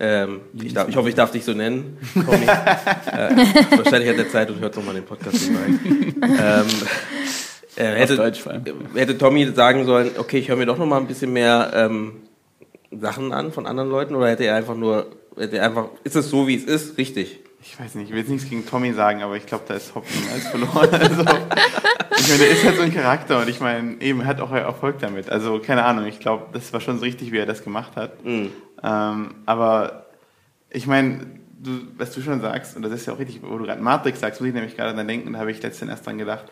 ähm, 0.00 0.40
ich, 0.54 0.74
darf, 0.74 0.88
ich 0.88 0.96
hoffe, 0.96 1.08
ich 1.08 1.14
darf 1.14 1.30
dich 1.30 1.44
so 1.44 1.52
nennen, 1.52 1.98
Tommy. 2.14 2.44
äh, 2.46 3.76
wahrscheinlich 3.76 4.08
hat 4.08 4.18
er 4.18 4.30
Zeit 4.30 4.50
und 4.50 4.60
hört 4.60 4.76
nochmal 4.76 4.94
den 4.94 5.04
Podcast 5.04 5.48
ähm, 5.48 6.66
äh, 7.76 7.84
hätte, 7.84 8.16
Deutsch 8.16 8.40
vor 8.40 8.52
allem. 8.52 8.64
hätte 8.94 9.18
Tommy 9.18 9.46
sagen 9.52 9.84
sollen, 9.84 10.10
okay, 10.16 10.38
ich 10.38 10.48
höre 10.48 10.56
mir 10.56 10.66
doch 10.66 10.78
nochmal 10.78 11.00
ein 11.00 11.06
bisschen 11.06 11.32
mehr 11.32 11.70
ähm, 11.74 12.12
Sachen 12.90 13.32
an 13.32 13.52
von 13.52 13.66
anderen 13.66 13.90
Leuten 13.90 14.14
oder 14.14 14.28
hätte 14.28 14.44
er 14.44 14.56
einfach 14.56 14.74
nur, 14.74 15.06
hätte 15.36 15.58
er 15.58 15.66
einfach, 15.66 15.88
ist 16.04 16.16
es 16.16 16.30
so, 16.30 16.48
wie 16.48 16.54
es 16.54 16.64
ist, 16.64 16.98
richtig? 16.98 17.40
Ich 17.60 17.78
weiß 17.78 17.96
nicht, 17.96 18.06
ich 18.06 18.12
will 18.12 18.20
jetzt 18.20 18.30
nichts 18.30 18.48
gegen 18.48 18.64
Tommy 18.66 18.92
sagen, 18.92 19.22
aber 19.22 19.36
ich 19.36 19.44
glaube, 19.44 19.64
da 19.66 19.74
ist 19.74 19.94
Hopfen 19.94 20.22
alles 20.30 20.48
verloren. 20.48 20.88
Also, 22.10 22.24
ich 22.24 22.28
meine, 22.28 22.38
der 22.40 22.50
ist 22.50 22.64
halt 22.64 22.76
so 22.76 22.82
ein 22.82 22.92
Charakter 22.92 23.40
und 23.40 23.48
ich 23.48 23.60
meine, 23.60 24.00
eben, 24.00 24.26
hat 24.26 24.40
auch 24.40 24.50
Erfolg 24.50 24.98
damit. 24.98 25.30
Also, 25.30 25.60
keine 25.60 25.84
Ahnung, 25.84 26.06
ich 26.06 26.18
glaube, 26.18 26.46
das 26.52 26.72
war 26.72 26.80
schon 26.80 26.98
so 26.98 27.04
richtig, 27.04 27.30
wie 27.30 27.38
er 27.38 27.46
das 27.46 27.62
gemacht 27.62 27.94
hat. 27.94 28.24
Mhm. 28.24 28.50
Ähm, 28.82 29.34
aber 29.46 30.06
ich 30.70 30.86
meine, 30.86 31.26
du, 31.58 31.70
was 31.96 32.12
du 32.12 32.20
schon 32.20 32.40
sagst, 32.40 32.76
und 32.76 32.82
das 32.82 32.92
ist 32.92 33.06
ja 33.06 33.12
auch 33.12 33.18
richtig, 33.18 33.40
wo 33.42 33.56
du 33.56 33.64
gerade 33.64 33.80
Matrix 33.80 34.20
sagst, 34.20 34.40
muss 34.40 34.48
ich 34.48 34.54
nämlich 34.54 34.76
gerade 34.76 34.94
dran 34.94 35.06
denken, 35.06 35.32
da 35.32 35.38
habe 35.38 35.50
ich 35.50 35.62
letztens 35.62 35.90
erst 35.90 36.06
dran 36.06 36.18
gedacht. 36.18 36.46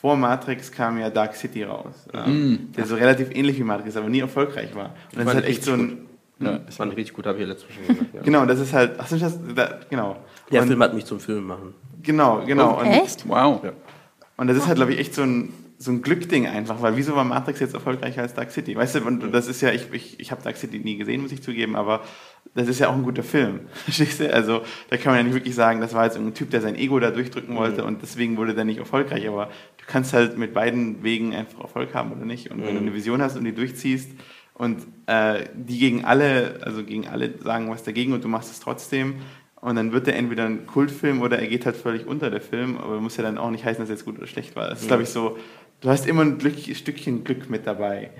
Vor 0.00 0.16
Matrix 0.16 0.70
kam 0.70 0.98
ja 0.98 1.10
Dark 1.10 1.34
City 1.34 1.64
raus, 1.64 2.06
ähm, 2.14 2.68
der 2.76 2.86
so 2.86 2.94
relativ 2.94 3.30
ähnlich 3.34 3.58
wie 3.58 3.64
Matrix, 3.64 3.96
aber 3.96 4.08
nie 4.08 4.20
erfolgreich 4.20 4.72
war. 4.76 4.94
Und 5.12 5.18
das 5.18 5.26
ist 5.26 5.34
halt 5.34 5.44
echt 5.46 5.64
so 5.64 5.72
ein. 5.72 5.98
Ja, 6.40 6.58
das 6.58 6.76
fand 6.76 6.92
ich 6.92 6.98
richtig 6.98 7.16
gut, 7.16 7.26
habe 7.26 7.36
ich 7.38 7.42
ja 7.42 7.48
letztes 7.48 7.68
Mal 7.68 7.74
schon 7.86 7.94
gesagt. 7.96 8.14
Ja. 8.14 8.22
Genau, 8.22 8.46
das 8.46 8.60
ist 8.60 8.72
halt. 8.72 8.92
Ach, 8.98 9.08
das, 9.08 9.38
da, 9.56 9.80
genau. 9.90 10.16
Der 10.52 10.62
Und- 10.62 10.68
Film 10.68 10.80
hat 10.84 10.94
mich 10.94 11.04
zum 11.04 11.18
Film 11.18 11.48
machen. 11.48 11.74
Genau, 12.00 12.42
genau. 12.46 12.78
Und, 12.78 12.86
Echt? 12.86 13.28
Wow. 13.28 13.60
Ja. 13.64 13.72
und 14.36 14.46
das 14.46 14.56
ist 14.56 14.68
halt, 14.68 14.76
glaube 14.76 14.92
ich, 14.92 15.00
echt 15.00 15.14
so 15.16 15.22
ein, 15.22 15.52
so 15.78 15.90
ein 15.90 16.00
Glückding 16.00 16.46
einfach, 16.46 16.80
weil 16.80 16.96
wieso 16.96 17.16
war 17.16 17.24
Matrix 17.24 17.58
jetzt 17.58 17.74
erfolgreicher 17.74 18.22
als 18.22 18.34
Dark 18.34 18.52
City? 18.52 18.76
Weißt 18.76 18.94
du, 18.94 19.00
und 19.04 19.32
das 19.32 19.48
ist 19.48 19.60
ja, 19.62 19.72
ich, 19.72 19.92
ich, 19.92 20.20
ich 20.20 20.30
habe 20.30 20.40
Dark 20.44 20.56
City 20.56 20.78
nie 20.78 20.96
gesehen, 20.96 21.22
muss 21.22 21.32
ich 21.32 21.42
zugeben, 21.42 21.74
aber 21.74 22.02
das 22.54 22.68
ist 22.68 22.78
ja 22.78 22.88
auch 22.88 22.94
ein 22.94 23.02
guter 23.02 23.24
Film. 23.24 23.60
Verstehst 23.72 24.20
du? 24.20 24.32
Also 24.32 24.62
da 24.90 24.96
kann 24.96 25.10
man 25.12 25.16
ja 25.16 25.22
nicht 25.24 25.34
wirklich 25.34 25.56
sagen, 25.56 25.80
das 25.80 25.92
war 25.92 26.04
jetzt 26.04 26.16
ein 26.16 26.34
Typ, 26.34 26.50
der 26.50 26.60
sein 26.60 26.76
Ego 26.76 27.00
da 27.00 27.10
durchdrücken 27.10 27.56
wollte 27.56 27.82
und 27.84 28.00
deswegen 28.00 28.36
wurde 28.36 28.54
der 28.54 28.64
nicht 28.64 28.78
erfolgreich, 28.78 29.26
aber 29.26 29.50
kannst 29.88 30.12
halt 30.12 30.38
mit 30.38 30.54
beiden 30.54 31.02
Wegen 31.02 31.34
einfach 31.34 31.60
Erfolg 31.60 31.94
haben 31.94 32.12
oder 32.12 32.24
nicht. 32.24 32.52
Und 32.52 32.64
wenn 32.64 32.74
du 32.74 32.80
eine 32.80 32.94
Vision 32.94 33.20
hast 33.20 33.36
und 33.36 33.44
die 33.44 33.54
durchziehst 33.54 34.12
und 34.54 34.86
äh, 35.06 35.46
die 35.54 35.78
gegen 35.78 36.04
alle, 36.04 36.60
also 36.62 36.84
gegen 36.84 37.08
alle 37.08 37.38
sagen 37.42 37.68
was 37.70 37.82
dagegen 37.82 38.12
und 38.12 38.22
du 38.22 38.28
machst 38.28 38.52
es 38.52 38.60
trotzdem, 38.60 39.16
und 39.60 39.74
dann 39.74 39.92
wird 39.92 40.06
er 40.06 40.14
entweder 40.14 40.44
ein 40.44 40.66
Kultfilm 40.66 41.20
oder 41.20 41.40
er 41.40 41.48
geht 41.48 41.66
halt 41.66 41.74
völlig 41.74 42.06
unter 42.06 42.30
der 42.30 42.40
Film, 42.40 42.78
aber 42.78 43.00
muss 43.00 43.16
ja 43.16 43.24
dann 43.24 43.38
auch 43.38 43.50
nicht 43.50 43.64
heißen, 43.64 43.82
dass 43.82 43.88
er 43.88 43.96
jetzt 43.96 44.04
gut 44.04 44.16
oder 44.16 44.28
schlecht 44.28 44.54
war. 44.54 44.68
Das 44.68 44.82
ist, 44.82 44.86
glaube 44.86 45.02
ich, 45.02 45.08
so, 45.08 45.36
du 45.80 45.88
hast 45.88 46.06
immer 46.06 46.22
ein 46.22 46.38
Glück, 46.38 46.54
Stückchen 46.76 47.24
Glück 47.24 47.50
mit 47.50 47.66
dabei. 47.66 48.10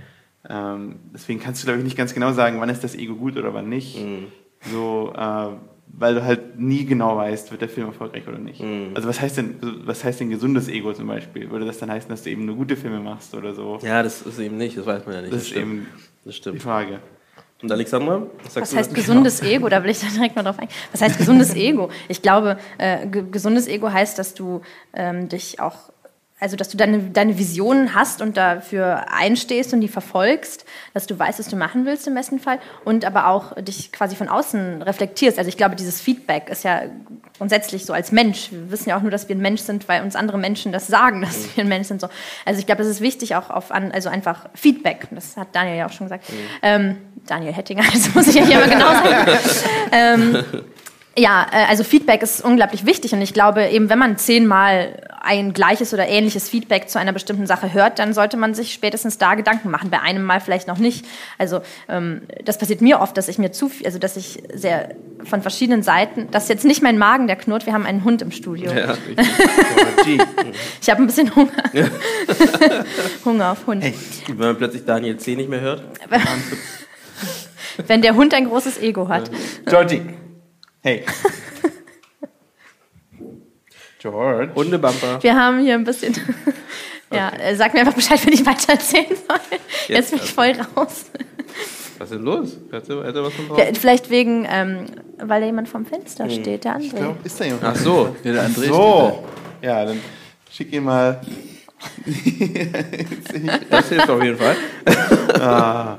Ähm, 0.48 0.96
deswegen 1.12 1.38
kannst 1.38 1.62
du, 1.62 1.66
glaube 1.66 1.78
ich, 1.78 1.84
nicht 1.84 1.96
ganz 1.96 2.12
genau 2.12 2.32
sagen, 2.32 2.60
wann 2.60 2.68
ist 2.70 2.82
das 2.82 2.96
Ego 2.96 3.14
gut 3.14 3.36
oder 3.36 3.54
wann 3.54 3.68
nicht. 3.68 4.04
Mhm. 4.04 4.26
So, 4.72 5.12
äh, 5.16 5.50
weil 5.92 6.14
du 6.14 6.24
halt 6.24 6.58
nie 6.58 6.84
genau 6.84 7.16
weißt, 7.16 7.50
wird 7.50 7.60
der 7.60 7.68
Film 7.68 7.88
erfolgreich 7.88 8.26
oder 8.28 8.38
nicht. 8.38 8.60
Mhm. 8.60 8.92
Also 8.94 9.08
was 9.08 9.20
heißt 9.20 9.36
denn, 9.36 9.56
was 9.84 10.04
heißt 10.04 10.20
denn 10.20 10.30
gesundes 10.30 10.68
Ego 10.68 10.92
zum 10.92 11.06
Beispiel? 11.06 11.50
Würde 11.50 11.66
das 11.66 11.78
dann 11.78 11.90
heißen, 11.90 12.08
dass 12.08 12.22
du 12.22 12.30
eben 12.30 12.44
nur 12.44 12.56
gute 12.56 12.76
Filme 12.76 13.00
machst 13.00 13.34
oder 13.34 13.54
so? 13.54 13.78
Ja, 13.82 14.02
das 14.02 14.22
ist 14.22 14.38
eben 14.38 14.56
nicht, 14.56 14.76
das 14.76 14.86
weiß 14.86 15.06
man 15.06 15.14
ja 15.14 15.20
nicht. 15.22 15.32
Das, 15.32 15.40
das 15.40 15.50
ist 15.50 15.56
eben 15.56 15.86
das 16.24 16.36
stimmt. 16.36 16.56
die 16.56 16.60
Frage. 16.60 17.00
Und 17.60 17.72
Alexandra, 17.72 18.22
was, 18.44 18.54
was 18.54 18.76
heißt 18.76 18.94
gesundes 18.94 19.40
genau. 19.40 19.52
Ego? 19.52 19.68
Da 19.68 19.82
will 19.82 19.90
ich 19.90 19.98
dann 19.98 20.12
direkt 20.12 20.36
mal 20.36 20.44
drauf 20.44 20.60
eingehen. 20.60 20.76
Was 20.92 21.02
heißt 21.02 21.18
gesundes 21.18 21.56
Ego? 21.56 21.90
Ich 22.06 22.22
glaube, 22.22 22.56
äh, 22.78 23.08
gesundes 23.08 23.66
Ego 23.66 23.90
heißt, 23.90 24.16
dass 24.16 24.34
du 24.34 24.60
ähm, 24.94 25.28
dich 25.28 25.58
auch 25.58 25.90
also 26.40 26.56
dass 26.56 26.68
du 26.68 26.76
deine, 26.76 27.00
deine 27.00 27.38
Visionen 27.38 27.94
hast 27.94 28.22
und 28.22 28.36
dafür 28.36 29.06
einstehst 29.12 29.72
und 29.72 29.80
die 29.80 29.88
verfolgst, 29.88 30.64
dass 30.94 31.06
du 31.06 31.18
weißt, 31.18 31.38
was 31.38 31.48
du 31.48 31.56
machen 31.56 31.84
willst 31.84 32.06
im 32.06 32.14
besten 32.14 32.38
Fall 32.38 32.58
und 32.84 33.04
aber 33.04 33.26
auch 33.26 33.54
dich 33.60 33.90
quasi 33.92 34.14
von 34.14 34.28
außen 34.28 34.82
reflektierst. 34.82 35.38
Also 35.38 35.48
ich 35.48 35.56
glaube, 35.56 35.74
dieses 35.74 36.00
Feedback 36.00 36.48
ist 36.48 36.64
ja 36.64 36.82
grundsätzlich 37.38 37.84
so 37.84 37.92
als 37.92 38.12
Mensch. 38.12 38.52
Wir 38.52 38.70
wissen 38.70 38.88
ja 38.88 38.96
auch 38.96 39.02
nur, 39.02 39.10
dass 39.10 39.28
wir 39.28 39.36
ein 39.36 39.40
Mensch 39.40 39.62
sind, 39.62 39.88
weil 39.88 40.02
uns 40.02 40.14
andere 40.14 40.38
Menschen 40.38 40.70
das 40.70 40.86
sagen, 40.86 41.22
dass 41.22 41.56
wir 41.56 41.64
ein 41.64 41.68
Mensch 41.68 41.88
sind. 41.88 42.00
So. 42.00 42.08
Also 42.44 42.60
ich 42.60 42.66
glaube, 42.66 42.82
es 42.82 42.88
ist 42.88 43.00
wichtig 43.00 43.34
auch 43.34 43.50
auf 43.50 43.72
an, 43.72 43.90
also 43.90 44.08
einfach 44.08 44.48
Feedback. 44.54 45.08
Das 45.10 45.36
hat 45.36 45.48
Daniel 45.52 45.76
ja 45.76 45.86
auch 45.86 45.92
schon 45.92 46.06
gesagt. 46.06 46.28
Mhm. 46.30 46.34
Ähm, 46.62 46.96
Daniel 47.26 47.52
Hettinger, 47.52 47.84
das 47.92 48.14
muss 48.14 48.28
ich 48.28 48.36
ja 48.36 48.44
hier 48.44 48.58
mal 48.58 48.68
genau 48.68 48.92
sagen. 48.92 49.38
ähm, 49.92 50.44
ja, 51.18 51.46
äh, 51.52 51.66
also 51.68 51.84
Feedback 51.84 52.22
ist 52.22 52.44
unglaublich 52.44 52.86
wichtig 52.86 53.12
und 53.12 53.20
ich 53.20 53.34
glaube 53.34 53.66
eben, 53.66 53.90
wenn 53.90 53.98
man 53.98 54.16
zehnmal 54.16 55.02
ein 55.20 55.52
gleiches 55.52 55.92
oder 55.92 56.08
ähnliches 56.08 56.48
Feedback 56.48 56.88
zu 56.88 56.98
einer 56.98 57.12
bestimmten 57.12 57.46
Sache 57.46 57.72
hört, 57.72 57.98
dann 57.98 58.14
sollte 58.14 58.36
man 58.36 58.54
sich 58.54 58.72
spätestens 58.72 59.18
da 59.18 59.34
Gedanken 59.34 59.70
machen. 59.70 59.90
Bei 59.90 60.00
einem 60.00 60.22
Mal 60.22 60.40
vielleicht 60.40 60.68
noch 60.68 60.78
nicht. 60.78 61.04
Also 61.36 61.60
ähm, 61.88 62.22
das 62.44 62.58
passiert 62.58 62.80
mir 62.80 63.00
oft, 63.00 63.16
dass 63.16 63.28
ich 63.28 63.38
mir 63.38 63.52
zu 63.52 63.68
viel, 63.68 63.86
also 63.86 63.98
dass 63.98 64.16
ich 64.16 64.42
sehr 64.54 64.94
von 65.24 65.42
verschiedenen 65.42 65.82
Seiten, 65.82 66.28
das 66.30 66.44
ist 66.44 66.48
jetzt 66.48 66.64
nicht 66.64 66.82
mein 66.82 66.98
Magen, 66.98 67.26
der 67.26 67.36
knurrt, 67.36 67.66
wir 67.66 67.72
haben 67.72 67.84
einen 67.84 68.04
Hund 68.04 68.22
im 68.22 68.30
Studio. 68.30 68.72
Ja, 68.72 68.96
ich 70.80 70.90
habe 70.90 71.02
ein 71.02 71.06
bisschen 71.06 71.34
Hunger. 71.34 71.50
Hunger 73.24 73.52
auf 73.52 73.66
Hund. 73.66 73.82
Hey, 73.82 73.94
wenn 74.28 74.36
man 74.38 74.56
plötzlich 74.56 74.84
Daniel 74.84 75.16
C. 75.16 75.34
nicht 75.34 75.50
mehr 75.50 75.60
hört. 75.60 75.82
wenn 77.86 78.02
der 78.02 78.14
Hund 78.14 78.32
ein 78.34 78.46
großes 78.46 78.78
Ego 78.80 79.08
hat. 79.08 79.30
Georgie. 79.66 80.02
Hey. 80.82 81.04
George. 83.98 84.54
Hundebumper. 84.54 85.22
Wir 85.22 85.34
haben 85.34 85.60
hier 85.60 85.74
ein 85.74 85.84
bisschen. 85.84 86.14
ja, 87.12 87.32
okay. 87.32 87.54
sag 87.56 87.74
mir 87.74 87.80
einfach 87.80 87.94
Bescheid, 87.94 88.24
wenn 88.24 88.32
ich 88.32 88.46
weiter 88.46 88.74
erzählen 88.74 89.06
soll. 89.08 89.40
Jetzt, 89.88 89.88
Jetzt 89.88 90.10
bin 90.10 90.20
ich 90.22 90.32
voll 90.32 90.52
raus. 90.76 91.06
Was 91.98 92.10
ist 92.10 92.16
denn 92.16 92.22
los? 92.22 92.56
Hat 92.70 92.88
er, 92.88 93.24
was 93.24 93.32
von 93.34 93.56
ja, 93.56 93.64
vielleicht 93.74 94.08
wegen, 94.08 94.46
ähm, 94.48 94.86
weil 95.18 95.40
da 95.40 95.46
jemand 95.46 95.68
vom 95.68 95.84
Fenster 95.84 96.24
hm. 96.24 96.30
steht, 96.30 96.62
der 96.62 96.76
André. 96.76 96.84
Ich 96.84 96.94
glaub, 96.94 97.26
ist 97.26 97.40
da 97.40 97.44
jemand? 97.44 97.64
Ach 97.64 97.74
so, 97.74 98.14
ja, 98.22 98.32
der 98.32 98.48
André 98.48 98.68
so. 98.68 99.24
Ja, 99.60 99.84
dann 99.84 100.00
schick 100.52 100.72
ihn 100.72 100.84
mal. 100.84 101.20
das 103.70 103.88
hilft 103.88 104.10
auf 104.10 104.22
jeden 104.22 104.38
Fall. 104.38 104.56
ah. 105.40 105.98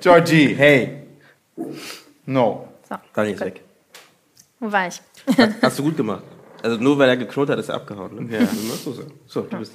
Georgie, 0.00 0.54
hey. 0.54 1.02
No. 2.26 2.68
So, 2.86 2.96
Daniel 3.14 3.34
ist 3.34 3.40
weg. 3.40 3.65
Wo 4.66 4.72
war 4.72 4.88
ich? 4.88 5.00
Hast, 5.38 5.62
hast, 5.62 5.78
du 5.78 5.84
gut 5.84 5.96
gemacht. 5.96 6.24
Also 6.60 6.76
nur 6.76 6.98
weil 6.98 7.08
er 7.08 7.16
geknurrt 7.16 7.50
hat, 7.50 7.58
ist 7.60 7.68
er 7.68 7.76
abgehauen. 7.76 8.26
Ne? 8.26 8.36
Ja. 8.36 8.46
So, 8.84 8.96
so, 9.28 9.42
du 9.42 9.58
bist. 9.58 9.72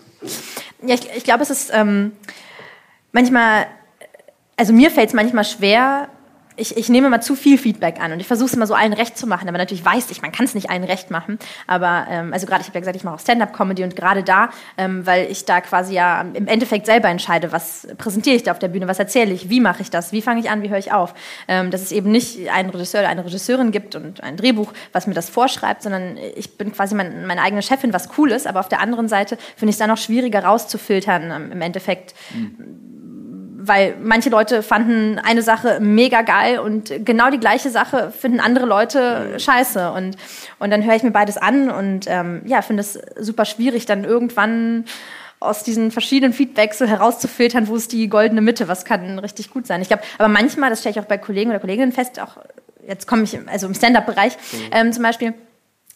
Ja, 0.85 0.95
ich, 0.95 1.09
ich 1.15 1.23
glaube, 1.23 1.43
es 1.43 1.49
ist 1.49 1.71
ähm, 1.73 2.11
manchmal, 3.13 3.67
also 4.57 4.73
mir 4.73 4.91
fällt 4.91 5.07
es 5.07 5.13
manchmal 5.13 5.45
schwer, 5.45 6.09
ich, 6.57 6.75
ich 6.75 6.89
nehme 6.89 7.09
mal 7.09 7.21
zu 7.21 7.35
viel 7.35 7.57
Feedback 7.57 8.01
an 8.01 8.11
und 8.11 8.19
ich 8.19 8.27
versuche 8.27 8.47
es 8.47 8.53
immer 8.53 8.67
so 8.67 8.73
allen 8.73 8.93
recht 8.93 9.17
zu 9.17 9.25
machen, 9.25 9.47
aber 9.47 9.57
natürlich 9.57 9.85
weiß 9.85 10.11
ich, 10.11 10.21
man 10.21 10.31
kann 10.31 10.45
es 10.45 10.53
nicht 10.53 10.69
allen 10.69 10.83
recht 10.83 11.09
machen. 11.09 11.39
Aber 11.67 12.07
ähm, 12.09 12.33
also 12.33 12.45
gerade, 12.45 12.61
ich 12.61 12.67
habe 12.67 12.77
ja 12.77 12.81
gesagt, 12.81 12.97
ich 12.97 13.03
mache 13.03 13.15
auch 13.15 13.19
Stand-up-Comedy 13.19 13.83
und 13.83 13.95
gerade 13.95 14.23
da, 14.23 14.49
ähm, 14.77 15.05
weil 15.05 15.31
ich 15.31 15.45
da 15.45 15.61
quasi 15.61 15.93
ja 15.93 16.21
im 16.21 16.47
Endeffekt 16.47 16.85
selber 16.85 17.07
entscheide, 17.07 17.51
was 17.51 17.87
präsentiere 17.97 18.35
ich 18.35 18.43
da 18.43 18.51
auf 18.51 18.59
der 18.59 18.67
Bühne, 18.67 18.87
was 18.87 18.99
erzähle 18.99 19.31
ich, 19.31 19.49
wie 19.49 19.59
mache 19.59 19.81
ich 19.81 19.89
das, 19.89 20.11
wie 20.11 20.21
fange 20.21 20.41
ich 20.41 20.49
an, 20.49 20.61
wie 20.61 20.69
höre 20.69 20.77
ich 20.77 20.91
auf. 20.91 21.13
Ähm, 21.47 21.71
dass 21.71 21.81
es 21.81 21.91
eben 21.91 22.11
nicht 22.11 22.49
einen 22.49 22.69
Regisseur 22.69 23.01
oder 23.01 23.09
eine 23.09 23.25
Regisseurin 23.25 23.71
gibt 23.71 23.95
und 23.95 24.21
ein 24.21 24.35
Drehbuch, 24.35 24.73
was 24.91 25.07
mir 25.07 25.13
das 25.13 25.29
vorschreibt, 25.29 25.83
sondern 25.83 26.17
ich 26.35 26.57
bin 26.57 26.73
quasi 26.73 26.95
mein, 26.95 27.25
meine 27.25 27.41
eigene 27.41 27.61
Chefin, 27.61 27.93
was 27.93 28.09
cool 28.17 28.31
ist, 28.31 28.45
aber 28.45 28.59
auf 28.59 28.69
der 28.69 28.81
anderen 28.81 29.07
Seite 29.07 29.37
finde 29.55 29.69
ich 29.69 29.75
es 29.75 29.79
dann 29.79 29.89
noch 29.89 29.97
schwieriger 29.97 30.43
rauszufiltern 30.43 31.31
ähm, 31.31 31.51
im 31.51 31.61
Endeffekt. 31.61 32.13
Mhm 32.33 32.91
weil 33.63 33.95
manche 34.01 34.29
Leute 34.29 34.63
fanden 34.63 35.19
eine 35.19 35.41
Sache 35.41 35.79
mega 35.79 36.21
geil 36.21 36.59
und 36.59 37.05
genau 37.05 37.29
die 37.29 37.39
gleiche 37.39 37.69
Sache 37.69 38.11
finden 38.11 38.39
andere 38.39 38.65
Leute 38.65 39.39
scheiße. 39.39 39.91
Und, 39.91 40.17
und 40.59 40.71
dann 40.71 40.83
höre 40.83 40.95
ich 40.95 41.03
mir 41.03 41.11
beides 41.11 41.37
an 41.37 41.69
und 41.69 42.05
ähm, 42.07 42.41
ja, 42.45 42.61
finde 42.61 42.81
es 42.81 42.99
super 43.19 43.45
schwierig, 43.45 43.85
dann 43.85 44.03
irgendwann 44.03 44.85
aus 45.39 45.63
diesen 45.63 45.91
verschiedenen 45.91 46.33
Feedbacks 46.33 46.77
so 46.77 46.85
herauszufiltern, 46.85 47.67
wo 47.67 47.75
ist 47.75 47.91
die 47.91 48.07
goldene 48.09 48.41
Mitte, 48.41 48.67
was 48.67 48.85
kann 48.85 49.17
richtig 49.19 49.49
gut 49.49 49.65
sein. 49.65 49.81
Ich 49.81 49.87
glaube, 49.87 50.03
aber 50.17 50.27
manchmal, 50.27 50.69
das 50.69 50.81
stelle 50.81 50.93
ich 50.93 50.99
auch 50.99 51.07
bei 51.07 51.17
Kollegen 51.17 51.49
oder 51.49 51.59
Kolleginnen 51.59 51.91
fest, 51.91 52.19
auch 52.19 52.37
jetzt 52.87 53.07
komme 53.07 53.23
ich, 53.23 53.37
also 53.47 53.67
im 53.67 53.73
Stand-up-Bereich 53.73 54.37
mhm. 54.37 54.57
ähm, 54.71 54.93
zum 54.93 55.03
Beispiel, 55.03 55.33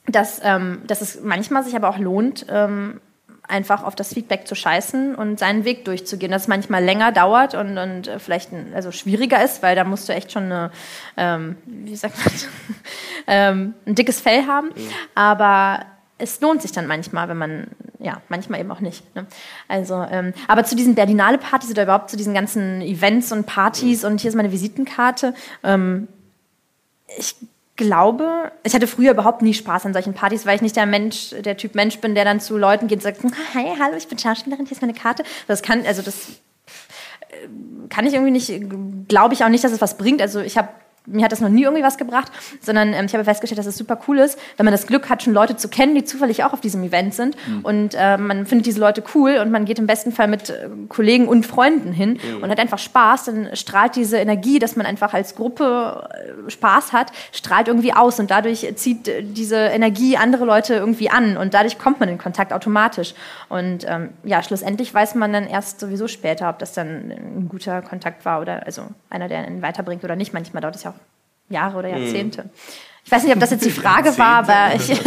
dass, 0.07 0.41
ähm, 0.43 0.81
dass 0.87 1.01
es 1.01 1.21
manchmal 1.21 1.63
sich 1.63 1.75
aber 1.75 1.89
auch 1.89 1.97
lohnt, 1.97 2.45
ähm, 2.49 2.99
einfach 3.47 3.83
auf 3.83 3.95
das 3.95 4.13
Feedback 4.13 4.47
zu 4.47 4.55
scheißen 4.55 5.15
und 5.15 5.39
seinen 5.39 5.65
Weg 5.65 5.85
durchzugehen. 5.85 6.31
Das 6.31 6.47
manchmal 6.47 6.83
länger 6.83 7.11
dauert 7.11 7.55
und, 7.55 7.77
und 7.77 8.09
vielleicht 8.19 8.51
ein, 8.51 8.73
also 8.73 8.91
schwieriger 8.91 9.43
ist, 9.43 9.61
weil 9.63 9.75
da 9.75 9.83
musst 9.83 10.09
du 10.09 10.13
echt 10.13 10.31
schon 10.31 10.43
eine, 10.43 10.71
ähm, 11.17 11.57
wie 11.65 11.95
sagt 11.95 12.17
man, 12.23 12.33
ähm, 13.27 13.73
ein 13.85 13.95
dickes 13.95 14.21
Fell 14.21 14.47
haben. 14.47 14.67
Mhm. 14.67 14.89
Aber 15.13 15.85
es 16.17 16.39
lohnt 16.39 16.61
sich 16.61 16.71
dann 16.71 16.87
manchmal, 16.87 17.27
wenn 17.27 17.37
man, 17.37 17.67
ja, 17.99 18.21
manchmal 18.29 18.59
eben 18.59 18.71
auch 18.71 18.79
nicht. 18.79 19.15
Ne? 19.15 19.25
Also, 19.67 20.05
ähm, 20.09 20.33
aber 20.47 20.63
zu 20.63 20.75
diesen 20.75 20.95
Berlinale 20.95 21.37
Partys 21.37 21.71
oder 21.71 21.83
überhaupt 21.83 22.09
zu 22.09 22.17
diesen 22.17 22.33
ganzen 22.33 22.81
Events 22.81 23.31
und 23.31 23.45
Partys 23.45 24.05
und 24.05 24.21
hier 24.21 24.29
ist 24.29 24.35
meine 24.35 24.51
Visitenkarte. 24.51 25.33
Ähm, 25.63 26.07
ich 27.17 27.35
glaube, 27.75 28.51
ich 28.63 28.73
hatte 28.73 28.87
früher 28.87 29.11
überhaupt 29.11 29.41
nie 29.41 29.53
Spaß 29.53 29.85
an 29.85 29.93
solchen 29.93 30.13
Partys, 30.13 30.45
weil 30.45 30.55
ich 30.55 30.61
nicht 30.61 30.75
der 30.75 30.85
Mensch, 30.85 31.35
der 31.43 31.57
Typ 31.57 31.75
Mensch 31.75 31.99
bin, 31.99 32.15
der 32.15 32.25
dann 32.25 32.39
zu 32.39 32.57
Leuten 32.57 32.87
geht 32.87 32.99
und 32.99 33.03
sagt, 33.03 33.21
hi, 33.53 33.65
hallo, 33.79 33.95
ich 33.97 34.07
bin 34.07 34.17
Schauspielerin, 34.17 34.65
hier 34.65 34.73
ist 34.73 34.81
meine 34.81 34.93
Karte. 34.93 35.23
Das 35.47 35.61
kann, 35.61 35.85
also 35.85 36.01
das 36.01 36.29
äh, 37.29 37.47
kann 37.89 38.05
ich 38.05 38.13
irgendwie 38.13 38.31
nicht, 38.31 39.07
glaube 39.09 39.33
ich 39.33 39.43
auch 39.43 39.49
nicht, 39.49 39.63
dass 39.63 39.71
es 39.71 39.81
was 39.81 39.97
bringt. 39.97 40.21
Also 40.21 40.39
ich 40.39 40.57
habe 40.57 40.69
mir 41.05 41.23
hat 41.23 41.31
das 41.31 41.41
noch 41.41 41.49
nie 41.49 41.63
irgendwie 41.63 41.83
was 41.83 41.97
gebracht, 41.97 42.31
sondern 42.61 42.93
ähm, 42.93 43.05
ich 43.05 43.13
habe 43.13 43.23
festgestellt, 43.23 43.59
dass 43.59 43.65
es 43.65 43.77
super 43.77 43.99
cool 44.07 44.19
ist, 44.19 44.39
wenn 44.57 44.65
man 44.65 44.73
das 44.73 44.87
Glück 44.87 45.09
hat, 45.09 45.23
schon 45.23 45.33
Leute 45.33 45.55
zu 45.55 45.67
kennen, 45.67 45.95
die 45.95 46.03
zufällig 46.03 46.43
auch 46.43 46.53
auf 46.53 46.61
diesem 46.61 46.83
Event 46.83 47.13
sind. 47.13 47.35
Mhm. 47.47 47.65
Und 47.65 47.95
äh, 47.97 48.17
man 48.17 48.45
findet 48.45 48.65
diese 48.65 48.79
Leute 48.79 49.03
cool 49.13 49.37
und 49.41 49.51
man 49.51 49.65
geht 49.65 49.79
im 49.79 49.87
besten 49.87 50.11
Fall 50.11 50.27
mit 50.27 50.49
äh, 50.49 50.69
Kollegen 50.89 51.27
und 51.27 51.45
Freunden 51.45 51.91
hin 51.91 52.19
mhm. 52.21 52.43
und 52.43 52.49
hat 52.49 52.59
einfach 52.59 52.79
Spaß. 52.79 53.25
Dann 53.25 53.55
strahlt 53.55 53.95
diese 53.95 54.17
Energie, 54.17 54.59
dass 54.59 54.75
man 54.75 54.85
einfach 54.85 55.13
als 55.13 55.35
Gruppe 55.35 56.09
äh, 56.47 56.49
Spaß 56.49 56.93
hat, 56.93 57.11
strahlt 57.31 57.67
irgendwie 57.67 57.93
aus 57.93 58.19
und 58.19 58.31
dadurch 58.31 58.67
zieht 58.75 59.07
äh, 59.07 59.23
diese 59.23 59.57
Energie 59.57 60.17
andere 60.17 60.45
Leute 60.45 60.75
irgendwie 60.75 61.09
an 61.09 61.37
und 61.37 61.53
dadurch 61.53 61.77
kommt 61.77 61.99
man 61.99 62.09
in 62.09 62.17
Kontakt 62.17 62.53
automatisch. 62.53 63.13
Und 63.49 63.85
ähm, 63.87 64.09
ja, 64.23 64.41
schlussendlich 64.43 64.93
weiß 64.93 65.15
man 65.15 65.33
dann 65.33 65.47
erst 65.47 65.79
sowieso 65.79 66.07
später, 66.07 66.49
ob 66.49 66.59
das 66.59 66.73
dann 66.73 67.11
ein 67.11 67.47
guter 67.49 67.81
Kontakt 67.81 68.25
war 68.25 68.41
oder 68.41 68.65
also 68.65 68.83
einer, 69.09 69.27
der 69.27 69.39
einen 69.39 69.61
weiterbringt 69.61 70.03
oder 70.03 70.15
nicht. 70.15 70.33
Manchmal 70.33 70.61
dauert 70.61 70.75
es 70.75 70.83
ja 70.83 70.91
auch 70.91 70.94
Jahre 71.49 71.77
oder 71.77 71.89
Jahrzehnte. 71.89 72.43
Hm. 72.43 72.49
Ich 73.05 73.11
weiß 73.11 73.23
nicht, 73.23 73.33
ob 73.33 73.39
das 73.39 73.51
jetzt 73.51 73.63
die 73.63 73.69
Frage 73.69 74.17
war, 74.17 74.37
aber 74.37 74.73
ich. 74.75 74.89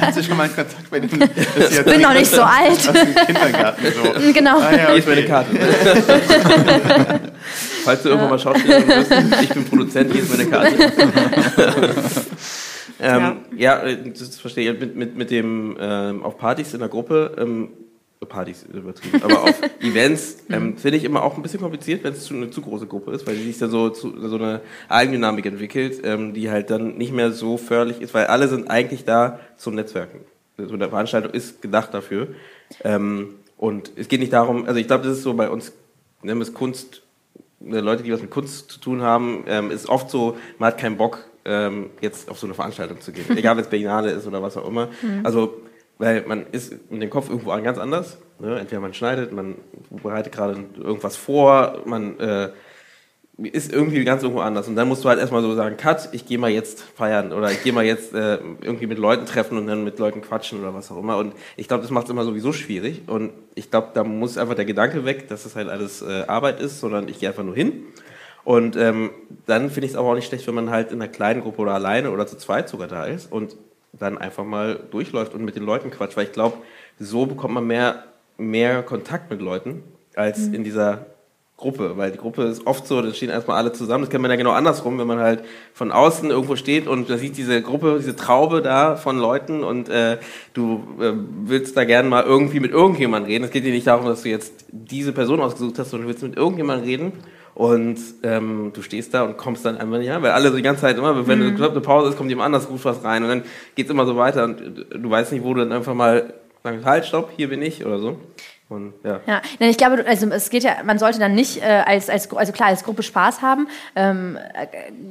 Hast 0.00 0.18
du 0.18 0.24
schon 0.24 0.36
mal 0.36 0.48
Kontakt 0.48 0.90
bei 0.90 0.98
dem? 0.98 1.08
Ich 1.08 1.84
bin 1.84 2.00
noch 2.00 2.14
nicht 2.14 2.28
so 2.28 2.42
alt. 2.42 2.72
Aus 2.72 2.92
dem 2.92 3.14
Kindergarten 3.14 3.84
so. 3.94 4.32
Genau. 4.32 4.58
Ah, 4.58 4.72
ja, 4.72 4.72
okay. 4.72 4.86
Hier 4.88 4.96
ist 4.96 5.06
meine 5.06 5.24
Karte. 5.24 5.50
Falls 7.84 8.02
du 8.02 8.08
irgendwann 8.08 8.30
mal 8.30 8.38
Schauspielerin 8.40 8.88
wirst, 8.88 9.12
ich 9.40 9.48
bin 9.50 9.64
Produzent, 9.64 10.12
hier 10.12 10.22
ist 10.22 10.36
meine 10.36 10.50
Karte. 10.50 10.72
ähm, 13.00 13.36
ja. 13.56 13.86
ja. 13.86 13.94
das 13.94 14.40
verstehe 14.40 14.72
ich. 14.72 14.80
Mit, 14.80 14.96
mit, 14.96 15.16
mit 15.16 15.30
dem 15.30 15.76
ähm, 15.80 16.24
auf 16.24 16.36
Partys 16.38 16.74
in 16.74 16.80
der 16.80 16.88
Gruppe 16.88 17.36
ähm, 17.38 17.68
Partys 18.26 18.64
übertrieben, 18.64 19.22
aber 19.22 19.42
auf 19.42 19.60
Events 19.80 20.38
ähm, 20.50 20.76
finde 20.76 20.98
ich 20.98 21.04
immer 21.04 21.22
auch 21.22 21.36
ein 21.36 21.42
bisschen 21.42 21.60
kompliziert, 21.60 22.04
wenn 22.04 22.12
es 22.12 22.24
zu, 22.24 22.34
eine 22.34 22.50
zu 22.50 22.62
große 22.62 22.86
Gruppe 22.86 23.12
ist, 23.12 23.26
weil 23.26 23.36
die 23.36 23.42
sich 23.42 23.58
dann 23.58 23.70
so, 23.70 23.90
zu, 23.90 24.14
so 24.28 24.36
eine 24.36 24.60
Eigendynamik 24.88 25.46
entwickelt, 25.46 26.00
ähm, 26.04 26.34
die 26.34 26.50
halt 26.50 26.70
dann 26.70 26.96
nicht 26.96 27.12
mehr 27.12 27.32
so 27.32 27.56
förderlich 27.56 28.00
ist, 28.00 28.14
weil 28.14 28.26
alle 28.26 28.48
sind 28.48 28.70
eigentlich 28.70 29.04
da 29.04 29.40
zum 29.56 29.74
Netzwerken. 29.74 30.20
So 30.58 30.74
eine 30.74 30.88
Veranstaltung 30.88 31.32
ist 31.32 31.62
gedacht 31.62 31.92
dafür. 31.94 32.28
Ähm, 32.84 33.34
und 33.56 33.92
es 33.96 34.08
geht 34.08 34.20
nicht 34.20 34.32
darum, 34.32 34.66
also 34.66 34.78
ich 34.78 34.86
glaube, 34.86 35.04
das 35.04 35.18
ist 35.18 35.22
so 35.22 35.34
bei 35.34 35.48
uns, 35.48 35.72
nennen 36.22 36.40
wir 36.40 36.46
es 36.46 36.54
Kunst, 36.54 37.02
äh, 37.64 37.80
Leute, 37.80 38.02
die 38.02 38.12
was 38.12 38.20
mit 38.20 38.30
Kunst 38.30 38.70
zu 38.70 38.80
tun 38.80 39.02
haben, 39.02 39.44
ähm, 39.46 39.70
ist 39.70 39.88
oft 39.88 40.10
so, 40.10 40.36
man 40.58 40.68
hat 40.68 40.78
keinen 40.78 40.96
Bock, 40.96 41.24
ähm, 41.44 41.90
jetzt 42.00 42.30
auf 42.30 42.38
so 42.38 42.46
eine 42.46 42.54
Veranstaltung 42.54 43.00
zu 43.00 43.12
gehen. 43.12 43.24
Egal, 43.36 43.56
wenn 43.56 43.64
es 43.64 43.70
Berlinale 43.70 44.10
ist 44.10 44.26
oder 44.26 44.42
was 44.42 44.56
auch 44.56 44.68
immer. 44.68 44.88
Also 45.24 45.62
weil 46.02 46.24
man 46.26 46.46
ist 46.50 46.90
mit 46.90 47.00
dem 47.00 47.10
Kopf 47.10 47.30
irgendwo 47.30 47.50
ganz 47.62 47.78
anders. 47.78 48.18
Ne? 48.40 48.58
Entweder 48.58 48.80
man 48.80 48.92
schneidet, 48.92 49.30
man 49.30 49.54
bereitet 50.02 50.32
gerade 50.32 50.64
irgendwas 50.76 51.16
vor, 51.16 51.82
man 51.84 52.18
äh, 52.18 52.50
ist 53.38 53.72
irgendwie 53.72 54.02
ganz 54.02 54.24
irgendwo 54.24 54.42
anders. 54.42 54.66
Und 54.66 54.74
dann 54.74 54.88
musst 54.88 55.04
du 55.04 55.08
halt 55.08 55.20
erstmal 55.20 55.42
so 55.42 55.54
sagen, 55.54 55.76
Cut, 55.76 56.08
ich 56.10 56.26
gehe 56.26 56.38
mal 56.38 56.50
jetzt 56.50 56.82
feiern 56.82 57.32
oder 57.32 57.52
ich 57.52 57.62
gehe 57.62 57.72
mal 57.72 57.84
jetzt 57.84 58.14
äh, 58.14 58.38
irgendwie 58.62 58.88
mit 58.88 58.98
Leuten 58.98 59.26
treffen 59.26 59.56
und 59.56 59.68
dann 59.68 59.84
mit 59.84 60.00
Leuten 60.00 60.22
quatschen 60.22 60.58
oder 60.58 60.74
was 60.74 60.90
auch 60.90 60.98
immer. 60.98 61.18
Und 61.18 61.34
ich 61.56 61.68
glaube, 61.68 61.82
das 61.82 61.92
macht 61.92 62.06
es 62.06 62.10
immer 62.10 62.24
sowieso 62.24 62.52
schwierig. 62.52 63.02
Und 63.06 63.30
ich 63.54 63.70
glaube, 63.70 63.90
da 63.94 64.02
muss 64.02 64.38
einfach 64.38 64.56
der 64.56 64.64
Gedanke 64.64 65.04
weg, 65.04 65.28
dass 65.28 65.46
es 65.46 65.54
halt 65.54 65.68
alles 65.68 66.02
äh, 66.02 66.24
Arbeit 66.26 66.60
ist, 66.60 66.80
sondern 66.80 67.06
ich 67.06 67.20
gehe 67.20 67.28
einfach 67.28 67.44
nur 67.44 67.54
hin. 67.54 67.84
Und 68.42 68.74
ähm, 68.74 69.10
dann 69.46 69.70
finde 69.70 69.86
ich 69.86 69.92
es 69.92 69.96
aber 69.96 70.08
auch 70.08 70.14
nicht 70.16 70.26
schlecht, 70.26 70.48
wenn 70.48 70.56
man 70.56 70.70
halt 70.70 70.90
in 70.90 71.00
einer 71.00 71.12
kleinen 71.12 71.42
Gruppe 71.42 71.62
oder 71.62 71.74
alleine 71.74 72.10
oder 72.10 72.26
zu 72.26 72.36
zweit 72.36 72.68
sogar 72.68 72.88
da 72.88 73.04
ist 73.04 73.30
und 73.30 73.56
dann 73.92 74.18
einfach 74.18 74.44
mal 74.44 74.80
durchläuft 74.90 75.34
und 75.34 75.44
mit 75.44 75.56
den 75.56 75.64
Leuten 75.64 75.90
quatscht. 75.90 76.16
Weil 76.16 76.26
ich 76.26 76.32
glaube, 76.32 76.56
so 76.98 77.26
bekommt 77.26 77.54
man 77.54 77.66
mehr, 77.66 78.04
mehr 78.38 78.82
Kontakt 78.82 79.30
mit 79.30 79.40
Leuten 79.40 79.82
als 80.14 80.46
in 80.46 80.64
dieser 80.64 81.06
Gruppe. 81.62 81.96
Weil 81.96 82.10
die 82.10 82.18
Gruppe 82.18 82.42
ist 82.44 82.66
oft 82.66 82.86
so, 82.86 83.00
da 83.00 83.12
stehen 83.14 83.30
erstmal 83.30 83.56
alle 83.56 83.72
zusammen. 83.72 84.02
Das 84.02 84.10
kennt 84.10 84.22
man 84.22 84.30
ja 84.30 84.36
genau 84.36 84.50
andersrum, 84.50 84.98
wenn 84.98 85.06
man 85.06 85.20
halt 85.20 85.44
von 85.72 85.92
außen 85.92 86.28
irgendwo 86.30 86.56
steht 86.56 86.88
und 86.88 87.08
da 87.08 87.16
sieht 87.16 87.36
diese 87.36 87.62
Gruppe, 87.62 87.96
diese 87.98 88.16
Traube 88.16 88.62
da 88.62 88.96
von 88.96 89.18
Leuten 89.18 89.62
und 89.62 89.88
äh, 89.88 90.18
du 90.54 90.82
äh, 91.00 91.12
willst 91.44 91.76
da 91.76 91.84
gerne 91.84 92.08
mal 92.08 92.24
irgendwie 92.24 92.60
mit 92.60 92.72
irgendjemandem 92.72 93.30
reden. 93.30 93.44
Es 93.44 93.50
geht 93.50 93.64
dir 93.64 93.72
nicht 93.72 93.86
darum, 93.86 94.06
dass 94.06 94.22
du 94.22 94.28
jetzt 94.28 94.64
diese 94.70 95.12
Person 95.12 95.40
ausgesucht 95.40 95.78
hast, 95.78 95.90
sondern 95.90 96.08
du 96.08 96.12
willst 96.12 96.24
mit 96.24 96.36
irgendjemandem 96.36 96.86
reden. 96.86 97.12
Und 97.62 98.00
ähm, 98.24 98.72
du 98.74 98.82
stehst 98.82 99.14
da 99.14 99.22
und 99.22 99.36
kommst 99.36 99.64
dann 99.64 99.78
einfach 99.78 99.98
nicht 99.98 100.10
an, 100.10 100.20
weil 100.20 100.32
alle 100.32 100.50
so 100.50 100.56
die 100.56 100.62
ganze 100.62 100.80
Zeit 100.80 100.98
immer, 100.98 101.28
wenn 101.28 101.38
mhm. 101.38 101.62
eine 101.62 101.80
Pause 101.80 102.08
ist, 102.10 102.16
kommt 102.16 102.28
jemand 102.28 102.46
anders, 102.46 102.68
ruft 102.68 102.84
was 102.84 103.04
rein 103.04 103.22
und 103.22 103.28
dann 103.28 103.42
geht's 103.76 103.88
immer 103.88 104.04
so 104.04 104.16
weiter 104.16 104.42
und 104.42 104.84
du 104.90 105.08
weißt 105.08 105.30
nicht, 105.30 105.44
wo 105.44 105.54
du 105.54 105.60
dann 105.60 105.70
einfach 105.70 105.94
mal 105.94 106.34
sagst, 106.64 106.84
halt, 106.84 107.06
stopp, 107.06 107.30
hier 107.36 107.48
bin 107.48 107.62
ich 107.62 107.86
oder 107.86 108.00
so. 108.00 108.18
Und, 108.72 108.94
ja. 109.04 109.20
Ja, 109.26 109.42
ich 109.58 109.76
glaube, 109.76 110.04
also 110.06 110.26
es 110.28 110.50
geht 110.50 110.62
ja, 110.62 110.76
man 110.84 110.98
sollte 110.98 111.18
dann 111.18 111.34
nicht 111.34 111.62
äh, 111.62 111.82
als, 111.84 112.08
als, 112.08 112.32
also 112.34 112.52
klar, 112.52 112.68
als 112.68 112.84
Gruppe 112.84 113.02
Spaß 113.02 113.42
haben, 113.42 113.68
ähm, 113.94 114.38
äh, 114.54 114.66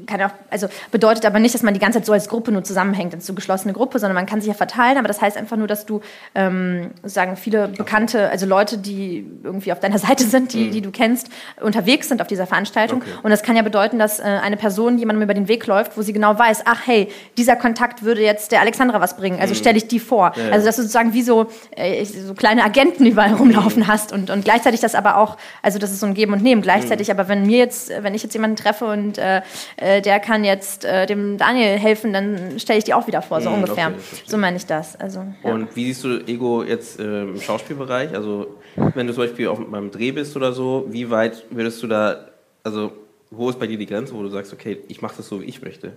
kann 0.08 0.22
auch, 0.22 0.32
also 0.50 0.68
bedeutet 0.92 1.26
aber 1.26 1.40
nicht, 1.40 1.54
dass 1.54 1.62
man 1.62 1.74
die 1.74 1.80
ganze 1.80 2.00
Zeit 2.00 2.06
so 2.06 2.14
als 2.14 2.28
Gruppe 2.28 2.52
nur 2.52 2.64
zusammenhängt, 2.64 3.14
als 3.14 3.28
so 3.28 3.34
geschlossene 3.34 3.74
Gruppe, 3.74 4.00
sondern 4.00 4.16
man 4.16 4.26
kann 4.26 4.42
sich 4.42 4.48
ja 4.48 4.54
verteilen, 4.54 4.98
aber 4.98 5.08
das 5.08 5.22
heißt 5.22 5.38
einfach 5.38 5.58
nur, 5.58 5.68
dass 5.68 5.86
du, 5.86 6.02
ähm, 6.34 6.92
sagen 7.04 7.38
viele 7.38 7.68
bekannte, 7.68 8.30
also 8.30 8.46
Leute, 8.46 8.78
die 8.78 9.26
irgendwie 9.44 9.72
auf 9.72 9.80
deiner 9.80 10.00
Seite 10.00 10.24
sind, 10.24 10.54
die, 10.54 10.72
die 10.72 10.82
du 10.82 10.92
kennst, 10.92 11.30
unterwegs 11.62 12.10
sind 12.10 12.22
auf 12.22 12.28
dieser 12.28 12.48
Veranstaltung. 12.48 13.02
Okay. 13.02 13.12
Und 13.24 13.30
das 13.30 13.44
kann 13.44 13.56
ja 13.56 13.62
bedeuten, 13.62 14.00
dass 14.00 14.20
äh, 14.20 14.24
eine 14.24 14.58
Person 14.58 14.98
jemandem 14.98 15.24
über 15.24 15.34
den 15.34 15.48
Weg 15.48 15.68
läuft, 15.68 15.98
wo 15.98 16.02
sie 16.02 16.14
genau 16.14 16.38
weiß, 16.38 16.64
ach 16.66 16.82
hey, 16.86 17.10
dieser 17.38 17.56
Kontakt 17.56 18.04
würde 18.04 18.22
jetzt 18.22 18.52
der 18.52 18.62
Alexandra 18.62 19.00
was 19.00 19.18
bringen, 19.18 19.40
also 19.40 19.54
stelle 19.54 19.78
ich 19.78 19.88
die 19.88 20.00
vor. 20.00 20.34
Ja, 20.36 20.46
ja. 20.46 20.52
Also 20.52 20.66
dass 20.66 20.78
du 20.78 20.82
sozusagen 20.82 21.14
wie 21.14 21.22
so, 21.22 21.48
äh, 21.76 22.04
so 22.06 22.34
kleine 22.34 22.64
Agenten 22.64 23.06
überall 23.06 23.34
rumlaufen 23.56 23.88
hast 23.88 24.12
und, 24.12 24.30
und 24.30 24.44
gleichzeitig 24.46 24.80
das 24.80 24.96
aber 24.96 25.18
auch, 25.18 25.38
also 25.62 25.80
das 25.80 25.92
ist 25.92 26.00
so 26.00 26.06
ein 26.06 26.14
Geben 26.14 26.34
und 26.34 26.42
Nehmen. 26.44 26.62
Gleichzeitig 26.62 27.12
aber, 27.12 27.28
wenn 27.28 27.46
mir 27.46 27.58
jetzt, 27.58 27.90
wenn 27.90 28.14
ich 28.16 28.24
jetzt 28.24 28.34
jemanden 28.34 28.56
treffe 28.56 28.86
und 28.86 29.18
äh, 29.18 29.42
äh, 29.78 30.02
der 30.02 30.20
kann 30.20 30.44
jetzt 30.44 30.86
äh, 30.86 31.06
dem 31.06 31.38
Daniel 31.38 31.78
helfen, 31.78 32.14
dann 32.14 32.60
stelle 32.60 32.80
ich 32.80 32.86
die 32.86 32.94
auch 32.94 33.08
wieder 33.08 33.22
vor, 33.22 33.42
so 33.42 33.50
Mhm, 33.50 33.56
ungefähr. 33.64 33.88
okay, 33.88 33.98
so 34.26 34.38
meine 34.38 34.58
ich 34.58 34.66
das. 34.66 34.96
Also, 34.96 35.26
ja. 35.44 35.52
Und 35.54 35.76
wie 35.76 35.86
siehst 35.86 36.04
du 36.04 36.20
Ego 36.28 36.64
jetzt 36.64 37.00
äh, 37.00 37.22
im 37.24 37.40
Schauspielbereich? 37.40 38.14
Also 38.16 38.56
wenn 38.96 39.08
du 39.08 39.14
zum 39.14 39.24
Beispiel 39.24 39.48
auf 39.48 39.60
beim 39.70 39.92
Dreh 39.92 40.12
bist 40.12 40.36
oder 40.36 40.54
so, 40.54 40.86
wie 40.90 41.10
weit 41.10 41.46
würdest 41.50 41.82
du 41.84 41.88
da, 41.88 42.28
also 42.64 42.92
wo 43.30 43.50
ist 43.50 43.60
bei 43.60 43.68
dir 43.68 43.78
die 43.78 43.86
Grenze, 43.86 44.14
wo 44.14 44.22
du 44.24 44.30
sagst, 44.30 44.52
okay, 44.54 44.80
ich 44.88 45.02
mache 45.02 45.16
das 45.18 45.28
so, 45.28 45.42
wie 45.42 45.46
ich 45.46 45.62
möchte? 45.62 45.94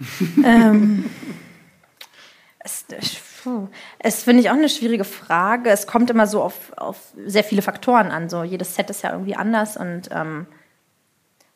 Es, 2.60 2.84
puh, 3.42 3.68
es 3.98 4.22
finde 4.22 4.42
ich 4.42 4.50
auch 4.50 4.54
eine 4.54 4.68
schwierige 4.68 5.04
Frage. 5.04 5.70
Es 5.70 5.86
kommt 5.86 6.10
immer 6.10 6.26
so 6.26 6.42
auf, 6.42 6.72
auf 6.76 7.12
sehr 7.26 7.44
viele 7.44 7.62
Faktoren 7.62 8.10
an. 8.10 8.28
So 8.28 8.42
jedes 8.42 8.74
Set 8.74 8.90
ist 8.90 9.02
ja 9.02 9.12
irgendwie 9.12 9.36
anders 9.36 9.76
und 9.76 10.08
ähm, 10.12 10.46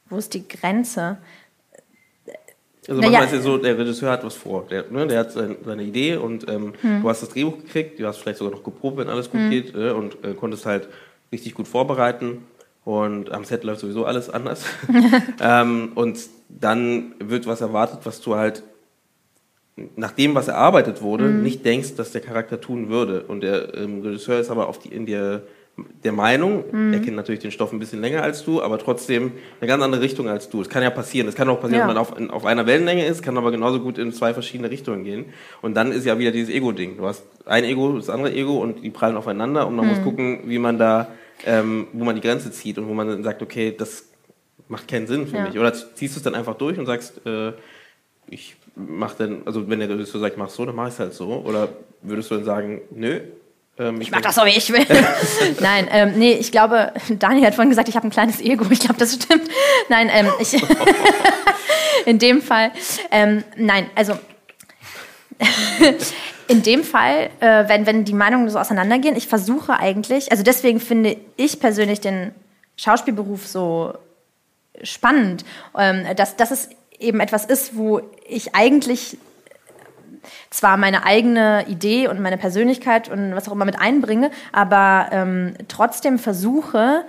wo 0.09 0.17
ist 0.17 0.35
die 0.35 0.47
Grenze? 0.47 1.19
Also 2.89 3.01
Naja. 3.01 3.21
manchmal 3.21 3.27
ist 3.27 3.33
ja 3.33 3.41
so, 3.41 3.59
der 3.59 3.79
Regisseur 3.79 4.11
hat 4.11 4.25
was 4.25 4.35
vor, 4.35 4.67
der, 4.69 4.91
ne, 4.91 5.07
der 5.07 5.21
hat 5.21 5.33
sein, 5.33 5.57
seine 5.65 5.85
Idee 5.85 6.17
und 6.17 6.49
ähm, 6.49 6.73
Hm. 6.81 7.03
du 7.03 7.09
hast 7.09 7.23
das 7.23 7.29
Drehbuch 7.29 7.59
gekriegt, 7.59 8.01
du 8.01 8.07
hast 8.07 8.19
vielleicht 8.19 8.39
sogar 8.39 8.53
noch 8.53 8.65
geprobt, 8.65 8.97
wenn 8.97 9.09
alles 9.09 9.31
gut 9.31 9.49
geht 9.51 9.73
äh, 9.75 9.91
und 9.91 10.25
äh, 10.25 10.35
konntest 10.35 10.67
halt 10.67 10.89
richtig 11.31 11.55
gut 11.55 11.69
vorbereiten 11.69 12.45
und 12.85 13.31
am 13.31 13.45
Set 13.45 13.63
läuft 13.63 13.81
sowieso 13.81 14.05
alles 14.05 14.29
anders. 14.29 14.65
ähm, 15.41 15.93
und 15.95 16.19
dann 16.49 17.15
wird 17.21 17.47
was 17.47 17.61
erwartet, 17.61 18.01
was 18.03 18.21
du 18.21 18.35
halt 18.35 18.65
nach 19.97 20.13
dem, 20.13 20.35
was 20.35 20.49
erarbeitet 20.49 21.01
wurde, 21.03 21.25
Hm. 21.25 21.43
nicht 21.43 21.65
denkst, 21.65 21.95
dass 21.97 22.13
der 22.13 22.21
Charakter 22.21 22.61
tun 22.61 22.89
würde. 22.91 23.23
Und 23.23 23.43
der 23.43 23.75
ähm, 23.75 24.03
Regisseur 24.03 24.39
ist 24.39 24.51
aber 24.51 24.69
auf 24.69 24.79
die, 24.79 24.89
in 24.91 25.07
der, 25.07 25.43
der 26.05 26.13
Meinung, 26.13 26.65
Hm. 26.71 26.93
er 26.93 27.01
kennt 27.01 27.17
natürlich 27.17 27.41
den 27.41 27.51
Stoff 27.51 27.73
ein 27.73 27.79
bisschen 27.79 28.03
länger 28.03 28.23
als 28.23 28.45
du, 28.45 28.61
aber 28.63 28.79
trotzdem 28.79 29.33
eine 29.61 29.69
ganz 29.69 29.83
andere 29.83 30.03
Richtung 30.03 30.29
als 30.29 30.51
du. 30.51 30.61
Es 30.61 30.69
kann 30.69 30.83
ja 30.83 30.91
passieren. 30.91 31.27
Es 31.27 31.35
kann 31.35 31.49
auch 31.49 31.57
passieren, 31.61 31.81
Ja. 31.81 31.89
wenn 31.89 31.95
man 31.95 31.97
auf, 31.97 32.19
in, 32.19 32.31
auf 32.31 32.45
einer 32.45 32.67
Wellenlänge 32.67 33.07
ist, 33.07 33.23
kann 33.23 33.39
aber 33.39 33.51
genauso 33.51 33.81
gut 33.81 33.97
in 33.97 34.13
zwei 34.13 34.35
verschiedene 34.35 34.71
Richtungen 34.71 35.05
gehen. 35.05 35.27
Und 35.63 35.75
dann 35.75 35.91
ist 35.91 36.05
ja 36.05 36.19
wieder 36.19 36.33
dieses 36.33 36.53
Ego-Ding. 36.55 36.99
Du 36.99 37.07
hast 37.07 37.25
ein 37.47 37.65
Ego, 37.65 37.93
das 37.97 38.11
andere 38.11 38.35
Ego 38.35 38.59
und 38.59 38.83
die 38.85 38.91
prallen 38.91 39.17
aufeinander 39.17 39.67
und 39.67 39.75
man 39.75 39.87
Hm. 39.89 39.95
muss 39.95 40.03
gucken, 40.05 40.41
wie 40.45 40.59
man 40.59 40.77
da, 40.79 41.09
ähm, 41.47 41.87
wo 41.95 42.05
man 42.05 42.15
die 42.15 42.21
Grenze 42.21 42.51
zieht 42.53 42.77
und 42.77 42.89
wo 42.89 42.93
man 42.93 43.09
dann 43.09 43.23
sagt, 43.25 43.41
okay, 43.41 43.75
das 43.77 44.07
macht 44.69 44.87
keinen 44.87 45.07
Sinn 45.07 45.27
für 45.27 45.37
Ja. 45.39 45.45
mich. 45.45 45.59
Oder 45.59 45.73
ziehst 45.73 46.15
du 46.15 46.19
es 46.19 46.23
dann 46.23 46.35
einfach 46.35 46.57
durch 46.57 46.79
und 46.79 46.85
sagst, 46.85 47.27
äh, 47.27 47.53
ich 48.29 48.57
mach 48.75 49.15
dann, 49.15 49.43
also 49.45 49.69
wenn 49.69 49.81
der 49.81 49.89
Regisseur 49.89 50.21
sagt, 50.21 50.37
mach 50.37 50.51
so, 50.51 50.65
dann 50.65 50.75
mach 50.75 50.89
ich 50.89 50.95
es 50.95 51.01
halt 51.01 51.15
so. 51.15 51.43
Oder 51.45 51.69
würdest 52.03 52.31
du 52.31 52.37
dann 52.37 52.45
sagen, 52.45 52.81
nö, 52.91 53.21
ähm, 53.79 54.01
Ich 54.01 54.11
mach 54.11 54.21
das 54.21 54.35
so, 54.35 54.45
wie 54.45 54.57
ich 54.57 54.73
will. 54.73 54.87
Nein, 55.61 55.89
ähm, 55.91 56.13
nee, 56.17 56.33
ich 56.35 56.53
glaube, 56.53 56.93
Daniel 57.19 57.47
hat 57.47 57.55
vorhin 57.55 57.71
gesagt, 57.71 57.89
ich 57.89 57.97
habe 57.97 58.07
ein 58.07 58.11
kleines 58.11 58.41
Ego. 58.41 58.67
Ich 58.71 58.81
glaube, 58.81 58.99
das 58.99 59.15
stimmt. 59.15 59.49
Nein, 59.89 60.11
ähm, 60.13 60.29
ich, 60.41 60.55
in 62.07 62.19
dem 62.19 62.43
Fall, 62.43 62.73
ähm, 63.11 63.45
nein, 63.57 63.89
also 63.95 64.15
in 66.49 66.63
dem 66.63 66.85
Fall, 66.85 67.31
äh, 67.41 67.69
wenn, 67.69 67.87
wenn 67.87 68.05
die 68.05 68.13
Meinungen 68.13 68.49
so 68.49 68.59
auseinandergehen, 68.59 69.17
ich 69.17 69.27
versuche 69.27 69.79
eigentlich, 69.79 70.31
also 70.31 70.43
deswegen 70.43 70.81
finde 70.81 71.17
ich 71.37 71.59
persönlich 71.61 72.01
den 72.01 72.33
Schauspielberuf 72.77 73.47
so 73.47 73.95
spannend, 74.83 75.45
ähm, 75.77 76.05
dass, 76.17 76.37
dass 76.37 76.51
es 76.51 76.69
eben 76.99 77.21
etwas 77.21 77.45
ist, 77.45 77.77
wo 77.77 78.01
ich 78.33 78.55
eigentlich 78.55 79.19
zwar 80.51 80.77
meine 80.77 81.05
eigene 81.05 81.67
Idee 81.69 82.09
und 82.09 82.21
meine 82.21 82.39
Persönlichkeit 82.39 83.09
und 83.09 83.35
was 83.35 83.49
auch 83.49 83.53
immer 83.53 83.65
mit 83.65 83.81
einbringe, 83.81 84.31
aber 84.53 85.09
ähm, 85.11 85.55
trotzdem 85.69 86.19
versuche, 86.19 87.05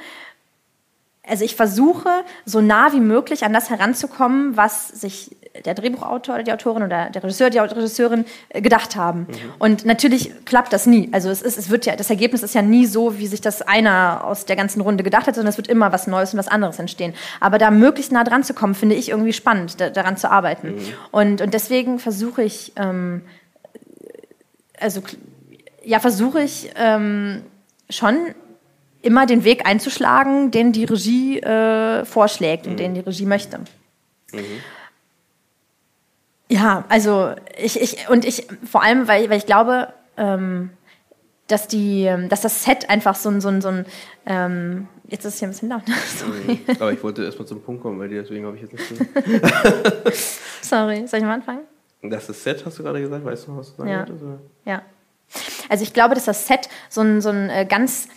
also 1.27 1.45
ich 1.45 1.55
versuche, 1.55 2.09
so 2.45 2.61
nah 2.61 2.93
wie 2.93 2.99
möglich 2.99 3.45
an 3.45 3.53
das 3.53 3.69
heranzukommen, 3.69 4.57
was 4.57 4.87
sich 4.87 5.35
der 5.65 5.75
Drehbuchautor 5.75 6.35
oder 6.35 6.43
die 6.43 6.51
Autorin 6.51 6.83
oder 6.83 7.09
der 7.09 7.23
Regisseur, 7.23 7.49
die 7.49 7.59
Regisseurin 7.59 8.25
äh, 8.49 8.61
gedacht 8.61 8.95
haben. 8.95 9.27
Und 9.59 9.85
natürlich 9.85 10.31
klappt 10.45 10.73
das 10.73 10.87
nie. 10.87 11.09
Also 11.11 11.29
es 11.29 11.41
ist, 11.41 11.57
es 11.57 11.69
wird 11.69 11.85
ja, 11.85 11.95
das 11.95 12.09
Ergebnis 12.09 12.41
ist 12.41 12.55
ja 12.55 12.61
nie 12.61 12.85
so, 12.85 13.19
wie 13.19 13.27
sich 13.27 13.39
das 13.39 13.61
einer 13.61 14.23
aus 14.23 14.45
der 14.45 14.55
ganzen 14.55 14.81
Runde 14.81 15.03
gedacht 15.03 15.27
hat, 15.27 15.35
sondern 15.35 15.51
es 15.51 15.57
wird 15.57 15.67
immer 15.67 15.91
was 15.91 16.07
Neues 16.07 16.33
und 16.33 16.39
was 16.39 16.47
anderes 16.47 16.79
entstehen. 16.79 17.13
Aber 17.39 17.59
da 17.59 17.69
möglichst 17.69 18.11
nah 18.11 18.23
dran 18.23 18.43
zu 18.43 18.53
kommen, 18.53 18.73
finde 18.73 18.95
ich 18.95 19.09
irgendwie 19.09 19.33
spannend, 19.33 19.79
da, 19.79 19.89
daran 19.89 20.17
zu 20.17 20.31
arbeiten. 20.31 20.73
Und, 21.11 21.41
und 21.41 21.53
deswegen 21.53 21.99
versuche 21.99 22.41
ich, 22.43 22.73
ähm, 22.75 23.21
also 24.79 25.01
ja, 25.83 25.99
versuche 25.99 26.41
ich 26.41 26.71
ähm, 26.77 27.43
schon 27.89 28.17
immer 29.03 29.25
den 29.25 29.43
Weg 29.43 29.67
einzuschlagen, 29.67 30.49
den 30.49 30.71
die 30.71 30.85
Regie 30.85 31.39
äh, 31.39 32.05
vorschlägt 32.05 32.65
und 32.65 32.79
den 32.79 32.95
die 32.95 33.01
Regie 33.01 33.25
möchte. 33.25 33.59
Ja, 36.49 36.85
also 36.89 37.33
ich, 37.57 37.79
ich 37.81 38.09
und 38.09 38.25
ich 38.25 38.47
vor 38.69 38.83
allem, 38.83 39.07
weil, 39.07 39.29
weil 39.29 39.37
ich 39.37 39.45
glaube, 39.45 39.93
ähm, 40.17 40.69
dass 41.47 41.67
die, 41.67 42.03
ähm, 42.03 42.29
dass 42.29 42.41
das 42.41 42.63
Set 42.63 42.89
einfach 42.89 43.15
so 43.15 43.29
ein, 43.29 43.41
so 43.41 43.49
ein, 43.49 43.61
so 43.61 43.69
ein 43.69 43.85
ähm, 44.25 44.87
jetzt 45.07 45.25
ist 45.25 45.33
es 45.35 45.39
hier 45.39 45.47
ein 45.47 45.51
bisschen 45.51 45.69
laut, 45.69 45.81
sorry. 46.17 46.59
aber 46.79 46.91
ich 46.93 47.03
wollte 47.03 47.23
erstmal 47.23 47.47
zum 47.47 47.61
Punkt 47.61 47.81
kommen, 47.81 47.99
weil 47.99 48.09
dir 48.09 48.21
deswegen 48.21 48.45
habe 48.45 48.55
ich 48.57 48.63
jetzt 48.63 48.73
nicht 48.73 49.01
sorry. 50.61 51.07
Soll 51.07 51.19
ich 51.19 51.25
mal 51.25 51.33
anfangen? 51.35 51.61
Das 52.01 52.27
ist 52.29 52.43
Set, 52.43 52.65
hast 52.65 52.79
du 52.79 52.83
gerade 52.83 53.01
gesagt, 53.01 53.23
weißt 53.23 53.47
du, 53.47 53.57
was 53.57 53.71
du 53.71 53.77
sagen 53.77 53.89
Ja. 53.89 53.99
wolltest? 53.99 54.23
Ja. 54.65 54.81
Also 55.69 55.83
ich 55.83 55.93
glaube, 55.93 56.15
dass 56.15 56.25
das 56.25 56.47
Set 56.47 56.69
so 56.89 57.01
ein, 57.01 57.21
so 57.21 57.29
ein 57.29 57.49
äh, 57.49 57.65
ganz 57.65 58.07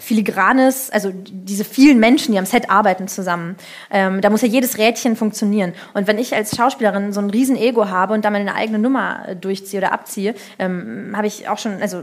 filigranes, 0.00 0.90
also 0.90 1.12
diese 1.14 1.64
vielen 1.64 1.98
Menschen, 1.98 2.32
die 2.32 2.38
am 2.38 2.46
Set 2.46 2.70
arbeiten 2.70 3.08
zusammen, 3.08 3.56
ähm, 3.90 4.20
da 4.20 4.30
muss 4.30 4.42
ja 4.42 4.48
jedes 4.48 4.78
Rädchen 4.78 5.16
funktionieren. 5.16 5.72
Und 5.94 6.06
wenn 6.06 6.18
ich 6.18 6.34
als 6.34 6.56
Schauspielerin 6.56 7.12
so 7.12 7.20
ein 7.20 7.30
riesen 7.30 7.56
Ego 7.56 7.88
habe 7.88 8.14
und 8.14 8.24
da 8.24 8.30
meine 8.30 8.54
eigene 8.54 8.78
Nummer 8.78 9.28
äh, 9.28 9.36
durchziehe 9.36 9.80
oder 9.80 9.92
abziehe, 9.92 10.34
ähm, 10.58 11.12
habe 11.14 11.26
ich 11.26 11.48
auch 11.48 11.58
schon, 11.58 11.80
also 11.80 12.02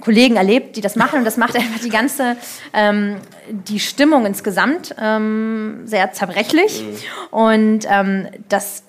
Kollegen 0.00 0.36
erlebt, 0.36 0.76
die 0.76 0.80
das 0.80 0.96
machen 0.96 1.20
und 1.20 1.24
das 1.24 1.36
macht 1.36 1.56
einfach 1.56 1.80
die 1.80 1.88
ganze 1.88 2.36
ähm, 2.72 3.16
die 3.48 3.80
Stimmung 3.80 4.26
insgesamt 4.26 4.94
ähm, 5.00 5.82
sehr 5.84 6.12
zerbrechlich 6.12 6.82
mhm. 6.82 7.36
und 7.36 7.86
ähm, 7.88 8.28
das 8.48 8.82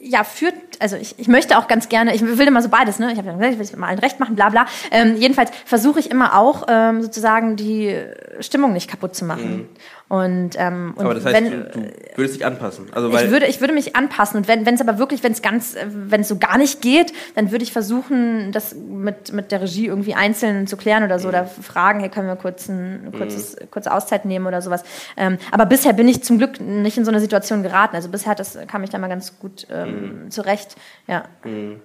ja, 0.00 0.22
führt, 0.22 0.54
also 0.78 0.96
ich, 0.96 1.18
ich 1.18 1.28
möchte 1.28 1.58
auch 1.58 1.66
ganz 1.66 1.88
gerne, 1.88 2.14
ich 2.14 2.22
will 2.22 2.46
immer 2.46 2.62
so 2.62 2.68
beides, 2.68 2.98
ne? 2.98 3.12
Ich 3.12 3.18
habe 3.18 3.28
ja 3.28 3.34
gesagt, 3.34 3.60
ich 3.60 3.72
will 3.72 3.78
mal 3.80 3.88
allen 3.88 3.98
recht 3.98 4.20
machen, 4.20 4.36
bla 4.36 4.48
bla. 4.48 4.66
Ähm, 4.90 5.16
jedenfalls 5.16 5.50
versuche 5.64 5.98
ich 5.98 6.10
immer 6.10 6.38
auch 6.38 6.66
ähm, 6.68 7.02
sozusagen 7.02 7.56
die 7.56 7.96
Stimmung 8.40 8.72
nicht 8.72 8.88
kaputt 8.88 9.16
zu 9.16 9.24
machen. 9.24 9.56
Mhm. 9.56 9.68
Und, 10.08 10.50
ähm, 10.56 10.94
und 10.96 11.04
aber 11.04 11.14
das 11.14 11.26
heißt, 11.26 11.36
wenn, 11.36 11.50
du, 11.50 11.64
du, 11.64 11.92
würdest 12.16 12.36
dich 12.36 12.46
anpassen. 12.46 12.86
Also 12.92 13.12
weil 13.12 13.26
ich 13.26 13.30
würde, 13.30 13.46
ich 13.46 13.60
würde 13.60 13.74
mich 13.74 13.94
anpassen. 13.94 14.38
Und 14.38 14.48
wenn 14.48 14.66
es 14.66 14.80
aber 14.80 14.98
wirklich, 14.98 15.22
wenn 15.22 15.32
es 15.32 15.42
ganz, 15.42 15.76
wenn 15.86 16.22
es 16.22 16.28
so 16.28 16.38
gar 16.38 16.56
nicht 16.56 16.80
geht, 16.80 17.12
dann 17.34 17.50
würde 17.50 17.62
ich 17.62 17.72
versuchen, 17.72 18.50
das 18.52 18.74
mit, 18.74 19.32
mit 19.34 19.52
der 19.52 19.60
Regie 19.60 19.86
irgendwie 19.86 20.14
einzeln 20.14 20.66
zu 20.66 20.78
klären 20.78 21.04
oder 21.04 21.18
so. 21.18 21.28
Mhm. 21.28 21.34
Oder 21.34 21.44
fragen, 21.44 22.00
hey, 22.00 22.08
können 22.08 22.26
wir 22.26 22.36
kurz 22.36 22.68
ein, 22.68 23.12
kurzes, 23.16 23.56
mhm. 23.56 23.70
kurze 23.70 23.92
Auszeit 23.92 24.24
nehmen 24.24 24.46
oder 24.46 24.62
sowas. 24.62 24.82
Ähm, 25.16 25.36
aber 25.50 25.66
bisher 25.66 25.92
bin 25.92 26.08
ich 26.08 26.22
zum 26.24 26.38
Glück 26.38 26.58
nicht 26.58 26.96
in 26.96 27.04
so 27.04 27.10
eine 27.10 27.20
Situation 27.20 27.62
geraten. 27.62 27.94
Also 27.94 28.08
bisher 28.08 28.34
das, 28.34 28.58
kam 28.66 28.82
ich 28.84 28.90
da 28.90 28.98
mal 28.98 29.08
ganz 29.08 29.38
gut 29.38 29.66
ähm, 29.70 30.24
mhm. 30.24 30.30
zurecht. 30.30 30.76
Ja. 31.06 31.24
Mhm. 31.44 31.82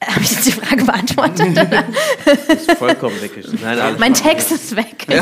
Habe 0.06 0.20
ich 0.22 0.30
jetzt 0.30 0.46
die 0.46 0.52
Frage 0.52 0.84
beantwortet? 0.84 1.58
ist 2.48 2.72
vollkommen 2.72 3.20
weg. 3.20 3.32
Nein, 3.62 3.96
mein 3.98 4.14
Text 4.14 4.50
ist 4.50 4.74
weg. 4.74 5.06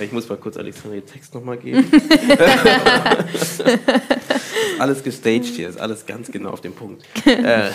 ich 0.00 0.12
muss 0.12 0.28
mal 0.28 0.36
kurz 0.36 0.58
Alexander 0.58 0.98
den 0.98 1.06
Text 1.06 1.34
nochmal 1.34 1.56
geben. 1.56 1.90
alles 4.78 5.02
gestaged 5.02 5.54
hier, 5.54 5.70
ist 5.70 5.80
alles 5.80 6.04
ganz 6.04 6.30
genau 6.30 6.50
auf 6.50 6.60
dem 6.60 6.74
Punkt. 6.74 7.06
Äh, 7.24 7.70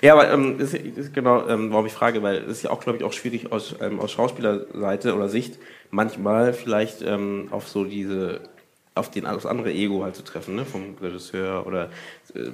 ja, 0.00 0.14
aber 0.14 0.30
ähm, 0.30 0.56
das 0.58 0.72
ist 0.72 1.12
genau, 1.12 1.46
ähm, 1.48 1.70
warum 1.70 1.84
ich 1.84 1.92
frage, 1.92 2.22
weil 2.22 2.36
es 2.38 2.58
ist 2.58 2.62
ja 2.62 2.70
auch, 2.70 2.80
glaube 2.80 2.96
ich, 2.98 3.04
auch 3.04 3.12
schwierig 3.12 3.52
aus, 3.52 3.74
ähm, 3.82 4.00
aus 4.00 4.12
Schauspielerseite 4.12 5.14
oder 5.14 5.28
Sicht 5.28 5.58
manchmal 5.90 6.54
vielleicht 6.54 7.02
ähm, 7.02 7.48
auf 7.50 7.68
so 7.68 7.84
diese 7.84 8.40
auf 8.98 9.10
den 9.10 9.26
aufs 9.26 9.46
andere 9.46 9.72
Ego 9.72 10.02
halt 10.02 10.16
zu 10.16 10.22
treffen, 10.22 10.54
ne, 10.56 10.64
vom 10.64 10.96
Regisseur 11.00 11.66
oder 11.66 11.90
äh, 12.34 12.50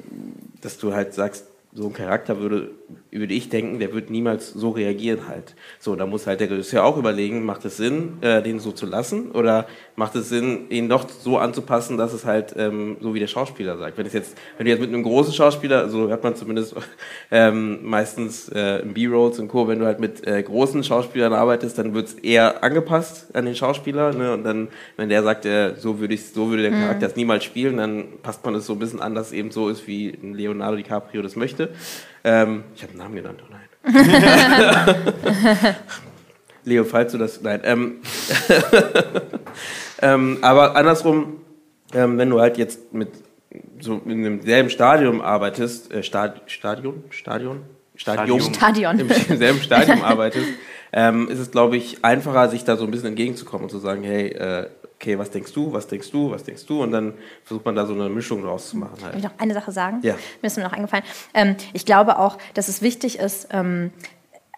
dass 0.61 0.79
du 0.79 0.95
halt 0.95 1.15
sagst, 1.15 1.47
so 1.77 1.89
ein 1.89 1.93
Charakter 1.93 2.39
würde, 2.39 2.71
würde 3.11 3.35
ich 3.35 3.49
denken, 3.49 3.81
der 3.81 3.93
wird 3.93 4.09
niemals 4.09 4.53
so 4.53 4.71
reagieren 4.71 5.27
halt. 5.27 5.57
So, 5.81 5.97
da 5.97 6.07
muss 6.07 6.29
halt 6.29 6.39
der 6.39 6.49
Regisseur 6.49 6.85
auch 6.85 6.97
überlegen, 6.97 7.45
macht 7.45 7.65
es 7.65 7.77
Sinn, 7.77 8.19
äh, 8.21 8.43
den 8.43 8.61
so 8.61 8.71
zu 8.71 8.87
lassen 8.87 9.33
oder 9.33 9.67
macht 9.97 10.15
es 10.15 10.29
Sinn, 10.29 10.71
ihn 10.71 10.89
doch 10.89 11.09
so 11.09 11.37
anzupassen, 11.37 11.97
dass 11.97 12.13
es 12.13 12.25
halt 12.25 12.55
ähm, 12.57 12.97
so 13.01 13.13
wie 13.13 13.19
der 13.19 13.27
Schauspieler 13.27 13.77
sagt. 13.77 13.99
Wenn 13.99 14.07
es 14.07 14.13
jetzt, 14.13 14.37
wenn 14.57 14.67
du 14.67 14.71
jetzt 14.71 14.81
mit 14.81 14.91
einem 14.91 15.03
großen 15.03 15.33
Schauspieler, 15.33 15.89
so 15.89 16.09
hört 16.09 16.23
man 16.23 16.37
zumindest 16.37 16.77
ähm, 17.33 17.81
meistens 17.83 18.49
äh, 18.51 18.79
im 18.83 18.95
B-Rolls 18.95 19.41
und 19.41 19.49
Co., 19.49 19.67
wenn 19.67 19.81
du 19.81 19.87
halt 19.87 19.99
mit 19.99 20.25
äh, 20.25 20.41
großen 20.41 20.85
Schauspielern 20.85 21.33
arbeitest, 21.33 21.77
dann 21.77 21.93
wird 21.93 22.07
es 22.07 22.15
eher 22.15 22.63
angepasst 22.63 23.35
an 23.35 23.47
den 23.47 23.57
Schauspieler. 23.57 24.15
Ne? 24.15 24.33
Und 24.33 24.45
dann, 24.45 24.69
wenn 24.97 25.09
der 25.09 25.25
sagt, 25.25 25.45
äh, 25.45 25.75
so 25.77 25.99
würde 25.99 26.15
ich, 26.15 26.27
so 26.27 26.51
würde 26.51 26.63
der 26.63 26.71
mhm. 26.71 26.83
Charakter 26.83 27.07
es 27.09 27.17
niemals 27.17 27.43
spielen, 27.43 27.79
dann 27.79 28.05
passt 28.23 28.45
man 28.45 28.55
es 28.55 28.65
so 28.65 28.75
ein 28.75 28.79
bisschen 28.79 29.01
an, 29.01 29.17
dass 29.17 29.29
es 29.29 29.33
eben 29.33 29.51
so 29.51 29.69
ist, 29.69 29.89
wie 29.89 30.17
Leonardo 30.23 30.77
DiCaprio 30.77 31.21
das 31.23 31.35
möchte. 31.35 31.64
Ähm, 32.25 32.65
ich 32.75 32.83
habe 32.83 32.93
einen 32.93 32.99
Namen 32.99 33.15
genannt, 33.17 33.43
oh 33.45 33.51
nein. 33.51 33.65
Leo, 36.65 36.85
falls 36.85 37.13
du 37.13 37.19
das. 37.19 37.43
Nein. 37.43 37.61
Ähm, 37.65 37.97
ähm, 40.03 40.39
aber 40.41 40.77
andersrum, 40.77 41.41
ähm, 41.93 42.17
wenn 42.19 42.31
du 42.31 42.41
halt 42.41 42.57
jetzt 42.57 42.93
mit 42.95 43.11
so 43.81 44.01
in 44.07 44.23
demselben 44.23 44.71
Stadium 44.71 45.21
arbeitest, 45.21 45.93
äh, 45.93 46.03
Stad, 46.03 46.43
Stadion, 46.47 47.05
Stadion, 47.11 47.63
Stadion, 47.95 48.41
Stadion. 48.41 48.99
im, 48.99 49.11
im 49.11 49.37
selben 49.37 49.61
Stadium 49.61 50.03
arbeitest, 50.03 50.49
ähm, 50.97 51.29
ist 51.29 51.41
es, 51.41 51.51
glaube 51.51 51.77
ich, 51.77 52.05
einfacher, 52.05 52.49
sich 52.49 52.63
da 52.63 52.77
so 52.77 52.85
ein 52.85 52.91
bisschen 52.93 53.09
entgegenzukommen 53.09 53.65
und 53.65 53.71
zu 53.71 53.81
sagen, 53.81 54.05
hey, 54.05 54.29
äh, 54.29 54.69
okay, 54.95 55.19
was 55.19 55.29
denkst 55.29 55.53
du, 55.53 55.73
was 55.73 55.89
denkst 55.89 56.09
du, 56.13 56.31
was 56.31 56.45
denkst 56.45 56.67
du? 56.67 56.83
Und 56.85 56.93
dann 56.93 57.15
versucht 57.43 57.67
man 57.67 57.75
da 57.75 57.85
so 57.85 57.95
eine 57.95 58.09
Mischung 58.09 58.43
draus 58.43 58.71
zu 58.71 58.77
machen. 58.77 58.97
Halt. 59.03 59.15
Darf 59.15 59.17
ich 59.17 59.25
noch 59.25 59.39
eine 59.39 59.55
Sache 59.55 59.73
sagen? 59.73 59.99
Ja. 60.03 60.15
Mir 60.41 60.47
ist 60.47 60.57
mir 60.57 60.63
noch 60.63 60.73
eingefallen. 60.73 61.05
Ähm, 61.35 61.57
ich 61.73 61.85
glaube 61.85 62.21
auch, 62.21 62.39
dass 62.55 62.69
es 62.69 62.81
wichtig 62.81 63.19
ist, 63.19 63.49
ähm, 63.51 63.91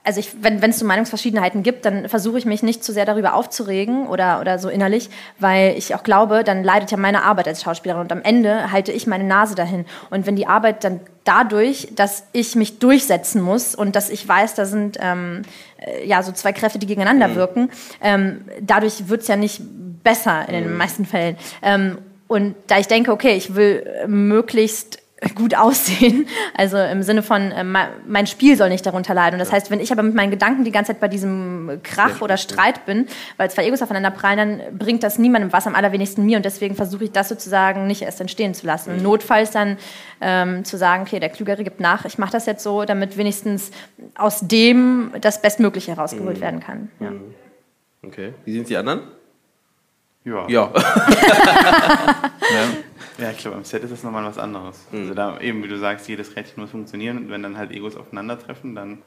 also 0.07 0.21
ich, 0.21 0.31
wenn 0.41 0.63
es 0.63 0.79
so 0.79 0.87
Meinungsverschiedenheiten 0.87 1.65
gibt, 1.65 1.85
dann 1.85 2.09
versuche 2.09 2.39
ich 2.39 2.45
mich 2.45 2.63
nicht 2.63 2.85
zu 2.85 2.93
sehr 2.93 3.05
darüber 3.05 3.35
aufzuregen 3.35 4.07
oder, 4.07 4.41
oder 4.41 4.61
so 4.61 4.69
innerlich, 4.69 5.11
weil 5.41 5.77
ich 5.77 5.97
auch 5.97 6.05
glaube, 6.05 6.45
dann 6.45 6.63
leidet 6.63 6.93
ja 6.93 6.97
meine 6.97 7.25
Arbeit 7.25 7.49
als 7.49 7.63
Schauspielerin 7.63 8.03
und 8.03 8.13
am 8.13 8.23
Ende 8.23 8.71
halte 8.71 8.93
ich 8.93 9.09
meine 9.09 9.25
Nase 9.25 9.57
dahin. 9.57 9.85
Und 10.11 10.25
wenn 10.27 10.37
die 10.37 10.47
Arbeit 10.47 10.85
dann 10.85 11.01
dadurch, 11.25 11.89
dass 11.97 12.25
ich 12.33 12.55
mich 12.55 12.79
durchsetzen 12.79 13.43
muss 13.43 13.75
und 13.75 13.97
dass 13.97 14.09
ich 14.09 14.27
weiß, 14.27 14.55
da 14.55 14.65
sind 14.65 14.97
ähm, 15.01 15.43
äh, 15.79 16.07
ja 16.07 16.23
so 16.23 16.31
zwei 16.31 16.53
Kräfte, 16.53 16.79
die 16.79 16.87
gegeneinander 16.87 17.27
mhm. 17.27 17.35
wirken, 17.35 17.71
ähm, 18.01 18.45
dadurch 18.61 19.09
wird 19.09 19.23
es 19.23 19.29
ja 19.29 19.35
nicht 19.35 19.61
besser 20.05 20.49
in 20.49 20.55
den 20.55 20.71
mhm. 20.71 20.77
meisten 20.77 21.05
Fällen. 21.05 21.37
Ähm, 21.63 21.99
und 22.29 22.55
da 22.69 22.79
ich 22.79 22.87
denke, 22.87 23.11
okay, 23.11 23.33
ich 23.37 23.57
will 23.57 23.85
möglichst 24.07 25.03
gut 25.35 25.55
aussehen. 25.55 26.27
Also 26.55 26.79
im 26.79 27.03
Sinne 27.03 27.23
von, 27.23 27.53
äh, 27.53 27.65
mein 27.65 28.27
Spiel 28.27 28.57
soll 28.57 28.69
nicht 28.69 28.87
darunter 28.87 29.15
leiden. 29.15 29.35
Und 29.35 29.41
das 29.41 29.53
heißt, 29.53 29.71
wenn 29.71 29.81
ich 29.81 29.93
aber 29.93 30.03
mit 30.03 30.15
meinen 30.15 30.31
Gedanken 30.31 30.65
die 30.65 30.71
ganze 30.71 30.93
Zeit 30.93 31.01
bei 31.01 31.09
diesem 31.09 31.81
Krach 31.83 32.21
oder 32.21 32.37
Streit 32.37 32.87
bin, 32.87 33.07
weil 33.37 33.51
zwei 33.51 33.67
Egos 33.67 33.83
aufeinander 33.83 34.11
prallen, 34.11 34.37
dann 34.37 34.79
bringt 34.79 35.03
das 35.03 35.19
niemandem 35.19 35.53
was, 35.53 35.67
am 35.67 35.75
allerwenigsten 35.75 36.25
mir. 36.25 36.37
Und 36.37 36.45
deswegen 36.45 36.75
versuche 36.75 37.05
ich 37.05 37.13
das 37.13 37.29
sozusagen 37.29 37.87
nicht 37.87 38.03
erst 38.03 38.21
entstehen 38.21 38.55
zu 38.55 38.67
lassen. 38.67 38.93
Und 38.93 39.03
notfalls 39.03 39.51
dann 39.51 39.77
ähm, 40.21 40.65
zu 40.65 40.77
sagen, 40.77 41.03
okay, 41.03 41.21
der 41.21 41.29
Klügere 41.29 41.65
gibt 41.65 41.81
nach, 41.81 42.05
ich 42.05 42.19
mache 42.19 42.33
das 42.33 42.47
jetzt 42.47 42.63
so, 42.63 42.85
damit 42.85 43.17
wenigstens 43.17 43.71
aus 44.15 44.41
dem 44.43 45.13
das 45.21 45.43
Bestmögliche 45.43 45.93
herausgeholt 45.93 46.39
mhm. 46.39 46.43
werden 46.43 46.61
kann. 46.61 46.91
Ja. 47.01 47.11
Mhm. 47.11 47.35
Okay. 48.03 48.35
Wie 48.45 48.53
sind 48.53 48.69
die 48.69 48.77
anderen? 48.77 49.03
Ja. 50.25 50.47
Ja. 50.49 50.73
ja. 50.75 52.67
Ja, 53.19 53.31
ich 53.31 53.39
glaube, 53.39 53.57
am 53.57 53.65
Set 53.65 53.83
ist 53.83 53.91
das 53.93 54.03
nochmal 54.03 54.25
was 54.25 54.39
anderes. 54.39 54.87
Mhm. 54.93 54.99
Also 55.01 55.15
da 55.15 55.41
eben, 55.41 55.63
wie 55.63 55.69
du 55.69 55.79
sagst, 55.79 56.09
jedes 56.09 56.37
Rädchen 56.37 56.61
muss 56.61 56.71
funktionieren 56.71 57.19
und 57.19 57.31
wenn 57.31 57.43
dann 57.43 57.57
halt 57.57 57.71
Egos 57.71 57.97
aufeinandertreffen, 57.97 58.75
dann 58.75 59.03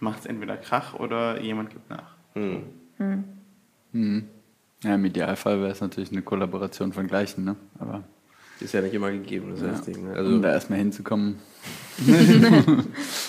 macht 0.00 0.20
es 0.20 0.26
entweder 0.26 0.56
Krach 0.56 0.94
oder 0.94 1.40
jemand 1.40 1.70
gibt 1.70 1.90
nach. 1.90 2.14
Mhm. 2.34 2.62
Mhm. 3.92 4.28
Ja, 4.84 4.94
im 4.94 5.04
Idealfall 5.04 5.60
wäre 5.60 5.72
es 5.72 5.80
natürlich 5.80 6.12
eine 6.12 6.22
Kollaboration 6.22 6.92
von 6.92 7.06
Gleichen, 7.06 7.44
ne? 7.44 7.56
Aber 7.78 8.04
ist 8.60 8.74
ja 8.74 8.80
nicht 8.80 8.94
immer 8.94 9.10
gegeben, 9.10 9.50
das, 9.52 9.60
ja. 9.60 9.68
das 9.68 9.82
Ding. 9.82 10.04
Ne? 10.04 10.14
Also, 10.14 10.30
um 10.30 10.42
da 10.42 10.52
erstmal 10.52 10.78
hinzukommen. 10.78 11.38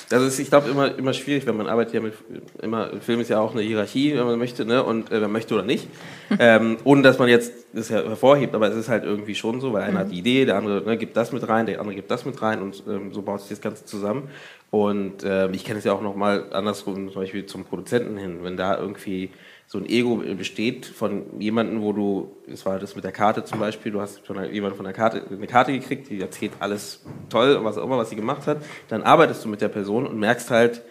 das 0.10 0.24
ist, 0.24 0.40
ich 0.40 0.50
glaube, 0.50 0.70
immer, 0.70 0.96
immer 0.96 1.14
schwierig, 1.14 1.48
wenn 1.48 1.58
man 1.58 1.68
arbeitet 1.68 1.96
ja 1.96 2.02
mit, 2.02 2.14
immer, 2.62 2.92
Film 3.02 3.20
ist 3.20 3.30
ja 3.30 3.40
auch 3.40 3.54
eine 3.54 3.64
Hierarchie, 3.64 4.16
wenn 4.16 4.26
man 4.26 4.38
möchte, 4.38 4.64
ne, 4.64 4.84
und 4.84 5.12
äh, 5.12 5.20
man 5.20 5.32
möchte 5.32 5.56
oder 5.56 5.64
nicht. 5.64 5.88
ähm, 6.40 6.78
ohne 6.84 7.02
dass 7.02 7.18
man 7.18 7.30
jetzt 7.30 7.52
das 7.74 7.90
ja 7.90 8.04
hervorhebt, 8.04 8.54
aber 8.54 8.70
es 8.70 8.76
ist 8.76 8.90
halt 8.90 9.04
irgendwie 9.04 9.34
schon 9.34 9.60
so, 9.60 9.74
weil 9.74 9.84
einer 9.84 9.94
mhm. 9.94 9.98
hat 9.98 10.12
die 10.12 10.20
Idee, 10.20 10.46
der 10.46 10.58
andere 10.58 10.84
ne, 10.84 10.98
gibt 10.98 11.18
das 11.18 11.32
mit 11.32 11.48
rein, 11.48 11.66
der 11.66 11.80
andere 11.80 11.96
gibt 11.96 12.12
das 12.12 12.26
mit 12.26 12.40
rein 12.42 12.62
und 12.62 12.84
ähm, 12.88 13.12
so 13.12 13.22
baut 13.22 13.42
sich 13.42 13.50
das 13.50 13.62
Ganze 13.62 13.86
zusammen. 13.86 14.30
Und 14.72 15.24
äh, 15.24 15.50
ich 15.50 15.66
kenne 15.66 15.80
es 15.80 15.86
ja 15.86 15.94
auch 15.94 16.02
nochmal 16.02 16.46
andersrum, 16.52 17.12
zum 17.12 17.22
Beispiel 17.22 17.48
zum 17.48 17.66
Produzenten 17.66 18.18
hin, 18.18 18.40
wenn 18.44 18.56
da 18.56 18.78
irgendwie 18.78 19.32
so 19.72 19.78
ein 19.78 19.88
Ego 19.88 20.16
besteht 20.36 20.88
von 20.88 21.40
jemandem, 21.40 21.84
wo 21.84 21.94
du, 21.94 22.36
das 22.48 22.66
war 22.66 22.80
das 22.80 22.96
mit 22.96 23.04
der 23.04 23.12
Karte 23.12 23.44
zum 23.44 23.60
Beispiel, 23.60 23.92
du 23.92 24.02
hast 24.02 24.26
von 24.26 24.36
jemandem 24.52 24.78
von 24.78 24.84
der 24.84 24.96
Karte 24.96 25.24
eine 25.30 25.46
Karte 25.46 25.72
gekriegt, 25.72 26.10
die 26.10 26.20
erzählt 26.20 26.54
alles 26.60 27.06
toll, 27.30 27.60
was 27.64 27.78
auch 27.78 27.84
immer, 27.84 28.00
was 28.00 28.10
sie 28.10 28.16
gemacht 28.16 28.48
hat, 28.48 28.64
dann 28.88 29.04
arbeitest 29.04 29.46
du 29.46 29.48
mit 29.48 29.62
der 29.62 29.68
Person 29.68 30.08
und 30.08 30.20
merkst 30.20 30.50
halt, 30.50 30.82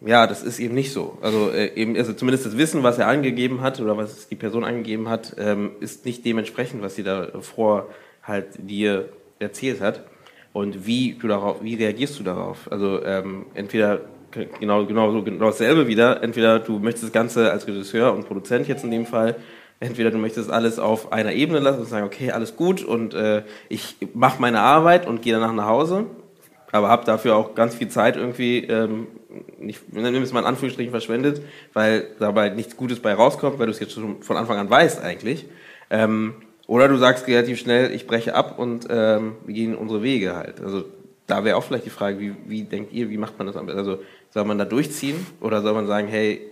ja, 0.00 0.28
das 0.28 0.44
ist 0.44 0.60
eben 0.60 0.76
nicht 0.76 0.92
so. 0.92 1.18
Also 1.20 1.50
äh, 1.50 1.74
eben, 1.74 1.96
also 1.96 2.12
zumindest 2.12 2.46
das 2.46 2.56
Wissen, 2.56 2.84
was 2.84 2.98
er 2.98 3.08
angegeben 3.08 3.60
hat 3.60 3.80
oder 3.80 3.96
was 3.96 4.28
die 4.28 4.36
Person 4.36 4.62
angegeben 4.62 5.08
hat, 5.08 5.34
ähm, 5.38 5.72
ist 5.80 6.06
nicht 6.06 6.24
dementsprechend, 6.24 6.82
was 6.82 6.94
sie 6.94 7.02
davor 7.02 7.88
halt 8.22 8.46
dir 8.56 9.08
erzählt 9.40 9.80
hat. 9.80 10.04
Und 10.52 10.86
wie 10.86 11.14
du 11.20 11.26
darauf, 11.26 11.60
wie 11.64 11.74
reagierst 11.74 12.20
du 12.20 12.22
darauf? 12.22 12.70
Also 12.70 13.04
ähm, 13.04 13.46
entweder 13.54 14.02
genau, 14.30 14.86
genau, 14.86 15.22
genau 15.22 15.46
dasselbe 15.46 15.86
wieder. 15.86 16.22
Entweder 16.22 16.58
du 16.58 16.78
möchtest 16.78 17.04
das 17.04 17.12
Ganze 17.12 17.50
als 17.50 17.66
Regisseur 17.66 18.12
und 18.12 18.26
Produzent 18.26 18.68
jetzt 18.68 18.84
in 18.84 18.90
dem 18.90 19.06
Fall, 19.06 19.36
entweder 19.80 20.10
du 20.10 20.18
möchtest 20.18 20.50
alles 20.50 20.78
auf 20.78 21.12
einer 21.12 21.32
Ebene 21.32 21.58
lassen 21.58 21.80
und 21.80 21.88
sagen, 21.88 22.06
okay, 22.06 22.30
alles 22.30 22.56
gut 22.56 22.82
und 22.84 23.14
äh, 23.14 23.42
ich 23.68 23.96
mache 24.14 24.40
meine 24.40 24.60
Arbeit 24.60 25.06
und 25.06 25.22
gehe 25.22 25.32
danach 25.32 25.52
nach 25.52 25.66
Hause, 25.66 26.06
aber 26.72 26.88
habe 26.88 27.04
dafür 27.04 27.36
auch 27.36 27.54
ganz 27.54 27.74
viel 27.74 27.88
Zeit 27.88 28.16
irgendwie, 28.16 28.58
ähm, 28.64 29.08
nicht, 29.58 29.92
nimm 29.92 30.22
es 30.22 30.32
mal 30.32 30.40
in 30.40 30.46
Anführungsstrichen 30.46 30.90
verschwendet, 30.90 31.42
weil 31.72 32.08
dabei 32.18 32.50
nichts 32.50 32.76
Gutes 32.76 33.00
bei 33.00 33.14
rauskommt, 33.14 33.58
weil 33.58 33.66
du 33.66 33.72
es 33.72 33.80
jetzt 33.80 33.92
schon 33.92 34.22
von 34.22 34.36
Anfang 34.36 34.58
an 34.58 34.70
weißt 34.70 35.02
eigentlich. 35.02 35.46
Ähm, 35.88 36.34
oder 36.66 36.86
du 36.86 36.96
sagst 36.96 37.26
relativ 37.26 37.58
schnell, 37.58 37.92
ich 37.92 38.06
breche 38.06 38.34
ab 38.34 38.58
und 38.58 38.86
ähm, 38.90 39.36
wir 39.44 39.54
gehen 39.54 39.74
unsere 39.74 40.02
Wege 40.02 40.36
halt. 40.36 40.60
Also 40.60 40.84
da 41.26 41.44
wäre 41.44 41.56
auch 41.56 41.64
vielleicht 41.64 41.86
die 41.86 41.90
Frage, 41.90 42.18
wie, 42.20 42.34
wie 42.46 42.62
denkt 42.62 42.92
ihr, 42.92 43.08
wie 43.10 43.16
macht 43.16 43.38
man 43.38 43.46
das 43.46 43.56
am 43.56 43.66
besten? 43.66 43.78
Also 43.78 43.98
soll 44.32 44.44
man 44.44 44.58
da 44.58 44.64
durchziehen 44.64 45.26
oder 45.40 45.62
soll 45.62 45.74
man 45.74 45.86
sagen, 45.86 46.08
hey, 46.08 46.42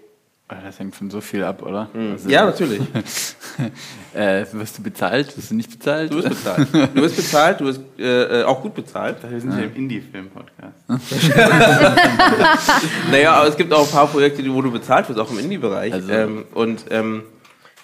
Ah, 0.51 0.57
Das 0.65 0.79
hängt 0.79 0.97
von 0.97 1.11
so 1.11 1.21
viel 1.21 1.45
ab, 1.45 1.61
oder? 1.63 1.91
Also, 1.95 2.27
ja, 2.31 2.47
natürlich. 2.47 2.81
äh, 4.15 4.47
wirst 4.53 4.79
du 4.79 4.83
bezahlt? 4.83 5.37
Wirst 5.37 5.51
du 5.51 5.55
nicht 5.55 5.71
bezahlt? 5.71 6.11
Du 6.11 6.17
wirst 6.17 6.31
bezahlt. 6.31 6.69
Du 6.73 7.03
wirst 7.03 7.17
bezahlt, 7.17 7.61
du 7.61 7.65
wirst 7.67 7.81
äh, 7.99 8.41
äh, 8.41 8.45
auch 8.45 8.63
gut 8.63 8.75
bezahlt. 8.75 9.17
Wir 9.29 9.41
sind 9.43 9.53
ja 9.53 9.65
im 9.65 9.77
Indie-Film-Podcast. 9.77 10.73
Naja, 13.11 13.33
aber 13.35 13.49
es 13.49 13.57
gibt 13.59 13.73
auch 13.75 13.85
ein 13.87 13.91
paar 13.93 14.07
Projekte, 14.07 14.43
wo 14.55 14.63
du 14.63 14.71
bezahlt 14.71 15.07
wirst, 15.09 15.19
auch 15.21 15.31
im 15.31 15.39
Indie-Bereich. 15.39 15.93
Also- 15.93 16.11
Ähm, 16.13 16.45
und 16.55 16.85
ähm, 16.91 17.25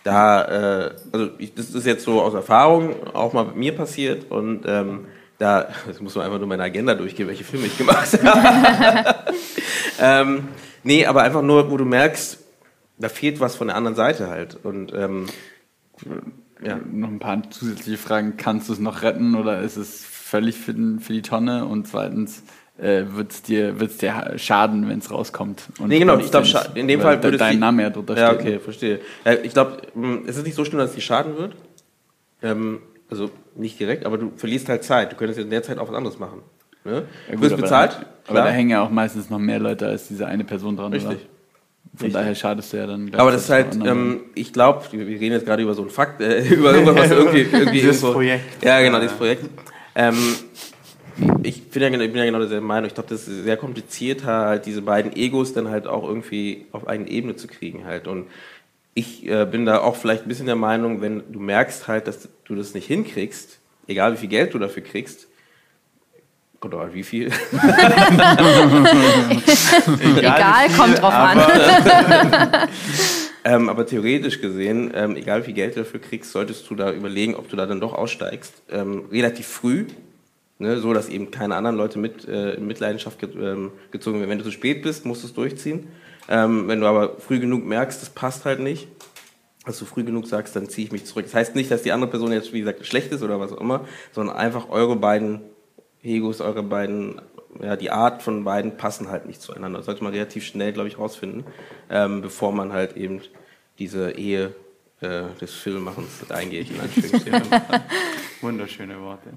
da, 0.02 0.86
äh, 0.86 0.90
also 1.12 1.28
ich, 1.38 1.54
das 1.54 1.70
ist 1.70 1.86
jetzt 1.86 2.04
so 2.04 2.20
aus 2.22 2.34
Erfahrung 2.34 2.94
auch 3.14 3.32
mal 3.32 3.44
mit 3.46 3.56
mir 3.56 3.72
passiert 3.74 4.30
und 4.30 4.62
ähm, 4.66 5.06
da, 5.38 5.68
jetzt 5.86 6.00
muss 6.00 6.14
man 6.14 6.24
einfach 6.26 6.38
nur 6.38 6.46
meine 6.48 6.62
Agenda 6.62 6.94
durchgehen, 6.94 7.26
welche 7.28 7.44
Filme 7.44 7.66
ich 7.66 7.76
gemacht 7.76 8.18
habe. 8.24 9.14
ähm, 10.00 10.48
nee, 10.82 11.06
aber 11.06 11.22
einfach 11.22 11.42
nur, 11.42 11.70
wo 11.70 11.76
du 11.76 11.84
merkst, 11.84 12.38
da 12.98 13.08
fehlt 13.08 13.40
was 13.40 13.56
von 13.56 13.66
der 13.68 13.76
anderen 13.76 13.96
Seite 13.96 14.28
halt. 14.28 14.56
Und 14.64 14.92
ähm, 14.94 15.26
ja. 16.64 16.78
Noch 16.90 17.08
ein 17.08 17.18
paar 17.18 17.42
zusätzliche 17.50 17.98
Fragen. 17.98 18.36
Kannst 18.36 18.68
du 18.68 18.72
es 18.72 18.78
noch 18.78 19.02
retten 19.02 19.34
oder 19.34 19.60
ist 19.60 19.76
es 19.76 20.04
völlig 20.04 20.56
für, 20.56 20.72
den, 20.72 21.00
für 21.00 21.12
die 21.12 21.22
Tonne? 21.22 21.66
Und 21.66 21.88
zweitens, 21.88 22.42
äh, 22.78 23.02
wird 23.10 23.32
es 23.32 23.42
dir, 23.42 23.80
wird's 23.80 23.98
dir 23.98 24.34
schaden, 24.36 24.88
wenn 24.88 24.98
es 25.00 25.10
rauskommt? 25.10 25.64
Und 25.78 25.88
Nee, 25.88 25.98
genau, 25.98 26.18
ich 26.18 26.30
glaub, 26.30 26.44
dir 26.44 26.50
scha- 26.50 26.68
nicht- 26.68 26.76
in 26.76 26.88
dem 26.88 27.00
Fall 27.00 27.22
würde 27.22 27.36
dein 27.38 27.58
Name 27.58 27.82
ja 27.82 27.90
drunter 27.90 28.16
Ja, 28.16 28.28
steht. 28.28 28.40
okay, 28.40 28.58
verstehe. 28.60 29.00
Äh, 29.24 29.36
ich 29.42 29.52
glaube, 29.52 29.78
es 30.26 30.36
ist 30.36 30.44
nicht 30.46 30.54
so 30.54 30.64
schlimm, 30.64 30.78
dass 30.78 30.90
es 30.90 30.96
dir 30.96 31.02
schaden 31.02 31.36
wird. 31.36 31.54
Ähm, 32.42 32.80
also 33.20 33.30
nicht 33.56 33.78
direkt, 33.80 34.04
aber 34.06 34.18
du 34.18 34.32
verlierst 34.36 34.68
halt 34.68 34.84
Zeit. 34.84 35.12
Du 35.12 35.16
könntest 35.16 35.38
in 35.40 35.50
der 35.50 35.62
Zeit 35.62 35.78
auch 35.78 35.88
was 35.88 35.94
anderes 35.96 36.18
machen. 36.18 36.40
Ne? 36.84 36.92
Ja, 36.92 37.00
du 37.00 37.32
gut, 37.32 37.40
wirst 37.42 37.52
aber 37.54 37.62
bezahlt, 37.62 37.92
Da, 37.92 37.96
aber 38.28 38.34
da 38.38 38.42
klar. 38.44 38.52
hängen 38.52 38.70
ja 38.70 38.82
auch 38.82 38.90
meistens 38.90 39.30
noch 39.30 39.38
mehr 39.38 39.58
Leute 39.58 39.86
als 39.86 40.08
diese 40.08 40.26
eine 40.26 40.44
Person 40.44 40.76
dran. 40.76 40.92
Richtig. 40.92 41.10
Oder? 41.10 41.18
Von 41.96 42.06
Richtig. 42.06 42.12
daher 42.14 42.34
schadest 42.34 42.72
du 42.72 42.76
ja 42.76 42.86
dann. 42.86 43.14
Aber 43.14 43.30
das 43.30 43.44
ist 43.44 43.50
halt, 43.50 43.76
ähm, 43.84 44.20
ich 44.34 44.52
glaube, 44.52 44.82
wir 44.90 45.06
wir 45.06 45.20
reden 45.20 45.32
jetzt 45.34 45.46
gerade 45.46 45.62
über 45.62 45.74
so 45.74 45.82
einen 45.82 45.90
Fakt, 45.90 46.20
äh, 46.20 46.42
über 46.54 46.72
irgendwas, 46.74 46.96
was 46.96 47.10
irgendwie, 47.18 47.42
irgendwie 47.42 47.70
Dieses 47.80 47.96
irgendwo, 48.02 48.12
Projekt. 48.14 48.64
Ja, 48.64 48.80
genau, 48.80 48.98
dieses 49.00 49.16
Projekt. 49.16 49.44
Ähm, 49.94 50.16
ich 51.44 51.70
bin 51.70 51.82
ja, 51.82 51.88
genau- 51.90 52.02
ich 52.02 52.10
bin 52.10 52.18
ja 52.18 52.24
genau 52.26 52.40
derselben 52.40 52.66
Meinung. 52.66 52.88
Ich 52.88 52.94
glaube, 52.94 53.08
das 53.08 53.28
ist 53.28 53.44
sehr 53.44 53.56
kompliziert, 53.56 54.24
halt 54.24 54.66
diese 54.66 54.82
beiden 54.82 55.14
Egos 55.14 55.52
dann 55.52 55.68
halt 55.70 55.86
auch 55.86 56.02
irgendwie 56.06 56.66
auf 56.72 56.88
eine 56.88 57.08
Ebene 57.08 57.36
zu 57.36 57.46
kriegen 57.46 57.84
halt. 57.84 58.08
Und 58.08 58.26
ich 58.94 59.26
äh, 59.26 59.44
bin 59.44 59.66
da 59.66 59.80
auch 59.80 59.96
vielleicht 59.96 60.24
ein 60.24 60.28
bisschen 60.28 60.46
der 60.46 60.56
Meinung, 60.56 61.00
wenn 61.00 61.22
du 61.32 61.40
merkst 61.40 61.88
halt, 61.88 62.06
dass 62.06 62.28
du 62.44 62.54
das 62.54 62.74
nicht 62.74 62.86
hinkriegst, 62.86 63.58
egal 63.86 64.12
wie 64.14 64.18
viel 64.18 64.28
Geld 64.28 64.54
du 64.54 64.58
dafür 64.58 64.82
kriegst, 64.82 65.28
oder 66.62 66.94
wie 66.94 67.02
viel, 67.02 67.26
Egal, 70.16 70.68
wie 70.68 70.76
kommt 70.78 70.98
drauf 70.98 71.12
an. 71.12 71.38
aber 71.38 72.68
Ähm, 73.46 73.68
aber 73.68 73.84
theoretisch 73.84 74.40
gesehen, 74.40 74.90
ähm, 74.94 75.16
egal 75.16 75.42
wie 75.42 75.46
viel 75.46 75.54
Geld 75.54 75.76
du 75.76 75.80
dafür 75.80 76.00
kriegst, 76.00 76.32
solltest 76.32 76.68
du 76.70 76.74
da 76.74 76.90
überlegen, 76.92 77.34
ob 77.34 77.50
du 77.50 77.56
da 77.56 77.66
dann 77.66 77.78
doch 77.78 77.92
aussteigst. 77.92 78.54
Ähm, 78.70 79.04
relativ 79.12 79.46
früh, 79.46 79.84
ne, 80.58 80.78
so 80.78 80.94
dass 80.94 81.10
eben 81.10 81.30
keine 81.30 81.54
anderen 81.54 81.76
Leute 81.76 81.98
mit 81.98 82.26
äh, 82.26 82.54
in 82.54 82.66
Mitleidenschaft 82.66 83.18
ge 83.18 83.28
ähm, 83.38 83.72
gezogen 83.90 84.18
werden. 84.18 84.30
Wenn 84.30 84.38
du 84.38 84.44
zu 84.44 84.50
spät 84.50 84.80
bist, 84.80 85.04
musst 85.04 85.24
du 85.24 85.26
es 85.26 85.34
durchziehen. 85.34 85.88
Ähm, 86.28 86.68
wenn 86.68 86.80
du 86.80 86.86
aber 86.86 87.18
früh 87.18 87.38
genug 87.38 87.64
merkst, 87.64 88.00
das 88.00 88.10
passt 88.10 88.44
halt 88.44 88.60
nicht, 88.60 88.88
dass 89.64 89.78
du 89.78 89.84
früh 89.84 90.04
genug 90.04 90.26
sagst, 90.26 90.56
dann 90.56 90.68
ziehe 90.68 90.86
ich 90.86 90.92
mich 90.92 91.06
zurück. 91.06 91.24
Das 91.24 91.34
heißt 91.34 91.54
nicht, 91.54 91.70
dass 91.70 91.82
die 91.82 91.92
andere 91.92 92.10
Person 92.10 92.32
jetzt, 92.32 92.52
wie 92.52 92.60
gesagt, 92.60 92.84
schlecht 92.86 93.12
ist 93.12 93.22
oder 93.22 93.40
was 93.40 93.52
auch 93.52 93.60
immer, 93.60 93.86
sondern 94.12 94.36
einfach 94.36 94.68
eure 94.68 94.96
beiden 94.96 95.40
Egos, 96.02 96.40
eure 96.40 96.62
beiden, 96.62 97.20
ja, 97.62 97.76
die 97.76 97.90
Art 97.90 98.22
von 98.22 98.44
beiden 98.44 98.76
passen 98.76 99.08
halt 99.08 99.26
nicht 99.26 99.40
zueinander. 99.40 99.78
Das 99.78 99.86
sollte 99.86 100.04
man 100.04 100.12
relativ 100.12 100.44
schnell, 100.44 100.72
glaube 100.72 100.88
ich, 100.88 100.98
rausfinden, 100.98 101.44
ähm, 101.90 102.20
bevor 102.20 102.52
man 102.52 102.72
halt 102.72 102.96
eben 102.96 103.22
diese 103.78 104.12
Ehe 104.12 104.54
äh, 105.00 105.24
des 105.40 105.52
Filmemachens 105.54 106.30
eingeht, 106.30 106.70
wunderschöne 108.40 109.00
Worte. 109.00 109.30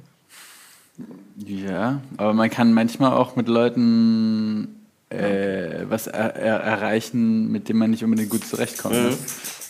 Ja, 1.37 2.01
aber 2.17 2.33
man 2.33 2.49
kann 2.49 2.73
manchmal 2.73 3.13
auch 3.13 3.35
mit 3.35 3.47
Leuten 3.47 4.76
äh, 5.09 5.85
was 5.89 6.07
er, 6.07 6.35
er, 6.35 6.55
erreichen, 6.59 7.49
mit 7.51 7.69
dem 7.69 7.77
man 7.77 7.91
nicht 7.91 8.03
unbedingt 8.03 8.29
gut 8.29 8.45
zurechtkommt. 8.45 8.95
Mhm. 8.95 9.09
ne? 9.09 9.15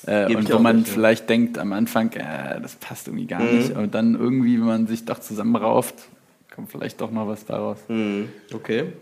Äh, 0.06 0.28
Geb 0.28 0.38
und 0.38 0.54
wo 0.54 0.60
man 0.60 0.80
ja. 0.80 0.84
vielleicht 0.86 1.30
denkt 1.30 1.58
am 1.58 1.74
Anfang, 1.74 2.12
äh, 2.14 2.62
das 2.62 2.76
passt 2.78 3.08
irgendwie 3.08 3.28
gar 3.28 3.42
Mhm. 3.42 3.58
nicht. 3.58 3.72
Und 3.76 3.94
dann 3.94 4.16
irgendwie, 4.16 4.58
wenn 4.60 4.66
man 4.68 4.88
sich 4.88 5.06
doch 5.06 5.20
zusammenrauft, 5.20 5.96
kommt 6.54 6.72
vielleicht 6.72 7.02
doch 7.02 7.12
noch 7.12 7.28
was 7.28 7.46
daraus. 7.46 7.78
Hm, 7.88 8.30
okay. 8.54 8.94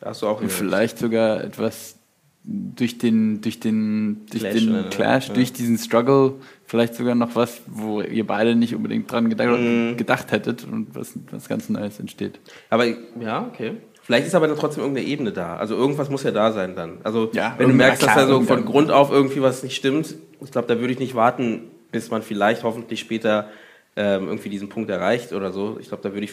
Da 0.00 0.10
hast 0.10 0.22
du 0.22 0.26
auch 0.28 0.40
Und 0.40 0.50
vielleicht 0.50 0.98
sogar 0.98 1.42
etwas 1.44 1.96
durch 2.44 2.98
den, 2.98 3.40
durch 3.40 3.60
den, 3.60 4.26
durch 4.30 4.42
Clash, 4.42 4.54
den 4.54 4.70
oder? 4.70 4.88
Clash, 4.90 5.28
Ja. 5.28 5.34
durch 5.34 5.52
diesen 5.52 5.78
Struggle, 5.78 6.34
vielleicht 6.64 6.94
sogar 6.94 7.14
noch 7.14 7.36
was, 7.36 7.60
wo 7.66 8.00
ihr 8.00 8.26
beide 8.26 8.56
nicht 8.56 8.74
unbedingt 8.74 9.10
dran 9.10 9.28
gedacht, 9.30 9.60
Mhm. 9.60 9.96
gedacht 9.96 10.32
hättet 10.32 10.64
und 10.64 10.94
was, 10.94 11.12
was 11.30 11.48
ganz 11.48 11.68
Neues 11.68 12.00
entsteht. 12.00 12.40
Aber 12.70 12.84
ja, 13.20 13.46
okay. 13.46 13.74
Vielleicht 14.02 14.26
ist 14.26 14.34
aber 14.34 14.48
dann 14.48 14.56
trotzdem 14.56 14.82
irgendeine 14.82 15.06
Ebene 15.06 15.32
da. 15.32 15.56
Also 15.56 15.76
irgendwas 15.76 16.10
muss 16.10 16.24
ja 16.24 16.32
da 16.32 16.52
sein 16.52 16.74
dann. 16.74 16.98
Also 17.04 17.30
Ja, 17.32 17.54
wenn 17.56 17.68
du 17.68 17.74
merkst, 17.74 18.02
dass 18.02 18.14
da 18.14 18.26
so 18.26 18.40
von. 18.42 18.64
Grund 18.64 18.90
auf 18.90 19.10
irgendwie 19.10 19.42
was 19.42 19.62
nicht 19.62 19.76
stimmt, 19.76 20.16
ich 20.40 20.50
glaube, 20.50 20.66
da 20.66 20.80
würde 20.80 20.92
ich 20.92 20.98
nicht 20.98 21.14
warten, 21.14 21.70
bis 21.92 22.10
man 22.10 22.22
vielleicht 22.22 22.64
hoffentlich 22.64 22.98
später 23.00 23.48
ähm, 23.94 24.26
irgendwie 24.26 24.48
diesen 24.48 24.68
Punkt 24.68 24.90
erreicht 24.90 25.32
oder 25.32 25.52
so. 25.52 25.76
Ich 25.80 25.88
glaube, 25.88 26.02
da 26.02 26.12
würde 26.12 26.24
ich 26.24 26.32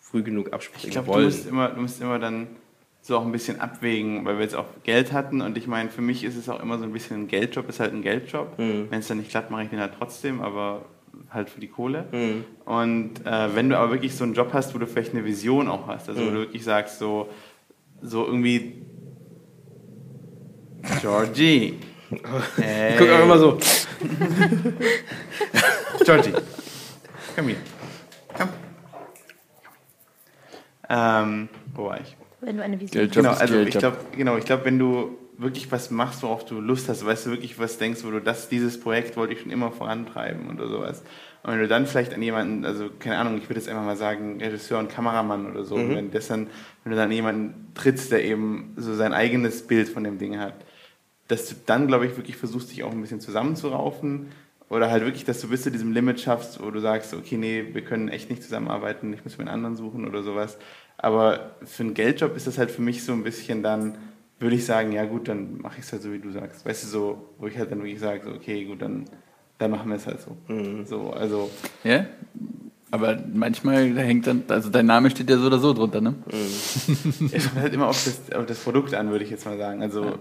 früh 0.00 0.22
genug 0.22 0.52
absprechen 0.52 0.88
Ich 0.88 0.92
glaube, 0.92 1.06
du 1.08 1.12
wollen. 1.14 1.24
musst, 1.24 1.46
immer, 1.48 1.68
du 1.68 1.80
musst 1.80 2.00
immer 2.00 2.18
dann 2.18 2.46
so 3.02 3.16
auch 3.16 3.24
ein 3.24 3.32
bisschen 3.32 3.60
abwägen, 3.60 4.24
weil 4.24 4.36
wir 4.36 4.42
jetzt 4.42 4.54
auch 4.54 4.66
Geld 4.84 5.12
hatten 5.12 5.40
und 5.40 5.56
ich 5.56 5.66
meine, 5.66 5.88
für 5.88 6.02
mich 6.02 6.24
ist 6.24 6.36
es 6.36 6.48
auch 6.48 6.62
immer 6.62 6.78
so 6.78 6.84
ein 6.84 6.92
bisschen 6.92 7.22
ein 7.22 7.28
Geldjob, 7.28 7.68
ist 7.68 7.80
halt 7.80 7.94
ein 7.94 8.02
Geldjob. 8.02 8.58
Mhm. 8.58 8.86
Wenn 8.90 9.00
es 9.00 9.08
dann 9.08 9.18
nicht 9.18 9.30
klappt, 9.30 9.50
mache 9.50 9.64
ich 9.64 9.70
den 9.70 9.80
halt 9.80 9.92
trotzdem, 9.98 10.40
aber 10.40 10.82
halt 11.30 11.50
für 11.50 11.60
die 11.60 11.68
Kohle. 11.68 12.06
Mhm. 12.12 12.44
Und 12.64 13.24
äh, 13.26 13.54
wenn 13.54 13.68
du 13.70 13.78
aber 13.78 13.92
wirklich 13.92 14.14
so 14.16 14.24
einen 14.24 14.34
Job 14.34 14.50
hast, 14.52 14.74
wo 14.74 14.78
du 14.78 14.86
vielleicht 14.86 15.12
eine 15.14 15.24
Vision 15.24 15.68
auch 15.68 15.86
hast, 15.86 16.08
also 16.08 16.20
wo 16.22 16.26
Mhm. 16.26 16.34
du 16.34 16.38
wirklich 16.40 16.64
sagst, 16.64 16.98
so, 16.98 17.28
so 18.00 18.24
irgendwie 18.26 18.82
Georgie. 21.00 21.78
Hey. 22.56 22.92
Ich 22.94 22.98
gucke 22.98 23.14
auch 23.18 23.22
immer 23.24 23.38
so. 23.38 23.58
Georgie, 26.06 26.32
komm 27.36 27.48
hier. 27.48 27.56
Komm. 28.34 28.48
Ähm, 30.88 31.48
wo 31.74 31.84
war 31.84 32.00
ich? 32.00 32.16
Wenn 32.40 32.56
du 32.56 32.62
eine 32.62 32.80
Vision 32.80 32.98
Geld- 33.02 33.12
Genau, 33.12 33.32
also 33.32 33.58
ich 33.58 33.76
glaube, 33.76 33.98
genau, 34.16 34.38
ich 34.38 34.46
glaube, 34.46 34.64
wenn 34.64 34.78
du 34.78 35.18
wirklich 35.38 35.70
was 35.70 35.90
machst, 35.90 36.22
worauf 36.22 36.44
du 36.44 36.60
Lust 36.60 36.88
hast, 36.88 37.06
weißt 37.06 37.26
du 37.26 37.30
wirklich 37.30 37.58
was 37.58 37.78
denkst, 37.78 38.04
wo 38.04 38.10
du 38.10 38.20
das, 38.20 38.48
dieses 38.48 38.78
Projekt 38.78 39.16
wollte 39.16 39.34
ich 39.34 39.40
schon 39.40 39.52
immer 39.52 39.70
vorantreiben 39.70 40.50
oder 40.50 40.68
sowas. 40.68 41.02
Und 41.44 41.52
wenn 41.52 41.60
du 41.60 41.68
dann 41.68 41.86
vielleicht 41.86 42.12
an 42.12 42.20
jemanden, 42.20 42.64
also 42.64 42.90
keine 42.98 43.18
Ahnung, 43.18 43.38
ich 43.38 43.44
würde 43.44 43.60
jetzt 43.60 43.68
einfach 43.68 43.84
mal 43.84 43.96
sagen, 43.96 44.40
Regisseur 44.40 44.80
und 44.80 44.90
Kameramann 44.90 45.50
oder 45.50 45.64
so, 45.64 45.76
und 45.76 45.94
wenn 45.94 46.10
das 46.10 46.26
dann, 46.26 46.48
wenn 46.82 46.90
du 46.90 46.98
dann 46.98 47.12
jemanden 47.12 47.72
trittst, 47.74 48.10
der 48.10 48.24
eben 48.24 48.74
so 48.76 48.94
sein 48.94 49.12
eigenes 49.12 49.66
Bild 49.66 49.88
von 49.88 50.02
dem 50.02 50.18
Ding 50.18 50.38
hat, 50.38 50.54
dass 51.28 51.48
du 51.48 51.54
dann, 51.66 51.86
glaube 51.86 52.06
ich, 52.06 52.16
wirklich 52.16 52.36
versuchst, 52.36 52.72
dich 52.72 52.82
auch 52.82 52.90
ein 52.90 53.00
bisschen 53.00 53.20
zusammenzuraufen 53.20 54.28
oder 54.68 54.90
halt 54.90 55.04
wirklich, 55.04 55.24
dass 55.24 55.40
du 55.40 55.48
bis 55.48 55.62
zu 55.62 55.70
diesem 55.70 55.92
Limit 55.92 56.20
schaffst, 56.20 56.60
wo 56.60 56.70
du 56.70 56.80
sagst, 56.80 57.14
okay, 57.14 57.36
nee, 57.36 57.64
wir 57.72 57.82
können 57.82 58.08
echt 58.08 58.28
nicht 58.28 58.42
zusammenarbeiten, 58.42 59.12
ich 59.12 59.22
muss 59.24 59.38
mir 59.38 59.42
einen 59.42 59.54
anderen 59.54 59.76
suchen 59.76 60.06
oder 60.06 60.22
sowas. 60.24 60.58
Aber 60.96 61.52
für 61.64 61.84
einen 61.84 61.94
Geldjob 61.94 62.36
ist 62.36 62.48
das 62.48 62.58
halt 62.58 62.72
für 62.72 62.82
mich 62.82 63.04
so 63.04 63.12
ein 63.12 63.22
bisschen 63.22 63.62
dann, 63.62 63.96
würde 64.40 64.56
ich 64.56 64.64
sagen, 64.64 64.92
ja 64.92 65.04
gut, 65.04 65.28
dann 65.28 65.58
mache 65.60 65.78
ich 65.78 65.84
es 65.84 65.92
halt 65.92 66.02
so, 66.02 66.12
wie 66.12 66.18
du 66.18 66.30
sagst. 66.30 66.64
Weißt 66.64 66.84
du, 66.84 66.88
so, 66.88 67.28
wo 67.38 67.46
ich 67.46 67.58
halt 67.58 67.70
dann 67.70 67.78
wirklich 67.80 67.98
sage, 68.00 68.20
so, 68.24 68.30
okay, 68.30 68.64
gut, 68.64 68.80
dann, 68.82 69.04
dann 69.58 69.70
machen 69.70 69.88
wir 69.88 69.96
es 69.96 70.06
halt 70.06 70.18
so. 70.20 70.36
So, 70.84 71.10
also, 71.12 71.50
Ja? 71.84 72.06
Aber 72.90 73.18
manchmal 73.34 73.94
hängt 73.98 74.26
dann, 74.26 74.44
also 74.48 74.70
dein 74.70 74.86
Name 74.86 75.10
steht 75.10 75.28
ja 75.28 75.36
so 75.36 75.46
oder 75.46 75.58
so 75.58 75.74
drunter, 75.74 76.00
ne? 76.00 76.14
es 76.30 77.44
kommt 77.50 77.60
halt 77.60 77.74
immer 77.74 77.88
auf 77.88 78.02
das, 78.04 78.34
auf 78.34 78.46
das 78.46 78.58
Produkt 78.60 78.94
an, 78.94 79.10
würde 79.10 79.24
ich 79.24 79.30
jetzt 79.30 79.44
mal 79.44 79.58
sagen. 79.58 79.82
Also, 79.82 80.18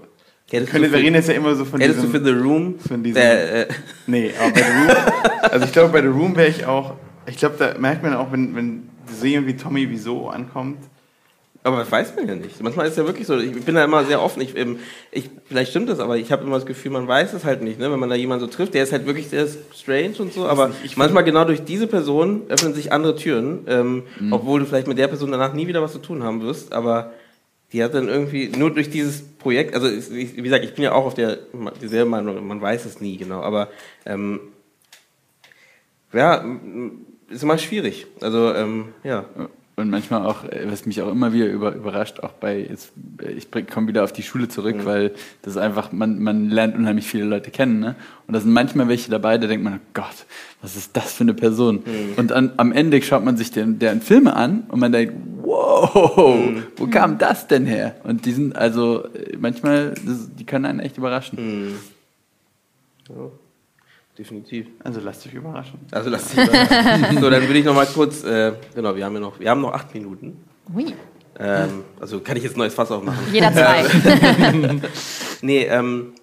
Hättest 0.50 0.72
können, 0.72 0.86
du 0.86 0.92
wir 0.92 1.00
reden 1.00 1.16
jetzt 1.16 1.30
ja 1.30 1.36
immer 1.36 1.56
so 1.56 1.64
von 1.66 1.80
Hättest 1.80 2.00
du 2.04 2.08
diesem... 2.08 2.26
für 2.26 2.26
The 2.26 2.40
Room, 2.42 2.80
von 2.80 3.04
diesem- 3.04 3.16
der, 3.22 3.70
äh, 3.70 3.74
Nee, 4.08 4.32
aber 4.40 4.52
bei 4.52 4.62
The 4.62 4.72
Room, 4.72 4.98
also 5.52 5.66
ich 5.66 5.72
glaube, 5.72 5.94
bei 5.94 6.02
The 6.02 6.08
Room 6.08 6.36
wäre 6.36 6.50
ich 6.50 6.66
auch, 6.66 6.96
ich 7.26 7.38
glaube, 7.38 7.56
da 7.58 7.78
merkt 7.78 8.04
man 8.04 8.14
auch, 8.16 8.32
wenn, 8.34 8.56
wenn 8.56 8.90
so 9.18 9.26
jemand 9.26 9.48
wie 9.48 9.56
Tommy 9.56 9.90
Wieso 9.90 10.28
ankommt, 10.30 10.80
aber 11.64 11.80
das 11.80 11.92
weiß 11.92 12.16
man 12.16 12.28
ja 12.28 12.36
nicht. 12.36 12.62
Manchmal 12.62 12.86
ist 12.86 12.94
es 12.94 12.98
ja 12.98 13.06
wirklich 13.06 13.28
so. 13.28 13.38
Ich 13.38 13.52
bin 13.66 13.76
da 13.76 13.84
immer 13.84 14.06
sehr 14.06 14.22
offen. 14.22 14.42
Ich, 14.42 14.56
ähm, 14.56 14.80
ich, 15.12 15.30
vielleicht 15.46 15.72
stimmt 15.72 15.90
das, 15.90 16.00
aber 16.00 16.18
ich 16.18 16.32
habe 16.32 16.44
immer 16.44 16.56
das 16.56 16.66
Gefühl, 16.66 16.92
man 16.92 17.08
weiß 17.08 17.34
es 17.34 17.44
halt 17.44 17.62
nicht. 17.62 17.80
Ne? 17.80 17.92
Wenn 17.92 18.00
man 18.00 18.10
da 18.10 18.16
jemanden 18.16 18.46
so 18.46 18.52
trifft, 18.52 18.74
der 18.74 18.84
ist 18.84 18.92
halt 18.92 19.06
wirklich 19.06 19.30
sehr 19.30 19.48
strange 19.76 20.16
und 20.20 20.34
so. 20.34 20.48
Aber 20.48 20.72
ich 20.84 20.98
manchmal 20.98 21.24
genau 21.24 21.44
durch 21.44 21.64
diese 21.64 21.88
Person 21.88 22.44
öffnen 22.48 22.74
sich 22.74 22.92
andere 22.92 23.16
Türen, 23.16 23.66
ähm, 23.68 24.04
obwohl 24.32 24.62
du 24.62 24.66
vielleicht 24.66 24.88
mit 24.88 24.98
der 24.98 25.08
Person 25.08 25.32
danach 25.32 25.54
nie 25.54 25.68
wieder 25.68 25.82
was 25.82 25.94
zu 25.94 26.00
tun 26.00 26.24
haben 26.24 26.42
wirst. 26.42 26.74
Aber 26.74 27.12
die 27.74 27.84
hat 27.84 27.94
dann 27.94 28.08
irgendwie 28.08 28.48
nur 28.48 28.72
durch 28.72 28.90
dieses 28.90 29.22
Projekt, 29.22 29.74
also 29.76 29.90
ich, 29.90 30.38
wie 30.38 30.42
gesagt, 30.42 30.64
ich 30.64 30.74
bin 30.74 30.86
ja 30.86 30.94
auch 30.94 31.06
auf 31.06 31.16
der 31.16 31.40
dieselbe 31.82 32.10
Meinung. 32.10 32.48
Man 32.48 32.62
weiß 32.62 32.86
es 32.86 33.02
nie 33.02 33.18
genau, 33.18 33.42
aber 33.42 33.70
ähm, 34.06 34.40
ja, 36.14 36.46
ist 37.30 37.44
immer 37.44 37.58
schwierig. 37.58 38.08
Also 38.22 38.54
ähm, 38.54 38.94
ja. 39.04 39.26
Und 39.80 39.92
manchmal 39.92 40.26
auch, 40.26 40.44
äh, 40.44 40.66
was 40.66 40.88
mich 40.88 41.04
auch 41.04 41.12
immer 41.12 41.34
wieder 41.34 41.46
über, 41.46 41.74
überrascht, 41.74 42.20
auch 42.22 42.32
bei, 42.34 42.66
jetzt, 42.68 42.94
äh, 43.22 43.32
ich 43.32 43.48
komme 43.68 43.88
wieder 43.88 44.04
auf 44.04 44.12
die 44.12 44.24
Schule 44.24 44.48
zurück, 44.48 44.78
mhm. 44.78 44.86
weil 44.86 45.12
das 45.44 45.54
ist 45.54 45.58
einfach, 45.58 45.92
man, 45.92 46.20
man 46.20 46.50
lernt 46.50 46.76
unheimlich 46.76 47.08
viele 47.08 47.26
Leute 47.26 47.52
kennen. 47.52 47.80
Ne? 47.80 47.96
Und 48.26 48.34
da 48.34 48.40
sind 48.40 48.52
manchmal 48.52 48.88
welche 48.88 49.12
dabei, 49.12 49.38
da 49.38 49.46
denkt 49.46 49.64
man, 49.64 49.76
oh 49.76 49.86
Gott, 49.94 50.26
was 50.64 50.76
ist 50.76 50.98
das 50.98 51.14
für 51.14 51.24
eine 51.24 51.36
Person? 51.36 51.84
Mhm. 51.86 52.14
Und 52.18 52.32
an, 52.32 52.54
am 52.58 52.72
Ende 52.72 53.00
schaut 53.04 53.24
man 53.24 53.38
sich 53.38 53.52
den, 53.52 53.78
deren 53.78 54.02
Filme 54.02 54.36
an 54.36 54.64
und 54.68 54.80
man 54.80 54.92
denkt, 54.92 55.14
wow, 55.44 56.36
mhm. 56.36 56.64
wo 56.76 56.88
kam 56.88 57.20
das 57.20 57.46
denn 57.46 57.68
her? 57.68 57.98
Und 58.04 58.26
die 58.26 58.32
sind 58.32 58.56
also 58.56 59.06
äh, 59.14 59.38
manchmal, 59.40 59.94
das, 60.06 60.36
die 60.36 60.44
können 60.44 60.66
einen 60.66 60.80
echt 60.80 60.98
überraschen. 60.98 61.68
Mhm. 61.68 61.76
Ja 63.10 63.30
definitiv. 64.18 64.68
Also 64.84 65.00
lasst 65.02 65.26
euch 65.28 65.34
überraschen. 65.34 65.80
Also 65.92 66.10
lasst 66.10 66.38
euch 66.38 66.48
überraschen. 66.48 67.18
so, 67.22 67.30
dann 67.30 67.44
würde 67.44 67.60
ich 67.60 67.66
noch 67.66 67.76
mal 67.76 67.86
kurz, 67.86 68.24
äh, 68.24 68.54
genau, 68.74 68.96
wir 68.96 69.06
haben 69.06 69.14
ja 69.14 69.20
noch, 69.20 69.40
wir 69.40 69.50
haben 69.50 69.62
noch 69.62 69.74
acht 69.74 69.94
Minuten. 69.94 70.44
Ui. 70.76 70.94
Ähm, 71.40 71.84
also 72.00 72.20
kann 72.20 72.36
ich 72.38 72.44
jetzt 72.44 72.56
ein 72.56 72.60
neues 72.60 72.74
Fass 72.74 72.92
aufmachen? 72.92 73.20
Jeder 73.32 73.54
zwei. 73.54 73.84
nee, 75.42 75.66
ähm, 75.66 76.14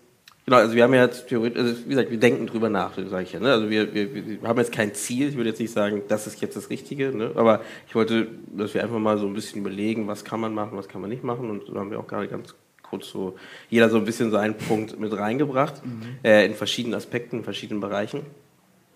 genau, 0.45 0.57
also 0.57 0.74
wir 0.74 0.82
haben 0.82 0.95
ja 0.95 1.05
jetzt 1.05 1.28
theoretisch, 1.28 1.61
also 1.61 1.84
wie 1.84 1.90
gesagt, 1.90 2.11
wir 2.11 2.18
denken 2.18 2.47
drüber 2.47 2.68
nach, 2.68 2.92
sage 2.97 3.22
ich 3.22 3.32
ja. 3.32 3.38
Ne? 3.38 3.53
Also 3.53 3.70
wir, 3.70 3.95
wir, 3.95 4.12
wir 4.14 4.49
haben 4.49 4.59
jetzt 4.59 4.72
kein 4.72 4.92
Ziel, 4.95 5.28
ich 5.28 5.36
würde 5.36 5.51
jetzt 5.51 5.61
nicht 5.61 5.72
sagen, 5.72 6.03
das 6.09 6.26
ist 6.26 6.40
jetzt 6.40 6.57
das 6.57 6.68
Richtige, 6.68 7.16
ne? 7.16 7.30
aber 7.36 7.61
ich 7.86 7.95
wollte, 7.95 8.26
dass 8.57 8.74
wir 8.74 8.82
einfach 8.82 8.99
mal 8.99 9.18
so 9.18 9.26
ein 9.26 9.34
bisschen 9.34 9.61
überlegen, 9.61 10.09
was 10.09 10.24
kann 10.24 10.40
man 10.40 10.53
machen, 10.53 10.76
was 10.76 10.88
kann 10.88 11.01
man 11.01 11.11
nicht 11.11 11.22
machen 11.22 11.49
und 11.49 11.66
so 11.66 11.74
haben 11.78 11.92
wir 11.92 12.01
auch 12.01 12.09
gerade 12.09 12.26
ganz 12.26 12.55
kurz 12.95 13.11
so, 13.11 13.36
jeder 13.70 13.90
so 13.90 13.97
ein 13.97 14.05
bisschen 14.05 14.30
so 14.30 14.36
einen 14.36 14.55
Punkt 14.55 14.99
mit 14.99 15.12
reingebracht, 15.12 15.84
mhm. 15.84 16.03
äh, 16.22 16.47
in 16.47 16.55
verschiedenen 16.55 16.95
Aspekten, 16.95 17.38
in 17.38 17.45
verschiedenen 17.45 17.80
Bereichen. 17.80 18.20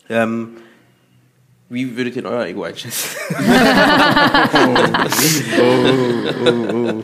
Ähm, 0.08 0.50
wie 1.68 1.96
würdet 1.96 2.16
ihr 2.16 2.24
euer 2.24 2.46
Ego 2.46 2.62
einschätzen? 2.62 3.08
oh, 4.60 4.76
oh, 6.46 6.72
oh, 6.72 7.02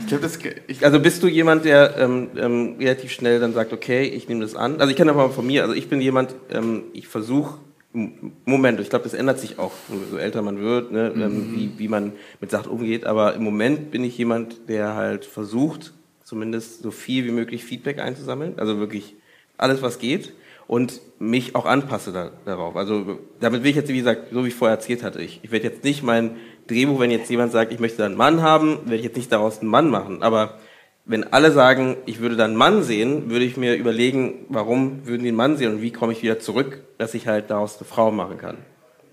ich 0.00 0.06
glaube, 0.06 0.22
das. 0.22 0.38
Ich 0.66 0.84
also 0.84 1.00
bist 1.00 1.22
du 1.22 1.28
jemand, 1.28 1.64
der 1.64 1.96
ähm, 1.96 2.28
ähm, 2.36 2.76
relativ 2.78 3.10
schnell 3.12 3.40
dann 3.40 3.54
sagt, 3.54 3.72
okay, 3.72 4.02
ich 4.02 4.28
nehme 4.28 4.42
das 4.42 4.54
an. 4.54 4.80
Also 4.80 4.90
ich 4.90 4.96
kann 4.96 5.08
aber 5.08 5.30
von 5.30 5.46
mir. 5.46 5.62
Also 5.62 5.74
ich 5.74 5.88
bin 5.88 6.00
jemand, 6.00 6.34
ähm, 6.50 6.84
ich 6.92 7.08
versuche 7.08 7.58
Moment, 8.44 8.80
ich 8.80 8.90
glaube, 8.90 9.04
das 9.04 9.14
ändert 9.14 9.38
sich 9.38 9.58
auch, 9.58 9.72
so 10.10 10.16
älter 10.16 10.42
man 10.42 10.60
wird, 10.60 10.92
ne, 10.92 11.12
ähm, 11.14 11.50
mhm. 11.50 11.56
wie, 11.56 11.78
wie 11.78 11.88
man 11.88 12.12
mit 12.40 12.50
Sachen 12.50 12.70
umgeht. 12.70 13.04
Aber 13.04 13.34
im 13.34 13.42
Moment 13.42 13.90
bin 13.90 14.04
ich 14.04 14.16
jemand, 14.18 14.68
der 14.68 14.94
halt 14.94 15.24
versucht, 15.24 15.92
zumindest 16.22 16.82
so 16.82 16.90
viel 16.90 17.24
wie 17.24 17.30
möglich 17.30 17.64
Feedback 17.64 17.98
einzusammeln. 17.98 18.54
Also 18.58 18.78
wirklich 18.78 19.16
alles, 19.56 19.82
was 19.82 19.98
geht. 19.98 20.34
Und 20.66 21.00
mich 21.18 21.54
auch 21.54 21.64
anpasse 21.64 22.12
da, 22.12 22.30
darauf. 22.44 22.76
Also 22.76 23.18
damit 23.40 23.62
will 23.62 23.70
ich 23.70 23.76
jetzt, 23.76 23.88
wie 23.88 23.96
gesagt, 23.96 24.28
so 24.32 24.44
wie 24.44 24.48
ich 24.48 24.54
vorher 24.54 24.76
erzählt 24.76 25.02
hatte, 25.02 25.22
ich, 25.22 25.40
ich 25.42 25.50
werde 25.50 25.66
jetzt 25.66 25.82
nicht 25.82 26.02
mein 26.02 26.36
Drehbuch, 26.66 27.00
wenn 27.00 27.10
jetzt 27.10 27.30
jemand 27.30 27.52
sagt, 27.52 27.72
ich 27.72 27.80
möchte 27.80 28.04
einen 28.04 28.16
Mann 28.16 28.42
haben, 28.42 28.80
werde 28.84 28.96
ich 28.96 29.04
jetzt 29.04 29.16
nicht 29.16 29.32
daraus 29.32 29.60
einen 29.60 29.70
Mann 29.70 29.88
machen. 29.88 30.22
Aber 30.22 30.58
wenn 31.08 31.24
alle 31.32 31.50
sagen, 31.50 31.96
ich 32.04 32.20
würde 32.20 32.36
dann 32.36 32.54
Mann 32.54 32.82
sehen, 32.82 33.30
würde 33.30 33.44
ich 33.44 33.56
mir 33.56 33.74
überlegen, 33.74 34.44
warum 34.50 35.06
würden 35.06 35.22
die 35.22 35.28
einen 35.28 35.36
Mann 35.36 35.56
sehen 35.56 35.72
und 35.72 35.82
wie 35.82 35.90
komme 35.90 36.12
ich 36.12 36.22
wieder 36.22 36.38
zurück, 36.38 36.82
dass 36.98 37.14
ich 37.14 37.26
halt 37.26 37.50
daraus 37.50 37.78
eine 37.78 37.86
Frau 37.86 38.10
machen 38.10 38.36
kann. 38.36 38.58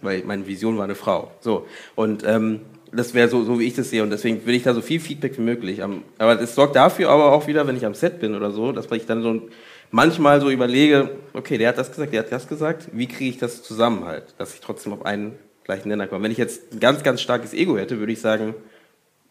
Weil 0.02 0.24
meine 0.26 0.46
Vision 0.46 0.78
war 0.78 0.84
eine 0.84 0.96
Frau. 0.96 1.32
So. 1.39 1.66
Und 1.96 2.24
ähm, 2.26 2.62
das 2.91 3.14
wäre 3.14 3.30
so, 3.30 3.43
so, 3.43 3.60
wie 3.60 3.66
ich 3.66 3.76
das 3.76 3.89
sehe. 3.89 4.04
Und 4.04 4.10
deswegen 4.10 4.46
will 4.46 4.56
ich 4.56 4.64
da 4.64 4.74
so 4.74 4.82
viel 4.82 5.00
Feedback 5.00 5.38
wie 5.38 5.41
möglich. 5.41 5.82
Aber 6.18 6.41
es 6.41 6.54
sorgt 6.54 6.76
dafür 6.76 7.10
aber 7.10 7.32
auch 7.32 7.48
wieder, 7.48 7.66
wenn 7.66 7.78
ich 7.78 7.86
am 7.86 7.93
Set 7.93 8.20
bin 8.20 8.36
oder 8.36 8.52
so, 8.52 8.74
dass 8.74 8.91
ich 8.91 9.06
dann 9.06 9.22
so 9.22 9.41
manchmal 9.89 10.41
so 10.41 10.50
überlege, 10.50 11.12
okay, 11.34 11.58
der 11.58 11.70
hat 11.70 11.78
das 11.78 11.91
gesagt, 11.91 12.12
der 12.12 12.24
hat 12.24 12.32
das 12.32 12.50
gesagt, 12.50 12.89
wie 12.91 13.08
kriege 13.08 13.30
ich 13.30 13.38
das 13.38 13.64
zusammen 13.64 14.04
halt, 14.04 14.36
dass 14.38 14.54
ich 14.54 14.60
trotzdem 14.60 14.91
auf 14.91 15.06
einen 15.06 15.36
gleichen 15.64 15.88
Nenner 15.88 16.08
komme. 16.08 16.24
Wenn 16.24 16.32
ich 16.32 16.38
jetzt 16.38 16.74
ein 16.74 16.80
ganz, 16.82 17.04
ganz 17.04 17.22
starkes 17.22 17.54
Ego 17.54 17.78
hätte, 17.78 18.00
würde 18.00 18.12
ich 18.12 18.20
sagen, 18.20 18.54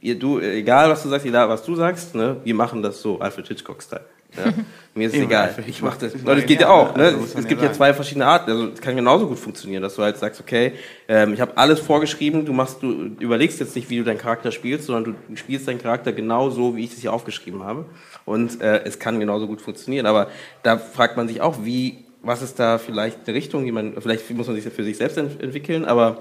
ihr, 0.05 0.19
du, 0.19 0.39
egal 0.39 0.91
was 0.91 1.03
du 1.03 1.09
sagst, 1.09 1.27
egal 1.27 1.49
was 1.49 1.65
du 1.65 1.75
sagst, 1.75 2.15
ne, 2.15 2.37
wir 2.45 2.55
machen 2.55 2.83
das 2.83 3.01
so, 3.01 3.19
Alfred 3.19 3.49
Hitchcock-Style. 3.49 4.05
Ja? 4.37 4.53
Mir 4.95 5.09
ist 5.09 5.15
es 5.15 5.23
egal. 5.23 5.55
Ich 5.67 5.83
mache 5.83 5.99
das. 6.01 6.13
Das 6.23 6.47
geht 6.47 6.61
ja 6.61 6.69
auch. 6.69 6.95
Ne? 6.95 7.05
Also, 7.05 7.39
es 7.39 7.49
gibt 7.49 7.63
ja 7.63 7.73
zwei 7.73 7.93
verschiedene 7.95 8.27
Arten. 8.27 8.51
Also 8.51 8.69
es 8.69 8.81
kann 8.81 8.95
genauso 8.95 9.27
gut 9.27 9.39
funktionieren, 9.39 9.83
dass 9.83 9.97
du 9.97 10.03
halt 10.03 10.17
sagst, 10.19 10.41
okay, 10.41 10.73
ähm, 11.09 11.35
ich 11.35 11.41
habe 11.41 11.57
alles 11.57 11.81
vorgeschrieben. 11.81 12.45
Du 12.45 12.53
machst, 12.53 12.81
du 12.81 12.93
überlegst 13.19 13.59
jetzt 13.59 13.75
nicht, 13.75 13.91
wie 13.91 13.99
du 13.99 14.05
deinen 14.05 14.19
Charakter 14.19 14.53
spielst, 14.53 14.87
sondern 14.87 15.17
du 15.29 15.37
spielst 15.37 15.67
deinen 15.67 15.83
Charakter 15.83 16.13
genau 16.13 16.51
so, 16.51 16.77
wie 16.77 16.85
ich 16.85 16.93
es 16.93 17.01
hier 17.01 17.13
aufgeschrieben 17.13 17.65
habe. 17.65 17.87
Und 18.25 18.61
äh, 18.61 18.85
es 18.85 19.01
kann 19.01 19.19
genauso 19.19 19.49
gut 19.49 19.61
funktionieren. 19.61 20.07
Aber 20.07 20.29
da 20.63 20.79
fragt 20.79 21.17
man 21.17 21.27
sich 21.27 21.41
auch, 21.41 21.65
wie, 21.65 22.05
was 22.23 22.43
ist 22.43 22.61
da 22.61 22.79
vielleicht 22.79 23.27
eine 23.27 23.37
Richtung, 23.37 23.65
die 23.65 23.73
man, 23.73 23.95
vielleicht 24.01 24.31
muss 24.31 24.47
man 24.47 24.55
sich 24.55 24.73
für 24.73 24.85
sich 24.85 24.97
selbst 24.97 25.17
ent 25.17 25.43
entwickeln, 25.43 25.85
aber 25.85 26.19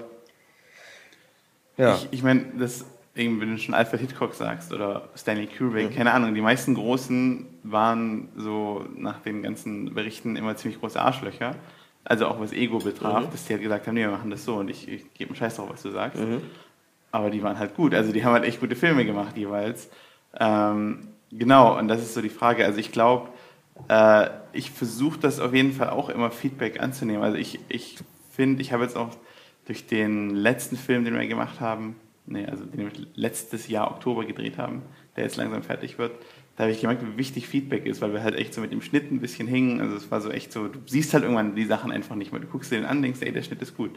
ja. 1.76 1.96
Ich, 1.96 2.08
ich 2.18 2.22
meine, 2.22 2.44
das 2.58 2.84
wenn 3.14 3.40
du 3.40 3.58
schon 3.58 3.74
Alfred 3.74 4.00
Hitchcock 4.00 4.34
sagst 4.34 4.72
oder 4.72 5.08
Stanley 5.16 5.46
Kubrick, 5.46 5.90
mhm. 5.90 5.94
keine 5.94 6.12
Ahnung, 6.12 6.34
die 6.34 6.40
meisten 6.40 6.74
Großen 6.74 7.46
waren 7.62 8.28
so 8.36 8.84
nach 8.96 9.20
den 9.20 9.42
ganzen 9.42 9.94
Berichten 9.94 10.36
immer 10.36 10.56
ziemlich 10.56 10.80
große 10.80 11.00
Arschlöcher. 11.00 11.54
Also 12.04 12.26
auch 12.26 12.38
was 12.38 12.52
Ego 12.52 12.78
betraf, 12.78 13.26
mhm. 13.26 13.30
dass 13.30 13.46
die 13.46 13.54
halt 13.54 13.62
gesagt 13.62 13.86
haben, 13.86 13.94
nee, 13.94 14.02
wir 14.02 14.10
machen 14.10 14.30
das 14.30 14.44
so 14.44 14.56
und 14.56 14.68
ich, 14.68 14.88
ich 14.88 15.14
gebe 15.14 15.30
einen 15.30 15.36
Scheiß 15.36 15.56
drauf, 15.56 15.70
was 15.70 15.82
du 15.82 15.90
sagst. 15.90 16.20
Mhm. 16.20 16.42
Aber 17.12 17.30
die 17.30 17.42
waren 17.42 17.58
halt 17.58 17.76
gut. 17.76 17.94
Also 17.94 18.12
die 18.12 18.24
haben 18.24 18.32
halt 18.32 18.44
echt 18.44 18.60
gute 18.60 18.76
Filme 18.76 19.04
gemacht 19.04 19.36
jeweils. 19.36 19.88
Ähm, 20.38 21.08
genau, 21.30 21.78
und 21.78 21.88
das 21.88 22.02
ist 22.02 22.14
so 22.14 22.20
die 22.20 22.28
Frage. 22.28 22.64
Also 22.66 22.78
ich 22.78 22.90
glaube, 22.90 23.28
äh, 23.88 24.28
ich 24.52 24.70
versuche 24.70 25.20
das 25.20 25.38
auf 25.40 25.54
jeden 25.54 25.72
Fall 25.72 25.90
auch 25.90 26.08
immer 26.08 26.30
Feedback 26.30 26.80
anzunehmen. 26.80 27.22
Also 27.22 27.38
ich, 27.38 27.60
ich 27.68 27.98
finde, 28.32 28.60
ich 28.60 28.72
habe 28.72 28.82
jetzt 28.82 28.96
auch 28.96 29.10
durch 29.66 29.86
den 29.86 30.30
letzten 30.30 30.76
Film, 30.76 31.04
den 31.04 31.14
wir 31.18 31.26
gemacht 31.26 31.60
haben, 31.60 31.96
nee, 32.26 32.46
also 32.46 32.64
den 32.64 32.80
wir 32.80 32.90
letztes 33.14 33.68
Jahr 33.68 33.90
Oktober 33.90 34.24
gedreht 34.24 34.58
haben, 34.58 34.82
der 35.16 35.24
jetzt 35.24 35.36
langsam 35.36 35.62
fertig 35.62 35.98
wird, 35.98 36.12
da 36.56 36.64
habe 36.64 36.72
ich 36.72 36.80
gemerkt, 36.80 37.02
wie 37.02 37.18
wichtig 37.18 37.48
Feedback 37.48 37.84
ist, 37.84 38.00
weil 38.00 38.12
wir 38.12 38.22
halt 38.22 38.36
echt 38.36 38.54
so 38.54 38.60
mit 38.60 38.70
dem 38.70 38.80
Schnitt 38.80 39.10
ein 39.10 39.20
bisschen 39.20 39.48
hingen. 39.48 39.80
Also 39.80 39.96
es 39.96 40.10
war 40.12 40.20
so 40.20 40.30
echt 40.30 40.52
so, 40.52 40.68
du 40.68 40.78
siehst 40.86 41.12
halt 41.12 41.24
irgendwann 41.24 41.56
die 41.56 41.64
Sachen 41.64 41.90
einfach 41.90 42.14
nicht 42.14 42.30
mehr. 42.30 42.40
Du 42.40 42.46
guckst 42.46 42.70
dir 42.70 42.76
den 42.76 42.84
an, 42.84 43.02
denkst, 43.02 43.20
ey, 43.22 43.32
der 43.32 43.42
Schnitt 43.42 43.60
ist 43.60 43.76
gut. 43.76 43.90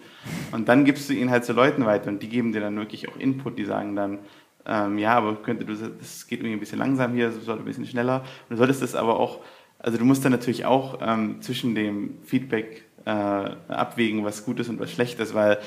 Und 0.52 0.68
dann 0.68 0.84
gibst 0.84 1.08
du 1.08 1.14
ihn 1.14 1.30
halt 1.30 1.46
zu 1.46 1.54
Leuten 1.54 1.86
weiter 1.86 2.10
und 2.10 2.24
die 2.24 2.30
geben 2.30 2.54
dir 2.54 2.62
dann 2.62 2.76
wirklich 2.76 3.10
auch 3.10 3.18
Input, 3.18 3.60
die 3.60 3.66
sagen 3.66 3.96
dann, 3.96 4.20
ähm, 4.66 4.98
ja, 4.98 5.14
aber 5.14 5.36
könnte 5.36 5.66
du, 5.66 5.76
das 5.76 6.28
geht 6.28 6.40
irgendwie 6.40 6.54
ein 6.54 6.60
bisschen 6.60 6.80
langsam 6.80 7.14
hier, 7.14 7.28
das 7.28 7.46
sollte 7.46 7.62
ein 7.62 7.66
bisschen 7.66 7.86
schneller. 7.86 8.22
Und 8.22 8.52
du 8.52 8.58
solltest 8.58 8.82
das 8.82 8.96
aber 8.96 9.20
auch, 9.20 9.42
also 9.78 10.00
du 10.00 10.06
musst 10.06 10.26
dann 10.26 10.32
natürlich 10.32 10.66
auch 10.66 10.98
ähm, 11.02 11.42
zwischen 11.42 11.76
dem 11.76 12.18
Feedback 12.24 12.86
äh, 13.06 13.10
abwägen, 13.10 14.26
was 14.26 14.44
gut 14.44 14.60
ist 14.60 14.68
und 14.68 14.80
was 14.80 14.92
schlecht 14.92 15.20
ist, 15.20 15.36
weil 15.36 15.60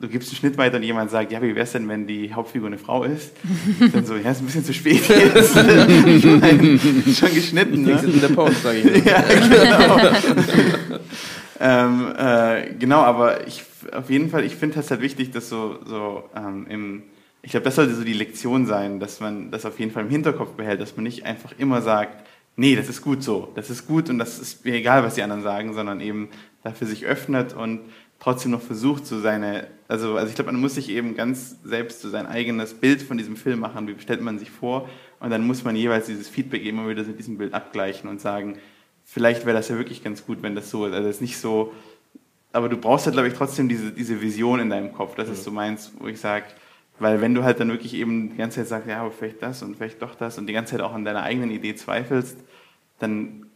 du 0.00 0.08
gibst 0.08 0.30
einen 0.30 0.36
Schnitt 0.36 0.58
weiter 0.58 0.76
und 0.76 0.82
jemand 0.82 1.10
sagt, 1.10 1.32
ja, 1.32 1.42
wie 1.42 1.54
wäre 1.54 1.64
es 1.64 1.72
denn, 1.72 1.88
wenn 1.88 2.06
die 2.06 2.32
Hauptfigur 2.32 2.68
eine 2.68 2.78
Frau 2.78 3.04
ist? 3.04 3.32
Dann 3.92 4.04
so, 4.04 4.16
ja, 4.16 4.30
ist 4.30 4.40
ein 4.40 4.46
bisschen 4.46 4.64
zu 4.64 4.72
spät 4.72 5.08
jetzt. 5.08 5.54
schon 7.18 7.34
geschnitten. 7.34 7.82
Ne? 7.82 8.00
in 8.04 8.20
der 8.20 8.28
Pause, 8.28 8.54
sage 8.54 8.78
ich. 8.78 9.04
ja, 9.04 9.22
genau. 9.22 9.98
ähm, 11.60 12.14
äh, 12.16 12.74
genau, 12.78 13.00
aber 13.00 13.46
ich, 13.46 13.62
auf 13.92 14.10
jeden 14.10 14.30
Fall, 14.30 14.44
ich 14.44 14.54
finde 14.54 14.78
es 14.78 14.90
halt 14.90 15.00
wichtig, 15.00 15.30
dass 15.32 15.48
so, 15.48 15.78
so 15.84 16.24
ähm, 16.36 16.66
im, 16.68 17.02
ich 17.42 17.50
glaube, 17.50 17.64
das 17.64 17.76
sollte 17.76 17.94
so 17.94 18.04
die 18.04 18.12
Lektion 18.12 18.66
sein, 18.66 19.00
dass 19.00 19.20
man 19.20 19.50
das 19.50 19.66
auf 19.66 19.78
jeden 19.78 19.90
Fall 19.90 20.04
im 20.04 20.10
Hinterkopf 20.10 20.52
behält, 20.52 20.80
dass 20.80 20.96
man 20.96 21.04
nicht 21.04 21.24
einfach 21.24 21.52
immer 21.58 21.82
sagt, 21.82 22.26
nee, 22.56 22.76
das 22.76 22.88
ist 22.88 23.02
gut 23.02 23.22
so, 23.22 23.52
das 23.54 23.70
ist 23.70 23.86
gut 23.86 24.10
und 24.10 24.18
das 24.18 24.38
ist 24.38 24.64
mir 24.64 24.74
egal, 24.74 25.02
was 25.02 25.14
die 25.14 25.22
anderen 25.22 25.42
sagen, 25.42 25.74
sondern 25.74 26.00
eben 26.00 26.28
dafür 26.62 26.86
sich 26.86 27.06
öffnet 27.06 27.54
und 27.54 27.80
trotzdem 28.20 28.50
noch 28.50 28.60
versucht, 28.60 29.06
so 29.06 29.20
seine, 29.20 29.68
also, 29.86 30.16
also 30.16 30.28
ich 30.28 30.34
glaube, 30.34 30.52
man 30.52 30.60
muss 30.60 30.74
sich 30.74 30.90
eben 30.90 31.14
ganz 31.14 31.62
selbst 31.62 32.00
so 32.00 32.08
sein 32.08 32.26
eigenes 32.26 32.74
Bild 32.74 33.02
von 33.02 33.16
diesem 33.16 33.36
Film 33.36 33.60
machen, 33.60 33.86
wie 33.86 34.00
stellt 34.00 34.20
man 34.20 34.38
sich 34.38 34.50
vor? 34.50 34.88
Und 35.20 35.30
dann 35.30 35.46
muss 35.46 35.64
man 35.64 35.76
jeweils 35.76 36.06
dieses 36.06 36.28
Feedback 36.28 36.64
immer 36.64 36.88
wieder 36.88 37.04
mit 37.04 37.18
diesem 37.18 37.38
Bild 37.38 37.54
abgleichen 37.54 38.08
und 38.08 38.20
sagen, 38.20 38.58
vielleicht 39.04 39.46
wäre 39.46 39.56
das 39.56 39.68
ja 39.68 39.76
wirklich 39.76 40.02
ganz 40.02 40.26
gut, 40.26 40.42
wenn 40.42 40.54
das 40.54 40.70
so 40.70 40.86
ist. 40.86 40.92
Also 40.92 41.08
es 41.08 41.16
ist 41.16 41.22
nicht 41.22 41.38
so, 41.38 41.72
aber 42.52 42.68
du 42.68 42.76
brauchst 42.76 43.06
halt, 43.06 43.14
glaube 43.14 43.28
ich, 43.28 43.34
trotzdem 43.34 43.68
diese, 43.68 43.92
diese 43.92 44.20
Vision 44.20 44.60
in 44.60 44.70
deinem 44.70 44.92
Kopf, 44.92 45.14
das 45.14 45.28
ist 45.28 45.44
so 45.44 45.50
meins, 45.50 45.92
wo 45.98 46.08
ich 46.08 46.20
sage, 46.20 46.46
weil 46.98 47.20
wenn 47.20 47.34
du 47.34 47.44
halt 47.44 47.60
dann 47.60 47.68
wirklich 47.68 47.94
eben 47.94 48.30
die 48.30 48.36
ganze 48.36 48.58
Zeit 48.58 48.68
sagst, 48.68 48.88
ja, 48.88 49.00
aber 49.00 49.12
vielleicht 49.12 49.42
das 49.42 49.62
und 49.62 49.76
vielleicht 49.76 50.02
doch 50.02 50.16
das 50.16 50.38
und 50.38 50.46
die 50.46 50.52
ganze 50.52 50.72
Zeit 50.72 50.80
auch 50.80 50.92
an 50.92 51.04
deiner 51.04 51.22
eigenen 51.22 51.50
Idee 51.50 51.74
zweifelst, 51.74 52.38
dann 52.98 53.47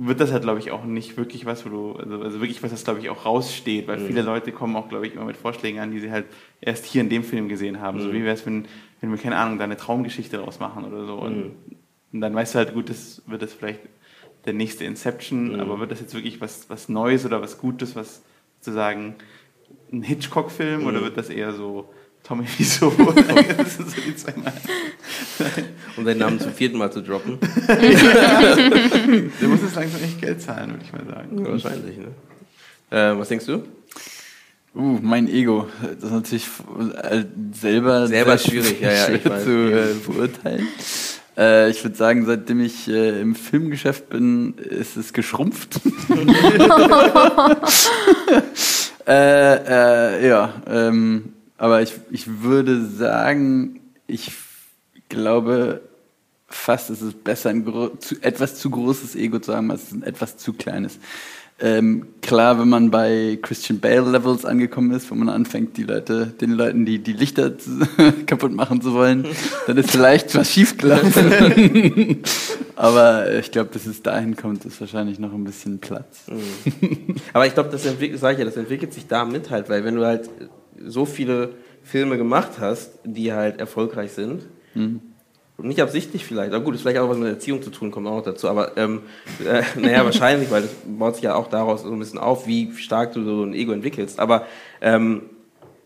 wird 0.00 0.20
das 0.20 0.30
halt, 0.30 0.44
glaube 0.44 0.60
ich, 0.60 0.70
auch 0.70 0.84
nicht 0.84 1.16
wirklich 1.16 1.44
was, 1.44 1.66
wo 1.66 1.70
du, 1.70 1.92
also, 1.98 2.22
also 2.22 2.40
wirklich 2.40 2.62
was, 2.62 2.70
das, 2.70 2.84
glaube 2.84 3.00
ich, 3.00 3.10
auch 3.10 3.26
raussteht, 3.26 3.88
weil 3.88 3.98
mhm. 3.98 4.06
viele 4.06 4.22
Leute 4.22 4.52
kommen 4.52 4.76
auch, 4.76 4.88
glaube 4.88 5.08
ich, 5.08 5.14
immer 5.14 5.24
mit 5.24 5.36
Vorschlägen 5.36 5.80
an, 5.80 5.90
die 5.90 5.98
sie 5.98 6.12
halt 6.12 6.26
erst 6.60 6.86
hier 6.86 7.00
in 7.00 7.08
dem 7.08 7.24
Film 7.24 7.48
gesehen 7.48 7.80
haben. 7.80 7.98
Mhm. 7.98 8.02
So 8.02 8.12
wie 8.12 8.22
wäre 8.22 8.34
es, 8.34 8.46
wenn, 8.46 8.66
wenn 9.00 9.10
wir, 9.10 9.18
keine 9.18 9.36
Ahnung, 9.36 9.58
da 9.58 9.64
eine 9.64 9.76
Traumgeschichte 9.76 10.36
draus 10.36 10.60
machen 10.60 10.84
oder 10.84 11.04
so. 11.04 11.14
Und, 11.14 11.36
mhm. 11.36 11.52
und, 12.12 12.20
dann 12.20 12.32
weißt 12.32 12.54
du 12.54 12.58
halt, 12.58 12.74
gut, 12.74 12.90
das 12.90 13.22
wird 13.26 13.42
das 13.42 13.52
vielleicht 13.52 13.80
der 14.44 14.52
nächste 14.52 14.84
Inception, 14.84 15.54
mhm. 15.54 15.60
aber 15.60 15.80
wird 15.80 15.90
das 15.90 16.00
jetzt 16.00 16.14
wirklich 16.14 16.40
was, 16.40 16.70
was 16.70 16.88
Neues 16.88 17.26
oder 17.26 17.42
was 17.42 17.58
Gutes, 17.58 17.96
was 17.96 18.22
sozusagen 18.60 19.16
ein 19.92 20.02
Hitchcock-Film 20.02 20.86
oder 20.86 21.00
mhm. 21.00 21.04
wird 21.04 21.16
das 21.16 21.28
eher 21.28 21.52
so 21.52 21.92
Tommy 22.28 22.44
Wieso? 22.58 22.90
das 22.90 23.76
sind 23.76 23.90
so 23.90 23.96
die 24.06 24.14
zwei 24.14 24.34
um 25.96 26.04
deinen 26.04 26.18
Namen 26.18 26.38
zum 26.38 26.52
vierten 26.52 26.76
Mal 26.76 26.92
zu 26.92 27.00
droppen. 27.00 27.38
Der 27.66 29.48
muss 29.48 29.62
jetzt 29.62 29.74
langsam 29.74 30.02
echt 30.04 30.20
Geld 30.20 30.42
zahlen, 30.42 30.72
würde 30.72 30.84
ich 30.84 30.92
mal 30.92 31.06
sagen. 31.06 31.38
Ja, 31.38 31.52
wahrscheinlich, 31.52 31.96
ne? 31.96 32.08
Äh, 32.90 33.18
was 33.18 33.28
denkst 33.28 33.46
du? 33.46 33.62
Uh, 34.74 34.98
mein 35.00 35.26
Ego. 35.28 35.68
Das 35.80 36.04
ist 36.04 36.12
natürlich 36.12 36.46
äh, 37.02 37.24
selber, 37.52 38.06
selber 38.06 38.36
schwierig, 38.36 38.82
ja, 38.82 38.92
ja, 38.92 39.08
ich 39.08 39.24
weiß. 39.24 39.44
zu 39.44 39.50
äh, 39.50 39.94
beurteilen. 40.06 40.68
Äh, 41.36 41.70
ich 41.70 41.82
würde 41.82 41.96
sagen, 41.96 42.26
seitdem 42.26 42.60
ich 42.60 42.88
äh, 42.88 43.22
im 43.22 43.34
Filmgeschäft 43.34 44.10
bin, 44.10 44.52
ist 44.58 44.98
es 44.98 45.14
geschrumpft. 45.14 45.80
Äh, 49.08 50.20
äh, 50.20 50.28
ja, 50.28 50.52
ähm, 50.66 51.32
aber 51.58 51.82
ich, 51.82 51.92
ich 52.10 52.40
würde 52.42 52.86
sagen, 52.86 53.80
ich 54.06 54.32
glaube 55.08 55.80
fast, 56.48 56.90
ist 56.90 57.02
es 57.02 57.12
besser, 57.12 57.50
ein 57.50 57.66
zu, 57.98 58.16
etwas 58.22 58.54
zu 58.54 58.70
großes 58.70 59.16
Ego 59.16 59.38
zu 59.38 59.54
haben, 59.54 59.70
als 59.70 59.92
ein 59.92 60.02
etwas 60.02 60.38
zu 60.38 60.54
kleines. 60.54 60.98
Ähm, 61.60 62.06
klar, 62.22 62.60
wenn 62.60 62.68
man 62.68 62.92
bei 62.92 63.36
Christian 63.42 63.80
Bale 63.80 64.08
Levels 64.08 64.44
angekommen 64.44 64.92
ist, 64.92 65.10
wo 65.10 65.16
man 65.16 65.28
anfängt, 65.28 65.76
die 65.76 65.82
Leute, 65.82 66.26
den 66.26 66.52
Leuten 66.52 66.86
die, 66.86 67.00
die 67.00 67.12
Lichter 67.12 67.52
kaputt 68.26 68.52
machen 68.52 68.80
zu 68.80 68.94
wollen, 68.94 69.26
dann 69.66 69.76
ist 69.76 69.90
vielleicht 69.90 70.36
was 70.36 70.52
schiefgelaufen. 70.52 72.22
Aber 72.76 73.34
ich 73.34 73.50
glaube, 73.50 73.70
bis 73.70 73.86
es 73.86 74.02
dahin 74.02 74.36
kommt, 74.36 74.64
ist 74.66 74.80
wahrscheinlich 74.80 75.18
noch 75.18 75.32
ein 75.32 75.42
bisschen 75.42 75.80
Platz. 75.80 76.28
Mhm. 76.28 77.16
Aber 77.32 77.44
ich 77.44 77.54
glaube, 77.54 77.70
das 77.70 77.84
entwickelt, 77.86 78.20
sag 78.20 78.34
ich 78.34 78.38
ja, 78.38 78.44
das 78.44 78.56
entwickelt 78.56 78.94
sich 78.94 79.08
damit 79.08 79.50
halt, 79.50 79.68
weil 79.68 79.82
wenn 79.82 79.96
du 79.96 80.06
halt 80.06 80.30
so 80.86 81.04
viele 81.04 81.50
Filme 81.82 82.16
gemacht 82.16 82.52
hast, 82.60 82.98
die 83.04 83.32
halt 83.32 83.60
erfolgreich 83.60 84.12
sind, 84.12 84.46
mhm. 84.74 85.00
Nicht 85.60 85.82
absichtlich 85.82 86.24
vielleicht, 86.24 86.52
aber 86.52 86.64
gut, 86.64 86.76
ist 86.76 86.82
vielleicht 86.82 87.00
auch 87.00 87.08
was 87.08 87.18
mit 87.18 87.28
Erziehung 87.28 87.62
zu 87.62 87.70
tun, 87.70 87.90
kommt 87.90 88.06
auch 88.06 88.18
noch 88.18 88.22
dazu, 88.22 88.48
aber 88.48 88.76
ähm, 88.76 89.00
äh, 89.44 89.62
naja, 89.80 90.04
wahrscheinlich, 90.04 90.52
weil 90.52 90.62
das 90.62 90.70
baut 90.86 91.16
sich 91.16 91.24
ja 91.24 91.34
auch 91.34 91.48
daraus 91.48 91.82
so 91.82 91.90
ein 91.90 91.98
bisschen 91.98 92.20
auf, 92.20 92.46
wie 92.46 92.72
stark 92.76 93.12
du 93.12 93.24
so 93.24 93.42
ein 93.42 93.54
Ego 93.54 93.72
entwickelst, 93.72 94.20
aber 94.20 94.46
ähm, 94.80 95.22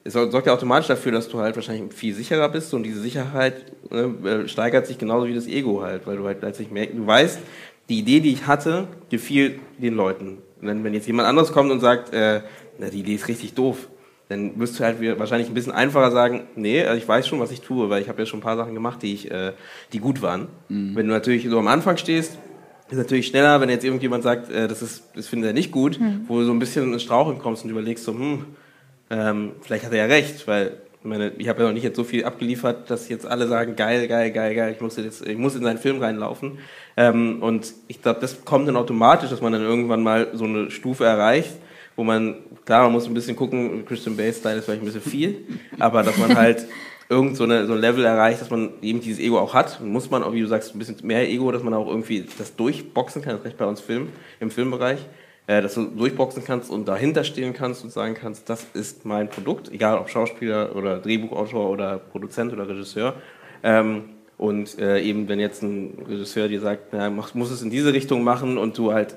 es 0.05 0.13
sorgt 0.13 0.47
ja 0.47 0.53
automatisch 0.53 0.89
dafür, 0.89 1.13
dass 1.13 1.29
du 1.31 1.39
halt 1.39 1.57
wahrscheinlich 1.57 1.95
viel 1.95 2.15
sicherer 2.15 2.51
bist 2.51 2.75
und 2.75 2.83
diese 2.83 3.01
Sicherheit 3.01 3.65
ne, 3.91 4.15
äh, 4.45 4.49
steigert 4.49 4.87
sich 4.87 4.99
genauso 4.99 5.27
wie 5.27 5.35
das 5.35 5.47
Ego 5.47 5.81
halt, 5.81 6.07
weil 6.07 6.19
du 6.19 6.27
halt 6.27 6.43
letztlich 6.43 6.71
merkst, 6.71 6.99
du 6.99 7.07
weißt, 7.07 7.39
die 7.89 8.01
Idee, 8.01 8.21
die 8.21 8.33
ich 8.33 8.47
hatte, 8.47 8.89
gefiel 9.09 9.59
den 9.79 9.95
Leuten. 9.95 10.39
Und 10.61 10.69
wenn, 10.69 10.85
wenn 10.85 10.93
jetzt 10.93 11.07
jemand 11.07 11.29
anderes 11.29 11.51
kommt 11.51 11.71
und 11.71 11.81
sagt, 11.81 12.13
äh, 12.13 12.43
na, 12.79 12.91
die 12.91 13.01
Idee 13.01 13.15
ist 13.15 13.29
richtig 13.29 13.55
doof, 13.55 13.89
dann 14.33 14.59
wirst 14.59 14.79
du 14.79 14.85
halt 14.85 14.99
wahrscheinlich 15.19 15.49
ein 15.49 15.55
bisschen 15.55 15.73
einfacher 15.73 16.11
sagen, 16.11 16.45
nee, 16.57 16.83
also 16.83 16.97
ich 16.97 17.07
weiß 17.07 17.27
schon, 17.27 17.41
was 17.41 17.51
ich 17.51 17.61
tue, 17.61 17.91
weil 17.91 18.03
ich 18.03 18.09
habe 18.09 18.21
ja 18.21 18.27
schon 18.27 18.41
ein 18.41 18.43
paar 18.43 18.57
Sachen 18.57 18.75
gemacht, 18.75 19.03
die, 19.03 19.15
ich, 19.15 19.31
äh, 19.31 19.53
die 19.93 20.01
gut 20.01 20.23
waren. 20.23 20.49
Mhm. 20.69 20.97
Wenn 20.97 21.07
du 21.07 21.13
natürlich 21.13 21.49
so 21.49 21.59
am 21.59 21.69
Anfang 21.69 21.97
stehst, 21.97 22.39
ist 22.91 22.99
natürlich 22.99 23.27
schneller, 23.27 23.61
wenn 23.61 23.71
jetzt 23.71 23.85
irgendjemand 23.85 24.23
sagt, 24.23 24.51
äh, 24.51 24.69
das, 24.69 24.83
ist, 24.83 25.05
das 25.15 25.27
findet 25.27 25.51
er 25.51 25.55
nicht 25.55 25.71
gut, 25.71 26.01
mhm. 26.01 26.23
wo 26.27 26.39
du 26.39 26.45
so 26.45 26.53
ein 26.53 26.59
bisschen 26.59 26.93
ins 26.93 27.03
Straucheln 27.03 27.39
kommst 27.39 27.65
und 27.65 27.71
überlegst 27.71 28.05
so, 28.05 28.13
hm, 28.13 28.45
ähm, 29.11 29.53
vielleicht 29.61 29.85
hat 29.85 29.93
er 29.93 29.99
ja 29.99 30.05
recht, 30.07 30.47
weil 30.49 30.79
ich, 31.01 31.09
meine, 31.09 31.33
ich 31.37 31.49
habe 31.49 31.61
ja 31.61 31.67
noch 31.67 31.75
nicht 31.75 31.83
jetzt 31.83 31.97
so 31.97 32.05
viel 32.05 32.25
abgeliefert, 32.25 32.91
dass 32.91 33.09
jetzt 33.09 33.27
alle 33.27 33.49
sagen, 33.49 33.77
geil, 33.77 34.07
geil, 34.09 34.31
geil, 34.31 34.55
geil, 34.55 34.73
ich 34.75 34.81
muss, 34.81 34.97
jetzt, 34.97 35.27
ich 35.27 35.37
muss 35.37 35.57
in 35.57 35.63
seinen 35.63 35.79
Film 35.79 36.01
reinlaufen. 36.01 36.59
Ähm, 36.97 37.43
und 37.43 37.73
ich 37.89 38.01
glaube, 38.01 38.21
das 38.21 38.45
kommt 38.45 38.69
dann 38.69 38.77
automatisch, 38.77 39.31
dass 39.31 39.41
man 39.41 39.53
dann 39.53 39.63
irgendwann 39.63 40.03
mal 40.03 40.29
so 40.33 40.45
eine 40.45 40.71
Stufe 40.71 41.05
erreicht, 41.05 41.53
wo 41.97 42.05
man, 42.05 42.37
klar, 42.65 42.85
man 42.85 42.93
muss 42.93 43.07
ein 43.07 43.15
bisschen 43.15 43.37
gucken, 43.37 43.85
Christian 43.87 44.17
Bale-Style 44.17 44.59
ist 44.59 44.65
vielleicht 44.65 44.83
ein 44.83 44.87
bisschen 44.87 45.03
viel, 45.03 45.45
aber 45.79 46.03
dass 46.03 46.17
man 46.17 46.37
halt 46.37 46.67
irgend 47.09 47.37
so, 47.37 47.45
eine, 47.45 47.67
so 47.67 47.75
ein 47.75 47.81
Level 47.81 48.05
erreicht, 48.05 48.41
dass 48.41 48.51
man 48.51 48.71
eben 48.81 49.01
dieses 49.01 49.21
Ego 49.21 49.39
auch 49.39 49.55
hat, 49.55 49.81
muss 49.81 50.11
man 50.11 50.23
auch, 50.23 50.33
wie 50.33 50.41
du 50.41 50.47
sagst, 50.47 50.75
ein 50.75 50.79
bisschen 50.79 50.97
mehr 51.03 51.29
Ego, 51.29 51.53
dass 51.53 51.63
man 51.63 51.75
auch 51.75 51.87
irgendwie 51.87 52.27
das 52.39 52.57
durchboxen 52.57 53.23
kann, 53.23 53.37
das 53.37 53.45
recht 53.45 53.59
bei 53.59 53.67
uns 53.67 53.81
Film, 53.81 54.09
im 54.41 54.51
Filmbereich, 54.51 55.01
äh, 55.47 55.61
dass 55.61 55.75
du 55.75 55.85
durchboxen 55.85 56.45
kannst 56.45 56.71
und 56.71 56.89
dahinter 56.89 57.25
stehen 57.25 57.53
kannst 57.53 57.85
und 57.85 57.91
sagen 57.91 58.15
kannst, 58.15 58.49
das 58.49 58.67
ist 58.73 59.05
mein 59.05 59.29
Produkt, 59.29 59.71
egal 59.71 59.99
ob 59.99 60.09
Schauspieler 60.09 60.75
oder 60.75 60.99
Drehbuchautor 60.99 61.69
oder 61.69 61.99
Produzent 61.99 62.53
oder 62.53 62.69
Regisseur. 62.69 63.15
Ähm, 63.63 64.05
und 64.39 64.79
äh, 64.81 65.01
eben, 65.01 65.29
wenn 65.29 65.39
jetzt 65.39 65.63
ein 65.63 66.05
Regisseur 66.09 66.49
dir 66.49 66.61
sagt, 66.61 66.93
na, 66.93 67.11
mach, 67.11 67.35
muss 67.35 67.51
es 67.51 67.63
in 67.63 67.71
diese 67.71 67.93
Richtung 67.93 68.25
machen 68.25 68.59
und 68.59 68.77
du 68.77 68.93
halt 68.93 69.17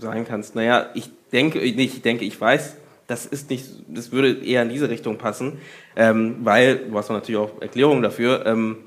sagen 0.00 0.24
kannst, 0.26 0.54
naja, 0.54 0.90
ich 0.94 1.10
denke, 1.32 1.58
nicht, 1.58 1.94
ich 1.94 2.02
denke, 2.02 2.24
ich 2.24 2.40
weiß, 2.40 2.76
das 3.06 3.26
ist 3.26 3.50
nicht, 3.50 3.66
das 3.88 4.12
würde 4.12 4.44
eher 4.44 4.62
in 4.62 4.68
diese 4.68 4.88
Richtung 4.88 5.18
passen, 5.18 5.58
ähm, 5.96 6.36
weil, 6.42 6.78
du 6.90 6.96
hast 6.96 7.10
natürlich 7.10 7.40
auch 7.40 7.60
Erklärungen 7.60 8.02
dafür, 8.02 8.46
ähm, 8.46 8.78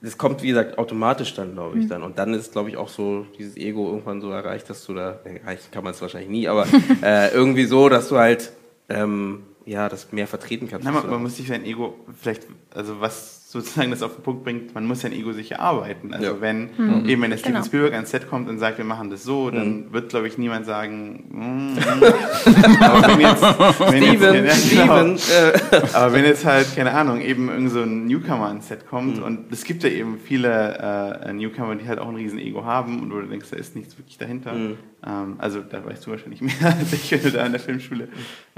das 0.00 0.18
kommt, 0.18 0.42
wie 0.42 0.48
gesagt, 0.48 0.76
automatisch 0.76 1.34
dann, 1.34 1.54
glaube 1.54 1.78
ich, 1.78 1.84
mhm. 1.86 1.88
dann. 1.88 2.02
Und 2.02 2.18
dann 2.18 2.34
ist, 2.34 2.52
glaube 2.52 2.68
ich, 2.68 2.76
auch 2.76 2.90
so 2.90 3.26
dieses 3.38 3.56
Ego 3.56 3.88
irgendwann 3.88 4.20
so 4.20 4.30
erreicht, 4.30 4.68
dass 4.68 4.84
du 4.84 4.92
da, 4.92 5.20
erreichen 5.24 5.70
kann 5.72 5.82
man 5.82 5.94
es 5.94 6.02
wahrscheinlich 6.02 6.30
nie, 6.30 6.46
aber 6.46 6.66
äh, 7.02 7.32
irgendwie 7.32 7.64
so, 7.64 7.88
dass 7.88 8.08
du 8.08 8.18
halt, 8.18 8.52
ähm, 8.88 9.44
ja, 9.64 9.88
das 9.88 10.12
mehr 10.12 10.26
vertreten 10.26 10.68
kannst. 10.68 10.84
Na, 10.84 10.92
man, 10.92 11.08
man 11.08 11.22
muss 11.22 11.36
sich 11.36 11.48
sein 11.48 11.64
Ego 11.64 11.94
vielleicht, 12.20 12.46
also 12.74 13.00
was 13.00 13.43
sozusagen 13.54 13.92
das 13.92 14.02
auf 14.02 14.16
den 14.16 14.24
Punkt 14.24 14.42
bringt, 14.42 14.74
man 14.74 14.84
muss 14.84 15.02
sein 15.02 15.12
Ego 15.12 15.32
sicher 15.32 15.60
arbeiten. 15.60 16.12
Also 16.12 16.26
ja. 16.26 16.40
wenn 16.40 16.70
mhm. 16.76 17.08
eben 17.08 17.22
wenn 17.22 17.30
der 17.30 17.36
Steven 17.36 17.54
genau. 17.54 17.64
Spielberg 17.64 17.94
ans 17.94 18.10
Set 18.10 18.28
kommt 18.28 18.48
und 18.48 18.58
sagt, 18.58 18.78
wir 18.78 18.84
machen 18.84 19.10
das 19.10 19.22
so, 19.22 19.48
dann 19.48 19.68
mhm. 19.68 19.92
wird 19.92 20.08
glaube 20.08 20.26
ich 20.26 20.38
niemand 20.38 20.66
sagen, 20.66 21.24
mm, 21.30 21.78
aber 22.80 23.08
wenn 23.08 23.20
jetzt, 23.20 23.42
wenn 23.42 24.02
Steven, 24.02 24.44
jetzt, 24.44 24.72
ja, 24.72 24.82
genau, 24.82 25.16
Steven, 25.16 25.54
äh. 25.70 25.86
aber 25.92 26.12
wenn 26.12 26.24
jetzt 26.24 26.44
halt 26.44 26.74
keine 26.74 26.92
Ahnung 26.94 27.20
eben 27.20 27.48
irgend 27.48 27.70
so 27.70 27.82
ein 27.82 28.06
Newcomer 28.06 28.48
ans 28.48 28.66
Set 28.66 28.88
kommt 28.88 29.18
mhm. 29.18 29.22
und 29.22 29.52
es 29.52 29.62
gibt 29.62 29.84
ja 29.84 29.88
eben 29.88 30.18
viele 30.18 31.22
äh, 31.24 31.32
Newcomer, 31.32 31.76
die 31.76 31.86
halt 31.86 32.00
auch 32.00 32.08
ein 32.08 32.16
riesen 32.16 32.40
Ego 32.40 32.64
haben 32.64 33.02
und 33.02 33.12
wo 33.12 33.20
du 33.20 33.26
denkst, 33.28 33.50
da 33.52 33.56
ist 33.56 33.76
nichts 33.76 33.96
wirklich 33.96 34.18
dahinter. 34.18 34.52
Mhm. 34.52 34.78
Ähm, 35.06 35.36
also 35.38 35.60
da 35.60 35.84
weißt 35.84 36.04
du 36.04 36.10
wahrscheinlich 36.10 36.40
mehr 36.40 36.54
als 36.62 36.92
ich, 36.92 37.12
wenn 37.12 37.22
du 37.22 37.30
da 37.30 37.46
in 37.46 37.52
der 37.52 37.60
Filmschule 37.60 38.08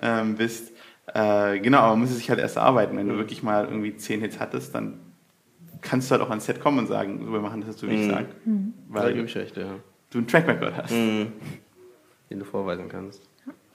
ähm, 0.01 0.37
bist. 0.37 0.73
Äh, 1.15 1.61
genau, 1.61 1.79
aber 1.79 1.91
man 1.91 2.01
muss 2.01 2.11
es 2.11 2.17
sich 2.17 2.31
halt 2.31 2.41
erst 2.41 2.57
erarbeiten. 2.57 2.97
Wenn 2.97 3.09
du 3.09 3.17
wirklich 3.17 3.43
mal 3.43 3.65
irgendwie 3.65 3.97
zehn 3.97 4.21
Hits 4.21 4.41
hattest, 4.41 4.75
dann 4.75 5.01
kannst 5.81 6.11
du 6.11 6.13
halt 6.13 6.23
auch 6.23 6.31
ans 6.31 6.47
Set 6.47 6.61
kommen 6.61 6.79
und 6.79 6.87
sagen, 6.87 7.25
so, 7.25 7.33
wir 7.33 7.41
machen 7.41 7.65
das, 7.67 7.79
so 7.79 7.89
wie 7.89 7.95
ich 7.95 8.07
mhm. 8.07 8.11
sage. 8.11 8.27
Mhm. 8.45 8.75
Weil 8.89 9.15
da 9.15 9.21
ich 9.21 9.37
recht, 9.37 9.57
ja. 9.57 9.75
du 10.11 10.19
einen 10.19 10.27
Track 10.27 10.49
Record 10.49 10.77
hast. 10.77 10.93
Mhm. 10.93 11.33
Den 12.31 12.41
du 12.41 12.45
vorweisen 12.45 12.89
kannst. 12.89 13.23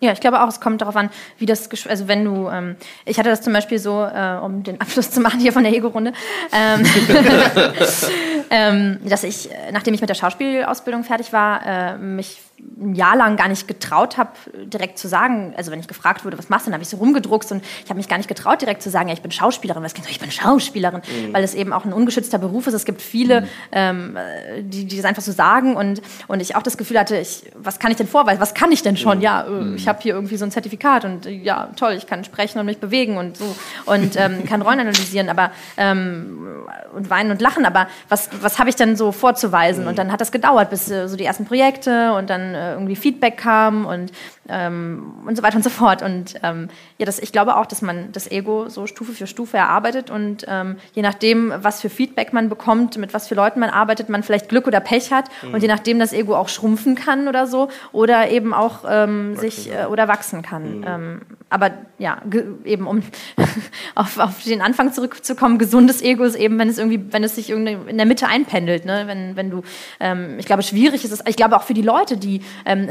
Ja, 0.02 0.12
ich 0.12 0.20
glaube 0.20 0.42
auch, 0.42 0.48
es 0.48 0.60
kommt 0.60 0.82
darauf 0.82 0.96
an, 0.96 1.12
wie 1.38 1.46
das, 1.46 1.70
also 1.88 2.08
wenn 2.08 2.26
du, 2.26 2.50
ähm, 2.50 2.76
ich 3.06 3.20
hatte 3.20 3.30
das 3.30 3.42
zum 3.44 3.54
Beispiel 3.54 3.78
so, 3.78 4.04
äh, 4.04 4.40
um 4.42 4.64
den 4.64 4.82
Abschluss 4.82 5.12
zu 5.12 5.22
machen 5.22 5.40
hier 5.40 5.54
von 5.54 5.64
der 5.64 5.72
Ego-Runde, 5.74 6.12
ähm, 6.52 6.84
ähm, 8.50 8.98
dass 9.06 9.24
ich, 9.24 9.52
äh, 9.52 9.72
nachdem 9.72 9.94
ich 9.94 10.02
mit 10.02 10.10
der 10.10 10.16
Schauspielausbildung 10.16 11.04
fertig 11.04 11.32
war, 11.34 11.66
äh, 11.66 11.98
mich 12.00 12.42
ein 12.82 12.96
Jahr 12.96 13.16
lang 13.16 13.38
gar 13.38 13.48
nicht 13.48 13.68
getraut 13.68 14.18
habe, 14.18 14.32
direkt 14.66 14.98
zu 14.98 15.08
sagen, 15.08 15.54
also 15.56 15.72
wenn 15.72 15.80
ich 15.80 15.88
gefragt 15.88 16.26
wurde, 16.26 16.38
was 16.38 16.50
machst 16.50 16.66
du, 16.66 16.70
dann 16.70 16.76
habe 16.76 16.84
ich 16.84 16.90
so 16.90 16.98
rumgedruckst 16.98 17.52
und 17.52 17.64
ich 17.84 17.90
habe 17.90 17.98
mich 17.98 18.08
gar 18.08 18.18
nicht 18.18 18.28
getraut, 18.28 18.62
direkt 18.62 18.82
zu 18.82 18.90
sagen, 18.90 19.08
ja, 19.08 19.14
ich 19.14 19.22
bin 19.22 19.32
Schauspielerin. 19.32 19.84
Was 19.84 19.94
klingt 19.94 20.08
so, 20.08 20.12
ich 20.12 20.20
bin 20.20 20.32
Schauspielerin, 20.32 21.02
mhm. 21.02 21.34
weil 21.34 21.44
es 21.44 21.54
eben 21.54 21.74
auch 21.74 21.86
ein 21.86 21.94
ungeschützter 21.94 22.40
Beruf 22.40 22.68
ist. 22.68 22.74
Es 22.74 22.86
gibt 22.86 23.02
viele, 23.02 23.42
mhm. 23.42 23.48
ähm, 23.72 24.18
die, 24.62 24.86
die 24.86 24.98
das 24.98 25.06
einfach 25.06 25.22
so 25.22 25.32
sagen 25.32 25.76
und, 25.76 26.02
und 26.28 26.40
ich 26.42 26.56
auch 26.56 26.64
das 26.64 26.78
Gefühl 26.78 27.00
hatte, 27.00 27.18
ich, 27.18 27.44
was 27.56 27.80
kann 27.80 27.92
ich 27.92 27.98
denn 27.98 28.08
vorweisen? 28.08 28.42
Was 28.42 28.54
kann 28.54 28.72
ich 28.72 28.82
denn 28.82 28.98
schon? 28.98 29.18
Mhm. 29.18 29.24
Ja, 29.24 29.46
äh, 29.48 29.76
ich 29.76 29.88
habe 29.88 30.00
hier 30.02 30.14
irgendwie 30.14 30.38
so 30.38 30.46
ein 30.46 30.52
Zertifikat 30.52 31.06
und 31.06 31.26
äh, 31.26 31.32
ja, 31.32 31.70
toll, 31.76 31.94
ich 31.94 32.08
kann 32.08 32.24
sprechen 32.24 32.60
und 32.60 32.66
mich 32.66 32.80
bewegen 32.80 33.18
und 33.18 33.38
so 33.38 33.56
und 33.86 34.16
ähm, 34.18 34.46
kann 34.48 34.62
Rollen 34.62 34.80
analysieren, 34.80 35.30
aber 35.30 35.52
ähm, 35.78 36.48
und 36.94 37.10
weinen 37.10 37.32
und 37.32 37.42
lachen, 37.42 37.66
aber 37.66 37.88
was, 38.10 38.30
was 38.42 38.60
habe 38.60 38.70
ich 38.70 38.76
denn 38.76 38.96
so 38.96 39.12
vorzuweisen? 39.12 39.88
Und 39.88 39.94
mhm. 39.94 39.98
dann 39.98 40.12
hat 40.12 40.22
das 40.22 40.32
gedauert, 40.32 40.70
bis 40.70 40.90
äh, 40.90 41.08
so 41.08 41.16
die 41.16 41.26
ersten 41.26 41.46
Projekte 41.46 42.14
und 42.14 42.30
dann 42.30 42.51
äh, 42.54 42.74
irgendwie 42.74 42.96
Feedback 42.96 43.38
kam 43.38 43.86
und, 43.86 44.12
ähm, 44.52 45.14
und 45.26 45.36
so 45.36 45.44
weiter 45.44 45.56
und 45.56 45.64
so 45.64 45.70
fort. 45.70 46.02
Und 46.02 46.36
ähm, 46.44 46.68
ja, 46.98 47.06
das, 47.06 47.20
ich 47.20 47.32
glaube 47.32 47.56
auch, 47.56 47.66
dass 47.66 47.82
man 47.82 48.12
das 48.12 48.30
Ego 48.30 48.70
so 48.70 48.86
Stufe 48.86 49.14
für 49.14 49.26
Stufe 49.26 49.58
erarbeitet 49.58 50.10
und 50.10 50.46
ähm, 50.48 50.76
je 50.94 51.02
nachdem, 51.02 51.54
was 51.62 51.82
für 51.82 51.90
Feedback 51.90 52.34
man 52.34 52.50
bekommt, 52.50 52.98
mit 52.98 53.14
was 53.14 53.28
für 53.28 53.36
Leuten 53.36 53.60
man 53.60 53.70
arbeitet, 53.70 54.10
man 54.10 54.24
vielleicht 54.24 54.50
Glück 54.50 54.68
oder 54.68 54.80
Pech 54.80 55.12
hat 55.12 55.30
mhm. 55.42 55.54
und 55.54 55.62
je 55.62 55.68
nachdem 55.68 56.00
das 56.00 56.14
Ego 56.14 56.36
auch 56.36 56.50
schrumpfen 56.50 56.96
kann 56.96 57.28
oder 57.28 57.48
so 57.48 57.70
oder 57.92 58.30
eben 58.30 58.54
auch 58.54 58.84
ähm, 58.88 59.36
sich 59.38 59.72
äh, 59.72 59.86
oder 59.86 60.08
wachsen 60.08 60.42
kann. 60.42 60.80
Mhm. 60.80 60.86
Ähm, 60.86 61.22
aber 61.50 61.72
ja, 61.98 62.22
eben 62.66 62.88
um 62.88 63.04
auf, 63.96 64.18
auf 64.18 64.44
den 64.44 64.62
Anfang 64.62 64.92
zurückzukommen, 64.94 65.58
gesundes 65.58 66.02
Ego 66.02 66.24
ist 66.24 66.36
eben, 66.36 66.60
wenn 66.60 66.70
es 66.70 66.78
irgendwie, 66.78 67.02
wenn 67.12 67.24
es 67.24 67.36
sich 67.36 67.50
irgendwie 67.50 67.78
in 67.90 67.98
der 67.98 68.06
Mitte 68.06 68.28
einpendelt, 68.28 68.86
ne? 68.86 69.04
wenn, 69.06 69.36
wenn 69.36 69.50
du, 69.50 69.62
ähm, 70.00 70.38
ich 70.40 70.46
glaube, 70.46 70.64
schwierig 70.64 71.04
ist 71.06 71.12
es, 71.12 71.24
ich 71.28 71.36
glaube 71.36 71.56
auch 71.56 71.64
für 71.64 71.74
die 71.74 71.82
Leute, 71.82 72.18
die 72.18 72.42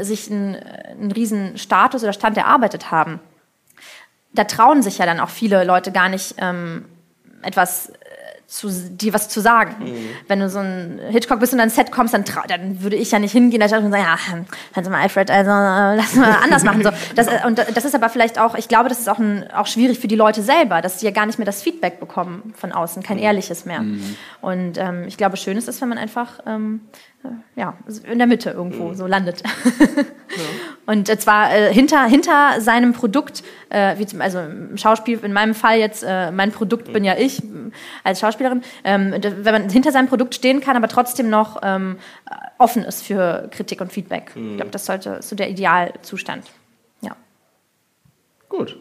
sich 0.01 0.31
einen, 0.31 0.55
einen 0.99 1.11
riesen 1.11 1.50
Status 1.57 2.03
oder 2.03 2.13
Stand 2.13 2.37
erarbeitet 2.37 2.91
haben, 2.91 3.19
da 4.33 4.45
trauen 4.45 4.81
sich 4.81 4.97
ja 4.97 5.05
dann 5.05 5.19
auch 5.19 5.29
viele 5.29 5.63
Leute 5.63 5.91
gar 5.91 6.09
nicht 6.09 6.35
ähm, 6.37 6.85
etwas 7.41 7.91
zu, 8.51 8.69
dir 8.69 9.13
was 9.13 9.29
zu 9.29 9.39
sagen. 9.39 9.75
Mhm. 9.79 10.09
Wenn 10.27 10.41
du 10.41 10.49
so 10.49 10.59
ein 10.59 10.99
Hitchcock 11.09 11.39
bist 11.39 11.53
und 11.53 11.59
dann 11.59 11.69
Set 11.69 11.89
kommst, 11.89 12.13
dann, 12.13 12.25
dann 12.49 12.83
würde 12.83 12.97
ich 12.97 13.09
ja 13.11 13.17
nicht 13.17 13.31
hingehen 13.31 13.61
und 13.61 13.69
sagen, 13.69 13.93
ja, 13.93 14.17
kannst 14.73 14.87
du 14.87 14.91
mal 14.91 15.01
Alfred, 15.01 15.31
also 15.31 15.49
äh, 15.49 15.95
lass 15.95 16.15
mal 16.15 16.35
anders 16.43 16.63
machen. 16.65 16.83
So, 16.83 16.89
das, 17.15 17.27
äh, 17.27 17.39
und 17.45 17.59
das 17.59 17.85
ist 17.85 17.95
aber 17.95 18.09
vielleicht 18.09 18.37
auch, 18.37 18.55
ich 18.55 18.67
glaube, 18.67 18.89
das 18.89 18.99
ist 18.99 19.07
auch, 19.07 19.19
ein, 19.19 19.49
auch 19.51 19.67
schwierig 19.67 19.99
für 19.99 20.09
die 20.09 20.17
Leute 20.17 20.41
selber, 20.41 20.81
dass 20.81 20.99
sie 20.99 21.05
ja 21.05 21.13
gar 21.13 21.25
nicht 21.27 21.39
mehr 21.39 21.45
das 21.45 21.61
Feedback 21.61 22.01
bekommen 22.01 22.53
von 22.57 22.73
außen, 22.73 23.01
kein 23.03 23.17
mhm. 23.17 23.23
ehrliches 23.23 23.63
mehr. 23.63 23.83
Mhm. 23.83 24.17
Und 24.41 24.77
ähm, 24.77 25.05
ich 25.07 25.15
glaube, 25.15 25.37
schön 25.37 25.55
ist 25.55 25.69
es, 25.69 25.79
wenn 25.79 25.87
man 25.87 25.97
einfach 25.97 26.41
ähm, 26.45 26.81
äh, 26.91 27.10
ja, 27.55 27.77
in 28.09 28.17
der 28.17 28.27
Mitte 28.27 28.51
irgendwo 28.51 28.89
mhm. 28.89 28.95
so 28.95 29.07
landet. 29.07 29.43
ja. 29.43 30.03
Und 30.85 31.09
äh, 31.09 31.17
zwar 31.17 31.53
äh, 31.53 31.73
hinter, 31.73 32.05
hinter 32.05 32.59
seinem 32.59 32.93
Produkt, 32.93 33.43
äh, 33.69 33.97
wie 33.97 34.05
zum, 34.05 34.21
also 34.21 34.39
im 34.39 34.77
Schauspiel, 34.77 35.19
in 35.23 35.31
meinem 35.31 35.53
Fall 35.53 35.77
jetzt, 35.77 36.03
äh, 36.03 36.31
mein 36.31 36.51
Produkt 36.51 36.91
bin 36.91 37.03
ja 37.03 37.15
ich 37.17 37.43
äh, 37.43 37.71
als 38.03 38.19
Schauspielerin, 38.19 38.63
ähm, 38.83 39.13
wenn 39.21 39.53
man 39.53 39.69
hinter 39.69 39.91
seinem 39.91 40.07
Produkt 40.07 40.35
stehen 40.35 40.59
kann, 40.59 40.75
aber 40.75 40.87
trotzdem 40.87 41.29
noch 41.29 41.61
ähm, 41.63 41.97
offen 42.57 42.83
ist 42.83 43.03
für 43.03 43.47
Kritik 43.51 43.79
und 43.81 43.91
Feedback. 43.91 44.31
Ich 44.35 44.55
glaube, 44.57 44.71
das 44.71 44.85
sollte 44.85 45.21
so 45.21 45.35
der 45.35 45.49
Idealzustand. 45.49 46.45
Ja. 47.01 47.15
Gut. 48.49 48.77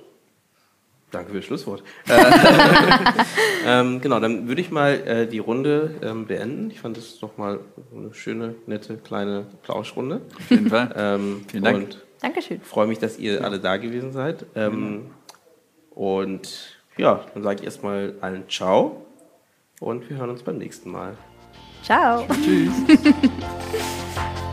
Danke 1.11 1.31
für 1.31 1.37
das 1.39 1.45
Schlusswort. 1.47 1.83
Äh, 2.09 3.81
ähm, 3.81 4.01
genau, 4.01 4.21
dann 4.21 4.49
würde 4.49 4.61
ich 4.61 4.71
mal 4.71 4.93
äh, 5.07 5.27
die 5.27 5.39
Runde 5.39 5.97
ähm, 6.03 6.27
beenden. 6.27 6.71
Ich 6.71 6.81
fand 6.81 6.97
das 6.97 7.21
nochmal 7.21 7.61
eine 7.95 8.15
schöne, 8.15 8.55
nette, 8.67 8.97
kleine 8.97 9.47
Plauschrunde. 9.63 10.23
Auf 10.37 10.51
jeden 10.51 10.69
Fall. 10.71 10.95
Ähm, 10.97 11.45
Vielen 11.49 11.65
Dank. 11.65 11.77
Und 11.77 11.99
Dankeschön. 12.21 12.61
freue 12.63 12.87
mich, 12.87 12.99
dass 12.99 13.19
ihr 13.19 13.45
alle 13.45 13.59
da 13.61 13.77
gewesen 13.77 14.13
seid. 14.13 14.47
Ähm, 14.55 15.11
Und 15.91 16.79
ja, 16.97 17.25
dann 17.35 17.43
sage 17.43 17.61
ich 17.61 17.65
erstmal 17.65 18.15
allen 18.21 18.49
Ciao 18.49 19.05
und 19.81 20.09
wir 20.09 20.17
hören 20.19 20.31
uns 20.31 20.43
beim 20.43 20.59
nächsten 20.59 20.91
Mal. 20.91 21.17
Ciao. 21.83 22.27
Tschüss. 22.45 22.73